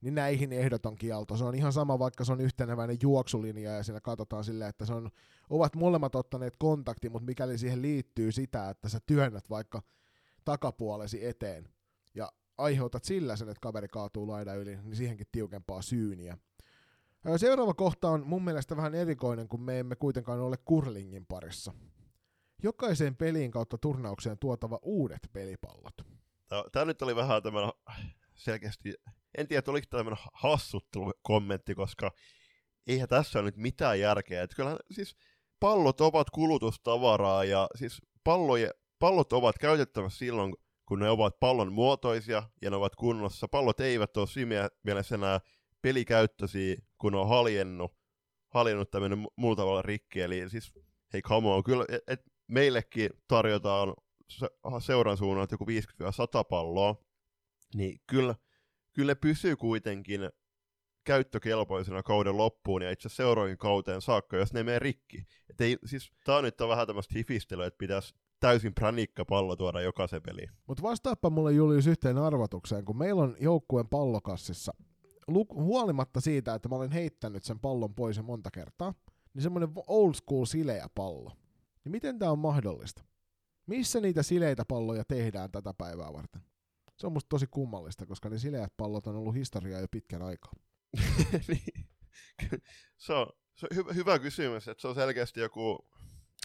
niin 0.00 0.14
näihin 0.14 0.52
ehdoton 0.52 0.96
kielto. 0.96 1.36
Se 1.36 1.44
on 1.44 1.54
ihan 1.54 1.72
sama, 1.72 1.98
vaikka 1.98 2.24
se 2.24 2.32
on 2.32 2.40
yhteneväinen 2.40 2.98
juoksulinja 3.02 3.72
ja 3.72 3.82
siinä 3.82 4.00
katsotaan 4.00 4.44
silleen, 4.44 4.70
että 4.70 4.86
se 4.86 4.92
on, 4.92 5.10
ovat 5.50 5.76
molemmat 5.76 6.14
ottaneet 6.14 6.54
kontakti, 6.58 7.08
mutta 7.08 7.26
mikäli 7.26 7.58
siihen 7.58 7.82
liittyy 7.82 8.32
sitä, 8.32 8.70
että 8.70 8.88
sä 8.88 8.98
työnnät 9.06 9.50
vaikka 9.50 9.82
takapuolesi 10.44 11.26
eteen 11.26 11.68
ja 12.14 12.32
aiheutat 12.58 13.04
sillä 13.04 13.36
sen, 13.36 13.48
että 13.48 13.60
kaveri 13.60 13.88
kaatuu 13.88 14.28
laida 14.28 14.54
yli, 14.54 14.76
niin 14.76 14.96
siihenkin 14.96 15.26
tiukempaa 15.32 15.82
syyniä. 15.82 16.38
Seuraava 17.36 17.74
kohta 17.74 18.10
on 18.10 18.26
mun 18.26 18.44
mielestä 18.44 18.76
vähän 18.76 18.94
erikoinen, 18.94 19.48
kun 19.48 19.60
me 19.60 19.78
emme 19.78 19.96
kuitenkaan 19.96 20.40
ole 20.40 20.56
kurlingin 20.64 21.26
parissa. 21.26 21.72
Jokaiseen 22.62 23.16
peliin 23.16 23.50
kautta 23.50 23.78
turnaukseen 23.78 24.38
tuotava 24.38 24.78
uudet 24.82 25.30
pelipallot. 25.32 25.94
Tämä 26.72 26.84
nyt 26.84 27.02
oli 27.02 27.16
vähän 27.16 27.42
tämmöinen 27.42 27.72
selkeästi, 28.34 28.94
en 29.38 29.48
tiedä, 29.48 29.62
oliko 29.66 29.86
tämmöinen 29.90 30.24
hassuttelukommentti, 30.32 31.74
koska 31.74 32.10
eihän 32.86 33.08
tässä 33.08 33.38
ole 33.38 33.46
nyt 33.46 33.56
mitään 33.56 34.00
järkeä. 34.00 34.42
Että 34.42 34.56
kyllä 34.56 34.76
siis 34.90 35.16
pallot 35.60 36.00
ovat 36.00 36.30
kulutustavaraa 36.30 37.44
ja 37.44 37.68
siis 37.74 38.02
palloje, 38.24 38.70
pallot 38.98 39.32
ovat 39.32 39.58
käytettävissä 39.58 40.18
silloin, 40.18 40.54
kun 40.88 40.98
ne 40.98 41.10
ovat 41.10 41.40
pallon 41.40 41.72
muotoisia 41.72 42.42
ja 42.62 42.70
ne 42.70 42.76
ovat 42.76 42.96
kunnossa. 42.96 43.48
Pallot 43.48 43.80
eivät 43.80 44.16
ole 44.16 44.26
siinä 44.26 44.68
mielessä 44.84 45.14
enää 45.14 45.40
pelikäyttöisiä, 45.82 46.76
kun 46.98 47.14
on 47.14 47.28
haljennut, 47.28 47.92
haljennut 48.48 48.90
tämmöinen 48.90 49.26
muulla 49.36 49.56
tavalla 49.56 49.82
rikki. 49.82 50.20
Eli 50.20 50.50
siis, 50.50 50.72
hei 51.12 51.22
come 51.22 51.48
on, 51.48 51.64
kyllä, 51.64 51.84
et, 51.88 52.02
et 52.06 52.20
meillekin 52.46 53.10
tarjotaan 53.28 53.94
se, 54.28 54.46
seuran 54.86 55.16
suunnalta 55.16 55.54
joku 55.54 55.64
50-100 55.64 55.68
palloa, 56.50 57.04
niin 57.74 58.00
kyllä, 58.06 58.34
kyllä 58.98 59.16
pysyy 59.16 59.56
kuitenkin 59.56 60.20
käyttökelpoisena 61.04 62.02
kauden 62.02 62.36
loppuun 62.36 62.82
ja 62.82 62.90
itse 62.90 63.08
seuroin 63.08 63.58
kauteen 63.58 64.02
saakka, 64.02 64.36
jos 64.36 64.52
ne 64.52 64.62
menee 64.62 64.78
rikki. 64.78 65.26
Et 65.50 65.60
ei, 65.60 65.78
siis, 65.84 66.12
tää 66.24 66.36
on 66.36 66.44
nyt 66.44 66.60
on 66.60 66.68
vähän 66.68 66.86
tämmöistä 66.86 67.14
hifistelyä, 67.16 67.66
että 67.66 67.78
pitäisi 67.78 68.14
täysin 68.40 68.74
pranikka 68.74 69.24
pallo 69.24 69.56
tuoda 69.56 69.80
jokaisen 69.80 70.22
peliin. 70.22 70.50
Mutta 70.66 70.82
vastaappa 70.82 71.30
mulle 71.30 71.52
Julius 71.52 71.86
yhteen 71.86 72.18
arvotukseen, 72.18 72.84
kun 72.84 72.98
meillä 72.98 73.22
on 73.22 73.36
joukkueen 73.40 73.88
pallokassissa, 73.88 74.74
huolimatta 75.54 76.20
siitä, 76.20 76.54
että 76.54 76.68
mä 76.68 76.76
olen 76.76 76.92
heittänyt 76.92 77.44
sen 77.44 77.60
pallon 77.60 77.94
pois 77.94 78.16
jo 78.16 78.22
monta 78.22 78.50
kertaa, 78.50 78.94
niin 79.34 79.42
semmoinen 79.42 79.70
old 79.86 80.14
school 80.14 80.44
sileä 80.44 80.86
pallo. 80.94 81.32
Niin 81.84 81.92
miten 81.92 82.18
tämä 82.18 82.32
on 82.32 82.38
mahdollista? 82.38 83.04
Missä 83.66 84.00
niitä 84.00 84.22
sileitä 84.22 84.64
palloja 84.64 85.04
tehdään 85.04 85.50
tätä 85.50 85.74
päivää 85.74 86.12
varten? 86.12 86.47
Se 86.98 87.06
on 87.06 87.12
musta 87.12 87.28
tosi 87.28 87.46
kummallista, 87.46 88.06
koska 88.06 88.28
ne 88.28 88.38
sileät 88.38 88.76
pallot 88.76 89.06
on 89.06 89.16
ollut 89.16 89.34
historiaa 89.34 89.80
jo 89.80 89.88
pitkän 89.90 90.22
aikaa. 90.22 90.52
niin. 91.48 91.88
se 92.96 93.12
on, 93.12 93.26
se 93.54 93.66
on 93.70 93.76
hyvä, 93.76 93.92
hyvä 93.92 94.18
kysymys, 94.18 94.68
että 94.68 94.80
se 94.80 94.88
on 94.88 94.94
selkeästi 94.94 95.40
joku, 95.40 95.88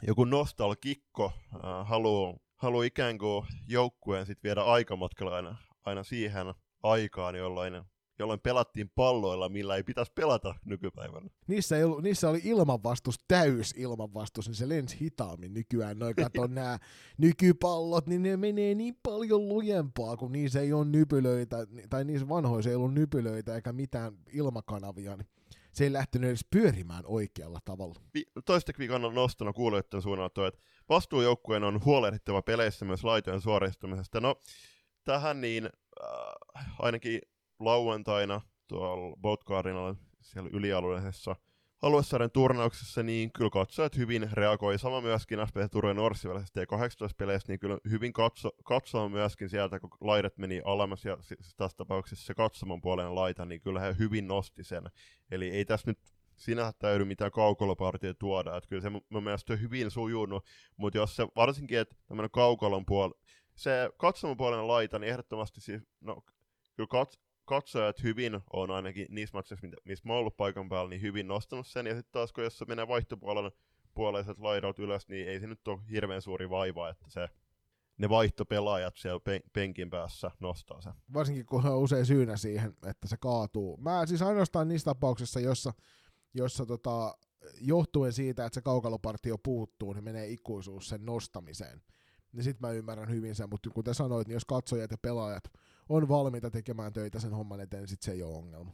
joku 0.08 0.24
nostalgikko, 0.24 1.32
äh, 1.54 1.88
haluaa 1.88 2.38
haluu 2.56 2.82
ikään 2.82 3.18
kuin 3.18 3.46
joukkueen 3.68 4.26
sit 4.26 4.44
viedä 4.44 4.62
aikamatkalla 4.62 5.36
aina, 5.36 5.58
aina 5.86 6.04
siihen 6.04 6.54
aikaan, 6.84 7.36
jolloin 7.36 7.84
jolloin 8.24 8.40
pelattiin 8.40 8.90
palloilla, 8.95 9.50
millä 9.50 9.76
ei 9.76 9.84
pitäisi 9.84 10.12
pelata 10.16 10.56
nykypäivänä. 10.66 11.30
Niissä, 11.48 11.78
ei 11.78 11.84
ollut, 11.84 12.04
niissä 12.04 12.30
oli 12.30 12.41
ilmanvastus, 12.44 13.20
täys 13.28 13.74
ilmanvastus, 13.78 14.48
niin 14.48 14.56
se 14.56 14.70
lensi 14.70 15.00
hitaammin 15.02 15.54
nykyään. 15.54 16.00
Noin 16.00 16.16
kato 16.16 16.48
nämä 16.48 16.80
nykypallot, 17.18 18.08
niin 18.08 18.24
ne 18.24 18.38
menee 18.38 18.76
niin 18.76 18.95
paljon 19.04 19.48
lujempaa, 19.48 20.18
kun 20.18 20.32
niissä 20.32 20.62
ei 20.62 20.74
ole 20.74 20.86
nypylöitä, 20.86 21.58
tai 21.90 22.06
niissä 22.06 22.30
vanhoissa 22.30 22.70
ei 22.70 22.76
ollut 22.76 22.94
nypylöitä 22.94 23.56
eikä 23.56 23.74
mitään 23.74 24.14
ilmakanavia. 24.34 25.16
Niin 25.18 25.28
se 25.74 25.84
ei 25.84 25.94
lähtenyt 25.94 26.28
edes 26.28 26.45
pyörimään 26.52 27.04
oikealla 27.08 27.60
tavalla. 27.66 27.95
Vi- 28.14 28.32
toista 28.45 28.72
viikon 28.80 29.02
nostona 29.02 29.54
kuulijoiden 29.54 30.02
suunnalta, 30.02 30.48
että 30.48 30.60
vastuujoukkueen 30.90 31.64
on 31.64 31.86
huolehdittava 31.86 32.41
peleissä 32.41 32.86
myös 32.86 33.04
laitojen 33.04 33.41
suoristamisesta. 33.41 34.22
No, 34.22 34.36
tähän 35.04 35.41
niin 35.41 35.66
äh, 35.66 36.76
ainakin 36.80 37.22
lauantaina 37.65 38.41
tuolla 38.68 39.15
Boat 39.22 39.44
Cardinal 39.44 39.95
siellä 40.22 40.49
ylialueellisessa 40.53 41.35
aluesarjan 41.81 42.31
turnauksessa, 42.31 43.03
niin 43.03 43.31
kyllä 43.31 43.49
katsojat 43.49 43.98
hyvin 43.98 44.30
reagoi. 44.31 44.80
Sama 44.80 45.02
myöskin 45.02 45.40
SP 45.49 45.57
Turun 45.72 45.95
Norssi 45.95 46.27
T18-peleissä, 46.27 47.48
niin 47.48 47.60
kyllä 47.60 47.77
hyvin 47.90 48.14
katso, 48.14 48.49
katsoo 48.64 49.10
myöskin 49.10 49.49
sieltä, 49.49 49.80
kun 49.80 49.90
laidat 50.02 50.38
meni 50.38 50.61
alemmas, 50.65 51.06
ja 51.06 51.18
tässä 51.57 51.77
tapauksessa 51.77 52.26
se 52.26 52.34
katsomon 52.34 52.81
puolen 52.81 53.15
laita, 53.15 53.45
niin 53.45 53.61
kyllä 53.61 53.80
he 53.80 53.95
hyvin 53.99 54.27
nosti 54.27 54.64
sen. 54.64 54.84
Eli 55.31 55.49
ei 55.49 55.65
tässä 55.65 55.91
nyt 55.91 55.99
sinä 56.38 56.72
täydy 56.80 57.06
mitään 57.06 57.31
kaukolopartia 57.31 58.14
tuoda, 58.14 58.57
että 58.57 58.69
kyllä 58.69 58.81
se 58.81 58.90
mun 58.90 59.23
mielestä 59.23 59.53
on 59.53 59.61
hyvin 59.61 59.91
sujunut, 59.91 60.45
mutta 60.77 60.98
jos 60.98 61.15
se 61.15 61.27
varsinkin, 61.35 61.80
että 61.80 61.95
tämmöinen 62.07 62.31
kaukolon 62.31 62.85
puoli, 62.85 63.14
se 63.56 63.90
katsomon 63.98 64.68
laita, 64.68 64.99
niin 64.99 65.10
ehdottomasti 65.10 65.61
siis, 65.61 65.81
no, 66.02 66.22
kyllä 66.76 66.88
kats, 66.88 67.19
katsojat 67.45 68.03
hyvin 68.03 68.40
on 68.53 68.72
ainakin 68.72 69.07
niissä 69.10 69.38
matseissa, 69.38 69.68
missä 69.86 70.07
mä 70.07 70.14
oon 70.14 70.20
ollut 70.20 70.38
paikan 70.38 70.70
päällä, 70.70 70.90
niin 70.90 71.02
hyvin 71.02 71.28
nostanut 71.28 71.68
sen. 71.68 71.86
Ja 71.86 71.95
sitten 71.95 72.11
taas, 72.11 72.34
kun 72.34 72.44
jos 72.44 72.57
se 72.57 72.65
menee 72.65 72.88
vaihtopuolen 72.88 73.52
puoleiset 73.94 74.40
laidot 74.40 74.80
ylös, 74.80 75.07
niin 75.07 75.28
ei 75.28 75.40
se 75.40 75.48
nyt 75.48 75.68
ole 75.68 75.80
hirveän 75.91 76.22
suuri 76.22 76.49
vaiva, 76.49 76.90
että 76.90 77.10
se 77.10 77.30
ne 77.98 78.10
vaihtopelaajat 78.10 78.95
siellä 78.95 79.20
pen- 79.20 79.49
penkin 79.53 79.90
päässä 79.90 80.32
nostaa 80.40 80.82
sen. 80.82 80.94
Varsinkin 81.14 81.45
kun 81.45 81.65
on 81.65 81.80
usein 81.80 82.06
syynä 82.06 82.38
siihen, 82.38 82.74
että 82.86 83.07
se 83.07 83.18
kaatuu. 83.18 83.78
Mä 83.78 84.06
siis 84.06 84.22
ainoastaan 84.22 84.68
niissä 84.68 84.86
tapauksissa, 84.86 85.40
jossa, 85.40 85.74
jossa 86.34 86.65
tota, 86.65 87.18
johtuen 87.61 88.14
siitä, 88.14 88.45
että 88.45 88.56
se 88.56 88.61
kaukalopartio 88.61 89.38
puuttuu, 89.38 89.94
niin 89.94 90.03
menee 90.03 90.28
ikuisuus 90.28 90.90
sen 90.90 91.06
nostamiseen. 91.06 91.82
Niin 92.32 92.44
sit 92.44 92.60
mä 92.60 92.72
ymmärrän 92.72 93.10
hyvin 93.10 93.36
sen, 93.36 93.49
mutta 93.49 93.70
kuten 93.70 93.95
sanoit, 93.95 94.28
niin 94.28 94.34
jos 94.34 94.45
katsojat 94.45 94.91
ja 94.91 94.98
pelaajat 94.98 95.44
on 95.89 96.07
valmiita 96.07 96.51
tekemään 96.51 96.93
töitä 96.93 97.19
sen 97.19 97.34
homman 97.34 97.60
eteen, 97.60 97.81
niin 97.81 97.89
sit 97.89 98.01
se 98.01 98.11
ei 98.11 98.23
ole 98.23 98.38
ongelma. 98.38 98.72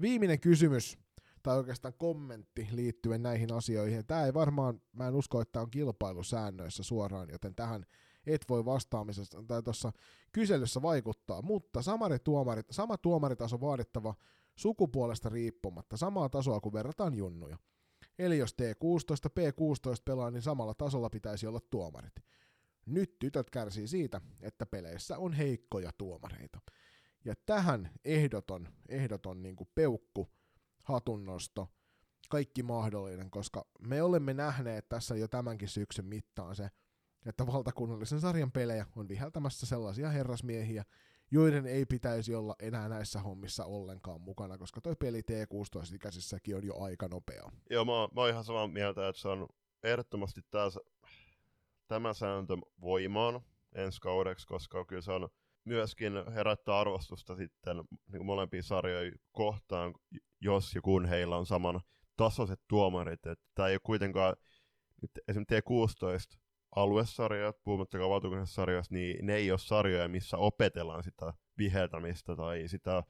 Viimeinen 0.00 0.40
kysymys, 0.40 0.98
tai 1.42 1.56
oikeastaan 1.56 1.94
kommentti 1.98 2.68
liittyen 2.72 3.22
näihin 3.22 3.52
asioihin. 3.52 4.06
Tämä 4.06 4.26
ei 4.26 4.34
varmaan, 4.34 4.82
mä 4.92 5.08
en 5.08 5.14
usko, 5.14 5.40
että 5.40 5.60
on 5.60 5.70
kilpailusäännöissä 5.70 6.82
suoraan, 6.82 7.28
joten 7.30 7.54
tähän 7.54 7.86
et 8.26 8.44
voi 8.48 8.64
vastaamisessa 8.64 9.42
tai 9.46 9.62
tuossa 9.62 9.92
kyselyssä 10.32 10.82
vaikuttaa, 10.82 11.42
mutta 11.42 11.82
samari 11.82 12.18
tuomarit, 12.18 12.66
sama 12.70 12.98
tuomaritaso 12.98 13.60
vaadittava 13.60 14.14
sukupuolesta 14.56 15.28
riippumatta, 15.28 15.96
samaa 15.96 16.28
tasoa 16.28 16.60
kuin 16.60 16.72
verrataan 16.72 17.14
junnuja. 17.14 17.58
Eli 18.18 18.38
jos 18.38 18.56
T16, 18.62 19.30
P16 19.40 20.02
pelaa, 20.04 20.30
niin 20.30 20.42
samalla 20.42 20.74
tasolla 20.74 21.10
pitäisi 21.10 21.46
olla 21.46 21.60
tuomarit. 21.70 22.14
Nyt 22.86 23.18
tytöt 23.18 23.50
kärsii 23.50 23.88
siitä, 23.88 24.20
että 24.40 24.66
peleissä 24.66 25.18
on 25.18 25.32
heikkoja 25.32 25.90
tuomareita. 25.98 26.60
Ja 27.24 27.34
tähän 27.46 27.90
ehdoton, 28.04 28.68
ehdoton 28.88 29.42
niin 29.42 29.56
kuin 29.56 29.70
peukku, 29.74 30.28
hatunnosto, 30.82 31.68
kaikki 32.30 32.62
mahdollinen, 32.62 33.30
koska 33.30 33.66
me 33.78 34.02
olemme 34.02 34.34
nähneet 34.34 34.88
tässä 34.88 35.16
jo 35.16 35.28
tämänkin 35.28 35.68
syksyn 35.68 36.04
mittaan 36.04 36.56
se, 36.56 36.70
että 37.26 37.46
valtakunnallisen 37.46 38.20
sarjan 38.20 38.52
pelejä 38.52 38.86
on 38.96 39.08
viheltämässä 39.08 39.66
sellaisia 39.66 40.08
herrasmiehiä, 40.08 40.84
joiden 41.30 41.66
ei 41.66 41.86
pitäisi 41.86 42.34
olla 42.34 42.56
enää 42.58 42.88
näissä 42.88 43.20
hommissa 43.20 43.64
ollenkaan 43.64 44.20
mukana, 44.20 44.58
koska 44.58 44.80
toi 44.80 44.96
peli 44.96 45.20
T16-ikäisissäkin 45.20 46.56
on 46.56 46.66
jo 46.66 46.78
aika 46.78 47.08
nopea. 47.08 47.50
Joo, 47.70 47.84
mä, 47.84 47.92
mä 47.92 48.20
oon 48.20 48.30
ihan 48.30 48.44
samaa 48.44 48.68
mieltä, 48.68 49.08
että 49.08 49.22
se 49.22 49.28
on 49.28 49.48
ehdottomasti 49.82 50.40
tää, 50.50 50.66
tämä 51.90 52.14
sääntö 52.14 52.56
voimaan 52.80 53.40
ensi 53.74 54.00
kaudeksi, 54.00 54.46
koska 54.46 54.84
kyllä 54.84 55.02
se 55.02 55.12
on 55.12 55.28
myöskin 55.64 56.12
herättää 56.34 56.78
arvostusta 56.78 57.36
sitten 57.36 57.76
niin 58.12 58.26
molempia 58.26 58.62
sarjoja 58.62 59.12
kohtaan, 59.32 59.94
jos 60.40 60.74
ja 60.74 60.80
kun 60.80 61.06
heillä 61.06 61.36
on 61.36 61.46
saman 61.46 61.80
tasoiset 62.16 62.60
tuomarit. 62.68 63.26
Että 63.26 63.44
tämä 63.54 63.68
ei 63.68 63.74
ole 63.74 63.80
kuitenkaan, 63.82 64.36
nyt 65.02 65.10
esimerkiksi 65.28 65.54
T16 66.34 66.40
aluesarjat, 66.76 67.56
puhumattakaan 67.64 68.10
valtuukunnallisesta 68.10 68.54
sarjasta, 68.54 68.94
niin 68.94 69.26
ne 69.26 69.34
ei 69.34 69.50
ole 69.50 69.58
sarjoja, 69.58 70.08
missä 70.08 70.36
opetellaan 70.36 71.02
sitä 71.02 71.32
viheltämistä 71.58 72.36
tai 72.36 72.68
sitä 72.68 73.02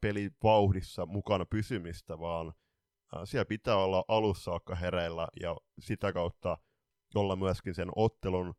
pelivauhdissa 0.00 1.06
mukana 1.06 1.44
pysymistä, 1.44 2.18
vaan 2.18 2.52
siellä 3.24 3.44
pitää 3.44 3.76
olla 3.76 4.04
alussa 4.08 4.44
saakka 4.44 4.74
hereillä 4.74 5.28
ja 5.40 5.56
sitä 5.78 6.12
kautta 6.12 6.58
olla 7.14 7.36
myöskin 7.36 7.74
sen 7.74 7.88
ottelun 7.96 8.54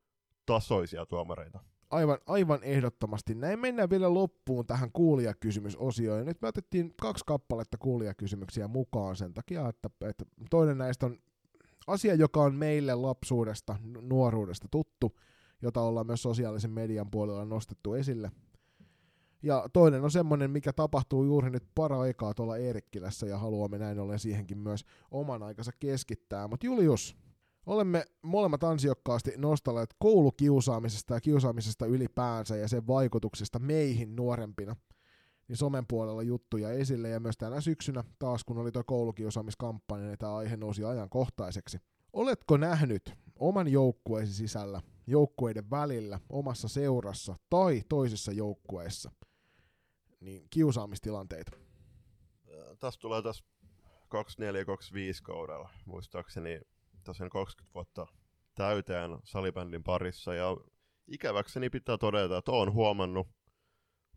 tasoisia 0.46 1.06
tuomareita. 1.06 1.60
Aivan, 1.90 2.18
aivan 2.28 2.60
ehdottomasti. 2.64 3.36
Näin 3.36 3.60
mennään 3.60 3.90
vielä 3.90 4.14
loppuun 4.14 4.66
tähän 4.68 4.92
kuulijakysymysosioon. 4.92 6.20
Ja 6.20 6.26
nyt 6.26 6.42
me 6.42 6.48
otettiin 6.48 6.94
kaksi 7.02 7.24
kappaletta 7.28 7.78
kuulijakysymyksiä 7.78 8.68
mukaan 8.68 9.16
sen 9.16 9.34
takia, 9.34 9.70
että, 9.70 9.90
että 10.10 10.26
toinen 10.50 10.78
näistä 10.78 11.06
on 11.06 11.18
asia, 11.88 12.16
joka 12.16 12.42
on 12.42 12.56
meille 12.56 12.96
lapsuudesta, 12.96 13.76
nuoruudesta 14.02 14.68
tuttu, 14.72 15.20
jota 15.62 15.82
ollaan 15.82 16.08
myös 16.08 16.22
sosiaalisen 16.22 16.72
median 16.72 17.12
puolella 17.12 17.46
nostettu 17.46 17.94
esille. 17.94 18.32
Ja 19.44 19.70
toinen 19.74 20.04
on 20.04 20.12
semmoinen, 20.12 20.52
mikä 20.52 20.74
tapahtuu 20.74 21.24
juuri 21.24 21.50
nyt 21.50 21.64
para-aikaa 21.76 22.34
tuolla 22.34 22.58
Eerikkilässä 22.58 23.26
ja 23.26 23.38
haluamme 23.38 23.78
näin 23.78 24.00
ollen 24.00 24.20
siihenkin 24.20 24.58
myös 24.58 24.86
oman 25.12 25.44
aikansa 25.44 25.72
keskittää. 25.80 26.48
Mutta 26.48 26.66
Julius, 26.66 27.18
olemme 27.66 28.06
molemmat 28.22 28.64
ansiokkaasti 28.64 29.34
nostaneet 29.38 29.96
koulukiusaamisesta 30.00 31.14
ja 31.14 31.22
kiusaamisesta 31.22 31.86
ylipäänsä 31.86 32.56
ja 32.56 32.68
sen 32.68 32.88
vaikutuksista 32.88 33.60
meihin 33.60 34.16
nuorempina 34.16 34.76
niin 35.48 35.58
somen 35.58 35.88
puolella 35.88 36.24
juttuja 36.24 36.72
esille 36.72 37.10
ja 37.10 37.20
myös 37.20 37.38
tänä 37.38 37.62
syksynä 37.62 38.04
taas 38.20 38.44
kun 38.44 38.58
oli 38.58 38.72
tuo 38.72 38.84
koulukiusaamiskampanja, 38.84 40.08
niin 40.08 40.18
tämä 40.18 40.36
aihe 40.36 40.58
nousi 40.58 40.84
ajankohtaiseksi. 40.84 41.78
Oletko 42.14 42.58
nähnyt 42.58 43.14
oman 43.40 43.68
joukkueesi 43.68 44.34
sisällä, 44.34 44.82
joukkueiden 45.08 45.70
välillä, 45.70 46.20
omassa 46.30 46.68
seurassa 46.68 47.36
tai 47.50 47.82
toisissa 47.90 48.32
joukkueissa 48.32 49.12
niin 50.20 50.48
kiusaamistilanteita? 50.50 51.52
Tässä 52.80 53.00
tulee 53.00 53.22
tässä 53.22 53.44
24-25 54.06 54.10
kaudella, 55.24 55.70
muistaakseni 55.86 56.62
tosiaan 57.04 57.30
20 57.30 57.74
vuotta 57.74 58.08
täyteen 58.56 59.12
salibändin 59.24 59.84
parissa 59.84 60.34
ja 60.34 60.58
ikäväkseni 61.08 61.70
pitää 61.70 61.98
todeta, 61.98 62.38
että 62.38 62.52
olen 62.52 62.74
huomannut, 62.74 63.28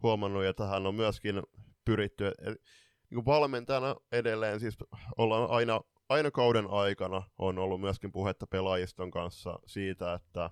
huomannut 0.02 0.44
ja 0.44 0.54
tähän 0.54 0.86
on 0.86 0.94
myöskin 0.94 1.42
pyritty. 1.84 2.24
niin 2.44 3.14
kuin 3.14 3.24
valmentajana 3.24 3.96
edelleen 4.12 4.60
siis 4.60 4.76
ollaan 5.18 5.50
aina, 5.50 5.80
aina 6.08 6.30
kauden 6.30 6.66
aikana 6.70 7.22
on 7.38 7.58
ollut 7.58 7.80
myöskin 7.80 8.12
puhetta 8.12 8.46
pelaajiston 8.46 9.10
kanssa 9.10 9.58
siitä, 9.66 10.14
että, 10.14 10.50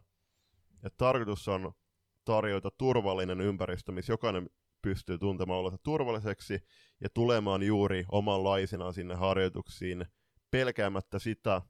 että 0.74 0.96
tarkoitus 0.96 1.48
on 1.48 1.72
tarjota 2.24 2.70
turvallinen 2.78 3.40
ympäristö, 3.40 3.92
missä 3.92 4.12
jokainen 4.12 4.50
pystyy 4.82 5.18
tuntemaan 5.18 5.60
olonsa 5.60 5.78
turvalliseksi 5.82 6.60
ja 7.00 7.09
tulemaan 7.14 7.62
juuri 7.62 8.04
omanlaisenaan 8.12 8.94
sinne 8.94 9.14
harjoituksiin 9.14 10.06
pelkäämättä 10.50 11.18
sitä, 11.18 11.62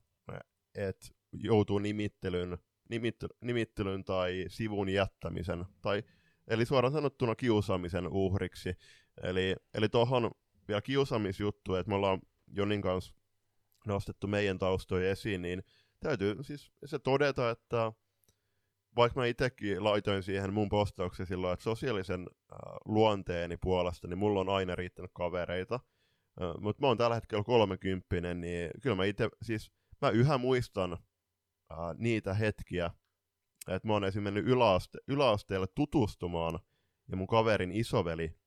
että 0.75 1.07
joutuu 1.33 1.79
nimittelyn, 1.79 2.59
nimitty, 2.89 3.27
nimittelyn 3.41 4.05
tai 4.05 4.45
sivun 4.49 4.89
jättämisen, 4.89 5.65
tai, 5.83 6.03
eli 6.49 6.67
suoraan 6.67 6.93
sanottuna 6.93 7.35
kiusaamisen 7.35 8.09
uhriksi. 8.09 8.75
Eli, 9.23 9.57
eli 9.75 9.89
tuohon 9.89 10.31
vielä 10.69 10.83
kiusaamisjuttu, 10.83 11.75
että 11.75 11.91
me 11.91 11.95
ollaan 11.95 12.21
Jonin 12.47 12.83
kanssa 12.83 13.15
nostettu 13.87 14.27
meidän 14.27 14.59
taustoja 14.59 15.11
esiin, 15.11 15.43
niin 15.43 15.63
täytyy 16.01 16.37
siis 16.43 16.73
se 16.85 16.99
todeta, 16.99 17.51
että 17.51 17.93
vaikka 18.97 19.21
mä 19.21 19.27
itsekin 19.27 19.85
laitoin 19.85 20.23
siihen 20.23 20.53
mun 20.53 20.69
postauksen 20.69 21.27
silloin, 21.27 21.53
että 21.53 21.63
sosiaalisen 21.63 22.21
äh, 22.21 22.59
luonteeni 22.85 23.57
puolesta, 23.57 24.09
niin 24.09 24.19
mulla 24.19 24.41
on 24.41 24.49
aina 24.49 24.75
riittänyt 24.75 25.11
kavereita, 25.15 25.75
äh, 25.75 26.61
mutta 26.61 26.81
mä 26.81 26.87
oon 26.87 26.99
tällä 26.99 27.15
hetkellä 27.15 27.45
kolmekymppinen, 27.45 28.41
niin 28.41 28.71
kyllä 28.83 28.97
mä 28.97 29.05
itse, 29.05 29.29
siis 29.43 29.73
mä 30.03 30.11
yhä 30.11 30.39
muistan 30.39 30.93
äh, 30.93 31.79
niitä 31.99 32.35
hetkiä, 32.35 32.91
että 33.69 33.89
mä 33.89 33.93
oon 33.93 34.05
esimerkiksi 34.05 34.35
mennyt 34.35 34.53
yläaste, 34.55 34.99
yläasteelle 35.09 35.67
tutustumaan, 35.67 36.59
ja 37.09 37.17
mun 37.17 37.27
kaverin 37.27 37.73
isoveli 37.73 38.39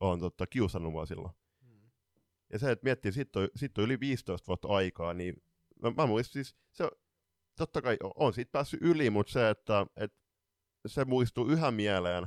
on 0.00 0.20
totta, 0.20 0.46
kiusannut 0.46 0.92
mua 0.92 1.06
silloin. 1.06 1.34
Mm. 1.60 1.90
Ja 2.52 2.58
se, 2.58 2.70
että 2.70 2.84
miettii, 2.84 3.12
sitten 3.12 3.42
on, 3.42 3.48
sit 3.56 3.78
on 3.78 3.84
yli 3.84 4.00
15 4.00 4.46
vuotta 4.46 4.68
aikaa, 4.68 5.14
niin 5.14 5.42
mä, 5.82 5.90
mä 5.90 6.06
muistan 6.06 6.32
siis, 6.32 6.56
se, 6.72 6.90
totta 7.56 7.82
kai 7.82 7.96
on 8.14 8.32
siitä 8.32 8.52
päässyt 8.52 8.82
yli, 8.82 9.10
mutta 9.10 9.32
se, 9.32 9.50
että, 9.50 9.86
että 9.96 10.18
se 10.86 11.04
muistuu 11.04 11.48
yhä 11.48 11.70
mieleen. 11.70 12.26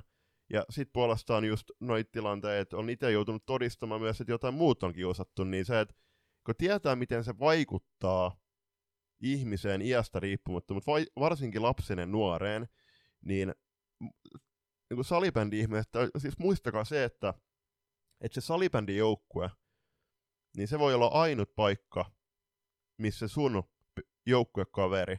Ja 0.50 0.66
sitten 0.70 0.94
puolestaan 0.94 1.46
just 1.46 1.72
noita 1.80 2.12
tilanteet, 2.12 2.74
on 2.74 2.90
itse 2.90 3.12
joutunut 3.12 3.46
todistamaan 3.46 4.02
myös, 4.02 4.22
että 4.22 4.34
jotain 4.34 4.54
muut 4.54 4.84
on 4.84 4.94
kiusattu, 4.94 5.44
niin 5.44 5.66
se, 5.66 5.80
että 5.80 5.96
kun 6.46 6.56
tietää, 6.58 6.96
miten 6.96 7.24
se 7.24 7.40
vaikuttaa 7.40 8.40
ihmiseen 9.22 9.82
iästä 9.82 10.20
riippumatta, 10.20 10.74
mutta 10.74 10.92
varsinkin 11.20 11.64
lapsen 11.64 12.00
ja 12.00 12.06
nuoreen, 12.06 12.68
niin, 13.26 13.54
niin 14.90 14.96
kuin 14.96 15.06
salibändi-ihmiset, 15.06 15.90
siis 16.18 16.38
muistakaa 16.38 16.86
se, 16.86 17.04
että, 17.04 17.34
että 18.22 18.42
se 18.42 18.46
salibändijoukkue, 18.46 19.50
niin 20.58 20.68
se 20.68 20.80
voi 20.80 20.94
olla 20.94 21.08
ainut 21.08 21.56
paikka, 21.56 22.12
missä 22.98 23.28
sun 23.28 23.64
joukkuekaveri 24.26 25.18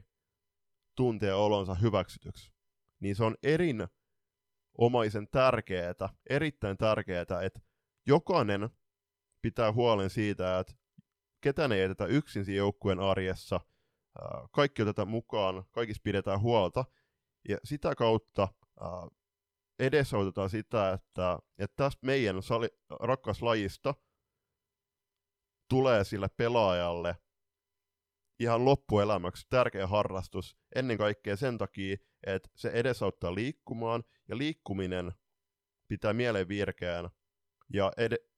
tuntee 0.95 1.35
olonsa 1.35 1.75
hyväksytyksi. 1.75 2.53
Niin 3.01 3.17
se 3.17 3.25
on 3.25 3.37
erinomaisen 3.43 5.29
tärkeää, 5.31 5.95
erittäin 6.31 6.77
tärkeää, 6.77 7.23
että 7.23 7.61
jokainen 8.07 8.71
pitää 9.43 9.73
huolen 9.73 10.11
siitä, 10.11 10.59
että 10.59 10.75
ketään 11.41 11.73
ei 11.73 11.81
jätetä 11.81 12.07
yksin 12.07 12.45
siinä 12.45 12.59
joukkueen 12.59 13.01
arjessa, 13.01 13.61
kaikki 14.51 14.83
otetaan 14.83 15.09
mukaan, 15.09 15.65
kaikista 15.71 16.03
pidetään 16.05 16.41
huolta, 16.41 16.85
ja 17.49 17.59
sitä 17.65 17.95
kautta 17.95 18.49
edesautetaan 19.79 20.51
sitä, 20.51 20.93
että, 20.93 21.39
että 21.59 21.77
tästä 21.77 22.07
meidän 22.07 22.43
sali, 22.43 22.69
rakkas 22.91 23.43
lajista 23.43 23.95
tulee 25.69 26.05
sille 26.05 26.29
pelaajalle 26.37 27.17
ihan 28.41 28.65
loppuelämäksi 28.65 29.47
tärkeä 29.51 29.87
harrastus, 29.87 30.57
ennen 30.75 30.99
kaikkea 30.99 31.37
sen 31.37 31.59
takia, 31.59 31.97
että 32.27 32.49
se 32.55 32.69
edesauttaa 32.69 33.35
liikkumaan, 33.35 34.05
ja 34.29 34.39
liikkuminen 34.39 35.13
pitää 35.89 36.13
mieleen 36.13 36.49
virkeään, 36.49 37.11
ja 37.73 37.93
ed- 37.97 38.29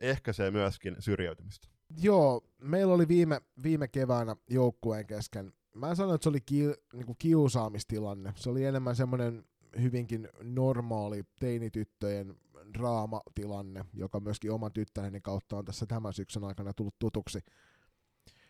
ehkäisee 0.00 0.50
myöskin 0.50 0.96
syrjäytymistä. 0.98 1.77
Joo, 1.96 2.44
meillä 2.58 2.94
oli 2.94 3.08
viime, 3.08 3.40
viime 3.62 3.88
keväänä 3.88 4.36
joukkueen 4.50 5.06
kesken, 5.06 5.52
mä 5.74 5.90
en 5.90 5.96
sano, 5.96 6.14
että 6.14 6.22
se 6.22 6.28
oli 6.28 6.40
ki, 6.40 6.64
niinku 6.92 7.14
kiusaamistilanne, 7.18 8.32
se 8.36 8.50
oli 8.50 8.64
enemmän 8.64 8.96
semmoinen 8.96 9.44
hyvinkin 9.82 10.28
normaali 10.42 11.22
teinityttöjen 11.40 12.36
draamatilanne, 12.74 13.84
joka 13.94 14.20
myöskin 14.20 14.52
oman 14.52 14.72
tyttäreni 14.72 15.20
kautta 15.20 15.56
on 15.56 15.64
tässä 15.64 15.86
tämän 15.86 16.12
syksyn 16.12 16.44
aikana 16.44 16.74
tullut 16.74 16.98
tutuksi. 16.98 17.38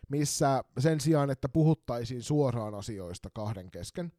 Missä 0.09 0.63
sen 0.79 1.01
sijaan, 1.01 1.29
että 1.29 1.49
puhuttaisiin 1.49 2.23
suoraan 2.23 2.75
asioista 2.75 3.29
kahden 3.33 3.71
kesken, 3.71 4.11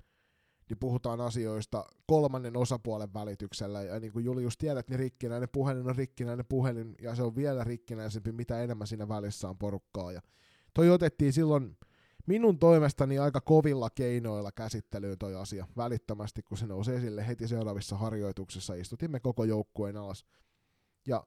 niin 0.71 0.79
puhutaan 0.79 1.21
asioista 1.21 1.85
kolmannen 2.07 2.57
osapuolen 2.57 3.15
välityksellä. 3.15 3.83
Ja 3.83 4.01
niin 4.01 4.13
kuin 4.13 4.25
Julius 4.25 4.59
tiedät, 4.59 4.89
niin 4.89 4.99
rikkinäinen 4.99 5.49
puhelin 5.53 5.89
on 5.89 5.97
rikkinäinen 5.97 6.47
puhelin, 6.49 6.95
ja 7.03 7.15
se 7.15 7.23
on 7.23 7.37
vielä 7.37 7.65
rikkinäisempi, 7.65 8.33
mitä 8.33 8.63
enemmän 8.63 8.87
siinä 8.87 9.09
välissä 9.09 9.49
on 9.49 9.59
porukkaa. 9.59 10.13
Ja 10.13 10.21
toi 10.75 10.91
otettiin 10.91 11.33
silloin 11.33 11.77
minun 12.27 12.59
toimestani 12.59 13.19
aika 13.19 13.41
kovilla 13.41 13.91
keinoilla 13.91 14.53
käsittelyyn 14.53 15.19
toi 15.19 15.35
asia 15.37 15.67
välittömästi, 15.77 16.43
kun 16.43 16.59
se 16.59 16.67
nousi 16.67 16.93
esille 16.93 17.27
heti 17.27 17.49
seuraavissa 17.49 17.97
harjoituksissa. 17.97 18.75
Istutimme 18.75 19.21
koko 19.21 19.45
joukkueen 19.45 19.97
alas. 19.97 20.25
Ja 21.07 21.25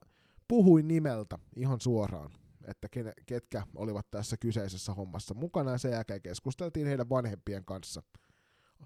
puhuin 0.48 0.88
nimeltä 0.88 1.38
ihan 1.56 1.80
suoraan 1.80 2.30
että 2.68 2.88
ketkä 3.26 3.62
olivat 3.74 4.10
tässä 4.10 4.36
kyseisessä 4.36 4.94
hommassa 4.94 5.34
mukana, 5.34 5.70
ja 5.70 5.78
sen 5.78 5.92
jälkeen 5.92 6.22
keskusteltiin 6.22 6.86
heidän 6.86 7.08
vanhempien 7.08 7.64
kanssa 7.64 8.02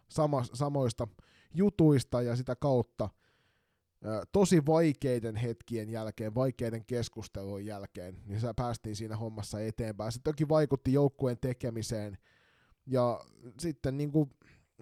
sama, 0.09 0.45
samoista 0.53 1.09
jutuista, 1.55 2.23
ja 2.23 2.37
sitä 2.37 2.57
kautta 2.57 3.09
tosi 4.33 4.67
vaikeiden 4.67 5.37
hetkien 5.37 5.89
jälkeen, 5.89 6.35
vaikeiden 6.35 6.85
keskustelujen 6.85 7.67
jälkeen, 7.67 8.23
niin 8.27 8.41
sä 8.41 8.55
päästiin 8.55 8.97
siinä 8.97 9.17
hommassa 9.17 9.61
eteenpäin. 9.61 10.13
Se 10.13 10.21
toki 10.25 10.49
vaikutti 10.49 10.93
joukkueen 10.93 11.39
tekemiseen 11.41 12.19
ja 12.87 13.21
sitten 13.61 13.97
niin 13.97 14.13
kuin 14.13 14.31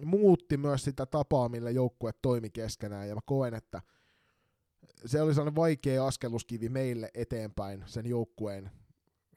muutti 0.05 0.57
myös 0.57 0.83
sitä 0.83 1.05
tapaa, 1.05 1.49
millä 1.49 1.69
joukkue 1.69 2.11
toimi 2.21 2.49
keskenään 2.49 3.09
ja 3.09 3.15
mä 3.15 3.21
koen, 3.25 3.53
että 3.53 3.81
se 5.05 5.21
oli 5.21 5.33
sellainen 5.33 5.55
vaikea 5.55 6.05
askeluskivi 6.05 6.69
meille 6.69 7.11
eteenpäin 7.13 7.83
sen 7.85 8.05
joukkueen 8.05 8.71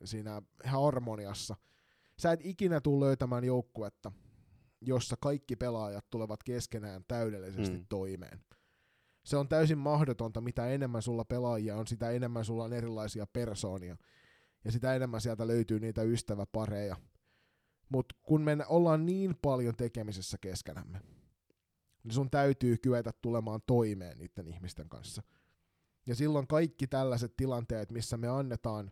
siinä 0.04 0.42
harmoniassa. 0.64 1.56
Sä 2.18 2.32
et 2.32 2.40
ikinä 2.46 2.80
tule 2.80 3.04
löytämään 3.04 3.44
joukkuetta, 3.44 4.12
jossa 4.80 5.16
kaikki 5.20 5.56
pelaajat 5.56 6.10
tulevat 6.10 6.42
keskenään 6.42 7.04
täydellisesti 7.08 7.76
mm. 7.76 7.86
toimeen. 7.88 8.40
Se 9.24 9.36
on 9.36 9.48
täysin 9.48 9.78
mahdotonta, 9.78 10.40
mitä 10.40 10.68
enemmän 10.68 11.02
sulla 11.02 11.24
pelaajia 11.24 11.76
on, 11.76 11.86
sitä 11.86 12.10
enemmän 12.10 12.44
sulla 12.44 12.64
on 12.64 12.72
erilaisia 12.72 13.26
persoonia. 13.26 13.96
Ja 14.64 14.72
sitä 14.72 14.94
enemmän 14.94 15.20
sieltä 15.20 15.46
löytyy 15.46 15.80
niitä 15.80 16.02
ystäväpareja. 16.02 16.96
Mutta 17.88 18.14
kun 18.22 18.42
me 18.42 18.56
ollaan 18.68 19.06
niin 19.06 19.36
paljon 19.42 19.76
tekemisessä 19.76 20.38
keskenämme, 20.40 21.00
niin 22.04 22.14
sun 22.14 22.30
täytyy 22.30 22.76
kyetä 22.76 23.12
tulemaan 23.22 23.60
toimeen 23.66 24.18
niiden 24.18 24.48
ihmisten 24.48 24.88
kanssa. 24.88 25.22
Ja 26.06 26.14
silloin 26.14 26.46
kaikki 26.46 26.86
tällaiset 26.86 27.36
tilanteet, 27.36 27.90
missä 27.90 28.16
me 28.16 28.28
annetaan 28.28 28.90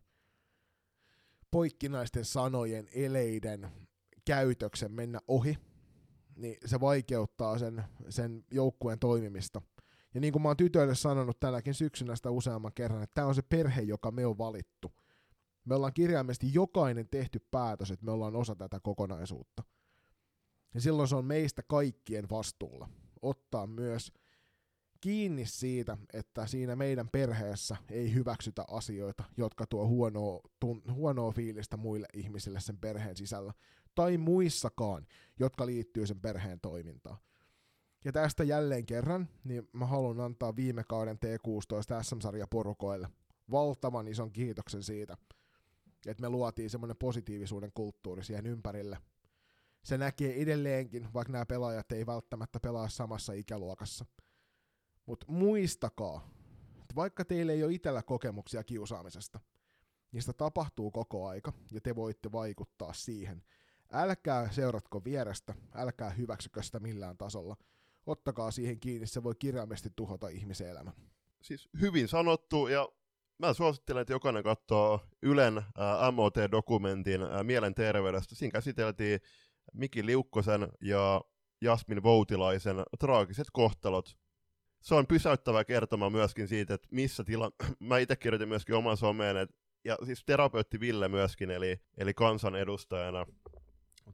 poikkinaisten 1.51 2.25
sanojen, 2.25 2.89
eleiden, 2.95 3.69
käytöksen 4.25 4.93
mennä 4.93 5.21
ohi, 5.29 5.59
niin 6.39 6.57
se 6.65 6.81
vaikeuttaa 6.81 7.59
sen, 7.59 7.85
sen 8.09 8.45
joukkueen 8.51 8.99
toimimista. 8.99 9.63
Ja 10.15 10.21
niin 10.21 10.33
kuin 10.33 10.43
mä 10.43 10.49
oon 10.49 10.57
tytöille 10.57 10.95
sanonut 10.95 11.41
tänäkin 11.41 11.75
syksynä 11.75 12.17
sitä 12.17 12.31
useamman 12.31 12.73
kerran, 12.75 13.03
että 13.03 13.15
tämä 13.15 13.27
on 13.27 13.35
se 13.35 13.43
perhe, 13.43 13.83
joka 13.83 14.11
me 14.11 14.27
on 14.27 14.39
valittu. 14.39 14.93
Me 15.65 15.75
ollaan 15.75 15.93
kirjaimellisesti 15.95 16.55
jokainen 16.55 17.09
tehty 17.09 17.41
päätös, 17.51 17.91
että 17.91 18.05
me 18.05 18.13
ollaan 18.13 18.37
osa 18.37 18.57
tätä 18.57 18.81
kokonaisuutta. 18.81 19.63
Ja 20.75 20.81
silloin 20.81 21.09
se 21.09 21.17
on 21.17 21.25
meistä 21.25 21.63
kaikkien 21.63 22.31
vastuulla 22.31 22.89
ottaa 23.23 23.67
myös 23.67 24.13
kiinni 25.01 25.47
siitä, 25.47 25.97
että 26.13 26.47
siinä 26.47 26.77
meidän 26.77 27.09
perheessä 27.09 27.77
ei 27.91 28.15
hyväksytä 28.15 28.65
asioita, 28.69 29.25
jotka 29.37 29.67
tuo 29.67 29.87
huonoa, 29.87 30.41
tun, 30.61 30.83
huonoa 30.93 31.33
fiilistä 31.33 31.77
muille 31.77 32.07
ihmisille 32.15 32.61
sen 32.61 32.79
perheen 32.79 33.17
sisällä, 33.17 33.53
tai 33.99 34.19
muissakaan, 34.19 35.07
jotka 35.39 35.67
liittyy 35.67 36.07
sen 36.07 36.21
perheen 36.21 36.61
toimintaan. 36.61 37.19
Ja 38.05 38.13
tästä 38.13 38.45
jälleen 38.45 38.87
kerran, 38.87 39.29
niin 39.45 39.69
mä 39.73 39.87
haluan 39.87 40.21
antaa 40.21 40.57
viime 40.57 40.85
kauden 40.85 41.17
T16 41.17 42.03
SM-sarja 42.03 42.47
porukoille 42.47 43.09
valtavan 43.51 44.09
ison 44.09 44.33
kiitoksen 44.33 44.83
siitä, 44.83 45.17
että 46.07 46.21
me 46.21 46.29
luotiin 46.29 46.71
semmoinen 46.71 46.97
positiivisuuden 46.97 47.73
kulttuuri 47.75 48.25
siihen 48.25 48.47
ympärille. 48.47 48.99
Se 49.85 49.99
näkee 49.99 50.43
edelleenkin, 50.43 51.09
vaikka 51.15 51.33
nämä 51.33 51.47
pelaajat 51.47 51.93
ei 51.93 52.07
välttämättä 52.07 52.61
pelaa 52.61 52.89
samassa 52.89 53.33
ikäluokassa– 53.33 54.05
mutta 55.09 55.27
muistakaa, 55.29 56.31
että 56.83 56.95
vaikka 56.95 57.25
teillä 57.25 57.53
ei 57.53 57.65
ole 57.65 57.73
itsellä 57.73 58.03
kokemuksia 58.03 58.65
kiusaamisesta, 58.65 59.41
sitä 60.19 60.33
tapahtuu 60.33 60.91
koko 60.91 61.27
aika 61.27 61.53
ja 61.71 61.81
te 61.81 61.97
voitte 61.97 62.33
vaikuttaa 62.33 62.93
siihen. 62.93 63.43
Älkää 63.93 64.53
seuratko 64.53 65.05
vierestä, 65.05 65.55
älkää 65.75 66.11
hyväksykö 66.11 66.63
sitä 66.63 66.81
millään 66.81 67.17
tasolla. 67.17 67.57
Ottakaa 68.07 68.51
siihen 68.51 68.81
kiinni, 68.81 69.07
se 69.07 69.23
voi 69.23 69.35
kirjaimesti 69.39 69.91
tuhota 69.97 70.29
ihmisen 70.29 70.69
elämän. 70.69 70.95
Siis 71.43 71.69
hyvin 71.81 72.09
sanottu 72.09 72.67
ja 72.67 72.89
mä 73.39 73.55
suosittelen, 73.55 74.01
että 74.01 74.13
jokainen 74.13 74.43
katsoo 74.43 75.01
Ylen 75.23 75.57
ää, 75.57 76.13
MOT-dokumentin 76.13 77.23
ää, 77.23 77.45
mielenterveydestä. 77.45 78.35
Siinä 78.35 78.53
käsiteltiin 78.53 79.21
Miki 79.73 80.07
Liukkosen 80.07 80.69
ja 80.81 81.21
Jasmin 81.61 82.03
Voutilaisen 82.03 82.83
traagiset 82.99 83.47
kohtalot 83.53 84.17
se 84.81 84.95
on 84.95 85.07
pysäyttävä 85.07 85.65
kertoma 85.65 86.11
myöskin 86.11 86.49
siitä, 86.49 86.75
että 86.75 86.89
missä 86.91 87.25
tila... 87.25 87.51
Mä 87.81 87.99
itse 87.99 88.17
kirjoitin 88.17 88.49
myöskin 88.49 88.75
oman 88.75 88.97
someen, 88.97 89.37
että 89.37 89.57
ja 89.85 89.97
siis 90.05 90.25
terapeutti 90.25 90.81
Ville 90.81 91.09
myöskin, 91.09 91.51
eli, 91.51 91.81
eli 91.99 92.15
kansanedustajana, 92.15 93.27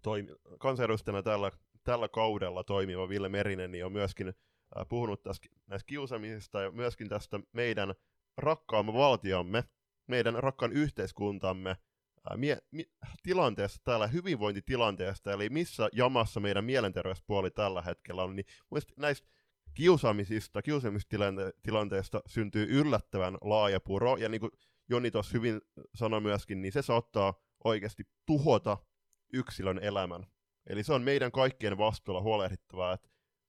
toimi, 0.02 0.30
kansanedustajana 0.58 1.22
tällä, 1.22 1.50
tällä 1.84 2.08
kaudella 2.08 2.64
toimiva 2.64 3.08
Ville 3.08 3.28
Merinen, 3.28 3.70
niin 3.70 3.84
on 3.84 3.92
myöskin 3.92 4.28
äh, 4.28 4.86
puhunut 4.88 5.22
tästä, 5.22 5.48
näistä 5.66 5.86
kiusaamisista 5.86 6.62
ja 6.62 6.70
myöskin 6.70 7.08
tästä 7.08 7.40
meidän 7.52 7.94
rakkaamme 8.36 8.92
valtiomme, 8.92 9.64
meidän 10.06 10.34
rakkaan 10.34 10.72
yhteiskuntamme 10.72 11.70
äh, 11.70 12.36
mie, 12.36 12.58
mi, 12.70 12.84
tilanteesta 13.22 13.80
täällä, 13.84 14.06
hyvinvointitilanteesta, 14.06 15.32
eli 15.32 15.48
missä 15.48 15.88
jamassa 15.92 16.40
meidän 16.40 16.64
mielenterveyspuoli 16.64 17.50
tällä 17.50 17.82
hetkellä 17.82 18.22
on, 18.22 18.36
niin 18.36 18.46
näistä 18.96 19.28
kiusaamisista, 19.74 20.62
kiusaamistilanteesta 20.62 22.22
syntyy 22.26 22.66
yllättävän 22.70 23.38
laaja 23.40 23.80
puro, 23.80 24.16
ja 24.16 24.28
niin 24.28 24.40
kuin 24.40 24.52
Joni 24.88 25.10
tuossa 25.10 25.32
hyvin 25.32 25.60
sanoi 25.94 26.20
myöskin, 26.20 26.62
niin 26.62 26.72
se 26.72 26.82
saattaa 26.82 27.34
oikeasti 27.64 28.04
tuhota 28.26 28.78
yksilön 29.34 29.78
elämän. 29.78 30.26
Eli 30.66 30.84
se 30.84 30.92
on 30.92 31.02
meidän 31.02 31.32
kaikkien 31.32 31.78
vastuulla 31.78 32.22
huolehdittavaa, 32.22 32.92
että 32.92 33.08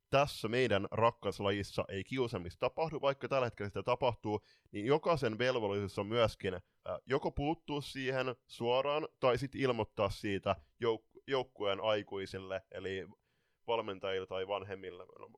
tässä 0.09 0.47
meidän 0.47 0.87
rakkauslajissa 0.91 1.85
ei 1.89 2.03
kiusaamista 2.03 2.59
tapahdu, 2.59 3.01
vaikka 3.01 3.27
tällä 3.27 3.47
hetkellä 3.47 3.69
sitä 3.69 3.83
tapahtuu, 3.83 4.41
niin 4.71 4.85
jokaisen 4.85 5.37
velvollisuus 5.37 5.99
on 5.99 6.07
myöskin 6.07 6.53
äh, 6.53 6.61
joko 7.05 7.31
puuttua 7.31 7.81
siihen 7.81 8.35
suoraan 8.47 9.07
tai 9.19 9.37
sitten 9.37 9.61
ilmoittaa 9.61 10.09
siitä 10.09 10.55
jouk- 10.83 11.21
joukkueen 11.27 11.81
aikuisille, 11.81 12.61
eli 12.71 13.07
valmentajille 13.67 14.27
tai 14.27 14.47
vanhemmille, 14.47 15.05
no, 15.19 15.29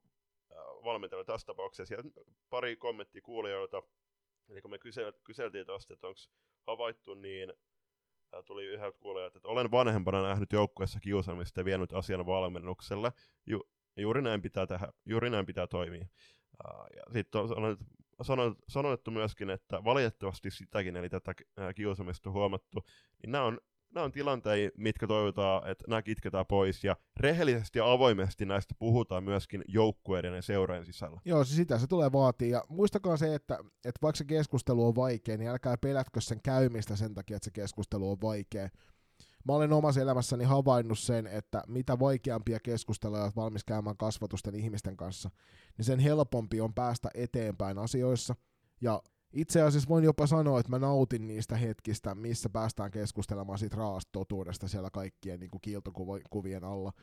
valmentajalla 0.83 1.25
tässä 1.25 1.45
tapauksessa. 1.45 1.93
Ja 1.93 2.03
pari 2.49 2.75
kommenttia 2.75 3.21
kuulijoilta, 3.21 3.83
eli 4.49 4.61
kun 4.61 4.71
me 4.71 4.79
kysel, 4.79 5.13
kyseltiin 5.23 5.65
tuosta, 5.65 5.93
että 5.93 6.07
onko 6.07 6.19
havaittu, 6.67 7.13
niin 7.13 7.53
tuli 8.45 8.65
yhdeltä 8.65 8.99
kuulijoilta, 8.99 9.37
että 9.37 9.47
olen 9.47 9.71
vanhempana 9.71 10.21
nähnyt 10.21 10.51
joukkueessa 10.51 10.99
kiusaamista 10.99 11.59
ja 11.59 11.65
vienyt 11.65 11.93
asian 11.93 12.25
valmennukselle. 12.25 13.11
Ju, 13.45 13.61
juuri 13.97 14.21
näin 14.21 14.41
pitää 14.41 14.67
tehdä, 14.67 14.93
juuri 15.05 15.29
näin 15.29 15.45
pitää 15.45 15.67
toimia. 15.67 16.07
ja 16.95 17.03
sitten 17.13 17.41
on 17.41 17.77
sanottu, 18.21 18.63
sanottu 18.67 19.11
myöskin, 19.11 19.49
että 19.49 19.83
valitettavasti 19.83 20.51
sitäkin, 20.51 20.95
eli 20.95 21.09
tätä 21.09 21.33
kiusaamista 21.75 22.31
huomattu, 22.31 22.83
niin 23.21 23.31
nämä 23.31 23.43
on 23.43 23.59
nämä 23.95 24.05
on 24.05 24.11
tilanteita, 24.11 24.75
mitkä 24.77 25.07
toivotaan, 25.07 25.67
että 25.69 25.85
nämä 25.87 26.01
kitketään 26.01 26.45
pois, 26.45 26.83
ja 26.83 26.95
rehellisesti 27.19 27.79
ja 27.79 27.91
avoimesti 27.91 28.45
näistä 28.45 28.75
puhutaan 28.79 29.23
myöskin 29.23 29.63
joukkueiden 29.67 30.35
ja 30.35 30.41
seurojen 30.41 30.85
sisällä. 30.85 31.21
Joo, 31.25 31.43
siis 31.43 31.55
sitä 31.55 31.77
se 31.79 31.87
tulee 31.87 32.11
vaatii, 32.11 32.49
ja 32.49 32.63
muistakaa 32.69 33.17
se, 33.17 33.35
että, 33.35 33.57
että 33.85 33.99
vaikka 34.01 34.17
se 34.17 34.25
keskustelu 34.25 34.87
on 34.87 34.95
vaikea, 34.95 35.37
niin 35.37 35.49
älkää 35.49 35.77
pelätkö 35.77 36.21
sen 36.21 36.39
käymistä 36.43 36.95
sen 36.95 37.13
takia, 37.13 37.35
että 37.37 37.45
se 37.45 37.51
keskustelu 37.51 38.11
on 38.11 38.17
vaikea. 38.21 38.69
Mä 39.45 39.53
olen 39.53 39.73
omassa 39.73 40.01
elämässäni 40.01 40.43
havainnut 40.43 40.99
sen, 40.99 41.27
että 41.27 41.63
mitä 41.67 41.99
vaikeampia 41.99 42.59
keskusteluja 42.59 43.23
olet 43.23 43.35
valmis 43.35 43.63
käymään 43.63 43.97
kasvatusten 43.97 44.55
ihmisten 44.55 44.97
kanssa, 44.97 45.29
niin 45.77 45.85
sen 45.85 45.99
helpompi 45.99 46.61
on 46.61 46.73
päästä 46.73 47.09
eteenpäin 47.13 47.77
asioissa, 47.77 48.35
ja 48.81 49.01
itse 49.37 49.61
asiassa 49.61 49.89
voin 49.89 50.03
jopa 50.03 50.27
sanoa, 50.27 50.59
että 50.59 50.69
mä 50.69 50.79
nautin 50.79 51.27
niistä 51.27 51.57
hetkistä, 51.57 52.15
missä 52.15 52.49
päästään 52.49 52.91
keskustelemaan 52.91 53.59
siitä 53.59 53.75
raasta 53.75 54.09
totuudesta 54.11 54.67
siellä 54.67 54.89
kaikkien 54.89 55.39
niin 55.39 55.51
kuin 55.51 55.61
kiiltokuvien 55.61 56.63
alla, 56.63 56.93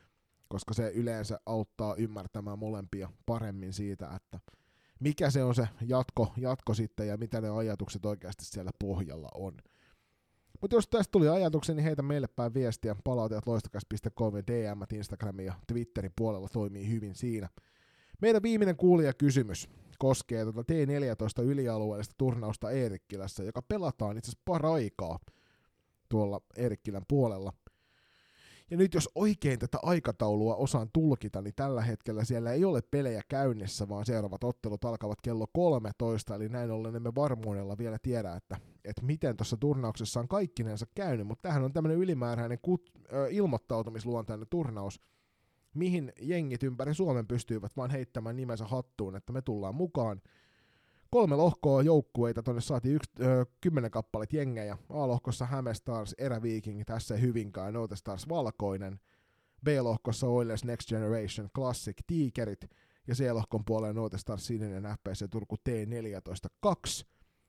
koska 0.49 0.75
se 0.75 0.93
yleensä 0.95 1.41
auttaa 1.47 1.95
ymmärtämään 1.95 2.59
molempia 2.59 3.11
paremmin 3.27 3.73
siitä, 3.73 4.11
että 4.17 4.41
mikä 5.01 5.31
se 5.31 5.45
on 5.45 5.55
se 5.55 5.69
jatko, 5.87 6.33
jatko 6.37 6.75
sitten 6.75 7.09
ja 7.09 7.17
mitä 7.17 7.41
ne 7.41 7.49
ajatukset 7.51 8.07
oikeasti 8.07 8.45
siellä 8.45 8.71
pohjalla 8.79 9.29
on. 9.35 9.55
Mutta 10.61 10.77
jos 10.77 10.89
tästä 10.89 11.13
tuli 11.13 11.29
ajatuksia, 11.29 11.75
niin 11.75 11.85
heitä 11.85 12.03
meille 12.03 12.27
päin 12.37 12.55
viestiä. 12.55 12.97
Palautajat 13.05 13.47
loistakas.com 13.47 14.37
ja 14.37 14.43
DM, 14.47 14.97
Instagramin 14.97 15.47
ja 15.47 15.55
Twitterin 15.67 16.13
puolella 16.17 16.49
toimii 16.49 16.89
hyvin 16.89 17.15
siinä. 17.15 17.49
Meidän 18.23 18.43
viimeinen 18.43 18.77
kuulija 18.77 19.13
kysymys 19.13 19.69
koskee 19.99 20.45
tuota 20.45 20.61
T14 20.73 21.43
ylialueellista 21.43 22.15
turnausta 22.19 22.71
Eerikkilässä, 22.71 23.45
joka 23.45 23.63
pelataan 23.63 24.19
itse 24.19 24.31
asiassa 24.31 24.43
paraikaa 24.45 25.19
tuolla 26.09 26.41
Eerikkilän 26.57 27.05
puolella. 27.09 27.53
Ja 28.71 28.77
nyt 28.77 28.95
jos 28.95 29.09
oikein 29.15 29.59
tätä 29.59 29.79
aikataulua 29.83 30.57
osaan 30.57 30.89
tulkita, 30.93 31.43
niin 31.43 31.55
tällä 31.57 31.83
hetkellä 31.83 32.25
siellä 32.25 32.53
ei 32.53 32.65
ole 32.65 32.83
pelejä 32.91 33.23
käynnissä, 33.29 33.89
vaan 33.89 34.07
seuraavat 34.07 34.45
ottelut 34.45 34.85
alkavat 34.85 35.21
kello 35.23 35.47
13, 35.53 36.35
eli 36.35 36.49
näin 36.49 36.71
ollen 36.71 36.97
emme 36.97 37.15
varmuudella 37.15 37.79
vielä 37.79 37.99
tiedä, 38.03 38.35
että, 38.35 38.57
että 38.85 39.03
miten 39.03 39.37
tuossa 39.37 39.57
turnauksessa 39.57 40.21
on 40.21 40.29
kaikkinensa 40.29 40.87
käynyt, 40.95 41.27
mutta 41.27 41.49
tähän 41.49 41.65
on 41.65 41.73
tämmöinen 41.73 41.99
ylimääräinen 41.99 42.59
kut, 42.63 42.91
ilmoittautumisluontainen 43.31 44.47
turnaus, 44.51 45.01
mihin 45.75 46.13
jengit 46.21 46.63
ympäri 46.63 46.95
Suomen 46.95 47.27
pystyivät 47.27 47.77
vain 47.77 47.91
heittämään 47.91 48.37
nimensä 48.37 48.65
hattuun, 48.65 49.17
että 49.17 49.33
me 49.33 49.43
tullaan 49.43 49.75
mukaan. 49.75 50.23
kolme 51.11 51.37
lohkoa 51.37 51.83
joukkueita, 51.83 52.43
tonne 52.43 52.61
saatiin 52.61 52.95
yksi, 52.95 53.11
ö, 53.21 53.47
kymmenen 53.61 53.91
kappalet 53.91 54.33
jengejä. 54.33 54.79
A-lohkossa 54.91 55.47
Häme 55.47 55.75
Stars, 55.75 56.15
Eräviiking, 56.19 56.83
tässä 56.87 57.17
Hyvinkään, 57.17 57.75
Note 57.75 57.97
Stars 57.97 58.29
Valkoinen. 58.29 59.01
B-lohkossa 59.65 60.27
Oilers 60.27 60.65
Next 60.65 60.89
Generation, 60.89 61.49
Classic, 61.55 61.97
Tiikerit. 62.07 62.61
Ja 63.07 63.15
C-lohkon 63.15 63.65
puoleen 63.65 63.95
Note 63.95 64.19
Stars 64.19 64.47
Sininen, 64.47 64.83
FPC 64.83 65.31
Turku 65.31 65.57
T14-2 65.57 67.05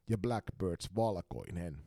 ja 0.10 0.18
Blackbirds 0.18 0.96
Valkoinen. 0.96 1.78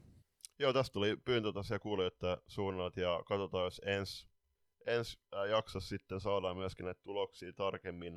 Joo, 0.58 0.72
tästä 0.72 0.92
tuli 0.92 1.16
pyyntö 1.24 1.52
tosiaan 1.52 1.80
kuulijoiden 1.80 2.36
suunnalta 2.46 3.00
ja 3.00 3.22
katsotaan, 3.26 3.64
jos 3.64 3.80
ensi 3.84 4.28
ens, 4.86 5.18
äh, 5.34 5.44
jaksossa 5.44 5.88
sitten 5.88 6.20
saadaan 6.20 6.56
myöskin 6.56 6.84
näitä 6.84 7.00
tuloksia 7.02 7.52
tarkemmin 7.52 8.16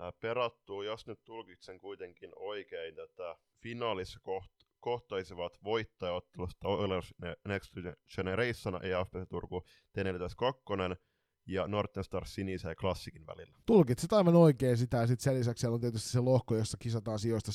äh, 0.00 0.12
perattua. 0.20 0.84
Jos 0.84 1.06
nyt 1.06 1.24
tulkitsen 1.24 1.78
kuitenkin 1.78 2.32
oikein 2.36 2.94
tätä 2.94 3.36
finaalissa 3.62 4.20
koht- 4.20 4.66
kohtaisivat 4.80 5.58
voittajaottelusta 5.64 6.68
Oilers 6.68 7.14
Next 7.48 7.72
Generation 8.14 8.74
FPC 8.74 9.28
Turku 9.28 9.64
T42 9.98 10.96
ja 11.46 11.68
Northern 11.68 12.04
Stars 12.04 12.34
sinisen 12.34 12.68
ja 12.68 12.74
klassikin 12.74 13.26
välillä. 13.26 13.54
Tulkitsit 13.66 14.12
aivan 14.12 14.36
oikein 14.36 14.76
sitä, 14.76 14.96
ja 14.96 15.06
sitten 15.06 15.24
sen 15.24 15.34
lisäksi 15.34 15.60
siellä 15.60 15.74
on 15.74 15.80
tietysti 15.80 16.08
se 16.08 16.20
lohko, 16.20 16.56
jossa 16.56 16.76
kisataan 16.80 17.18
sijoista 17.18 17.52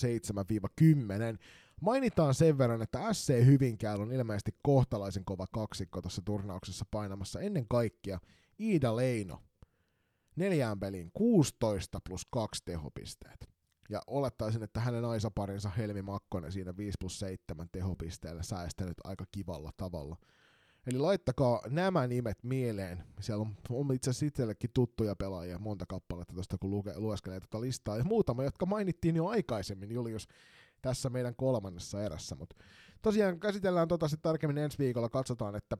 7-10. 1.34 1.38
Mainitaan 1.82 2.34
sen 2.34 2.58
verran, 2.58 2.82
että 2.82 3.14
SC 3.14 3.46
Hyvinkäällä 3.46 4.04
on 4.04 4.12
ilmeisesti 4.12 4.52
kohtalaisen 4.64 5.26
kova 5.26 5.46
kaksikko 5.52 6.02
tuossa 6.02 6.22
turnauksessa 6.26 6.86
painamassa 6.92 7.40
ennen 7.40 7.68
kaikkea 7.68 8.20
Iida 8.60 8.96
Leino. 8.96 9.44
Neljään 10.36 10.80
peliin 10.80 11.12
16 11.14 12.00
plus 12.04 12.26
2 12.32 12.62
tehopisteet. 12.66 13.50
Ja 13.90 14.02
olettaisin, 14.08 14.64
että 14.64 14.80
hänen 14.80 15.06
aisaparinsa 15.06 15.70
Helmi 15.70 16.02
Makkonen 16.02 16.52
siinä 16.52 16.78
5 16.78 16.96
plus 17.00 17.20
7 17.20 17.70
tehopisteellä 17.72 18.44
säästänyt 18.44 18.98
aika 19.04 19.26
kivalla 19.32 19.72
tavalla. 19.78 20.18
Eli 20.88 20.98
laittakaa 20.98 21.62
nämä 21.70 22.08
nimet 22.08 22.44
mieleen. 22.44 23.04
Siellä 23.22 23.42
on, 23.42 23.56
on 23.70 23.94
itse 23.94 24.10
asiassa 24.10 24.26
itsellekin 24.26 24.70
tuttuja 24.74 25.16
pelaajia, 25.16 25.60
monta 25.60 25.86
kappaletta 25.86 26.34
tuosta 26.34 26.58
kun 26.58 26.70
luke, 26.70 26.94
lueskelee 26.96 27.40
tuota 27.40 27.62
listaa. 27.62 27.98
Ja 27.98 28.04
muutama, 28.04 28.44
jotka 28.44 28.66
mainittiin 28.66 29.16
jo 29.16 29.28
aikaisemmin, 29.28 29.92
Julius, 29.92 30.28
tässä 30.82 31.10
meidän 31.10 31.36
kolmannessa 31.36 32.04
erässä. 32.04 32.36
Mutta 32.36 32.56
tosiaan 33.02 33.40
käsitellään 33.40 33.88
tota 33.88 34.08
sitten 34.08 34.30
tarkemmin 34.30 34.58
ensi 34.58 34.78
viikolla, 34.78 35.10
katsotaan, 35.10 35.56
että 35.56 35.78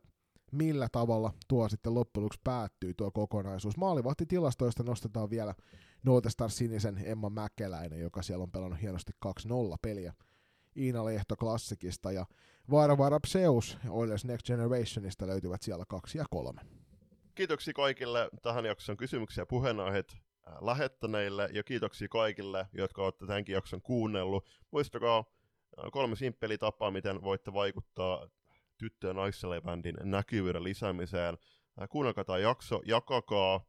millä 0.52 0.88
tavalla 0.92 1.34
tuo 1.48 1.70
sitten 1.70 1.94
loppujen 1.94 2.30
päättyy 2.44 2.94
tuo 2.94 3.12
kokonaisuus. 3.12 3.78
Maalivahtitilastoista 3.78 4.84
nostetaan 4.84 5.30
vielä 5.30 5.56
Nootestar 6.04 6.50
Sinisen 6.50 7.02
Emma 7.04 7.30
Mäkeläinen, 7.30 8.00
joka 8.00 8.22
siellä 8.22 8.44
on 8.44 8.52
pelannut 8.52 8.82
hienosti 8.82 9.12
2-0 9.26 9.30
peliä. 9.82 10.14
Iina 10.78 11.06
Lehto 11.06 11.36
Klassikista 11.36 12.12
ja 12.12 12.26
Vaara 12.72 12.98
Vaara 12.98 13.20
Pseus 13.20 13.78
Oilers 13.90 14.26
Next 14.26 14.48
Generationista 14.48 15.28
löytyvät 15.28 15.62
siellä 15.62 15.86
kaksi 15.88 16.18
ja 16.18 16.26
kolme. 16.30 16.62
Kiitoksia 17.36 17.74
kaikille 17.74 18.30
tähän 18.42 18.66
jakson 18.66 18.98
kysymyksiä 18.98 19.46
puheenaiheet 19.46 20.14
äh, 20.14 20.54
lähettäneille 20.62 21.50
ja 21.54 21.64
kiitoksia 21.64 22.08
kaikille, 22.08 22.68
jotka 22.74 23.04
olette 23.04 23.26
tämänkin 23.26 23.54
jakson 23.54 23.82
kuunnellut. 23.82 24.50
Muistakaa 24.72 25.18
äh, 25.18 25.92
kolme 25.92 26.16
simppeli 26.16 26.58
tapaa, 26.58 26.92
miten 26.92 27.22
voitte 27.22 27.54
vaikuttaa 27.54 28.28
tyttö- 28.78 29.08
ja 29.08 29.14
naisselebändin 29.14 29.96
näkyvyyden 30.04 30.64
lisäämiseen. 30.64 31.38
Äh, 31.82 31.90
kuunnelkaa 31.90 32.24
tämä 32.24 32.38
jakso, 32.38 32.82
jakakaa 32.86 33.66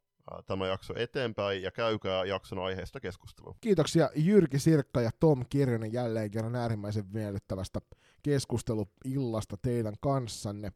tämä 0.47 0.67
jakso 0.67 0.95
eteenpäin 0.97 1.63
ja 1.63 1.71
käykää 1.71 2.25
jakson 2.25 2.59
aiheesta 2.59 3.01
keskustelua. 3.01 3.55
Kiitoksia 3.61 4.11
Jyrki 4.15 4.59
Sirkka 4.59 5.01
ja 5.01 5.11
Tom 5.21 5.45
Kirjonen 5.51 5.93
jälleen 5.93 6.31
kerran 6.31 6.57
äärimmäisen 6.57 7.05
miellyttävästä 7.13 7.81
keskusteluillasta 8.23 9.57
teidän 9.63 9.95
kanssanne. 10.01 10.73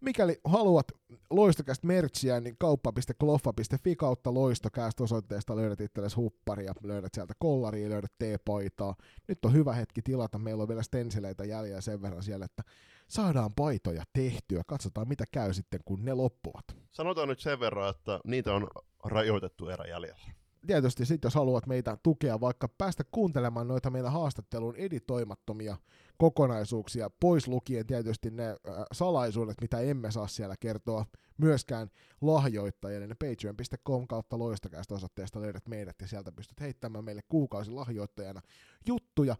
Mikäli 0.00 0.40
haluat 0.44 0.86
loistokästä 1.30 1.86
merchia, 1.86 2.40
niin 2.40 2.56
kauppa.kloffa.fi 2.58 3.96
kautta 3.96 4.34
loistokästä 4.34 5.02
osoitteesta 5.02 5.56
löydät 5.56 5.80
itsellesi 5.80 6.16
hupparia, 6.16 6.72
löydät 6.82 7.14
sieltä 7.14 7.34
kollaria, 7.38 7.90
löydät 7.90 8.12
teepaitaa. 8.18 8.94
Nyt 9.28 9.44
on 9.44 9.52
hyvä 9.52 9.72
hetki 9.72 10.02
tilata, 10.02 10.38
meillä 10.38 10.62
on 10.62 10.68
vielä 10.68 10.82
stensileitä 10.82 11.44
jäljellä 11.44 11.80
sen 11.80 12.02
verran 12.02 12.22
siellä, 12.22 12.44
että 12.44 12.62
saadaan 13.10 13.50
paitoja 13.56 14.04
tehtyä. 14.12 14.62
Katsotaan 14.66 15.08
mitä 15.08 15.24
käy 15.32 15.54
sitten, 15.54 15.80
kun 15.84 16.04
ne 16.04 16.14
loppuvat. 16.14 16.64
Sanotaan 16.90 17.28
nyt 17.28 17.40
sen 17.40 17.60
verran, 17.60 17.90
että 17.90 18.20
niitä 18.24 18.54
on 18.54 18.68
rajoitettu 19.04 19.68
erä 19.68 19.84
jäljellä. 19.84 20.24
Tietysti 20.66 21.06
sitten, 21.06 21.26
jos 21.26 21.34
haluat 21.34 21.66
meitä 21.66 21.98
tukea, 22.02 22.40
vaikka 22.40 22.68
päästä 22.68 23.04
kuuntelemaan 23.10 23.68
noita 23.68 23.90
meidän 23.90 24.12
haastattelun 24.12 24.76
editoimattomia 24.76 25.76
kokonaisuuksia, 26.18 27.10
pois 27.20 27.48
lukien 27.48 27.86
tietysti 27.86 28.30
ne 28.30 28.48
äh, 28.48 28.56
salaisuudet, 28.92 29.56
mitä 29.60 29.80
emme 29.80 30.10
saa 30.10 30.26
siellä 30.26 30.56
kertoa 30.60 31.06
myöskään 31.38 31.90
lahjoittajille, 32.20 33.06
niin 33.06 33.16
patreon.com 33.16 34.06
kautta 34.06 34.38
loistakäistä 34.38 34.94
osoitteesta 34.94 35.40
löydät 35.40 35.68
meidät 35.68 35.96
ja 36.00 36.08
sieltä 36.08 36.32
pystyt 36.32 36.60
heittämään 36.60 37.04
meille 37.04 37.22
kuukausi 37.28 37.70
lahjoittajana 37.70 38.40
juttuja. 38.86 39.36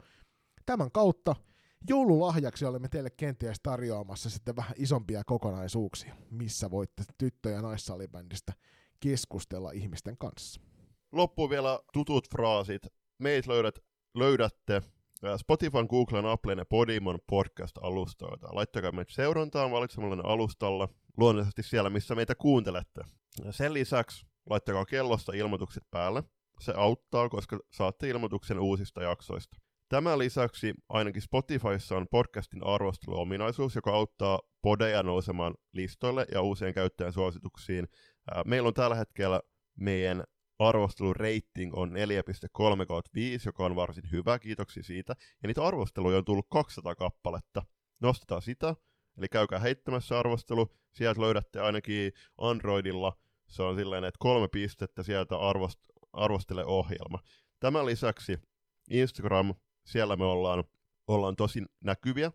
Tämän 0.67 0.91
kautta 0.91 1.37
joululahjaksi 1.89 2.65
olemme 2.65 2.89
teille 2.89 3.11
kenties 3.11 3.61
tarjoamassa 3.63 4.31
sitten 4.31 4.57
vähän 4.57 4.75
isompia 4.77 5.23
kokonaisuuksia, 5.27 6.15
missä 6.31 6.71
voitte 6.71 7.03
tyttö- 7.19 7.51
ja 7.51 7.63
naissalibändistä 7.63 8.53
keskustella 9.01 9.71
ihmisten 9.71 10.19
kanssa. 10.19 10.61
Loppuun 11.13 11.51
vielä 11.51 11.81
tutut 11.93 12.31
fraasit. 12.31 12.83
Meitä 13.19 13.51
löydät, 13.51 13.79
löydätte 14.15 14.83
Spotifyn, 15.37 15.87
Googlen, 15.91 16.27
Applen 16.27 16.59
ja 16.59 16.65
Podimon 16.65 17.19
podcast-alustoilta. 17.27 18.49
Laittakaa 18.53 18.93
meitä 18.93 19.13
seurantaan 19.13 19.71
valitsemalla 19.71 20.23
alustalla, 20.25 20.89
luonnollisesti 21.17 21.63
siellä, 21.63 21.91
missä 21.91 22.15
meitä 22.15 22.35
kuuntelette. 22.35 23.01
Sen 23.51 23.75
lisäksi 23.75 24.27
laittakaa 24.51 24.85
kellosta 24.85 25.33
ilmoitukset 25.33 25.85
päälle. 25.91 26.23
Se 26.61 26.73
auttaa, 26.77 27.29
koska 27.29 27.59
saatte 27.71 28.09
ilmoituksen 28.09 28.59
uusista 28.59 29.03
jaksoista. 29.03 29.57
Tämän 29.91 30.19
lisäksi 30.19 30.75
ainakin 30.89 31.23
Spotifyssa 31.23 31.97
on 31.97 32.07
podcastin 32.11 32.67
arvosteluominaisuus, 32.67 33.75
joka 33.75 33.91
auttaa 33.91 34.41
podeja 34.63 35.03
nousemaan 35.03 35.55
listoille 35.73 36.27
ja 36.33 36.43
uusien 36.43 36.75
käyttäjän 36.75 37.13
suosituksiin. 37.13 37.89
Meillä 38.45 38.67
on 38.67 38.75
tällä 38.75 38.95
hetkellä 38.97 39.41
meidän 39.81 40.25
arvostelureiting 40.59 41.75
on 41.75 41.91
4.3 41.91 41.97
5, 43.15 43.49
joka 43.49 43.65
on 43.65 43.77
varsin 43.77 44.05
hyvä, 44.13 44.39
kiitoksia 44.39 44.83
siitä. 44.83 45.15
Ja 45.43 45.47
niitä 45.47 45.65
arvosteluja 45.65 46.19
on 46.19 46.25
tullut 46.25 46.47
200 46.51 46.95
kappaletta. 46.95 47.63
Nostetaan 48.01 48.43
sitä, 48.43 48.75
eli 49.19 49.29
käykää 49.29 49.59
heittämässä 49.59 50.19
arvostelu. 50.19 50.69
Sieltä 50.93 51.21
löydätte 51.21 51.61
ainakin 51.61 52.13
Androidilla, 52.39 53.13
se 53.49 53.63
on 53.63 53.77
silleen, 53.77 54.05
että 54.05 54.19
kolme 54.19 54.49
pistettä 54.49 55.03
sieltä 55.03 55.35
arvost- 55.35 56.07
arvostele 56.13 56.65
ohjelma. 56.65 57.19
Tämän 57.61 57.87
lisäksi 57.87 58.39
Instagram, 58.91 59.55
siellä 59.91 60.17
me 60.17 60.25
ollaan, 60.25 60.65
ollaan 61.07 61.37
tosi 61.37 61.63
näkyviä. 61.85 62.33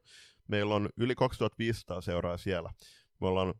Meillä 0.47 0.75
on 0.75 0.89
yli 0.97 1.15
2500 1.15 2.01
seuraa 2.01 2.37
siellä. 2.37 2.73
Me 3.21 3.27
ollaan 3.27 3.53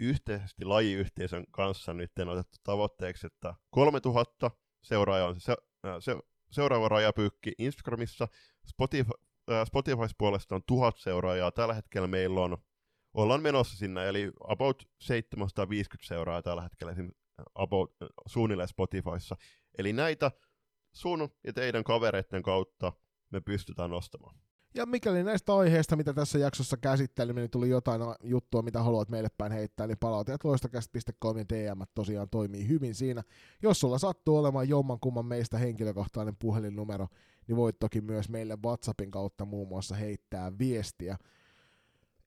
yhteisesti 0.00 0.64
lajiyhteisön 0.64 1.44
kanssa 1.50 1.94
nyt 1.94 2.12
otettu 2.30 2.58
tavoitteeksi, 2.64 3.26
että 3.26 3.54
3000 3.70 4.50
seuraajaa 4.82 5.28
on 5.28 5.40
se, 5.40 5.40
se, 5.40 5.56
se 6.00 6.16
seuraava 6.52 6.88
rajapyykki 6.88 7.52
Instagramissa. 7.58 8.28
Spotify, 8.66 9.10
äh, 9.50 9.66
Spotifys 9.66 10.14
puolesta 10.18 10.54
on 10.54 10.62
1000 10.66 10.96
seuraajaa. 10.98 11.50
Tällä 11.50 11.74
hetkellä 11.74 12.08
meillä 12.08 12.40
on, 12.40 12.58
ollaan 13.14 13.42
menossa 13.42 13.76
sinne, 13.76 14.08
eli 14.08 14.30
about 14.48 14.88
750 15.00 16.08
seuraajaa 16.08 16.42
tällä 16.42 16.62
hetkellä 16.62 16.94
about, 17.54 17.96
suunnilleen 18.26 18.68
Spotifyssa. 18.68 19.36
Eli 19.78 19.92
näitä 19.92 20.30
sun 20.92 21.28
ja 21.44 21.52
teidän 21.52 21.84
kavereiden 21.84 22.42
kautta 22.42 22.92
me 23.32 23.40
pystytään 23.40 23.90
nostamaan. 23.90 24.36
Ja 24.74 24.86
mikäli 24.86 25.24
näistä 25.24 25.54
aiheista, 25.54 25.96
mitä 25.96 26.12
tässä 26.12 26.38
jaksossa 26.38 26.76
käsittelimme, 26.76 27.40
niin 27.40 27.50
tuli 27.50 27.68
jotain 27.68 28.00
juttua, 28.24 28.62
mitä 28.62 28.82
haluat 28.82 29.08
meille 29.08 29.28
päin 29.38 29.52
heittää, 29.52 29.86
niin 29.86 29.98
palautajat 29.98 30.44
loistakäst.com 30.44 31.38
ja 31.38 31.44
DM 31.48 31.82
tosiaan 31.94 32.28
toimii 32.30 32.68
hyvin 32.68 32.94
siinä. 32.94 33.22
Jos 33.62 33.80
sulla 33.80 33.98
sattuu 33.98 34.36
olemaan 34.36 34.68
jomman 34.68 35.00
kumman 35.00 35.26
meistä 35.26 35.58
henkilökohtainen 35.58 36.36
puhelinnumero, 36.36 37.06
niin 37.46 37.56
voit 37.56 37.78
toki 37.78 38.00
myös 38.00 38.28
meille 38.28 38.58
WhatsAppin 38.64 39.10
kautta 39.10 39.44
muun 39.44 39.68
muassa 39.68 39.94
heittää 39.94 40.52
viestiä. 40.58 41.16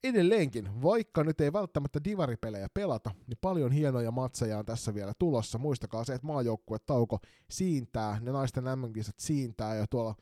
Edelleenkin, 0.03 0.81
vaikka 0.81 1.23
nyt 1.23 1.41
ei 1.41 1.53
välttämättä 1.53 1.99
divaripelejä 2.03 2.67
pelata, 2.73 3.11
niin 3.27 3.37
paljon 3.41 3.71
hienoja 3.71 4.11
matseja 4.11 4.59
on 4.59 4.65
tässä 4.65 4.93
vielä 4.93 5.13
tulossa. 5.19 5.57
Muistakaa 5.57 6.03
se, 6.03 6.13
että 6.13 6.27
maajoukkue 6.27 6.77
tauko 6.79 7.19
siintää, 7.49 8.19
ne 8.21 8.31
naisten 8.31 8.63
MM-kisat 8.63 9.19
siintää 9.19 9.75
ja 9.75 9.85
tuolla 9.87 10.15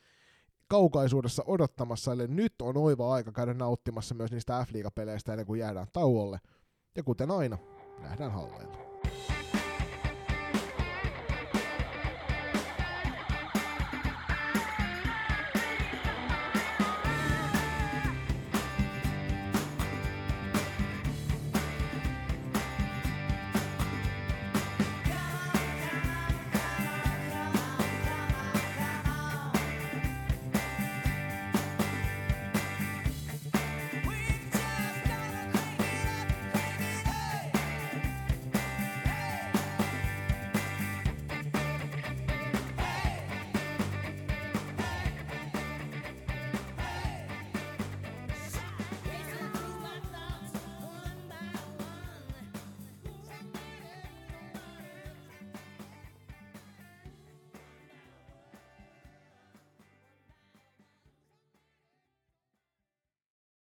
kaukaisuudessa 0.68 1.44
odottamassa, 1.46 2.14
eli 2.14 2.28
nyt 2.28 2.54
on 2.62 2.78
oiva 2.78 3.14
aika 3.14 3.32
käydä 3.32 3.54
nauttimassa 3.54 4.16
myös 4.16 4.32
niistä 4.32 4.66
F-liigapeleistä 4.66 5.34
ennen 5.34 5.46
kuin 5.48 5.60
jäädään 5.60 5.88
tauolle. 5.94 6.40
Ja 6.96 7.04
kuten 7.04 7.32
aina, 7.32 7.58
nähdään 8.00 8.32
halleilla. 8.32 8.83